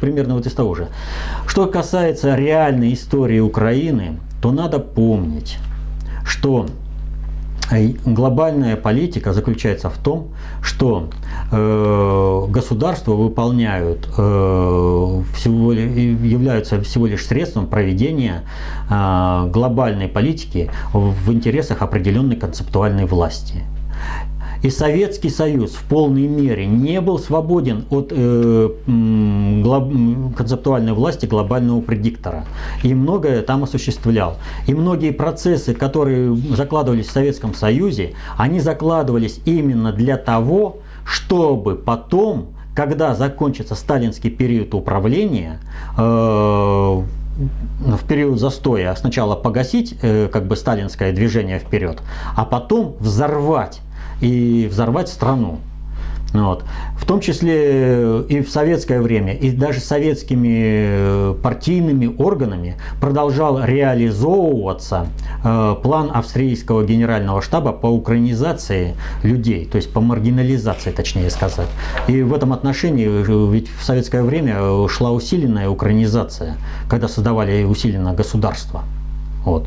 примерно 0.00 0.34
вот 0.34 0.46
из 0.46 0.52
того 0.52 0.74
же. 0.74 0.88
Что 1.46 1.66
касается 1.66 2.34
реальной 2.34 2.92
истории 2.94 3.40
Украины, 3.40 4.18
то 4.40 4.52
надо 4.52 4.78
помнить, 4.78 5.58
что 6.24 6.66
глобальная 8.04 8.76
политика 8.76 9.32
заключается 9.32 9.88
в 9.88 9.98
том, 9.98 10.28
что 10.62 11.10
э, 11.50 12.46
государства 12.48 13.12
выполняют 13.12 14.08
э, 14.18 15.22
всего, 15.34 15.72
являются 15.72 16.80
всего 16.82 17.06
лишь 17.06 17.26
средством 17.26 17.66
проведения 17.66 18.42
э, 18.90 19.50
глобальной 19.50 20.08
политики 20.08 20.70
в 20.92 21.32
интересах 21.32 21.82
определенной 21.82 22.36
концептуальной 22.36 23.06
власти. 23.06 23.62
И 24.62 24.70
Советский 24.70 25.28
Союз 25.28 25.72
в 25.72 25.82
полной 25.84 26.28
мере 26.28 26.66
не 26.66 27.00
был 27.00 27.18
свободен 27.18 27.84
от 27.90 28.12
э, 28.14 28.70
глоб, 29.62 29.92
концептуальной 30.36 30.92
власти 30.92 31.26
глобального 31.26 31.80
предиктора. 31.80 32.44
И 32.82 32.94
многое 32.94 33.42
там 33.42 33.64
осуществлял. 33.64 34.36
И 34.66 34.74
многие 34.74 35.10
процессы, 35.10 35.74
которые 35.74 36.36
закладывались 36.36 37.08
в 37.08 37.10
Советском 37.10 37.54
Союзе, 37.54 38.14
они 38.36 38.60
закладывались 38.60 39.40
именно 39.44 39.92
для 39.92 40.16
того, 40.16 40.78
чтобы 41.04 41.74
потом, 41.74 42.48
когда 42.74 43.14
закончится 43.14 43.74
сталинский 43.74 44.30
период 44.30 44.74
управления, 44.74 45.58
э, 45.98 47.02
в 47.80 48.06
период 48.06 48.38
застоя 48.38 48.94
сначала 48.94 49.34
погасить 49.34 49.98
э, 50.02 50.28
как 50.28 50.46
бы 50.46 50.54
сталинское 50.54 51.12
движение 51.12 51.58
вперед, 51.58 52.00
а 52.36 52.44
потом 52.44 52.94
взорвать 53.00 53.80
и 54.22 54.66
взорвать 54.70 55.08
страну. 55.08 55.58
Вот. 56.32 56.64
В 56.96 57.04
том 57.04 57.20
числе 57.20 58.22
и 58.22 58.40
в 58.40 58.50
советское 58.50 59.02
время, 59.02 59.34
и 59.34 59.50
даже 59.50 59.80
советскими 59.80 60.86
э, 60.86 61.34
партийными 61.42 62.14
органами 62.16 62.76
продолжал 63.00 63.62
реализовываться 63.62 65.08
э, 65.44 65.76
план 65.82 66.10
австрийского 66.14 66.84
генерального 66.84 67.42
штаба 67.42 67.72
по 67.72 67.88
украинизации 67.88 68.94
людей, 69.22 69.66
то 69.66 69.76
есть 69.76 69.92
по 69.92 70.00
маргинализации, 70.00 70.90
точнее 70.90 71.28
сказать. 71.28 71.68
И 72.08 72.22
в 72.22 72.32
этом 72.32 72.54
отношении 72.54 73.08
э, 73.08 73.52
ведь 73.52 73.68
в 73.68 73.84
советское 73.84 74.22
время 74.22 74.88
шла 74.88 75.12
усиленная 75.12 75.68
украинизация, 75.68 76.56
когда 76.88 77.08
создавали 77.08 77.64
усиленное 77.64 78.14
государство. 78.14 78.84
Вот. 79.44 79.66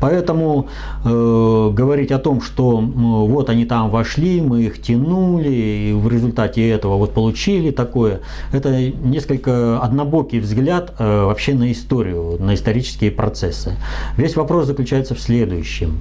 Поэтому 0.00 0.68
э, 1.04 1.70
говорить 1.72 2.12
о 2.12 2.18
том, 2.18 2.40
что 2.40 2.78
вот 2.78 3.50
они 3.50 3.64
там 3.64 3.90
вошли, 3.90 4.40
мы 4.40 4.62
их 4.62 4.80
тянули, 4.80 5.50
и 5.50 5.92
в 5.92 6.08
результате 6.08 6.68
этого 6.68 6.96
вот 6.96 7.12
получили 7.12 7.70
такое, 7.70 8.20
это 8.52 8.90
несколько 8.90 9.80
однобокий 9.80 10.38
взгляд 10.40 10.94
э, 10.98 11.24
вообще 11.24 11.54
на 11.54 11.72
историю, 11.72 12.36
на 12.38 12.54
исторические 12.54 13.10
процессы. 13.10 13.76
Весь 14.16 14.36
вопрос 14.36 14.66
заключается 14.66 15.14
в 15.14 15.20
следующем 15.20 15.98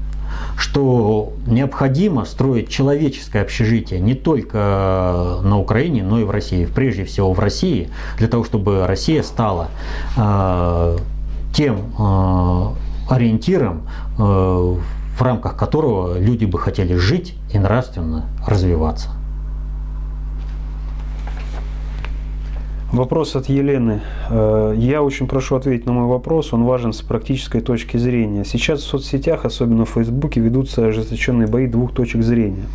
что 0.57 1.33
необходимо 1.47 2.23
строить 2.25 2.69
человеческое 2.69 3.41
общежитие 3.41 3.99
не 3.99 4.13
только 4.13 5.39
на 5.43 5.57
Украине, 5.59 6.03
но 6.03 6.19
и 6.19 6.23
в 6.23 6.31
России, 6.31 6.65
прежде 6.65 7.03
всего 7.05 7.33
в 7.33 7.39
России, 7.39 7.89
для 8.17 8.27
того, 8.27 8.43
чтобы 8.43 8.85
Россия 8.85 9.23
стала 9.23 9.69
э, 10.17 10.97
тем 11.53 11.91
э, 11.97 12.67
ориентиром, 13.09 13.87
э, 14.17 14.21
в 14.21 15.21
рамках 15.21 15.57
которого 15.57 16.17
люди 16.17 16.45
бы 16.45 16.59
хотели 16.59 16.95
жить 16.95 17.35
и 17.51 17.59
нравственно 17.59 18.25
развиваться. 18.47 19.09
Вопрос 22.91 23.35
от 23.35 23.49
Елены. 23.49 24.01
Э, 24.29 24.73
я 24.75 25.03
очень 25.03 25.27
прошу 25.27 25.55
ответить 25.55 25.85
на 25.85 25.91
мой 25.91 26.05
вопрос. 26.05 26.53
Он 26.53 26.63
важен 26.63 26.91
с 26.91 27.01
практической 27.01 27.61
точки 27.61 27.97
зрения. 27.97 28.43
Сейчас 28.45 28.79
в 28.79 28.87
соцсетях, 28.87 29.45
особенно 29.45 29.85
в 29.85 29.89
Фейсбуке, 29.89 30.39
ведутся 30.39 30.87
ожесточенные 30.87 31.47
бои 31.47 31.67
двух 31.67 31.93
точек 31.93 32.23
зрения. 32.23 32.65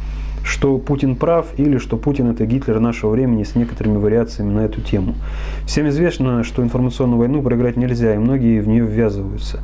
Что 0.45 0.79
Путин 0.79 1.17
прав 1.17 1.47
или 1.57 1.79
что 1.79 1.97
Путин 1.97 2.31
это 2.31 2.47
Гитлер 2.47 2.79
нашего 2.79 3.11
времени 3.11 3.43
с 3.43 3.57
некоторыми 3.57 3.97
вариациями 3.97 4.53
на 4.53 4.61
эту 4.61 4.83
тему. 4.83 5.15
Всем 5.67 5.89
известно, 5.89 6.45
что 6.45 6.63
информационную 6.63 7.19
войну 7.19 7.43
проиграть 7.43 7.77
нельзя, 7.77 8.15
и 8.15 8.19
многие 8.19 8.61
в 8.61 8.69
нее 8.69 8.85
ввязываются. 8.85 9.63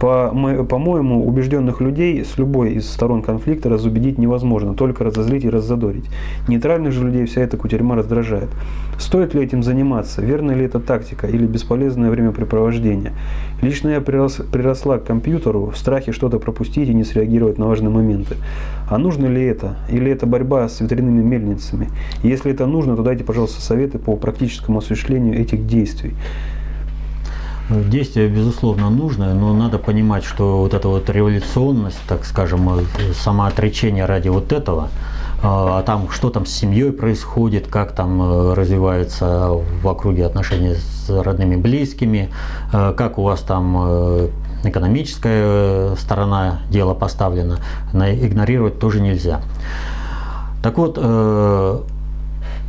По, 0.00 0.28
по-моему, 0.68 1.26
убежденных 1.26 1.80
людей 1.80 2.22
с 2.22 2.36
любой 2.36 2.74
из 2.74 2.90
сторон 2.90 3.22
конфликта 3.22 3.70
разубедить 3.70 4.18
невозможно, 4.18 4.74
только 4.74 5.04
разозлить 5.04 5.44
и 5.44 5.50
раззадорить. 5.50 6.04
Нейтральных 6.48 6.92
же 6.92 7.04
людей 7.04 7.24
вся 7.24 7.40
эта 7.40 7.56
кутерьма 7.56 7.96
раздражает. 7.96 8.50
Стоит 8.98 9.34
ли 9.34 9.42
этим 9.42 9.62
заниматься? 9.62 10.22
Верна 10.22 10.54
ли 10.54 10.64
это 10.64 10.80
тактика 10.80 11.26
или 11.26 11.46
бесполезное 11.46 12.10
времяпрепровождение? 12.10 13.12
Лично 13.62 13.90
я 13.90 14.00
прирос, 14.00 14.40
приросла 14.52 14.98
к 14.98 15.04
компьютеру 15.04 15.66
в 15.66 15.78
страхе 15.78 16.12
что-то 16.12 16.38
пропустить 16.38 16.88
и 16.88 16.94
не 16.94 17.04
среагировать 17.04 17.56
на 17.56 17.66
важные 17.66 17.90
моменты. 17.90 18.36
А 18.88 18.98
нужно 18.98 19.26
ли 19.26 19.42
это? 19.42 19.76
Или 19.90 20.12
это 20.12 20.26
борьба 20.26 20.68
с 20.68 20.80
ветряными 20.80 21.22
мельницами? 21.22 21.88
Если 22.22 22.52
это 22.52 22.66
нужно, 22.66 22.96
то 22.96 23.02
дайте, 23.02 23.24
пожалуйста, 23.24 23.60
советы 23.62 23.98
по 23.98 24.16
практическому 24.16 24.78
осуществлению 24.78 25.40
этих 25.40 25.66
действий. 25.66 26.14
Действие, 27.68 28.28
безусловно, 28.28 28.90
нужное, 28.90 29.34
но 29.34 29.52
надо 29.52 29.78
понимать, 29.78 30.22
что 30.22 30.58
вот 30.58 30.72
эта 30.72 30.86
вот 30.86 31.10
революционность, 31.10 31.98
так 32.06 32.24
скажем, 32.24 32.68
э, 32.68 32.84
самоотречение 33.12 34.04
ради 34.04 34.28
вот 34.28 34.52
этого, 34.52 34.88
а, 35.42 35.80
а 35.80 35.82
там 35.82 36.08
что 36.10 36.30
там 36.30 36.46
с 36.46 36.50
семьей 36.50 36.92
происходит, 36.92 37.66
как 37.66 37.90
там 37.90 38.22
э, 38.22 38.54
развивается 38.54 39.50
в 39.82 39.88
округе 39.88 40.26
отношения 40.26 40.76
с 40.76 41.10
родными 41.10 41.56
близкими, 41.56 42.30
э, 42.72 42.94
как 42.96 43.18
у 43.18 43.24
вас 43.24 43.40
там 43.40 44.28
экономическая 44.62 45.96
сторона 45.96 46.60
дела 46.70 46.94
поставлена, 46.94 47.58
игнорировать 47.92 48.78
тоже 48.78 49.00
нельзя. 49.00 49.40
Так 50.62 50.78
вот, 50.78 50.96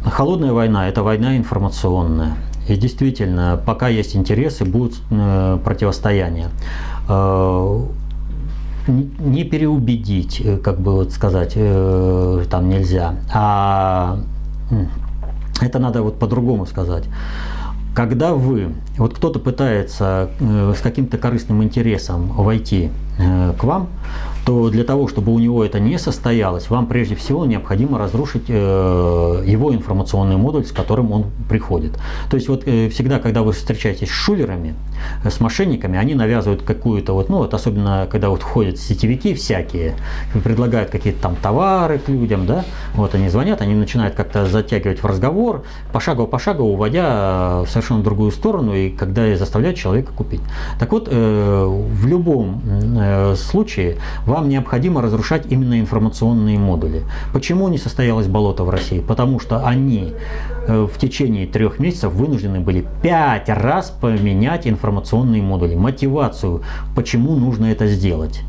холодная 0.06 0.54
война– 0.54 0.88
это 0.90 1.02
война 1.04 1.38
информационная. 1.38 2.36
И 2.68 2.76
действительно, 2.76 3.60
пока 3.66 3.88
есть 3.88 4.16
интересы, 4.16 4.66
будут 4.66 5.02
э, 5.10 5.60
противостояния. 5.64 6.50
Э, 7.08 7.82
не 8.88 9.44
переубедить, 9.44 10.42
э, 10.44 10.58
как 10.58 10.80
бы 10.80 10.94
вот 10.94 11.12
сказать, 11.12 11.54
там 11.54 12.70
нельзя, 12.70 13.16
а 13.34 14.20
это 15.62 15.80
надо 15.80 16.02
вот 16.02 16.20
по-другому 16.20 16.66
сказать. 16.66 17.06
Когда 17.96 18.34
вы, 18.34 18.74
вот 18.98 19.16
кто-то 19.16 19.40
пытается 19.40 20.30
с 20.40 20.80
каким-то 20.82 21.18
корыстным 21.18 21.64
интересом 21.64 22.28
войти 22.28 22.92
к 23.18 23.64
вам, 23.64 23.90
то 24.48 24.70
для 24.70 24.86
того, 24.86 25.10
чтобы 25.10 25.34
у 25.34 25.40
него 25.40 25.66
это 25.66 25.78
не 25.78 26.00
состоялось, 26.00 26.70
вам 26.70 26.86
прежде 26.86 27.16
всего 27.16 27.46
необходимо 27.46 28.00
разрушить 28.00 28.46
э, 28.48 29.44
его 29.46 29.76
информационный 29.76 30.38
модуль, 30.38 30.64
с 30.64 30.72
которым 30.72 31.12
он 31.12 31.26
приходит. 31.50 32.00
То 32.30 32.38
есть 32.38 32.48
вот 32.48 32.64
э, 32.66 32.88
всегда, 32.88 33.20
когда 33.20 33.44
вы 33.44 33.52
встречаетесь 33.52 34.08
с 34.08 34.12
шулерами, 34.14 34.74
э, 35.26 35.30
с 35.30 35.42
мошенниками, 35.42 36.00
они 36.00 36.16
навязывают 36.16 36.62
какую-то 36.62 37.12
вот, 37.12 37.28
ну 37.28 37.40
вот 37.40 37.54
особенно 37.54 38.08
когда 38.10 38.30
вот 38.30 38.42
входят 38.42 38.80
сетевики 38.80 39.34
всякие, 39.34 39.96
предлагают 40.46 40.92
какие-то 40.92 41.24
там 41.24 41.36
товары 41.36 42.00
к 42.00 42.08
людям, 42.08 42.46
да, 42.46 42.64
вот 42.94 43.16
они 43.16 43.28
звонят, 43.28 43.60
они 43.60 43.76
начинают 43.76 44.16
как-то 44.16 44.46
затягивать 44.46 45.04
в 45.04 45.06
разговор, 45.06 45.66
пошагово 45.92 46.26
пошагово 46.26 46.68
уводя 46.68 47.64
в 47.64 47.68
совершенно 47.68 48.02
другую 48.02 48.32
сторону 48.32 48.74
и 48.74 48.92
когда 48.92 49.36
заставляют 49.36 49.78
человека 49.78 50.14
купить. 50.14 50.42
Так 50.80 50.94
вот, 50.94 51.10
в 51.10 52.08
любом 52.08 52.62
случае 53.36 53.98
вам 54.26 54.37
вам 54.38 54.50
необходимо 54.50 55.02
разрушать 55.02 55.48
именно 55.50 55.80
информационные 55.80 56.60
модули. 56.60 57.04
Почему 57.34 57.70
не 57.70 57.80
состоялось 57.80 58.28
болото 58.28 58.64
в 58.64 58.70
России? 58.70 59.00
Потому 59.00 59.40
что 59.40 59.66
они 59.66 60.14
э, 60.68 60.88
в 60.94 61.00
течение 61.00 61.48
трех 61.48 61.80
месяцев 61.80 62.14
вынуждены 62.14 62.60
были 62.60 62.86
пять 63.02 63.50
раз 63.50 63.90
поменять 63.90 64.68
информационные 64.68 65.42
модули, 65.42 65.74
мотивацию, 65.74 66.62
почему 66.96 67.36
нужно 67.36 67.66
это 67.66 67.88
сделать. 67.88 68.42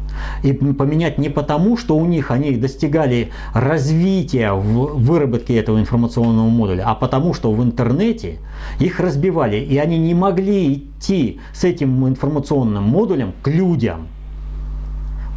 И 0.42 0.52
поменять 0.52 1.16
не 1.16 1.30
потому, 1.30 1.78
что 1.78 1.96
у 1.96 2.04
них 2.04 2.30
они 2.30 2.56
достигали 2.56 3.30
развития 3.54 4.52
в 4.52 4.98
выработке 4.98 5.56
этого 5.56 5.80
информационного 5.80 6.48
модуля, 6.48 6.82
а 6.86 6.94
потому, 6.94 7.32
что 7.32 7.50
в 7.50 7.62
интернете 7.62 8.38
их 8.78 9.00
разбивали, 9.00 9.56
и 9.56 9.78
они 9.78 9.96
не 9.96 10.14
могли 10.14 10.74
идти 10.74 11.40
с 11.54 11.64
этим 11.64 12.06
информационным 12.06 12.82
модулем 12.82 13.32
к 13.42 13.48
людям. 13.48 14.08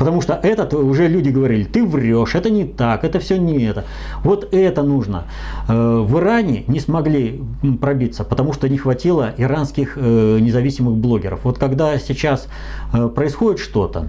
Потому 0.02 0.20
что 0.20 0.34
этот 0.34 0.74
уже 0.74 1.08
люди 1.08 1.30
говорили, 1.30 1.64
ты 1.64 1.86
врешь, 1.86 2.34
это 2.34 2.50
не 2.50 2.66
так, 2.66 3.04
это 3.04 3.20
все 3.20 3.38
не 3.38 3.66
это. 3.66 3.86
Вот 4.24 4.52
это 4.52 4.82
нужно. 4.82 5.26
Э, 5.70 6.00
в 6.00 6.18
Иране 6.18 6.64
не 6.66 6.80
смогли 6.80 7.44
пробиться, 7.80 8.24
потому 8.24 8.52
что 8.52 8.68
не 8.68 8.80
хватило 8.80 9.32
иранских 9.38 9.94
э, 9.98 10.40
независимых 10.42 10.96
блогеров. 10.96 11.42
Вот 11.44 11.60
когда 11.60 12.00
сейчас 12.00 12.48
э, 12.92 13.10
происходит 13.10 13.60
что-то, 13.60 14.08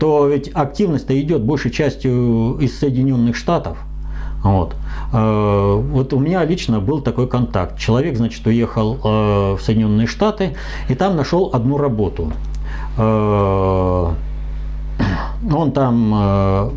то 0.00 0.26
ведь 0.26 0.50
активность-то 0.54 1.20
идет 1.20 1.42
большей 1.42 1.70
частью 1.70 2.56
из 2.58 2.78
Соединенных 2.78 3.36
Штатов. 3.36 3.76
Вот. 4.42 4.74
вот 5.12 6.12
у 6.12 6.18
меня 6.18 6.44
лично 6.44 6.80
был 6.80 7.00
такой 7.00 7.28
контакт. 7.28 7.78
Человек, 7.78 8.16
значит, 8.16 8.46
уехал 8.46 8.98
в 9.02 9.58
Соединенные 9.62 10.06
Штаты 10.06 10.56
и 10.88 10.94
там 10.94 11.16
нашел 11.16 11.50
одну 11.52 11.78
работу 11.78 12.32
он 15.50 15.72
там 15.72 16.12
э, 16.14 16.70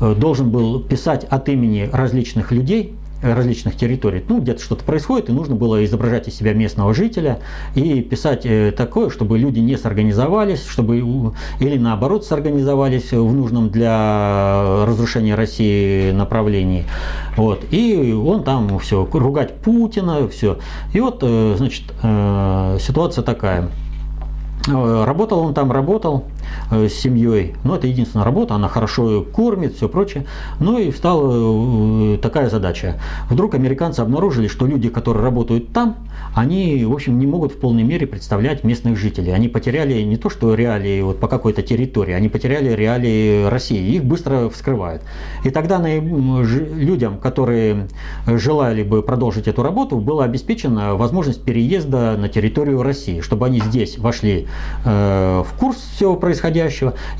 э, 0.00 0.14
должен 0.14 0.50
был 0.50 0.80
писать 0.80 1.24
от 1.24 1.48
имени 1.48 1.88
различных 1.92 2.50
людей, 2.50 2.94
различных 3.22 3.76
территорий. 3.76 4.24
Ну, 4.28 4.40
где-то 4.40 4.62
что-то 4.62 4.84
происходит, 4.84 5.28
и 5.28 5.32
нужно 5.32 5.54
было 5.54 5.84
изображать 5.84 6.26
из 6.26 6.34
себя 6.34 6.54
местного 6.54 6.94
жителя 6.94 7.40
и 7.74 8.00
писать 8.00 8.46
э, 8.46 8.72
такое, 8.72 9.10
чтобы 9.10 9.38
люди 9.38 9.60
не 9.60 9.76
сорганизовались, 9.76 10.66
чтобы 10.66 10.98
или 11.60 11.78
наоборот 11.78 12.24
сорганизовались 12.24 13.12
в 13.12 13.32
нужном 13.32 13.68
для 13.68 14.84
разрушения 14.86 15.34
России 15.34 16.10
направлении. 16.12 16.84
Вот. 17.36 17.64
И 17.70 18.12
он 18.12 18.42
там 18.42 18.78
все, 18.78 19.06
ругать 19.12 19.56
Путина, 19.56 20.26
все. 20.28 20.58
И 20.92 21.00
вот, 21.00 21.22
значит, 21.22 21.84
ситуация 22.82 23.22
такая. 23.22 23.68
Работал 24.66 25.40
он 25.40 25.54
там, 25.54 25.72
работал, 25.72 26.24
Э, 26.39 26.39
с 26.70 26.92
семьей. 26.92 27.54
Ну, 27.64 27.74
это 27.74 27.86
единственная 27.86 28.24
работа, 28.24 28.54
она 28.54 28.68
хорошо 28.68 29.22
кормит, 29.22 29.76
все 29.76 29.88
прочее. 29.88 30.26
Ну 30.58 30.78
и 30.78 30.90
встала 30.90 32.14
э, 32.14 32.18
такая 32.18 32.48
задача. 32.48 33.00
Вдруг 33.28 33.54
американцы 33.54 34.00
обнаружили, 34.00 34.48
что 34.48 34.66
люди, 34.66 34.88
которые 34.88 35.24
работают 35.24 35.72
там, 35.72 35.96
они, 36.34 36.84
в 36.84 36.92
общем, 36.92 37.18
не 37.18 37.26
могут 37.26 37.52
в 37.52 37.56
полной 37.58 37.82
мере 37.82 38.06
представлять 38.06 38.64
местных 38.64 38.96
жителей. 38.96 39.32
Они 39.32 39.48
потеряли 39.48 40.00
не 40.02 40.16
то, 40.16 40.30
что 40.30 40.54
реалии 40.54 41.00
вот 41.00 41.18
по 41.18 41.28
какой-то 41.28 41.62
территории, 41.62 42.12
они 42.12 42.28
потеряли 42.28 42.70
реалии 42.70 43.46
России. 43.46 43.94
Их 43.94 44.04
быстро 44.04 44.48
вскрывают. 44.48 45.02
И 45.44 45.50
тогда 45.50 45.80
людям, 45.80 47.18
которые 47.18 47.88
желали 48.26 48.82
бы 48.82 49.02
продолжить 49.02 49.48
эту 49.48 49.62
работу, 49.62 49.98
была 49.98 50.24
обеспечена 50.24 50.94
возможность 50.94 51.42
переезда 51.42 52.16
на 52.16 52.28
территорию 52.28 52.82
России, 52.82 53.20
чтобы 53.20 53.46
они 53.46 53.60
здесь 53.60 53.98
вошли 53.98 54.46
э, 54.84 55.42
в 55.46 55.58
курс 55.58 55.78
всего 55.96 56.16
происходящего 56.16 56.39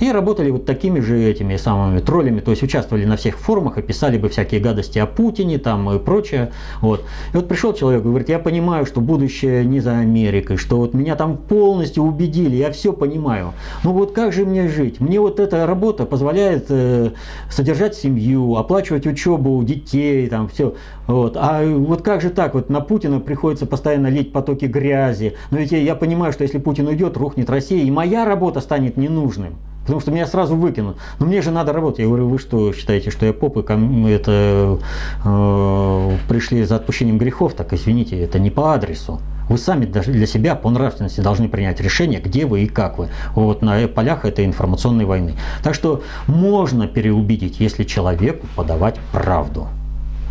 и 0.01 0.11
работали 0.11 0.51
вот 0.51 0.67
такими 0.67 1.01
же 1.01 1.23
этими 1.23 1.57
самыми 1.57 2.01
троллями, 2.01 2.41
то 2.41 2.51
есть 2.51 2.63
участвовали 2.63 3.05
на 3.05 3.17
всех 3.17 3.39
форумах 3.39 3.79
и 3.79 3.83
писали 3.83 4.19
бы 4.19 4.29
всякие 4.29 4.61
гадости 4.61 4.99
о 4.99 5.07
Путине 5.07 5.59
там 5.59 5.91
и 5.91 5.99
прочее. 5.99 6.53
Вот. 6.81 7.05
И 7.33 7.37
вот 7.37 7.49
пришел 7.49 7.73
человек 7.75 8.03
и 8.03 8.05
говорит, 8.05 8.29
я 8.29 8.39
понимаю, 8.39 8.87
что 8.87 9.01
будущее 9.01 9.65
не 9.65 9.81
за 9.81 9.99
Америкой, 9.99 10.57
что 10.57 10.77
вот 10.77 10.95
меня 10.95 11.17
там 11.17 11.37
полностью 11.37 12.03
убедили, 12.05 12.57
я 12.57 12.71
все 12.71 12.93
понимаю. 12.93 13.53
Ну 13.85 13.93
вот 13.93 14.13
как 14.13 14.33
же 14.33 14.45
мне 14.45 14.69
жить? 14.69 15.01
Мне 15.01 15.21
вот 15.21 15.41
эта 15.41 15.67
работа 15.67 16.05
позволяет 16.05 16.67
э, 16.69 17.11
содержать 17.51 17.95
семью, 17.95 18.57
оплачивать 18.57 19.07
учебу 19.07 19.63
детей, 19.65 20.29
там 20.29 20.49
все. 20.49 20.75
Вот. 21.11 21.37
А 21.37 21.65
вот 21.65 22.03
как 22.03 22.21
же 22.21 22.31
так? 22.31 22.55
Вот 22.55 22.71
на 22.71 22.81
Путина 22.81 23.19
приходится 23.19 23.67
постоянно 23.67 24.07
лить 24.07 24.33
потоки 24.33 24.67
грязи. 24.67 25.35
Но 25.51 25.59
ведь 25.59 25.73
я 25.73 25.97
понимаю, 25.97 26.33
что 26.33 26.45
если 26.45 26.59
Путин 26.59 26.87
уйдет, 26.87 27.17
рухнет 27.17 27.51
Россия, 27.51 27.83
и 27.83 27.91
моя 27.91 28.25
работа 28.25 28.61
станет 28.61 28.97
ненужным. 28.97 29.57
Потому 29.83 30.01
что 30.01 30.13
меня 30.13 30.27
сразу 30.27 30.55
выкинут. 30.55 30.99
Но 31.19 31.27
мне 31.27 31.43
же 31.43 31.51
надо 31.51 31.73
работать. 31.73 32.01
Я 32.01 32.07
говорю, 32.07 32.29
вы 32.29 32.39
что, 32.39 32.73
считаете, 32.73 33.11
что 33.11 33.27
я 33.27 33.33
поп 33.33 33.57
и 33.57 34.09
это, 34.09 34.79
э, 35.25 36.11
пришли 36.29 36.63
за 36.63 36.77
отпущением 36.77 37.19
грехов? 37.19 37.55
Так 37.55 37.73
извините, 37.73 38.17
это 38.21 38.39
не 38.39 38.51
по 38.51 38.73
адресу. 38.73 39.21
Вы 39.49 39.59
сами 39.59 39.87
для 39.87 40.27
себя 40.27 40.55
по 40.55 40.71
нравственности 40.71 41.21
должны 41.23 41.49
принять 41.49 41.81
решение, 41.81 42.21
где 42.21 42.47
вы 42.47 42.61
и 42.61 42.67
как 42.69 42.99
вы. 42.99 43.09
Вот 43.35 43.63
на 43.63 43.89
полях 43.89 44.25
этой 44.25 44.45
информационной 44.45 45.07
войны. 45.07 45.35
Так 45.65 45.75
что 45.75 46.03
можно 46.29 46.87
переубедить, 46.87 47.59
если 47.59 47.83
человеку 47.83 48.47
подавать 48.55 48.95
правду. 49.13 49.67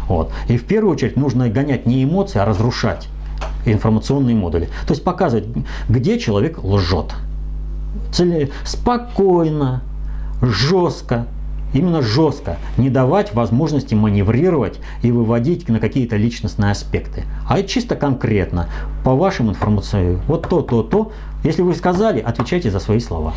Вот. 0.10 0.32
И 0.50 0.58
в 0.58 0.66
первую 0.66 0.94
очередь 0.94 1.16
нужно 1.16 1.48
гонять 1.48 1.86
не 1.86 2.04
эмоции, 2.04 2.40
а 2.40 2.46
разрушать 2.46 3.08
информационные 3.66 4.36
модули. 4.36 4.66
То 4.86 4.94
есть 4.94 5.04
показывать, 5.04 5.46
где 5.88 6.20
человек 6.20 6.62
лжет. 6.64 7.14
Цели... 8.12 8.52
Спокойно, 8.66 9.82
жестко, 10.42 11.28
именно 11.74 12.02
жестко, 12.02 12.58
не 12.78 12.90
давать 12.90 13.34
возможности 13.34 13.94
маневрировать 13.94 14.80
и 15.04 15.12
выводить 15.12 15.70
на 15.70 15.80
какие-то 15.80 16.18
личностные 16.18 16.72
аспекты, 16.72 17.26
а 17.48 17.62
чисто 17.62 17.96
конкретно, 17.96 18.68
по 19.04 19.16
вашим 19.16 19.50
информациям, 19.50 20.22
вот 20.28 20.50
то, 20.50 20.62
то, 20.62 20.82
то, 20.82 21.12
если 21.44 21.62
вы 21.62 21.76
сказали, 21.76 22.20
отвечайте 22.20 22.72
за 22.72 22.80
свои 22.80 23.00
слова. 23.00 23.34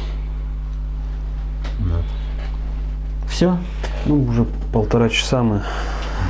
Все? 3.28 3.58
Ну, 4.06 4.24
уже 4.24 4.46
полтора 4.72 5.08
часа 5.08 5.42
мы 5.42 5.62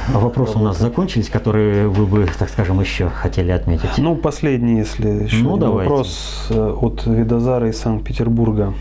вопросы 0.08 0.58
у 0.58 0.62
нас 0.62 0.78
закончились, 0.78 1.28
которые 1.28 1.88
вы 1.88 2.06
бы, 2.06 2.28
так 2.38 2.48
скажем, 2.48 2.80
еще 2.80 3.08
хотели 3.08 3.50
отметить? 3.50 3.90
Ну, 3.98 4.16
последний, 4.16 4.78
если 4.78 5.24
еще 5.24 5.42
ну, 5.42 5.56
давайте. 5.56 5.90
вопрос 5.90 6.46
э, 6.50 6.76
от 6.80 7.06
Видозара 7.06 7.68
из 7.68 7.78
Санкт-Петербурга. 7.78 8.74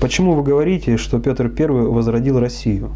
Почему 0.00 0.34
вы 0.34 0.42
говорите, 0.42 0.96
что 0.96 1.18
Петр 1.20 1.50
I 1.58 1.66
возродил 1.66 2.40
Россию? 2.40 2.90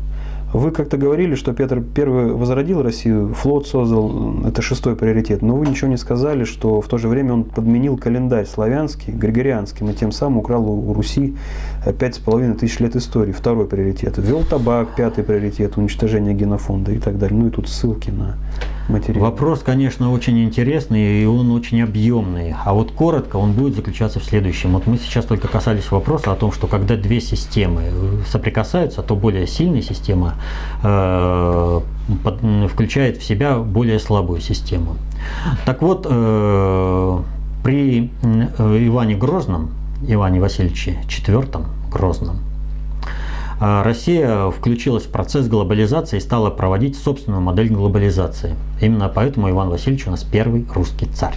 Вы 0.53 0.71
как-то 0.71 0.97
говорили, 0.97 1.35
что 1.35 1.53
Петр 1.53 1.83
I 1.97 2.05
возродил 2.33 2.81
Россию, 2.81 3.35
флот 3.35 3.67
создал, 3.67 4.45
это 4.47 4.63
шестой 4.63 4.95
приоритет, 4.95 5.43
но 5.43 5.57
вы 5.57 5.67
ничего 5.67 5.91
не 5.91 5.97
сказали, 5.97 6.45
что 6.45 6.81
в 6.81 6.89
то 6.89 6.99
же 6.99 7.09
время 7.09 7.35
он 7.35 7.45
подменил 7.45 7.99
календарь 7.99 8.47
славянский, 8.47 9.13
григорианским, 9.13 9.91
и 9.91 9.93
тем 9.93 10.13
самым 10.13 10.39
украл 10.39 10.67
у 10.71 10.95
Руси 10.95 11.37
пять 11.93 12.17
с 12.17 12.19
половиной 12.19 12.55
тысяч 12.55 12.79
лет 12.81 12.97
истории, 12.97 13.33
второй 13.33 13.67
приоритет. 13.67 14.19
Ввел 14.19 14.43
табак, 14.43 14.95
пятый 14.97 15.25
приоритет, 15.25 15.77
уничтожение 15.77 16.35
генофонда 16.35 16.93
и 16.93 16.99
так 16.99 17.19
далее. 17.19 17.39
Ну 17.39 17.49
и 17.49 17.51
тут 17.51 17.69
ссылки 17.69 18.11
на 18.11 18.37
материал. 18.89 19.25
Вопрос, 19.25 19.61
конечно, 19.61 20.13
очень 20.13 20.43
интересный 20.45 21.23
и 21.23 21.27
он 21.27 21.51
очень 21.53 21.83
объемный. 21.83 22.55
А 22.65 22.75
вот 22.75 22.93
коротко 22.93 23.37
он 23.37 23.53
будет 23.53 23.75
заключаться 23.75 24.21
в 24.21 24.25
следующем. 24.25 24.73
Вот 24.73 24.87
мы 24.87 24.97
сейчас 24.99 25.25
только 25.25 25.49
касались 25.49 25.91
вопроса 25.91 26.33
о 26.33 26.37
том, 26.37 26.53
что 26.53 26.67
когда 26.67 26.97
две 26.97 27.21
системы 27.21 27.83
соприкасаются, 28.29 29.03
то 29.03 29.17
более 29.17 29.47
сильная 29.47 29.83
система 29.83 30.35
э, 30.83 31.81
включает 32.73 33.19
в 33.19 33.25
себя 33.25 33.59
более 33.59 33.99
слабую 33.99 34.41
систему. 34.41 34.97
Так 35.65 35.83
вот, 35.83 36.07
э, 36.09 37.19
при 37.63 38.11
э, 38.23 38.87
Иване 38.87 39.17
Грозном, 39.17 39.71
Иване 40.07 40.41
Васильевиче 40.41 40.99
IV 41.09 41.65
Грозном, 41.91 42.39
а 43.59 43.83
Россия 43.83 44.51
включилась 44.51 45.05
в 45.05 45.11
процесс 45.11 45.49
глобализации 45.49 46.19
и 46.19 46.21
стала 46.21 46.51
проводить 46.51 46.99
собственную 46.99 47.41
модель 47.41 47.71
глобализации. 47.71 48.55
Именно 48.81 49.09
поэтому 49.09 49.49
Иван 49.49 49.71
Васильевич 49.71 50.07
у 50.07 50.11
нас 50.11 50.23
первый 50.25 50.67
русский 50.75 51.07
царь. 51.07 51.37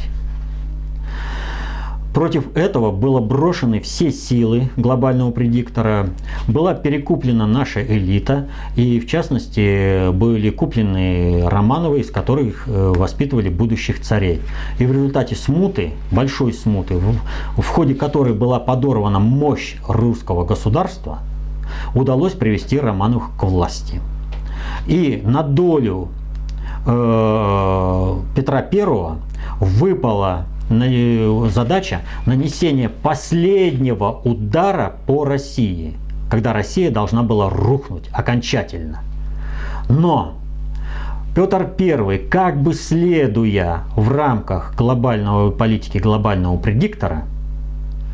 Против 2.13 2.55
этого 2.57 2.91
было 2.91 3.19
брошены 3.19 3.79
все 3.79 4.11
силы 4.11 4.69
глобального 4.75 5.31
предиктора, 5.31 6.07
была 6.47 6.73
перекуплена 6.73 7.45
наша 7.45 7.83
элита, 7.85 8.47
и 8.75 8.99
в 8.99 9.07
частности 9.07 10.11
были 10.11 10.49
куплены 10.49 11.43
Романовы, 11.45 11.99
из 11.99 12.09
которых 12.09 12.67
э, 12.67 12.93
воспитывали 12.95 13.49
будущих 13.49 14.01
царей. 14.01 14.41
И 14.79 14.85
в 14.85 14.91
результате 14.91 15.35
смуты, 15.35 15.91
большой 16.11 16.53
смуты, 16.53 16.95
в, 16.95 17.63
ходе 17.63 17.93
которой 17.93 18.33
была 18.33 18.59
подорвана 18.59 19.19
мощь 19.19 19.75
русского 19.87 20.45
государства, 20.45 21.19
удалось 21.93 22.33
привести 22.33 22.79
Романовых 22.79 23.29
к 23.39 23.43
власти. 23.43 24.01
И 24.87 25.21
на 25.23 25.43
долю 25.43 26.07
э, 26.87 28.15
Петра 28.35 28.67
I 28.71 29.17
выпала 29.59 30.45
задача 30.69 32.01
нанесения 32.25 32.89
последнего 32.89 34.21
удара 34.23 34.95
по 35.07 35.25
России, 35.25 35.95
когда 36.29 36.53
Россия 36.53 36.91
должна 36.91 37.23
была 37.23 37.49
рухнуть 37.49 38.09
окончательно. 38.11 38.99
Но 39.89 40.35
Петр 41.35 41.69
I, 41.79 42.17
как 42.29 42.61
бы 42.61 42.73
следуя 42.73 43.83
в 43.95 44.11
рамках 44.11 44.75
глобального 44.75 45.51
политики 45.51 45.97
глобального 45.97 46.57
предиктора, 46.57 47.23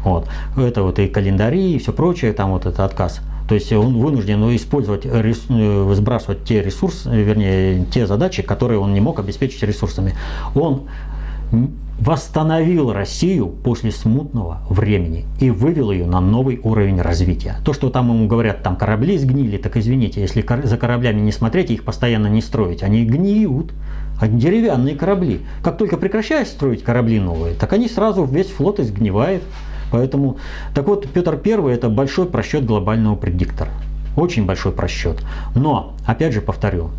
вот, 0.04 0.28
это 0.56 0.84
вот 0.84 1.00
и 1.00 1.08
календари 1.08 1.74
и 1.74 1.80
все 1.80 1.92
прочее, 1.92 2.34
там 2.34 2.52
вот 2.52 2.66
этот 2.66 2.80
отказ, 2.80 3.22
то 3.48 3.56
есть 3.56 3.72
он 3.74 4.00
вынужден 4.00 4.56
использовать, 4.56 5.06
э, 5.06 5.94
сбрасывать 5.94 6.44
те 6.44 6.64
ресурсы, 6.64 7.10
вернее, 7.10 7.86
те 7.86 8.08
задачи, 8.08 8.42
которые 8.42 8.80
он 8.80 8.94
не 8.94 9.02
мог 9.02 9.20
обеспечить 9.20 9.62
ресурсами. 9.64 10.16
Он 10.56 10.84
восстановил 12.06 12.94
Россию 12.94 13.48
после 13.48 13.92
смутного 13.92 14.62
времени 14.70 15.26
и 15.40 15.50
вывел 15.50 15.90
ее 15.92 16.06
на 16.06 16.22
новый 16.22 16.60
уровень 16.62 17.02
развития. 17.02 17.56
То, 17.66 17.74
что 17.74 17.90
там 17.90 18.10
ему 18.10 18.28
говорят, 18.28 18.62
там 18.62 18.76
корабли 18.76 19.18
сгнили, 19.18 19.58
так 19.58 19.76
извините, 19.76 20.22
если 20.22 20.46
за 20.64 20.78
кораблями 20.78 21.22
не 21.22 21.32
смотреть, 21.32 21.72
их 21.72 21.84
постоянно 21.84 22.28
не 22.28 22.42
строить, 22.42 22.84
они 22.84 23.06
гниют. 23.06 23.74
А 24.22 24.30
деревянные 24.30 24.96
корабли. 24.96 25.42
Как 25.62 25.78
только 25.78 25.98
прекращают 25.98 26.48
строить 26.48 26.84
корабли 26.84 27.20
новые, 27.20 27.54
так 27.54 27.74
они 27.74 27.90
сразу 27.90 28.24
весь 28.24 28.48
флот 28.48 28.80
изгнивает. 28.80 29.44
Поэтому, 29.92 30.38
так 30.74 30.88
вот, 30.88 31.08
Петр 31.10 31.38
I 31.44 31.74
это 31.74 31.90
большой 31.90 32.28
просчет 32.28 32.66
глобального 32.66 33.16
предиктора. 33.16 33.72
Очень 34.16 34.46
большой 34.46 34.72
просчет. 34.72 35.22
Но, 35.54 35.96
опять 36.06 36.34
же 36.34 36.40
повторю, 36.40 36.92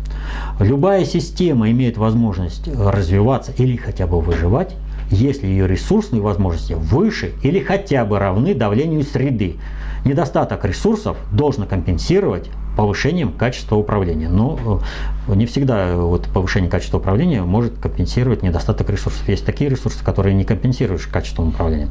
любая 0.59 1.05
система 1.05 1.71
имеет 1.71 1.97
возможность 1.97 2.67
развиваться 2.67 3.51
или 3.57 3.77
хотя 3.77 4.05
бы 4.05 4.21
выживать, 4.21 4.75
если 5.09 5.47
ее 5.47 5.67
ресурсные 5.67 6.21
возможности 6.21 6.73
выше 6.73 7.33
или 7.43 7.59
хотя 7.59 8.05
бы 8.05 8.19
равны 8.19 8.53
давлению 8.53 9.03
среды. 9.03 9.57
Недостаток 10.05 10.63
ресурсов 10.65 11.17
должен 11.31 11.65
компенсировать 11.65 12.49
повышением 12.77 13.33
качества 13.33 13.75
управления. 13.75 14.29
Но 14.29 14.81
э, 15.27 15.35
не 15.35 15.45
всегда 15.47 15.95
вот 15.95 16.27
повышение 16.33 16.69
качества 16.69 16.99
управления 16.99 17.41
может 17.41 17.77
компенсировать 17.79 18.43
недостаток 18.43 18.89
ресурсов. 18.89 19.27
Есть 19.27 19.45
такие 19.45 19.69
ресурсы, 19.69 20.03
которые 20.03 20.35
не 20.35 20.43
компенсируют 20.43 21.01
качеством 21.07 21.49
управления. 21.49 21.89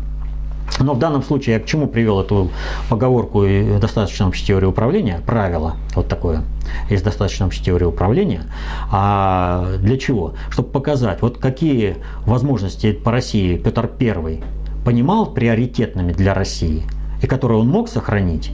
Но 0.78 0.94
в 0.94 0.98
данном 0.98 1.22
случае 1.22 1.54
я 1.54 1.60
к 1.60 1.64
чему 1.64 1.86
привел 1.86 2.20
эту 2.20 2.50
поговорку 2.88 3.44
и 3.44 3.78
достаточно 3.78 4.28
общей 4.28 4.46
теории 4.46 4.66
управления, 4.66 5.20
правило 5.26 5.76
вот 5.94 6.08
такое, 6.08 6.44
из 6.90 7.02
достаточно 7.02 7.46
общей 7.46 7.64
теории 7.64 7.84
управления. 7.84 8.42
А 8.90 9.76
для 9.78 9.96
чего? 9.96 10.34
Чтобы 10.50 10.68
показать, 10.68 11.22
вот 11.22 11.38
какие 11.38 11.96
возможности 12.26 12.92
по 12.92 13.10
России 13.10 13.56
Петр 13.56 13.90
I 14.00 14.42
понимал 14.84 15.26
приоритетными 15.26 16.12
для 16.12 16.34
России, 16.34 16.82
и 17.22 17.26
которые 17.26 17.60
он 17.60 17.68
мог 17.68 17.88
сохранить, 17.88 18.52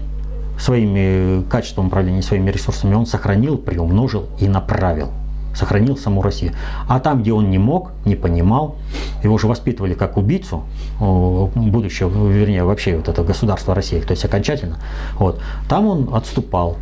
своими 0.58 1.42
качеством 1.48 1.88
управления, 1.88 2.22
своими 2.22 2.50
ресурсами, 2.50 2.94
он 2.94 3.06
сохранил, 3.06 3.58
приумножил 3.58 4.28
и 4.38 4.48
направил 4.48 5.10
сохранил 5.54 5.96
саму 5.96 6.22
Россию. 6.22 6.52
А 6.88 7.00
там, 7.00 7.22
где 7.22 7.32
он 7.32 7.50
не 7.50 7.58
мог, 7.58 7.92
не 8.04 8.16
понимал, 8.16 8.76
его 9.22 9.38
же 9.38 9.46
воспитывали 9.46 9.94
как 9.94 10.16
убийцу 10.16 10.64
будущего, 10.98 12.28
вернее, 12.28 12.64
вообще 12.64 12.96
вот 12.96 13.08
это 13.08 13.22
государство 13.22 13.74
России, 13.74 14.00
то 14.00 14.12
есть 14.12 14.24
окончательно, 14.24 14.78
вот, 15.18 15.40
там 15.68 15.86
он 15.86 16.10
отступал. 16.12 16.76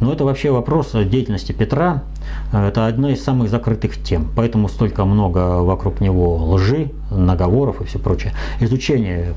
Но 0.00 0.12
это 0.12 0.24
вообще 0.24 0.50
вопрос 0.50 0.92
деятельности 0.92 1.52
Петра, 1.52 2.02
это 2.52 2.88
одна 2.88 3.12
из 3.12 3.22
самых 3.22 3.48
закрытых 3.48 4.02
тем, 4.02 4.28
поэтому 4.34 4.68
столько 4.68 5.04
много 5.04 5.62
вокруг 5.62 6.00
него 6.00 6.36
лжи, 6.38 6.90
наговоров 7.12 7.80
и 7.80 7.84
все 7.84 8.00
прочее. 8.00 8.32
Изучение 8.58 9.34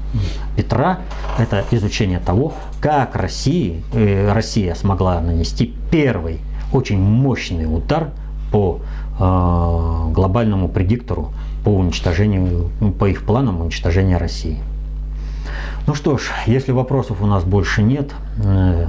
Петра– 0.55 1.01
это 1.37 1.63
изучение 1.69 2.19
того, 2.19 2.53
как 2.81 3.15
России, 3.15 3.83
э, 3.93 4.31
Россия 4.33 4.73
смогла 4.73 5.21
нанести 5.21 5.71
первый 5.91 6.39
очень 6.73 6.97
мощный 6.97 7.65
удар– 7.65 8.09
по 8.55 8.79
э, 9.19 10.11
глобальному 10.13 10.69
предиктору 10.69 11.33
по 11.65 11.69
уничтожению, 11.71 12.69
ну, 12.79 12.93
по 12.93 13.09
их 13.09 13.25
планам 13.25 13.59
уничтожения 13.59 14.15
России. 14.15 14.59
Ну 15.87 15.93
что 15.93 16.17
ж, 16.17 16.31
если 16.47 16.71
вопросов 16.71 17.17
у 17.21 17.25
нас 17.25 17.43
больше 17.43 17.83
нет, 17.83 18.13
э, 18.41 18.87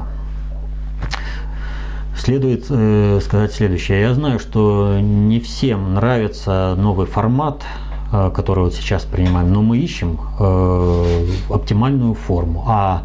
следует 2.17 2.67
э, 2.71 3.19
сказать 3.25 3.53
следующее. 3.55 4.03
Я 4.03 4.15
знаю, 4.15 4.39
что 4.39 5.01
не 5.01 5.41
всем 5.41 5.95
нравится 5.95 6.77
новый 6.79 7.07
формат, 7.07 7.65
э, 8.13 8.31
который 8.33 8.65
вот 8.67 8.75
сейчас 8.75 9.03
принимаем, 9.03 9.53
но 9.53 9.63
мы 9.63 9.79
ищем 9.79 10.21
э, 10.39 11.27
оптимальную 11.51 12.15
форму. 12.15 12.63
А 12.69 13.03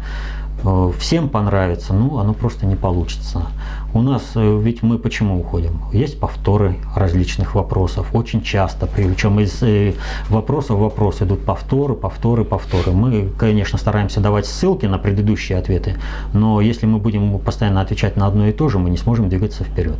э, 0.62 0.92
всем 0.96 1.28
понравится, 1.28 1.92
ну, 1.92 2.18
оно 2.18 2.34
просто 2.34 2.66
не 2.66 2.76
получится. 2.76 3.46
У 3.94 4.00
нас 4.00 4.32
э, 4.36 4.60
ведь 4.62 4.82
мы 4.82 4.98
почему 4.98 5.38
уходим? 5.38 5.72
Есть 5.92 6.18
повторы 6.18 6.76
различных 6.96 7.54
вопросов, 7.54 8.14
очень 8.14 8.42
часто, 8.42 8.86
причем 8.86 9.38
из 9.38 9.62
э, 9.62 9.92
вопроса 10.30 10.72
в 10.72 10.80
вопрос 10.80 11.20
идут 11.20 11.44
повторы, 11.44 11.94
повторы, 11.94 12.44
повторы. 12.44 12.92
Мы, 12.92 13.28
конечно, 13.36 13.78
стараемся 13.78 14.20
давать 14.20 14.46
ссылки 14.46 14.86
на 14.86 14.98
предыдущие 14.98 15.58
ответы, 15.58 15.96
но 16.32 16.62
если 16.62 16.86
мы 16.86 16.98
будем 16.98 17.38
постоянно 17.38 17.82
отвечать 17.82 18.16
на 18.16 18.26
одно 18.26 18.46
и 18.46 18.52
то 18.52 18.70
же, 18.70 18.78
мы 18.78 18.88
не 18.88 18.96
сможем 18.96 19.28
двигаться 19.28 19.62
вперед. 19.62 19.98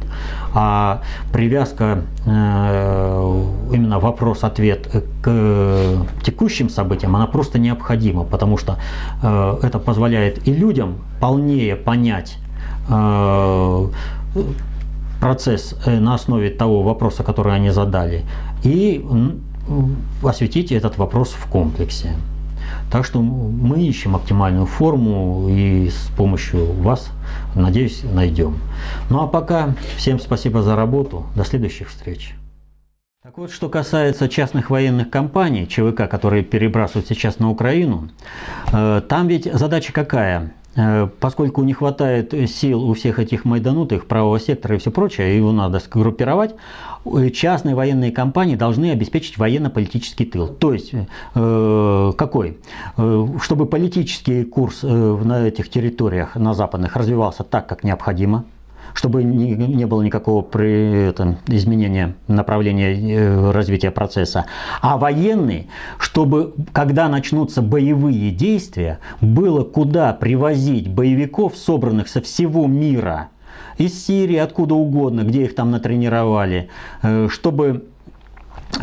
А 0.55 1.03
привязка 1.31 2.03
э, 2.25 3.45
именно 3.75 4.01
вопрос-ответ 4.01 4.89
к 5.21 6.07
текущим 6.23 6.71
событиям, 6.71 7.15
она 7.15 7.27
просто 7.27 7.59
необходима, 7.59 8.25
потому 8.25 8.57
что 8.57 8.79
это 9.23 9.79
позволяет 9.79 10.49
и 10.49 10.53
людям 10.53 10.99
полнее 11.21 11.77
понять, 11.77 12.39
процесс 15.21 15.75
э, 15.87 16.01
на 16.01 16.15
основе 16.15 16.51
того 16.51 16.83
вопроса, 16.83 17.23
который 17.23 17.55
они 17.55 17.71
задали, 17.71 18.25
и 18.65 19.05
осветить 20.23 20.73
этот 20.73 20.99
вопрос 20.99 21.31
в 21.31 21.47
комплексе. 21.47 22.17
Так 22.91 23.05
что 23.05 23.23
мы 23.23 23.81
ищем 23.81 24.17
оптимальную 24.17 24.67
форму 24.67 25.49
и 25.49 25.89
с 25.89 26.11
помощью 26.17 26.73
вас, 26.73 27.11
надеюсь, 27.55 28.03
найдем. 28.03 28.57
Ну 29.11 29.23
а 29.23 29.27
пока 29.27 29.75
всем 29.97 30.19
спасибо 30.19 30.63
за 30.63 30.77
работу. 30.77 31.25
До 31.37 31.45
следующих 31.45 31.89
встреч. 31.89 32.35
Так 33.23 33.39
вот, 33.39 33.53
что 33.53 33.69
касается 33.69 34.29
частных 34.29 34.69
военных 34.71 35.09
компаний, 35.09 35.69
ЧВК, 35.69 36.09
которые 36.11 36.43
перебрасывают 36.43 37.07
сейчас 37.07 37.39
на 37.39 37.51
Украину, 37.51 38.11
э, 38.73 39.01
там 39.09 39.29
ведь 39.29 39.45
задача 39.53 39.93
какая? 39.93 40.53
Э, 40.75 41.09
поскольку 41.21 41.63
не 41.63 41.75
хватает 41.75 42.33
сил 42.51 42.83
у 42.83 42.95
всех 42.95 43.19
этих 43.19 43.45
майданутых, 43.45 44.07
правого 44.07 44.41
сектора 44.41 44.77
и 44.77 44.79
все 44.79 44.91
прочее, 44.91 45.37
его 45.37 45.53
надо 45.53 45.81
сгруппировать, 45.81 46.55
э, 47.05 47.31
частные 47.31 47.75
военные 47.75 48.11
компании 48.11 48.57
должны 48.57 48.91
обеспечить 48.91 49.37
военно-политический 49.37 50.25
тыл. 50.25 50.49
То 50.49 50.73
есть, 50.73 50.93
э, 51.35 52.13
какой? 52.17 52.59
Э, 52.97 53.27
чтобы 53.41 53.67
политический 53.67 54.45
курс 54.45 54.83
на 54.83 55.47
этих 55.47 55.69
территориях, 55.69 56.37
на 56.37 56.55
западных, 56.55 56.97
развивался 56.97 57.45
так, 57.45 57.67
как 57.67 57.85
необходимо, 57.85 58.45
чтобы 58.95 59.23
не, 59.23 59.55
не 59.55 59.87
было 59.87 60.03
никакого 60.03 60.43
при 60.43 61.09
этом 61.09 61.39
изменения 61.47 62.15
направления 62.29 62.95
э, 62.95 63.51
развития 63.51 63.91
процесса. 63.91 64.47
А 64.81 64.97
военные, 64.97 65.67
чтобы 65.99 66.55
когда 66.73 67.09
начнутся 67.09 67.63
боевые 67.63 68.31
действия, 68.31 68.99
было 69.21 69.65
куда 69.65 70.13
привозить 70.13 70.89
боевиков, 70.89 71.57
собранных 71.57 72.09
со 72.09 72.21
всего 72.21 72.67
мира, 72.67 73.29
из 73.79 74.07
Сирии, 74.07 74.37
откуда 74.37 74.75
угодно, 74.75 75.23
где 75.23 75.45
их 75.45 75.55
там 75.55 75.71
натренировали, 75.71 76.69
э, 77.03 77.29
чтобы 77.31 77.85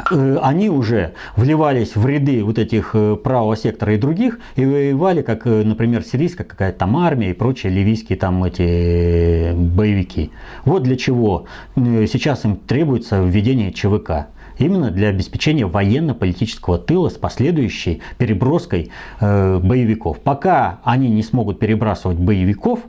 они 0.10 0.70
уже 0.70 1.14
вливались 1.36 1.96
в 1.96 2.06
ряды 2.06 2.44
вот 2.44 2.58
этих 2.60 2.92
э, 2.94 3.16
правого 3.16 3.56
сектора 3.56 3.96
и 3.96 3.98
других 3.98 4.40
и 4.56 4.66
воевали, 4.66 5.22
как, 5.22 5.46
э, 5.48 5.64
например, 5.64 6.04
сирийская 6.04 6.46
какая-то 6.46 6.80
там 6.80 6.98
армия 6.98 7.32
и 7.32 7.34
прочие 7.34 7.72
ливийские 7.72 8.18
там 8.18 8.44
эти 8.44 9.54
боевики. 9.54 10.32
Вот 10.66 10.84
для 10.84 10.96
чего 10.96 11.46
сейчас 11.76 12.46
им 12.46 12.56
требуется 12.56 13.22
введение 13.22 13.74
ЧВК. 13.74 14.28
Именно 14.58 14.92
для 14.92 15.08
обеспечения 15.08 15.66
военно-политического 15.66 16.78
тыла 16.78 17.10
с 17.10 17.18
последующей 17.18 18.02
переброской 18.18 18.92
э, 19.20 19.60
боевиков. 19.60 20.20
Пока 20.20 20.80
они 20.84 21.10
не 21.10 21.24
смогут 21.24 21.60
перебрасывать 21.60 22.18
боевиков 22.18 22.80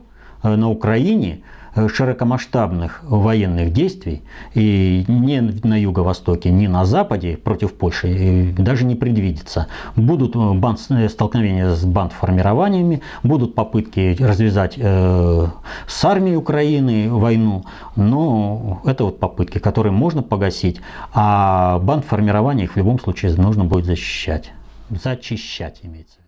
э, 0.43 0.55
на 0.55 0.69
Украине, 0.69 1.39
Э, 1.39 1.60
широкомасштабных 1.75 3.01
военных 3.03 3.71
действий 3.73 4.23
и 4.53 5.05
ни 5.07 5.39
на 5.65 5.79
юго-востоке, 5.79 6.49
ни 6.51 6.67
на 6.67 6.85
западе 6.85 7.37
против 7.37 7.73
Польши 7.73 8.53
даже 8.57 8.85
не 8.85 8.95
предвидится. 8.95 9.67
Будут 9.95 10.35
э, 10.35 10.53
банд, 10.53 10.79
э, 10.89 11.09
столкновения 11.09 11.73
с 11.73 11.85
бандформированиями, 11.85 13.01
будут 13.23 13.55
попытки 13.55 14.15
развязать 14.19 14.75
э, 14.77 15.47
с 15.87 16.05
армией 16.05 16.35
Украины 16.35 17.09
войну, 17.11 17.65
но 17.95 18.81
это 18.85 19.05
вот 19.05 19.19
попытки, 19.19 19.59
которые 19.59 19.93
можно 19.93 20.23
погасить, 20.23 20.81
а 21.13 21.79
бандформирование 21.79 22.65
их 22.65 22.73
в 22.73 22.77
любом 22.77 22.99
случае 22.99 23.33
нужно 23.35 23.63
будет 23.63 23.85
защищать. 23.85 24.51
Зачищать 24.89 25.79
имеется 25.83 26.20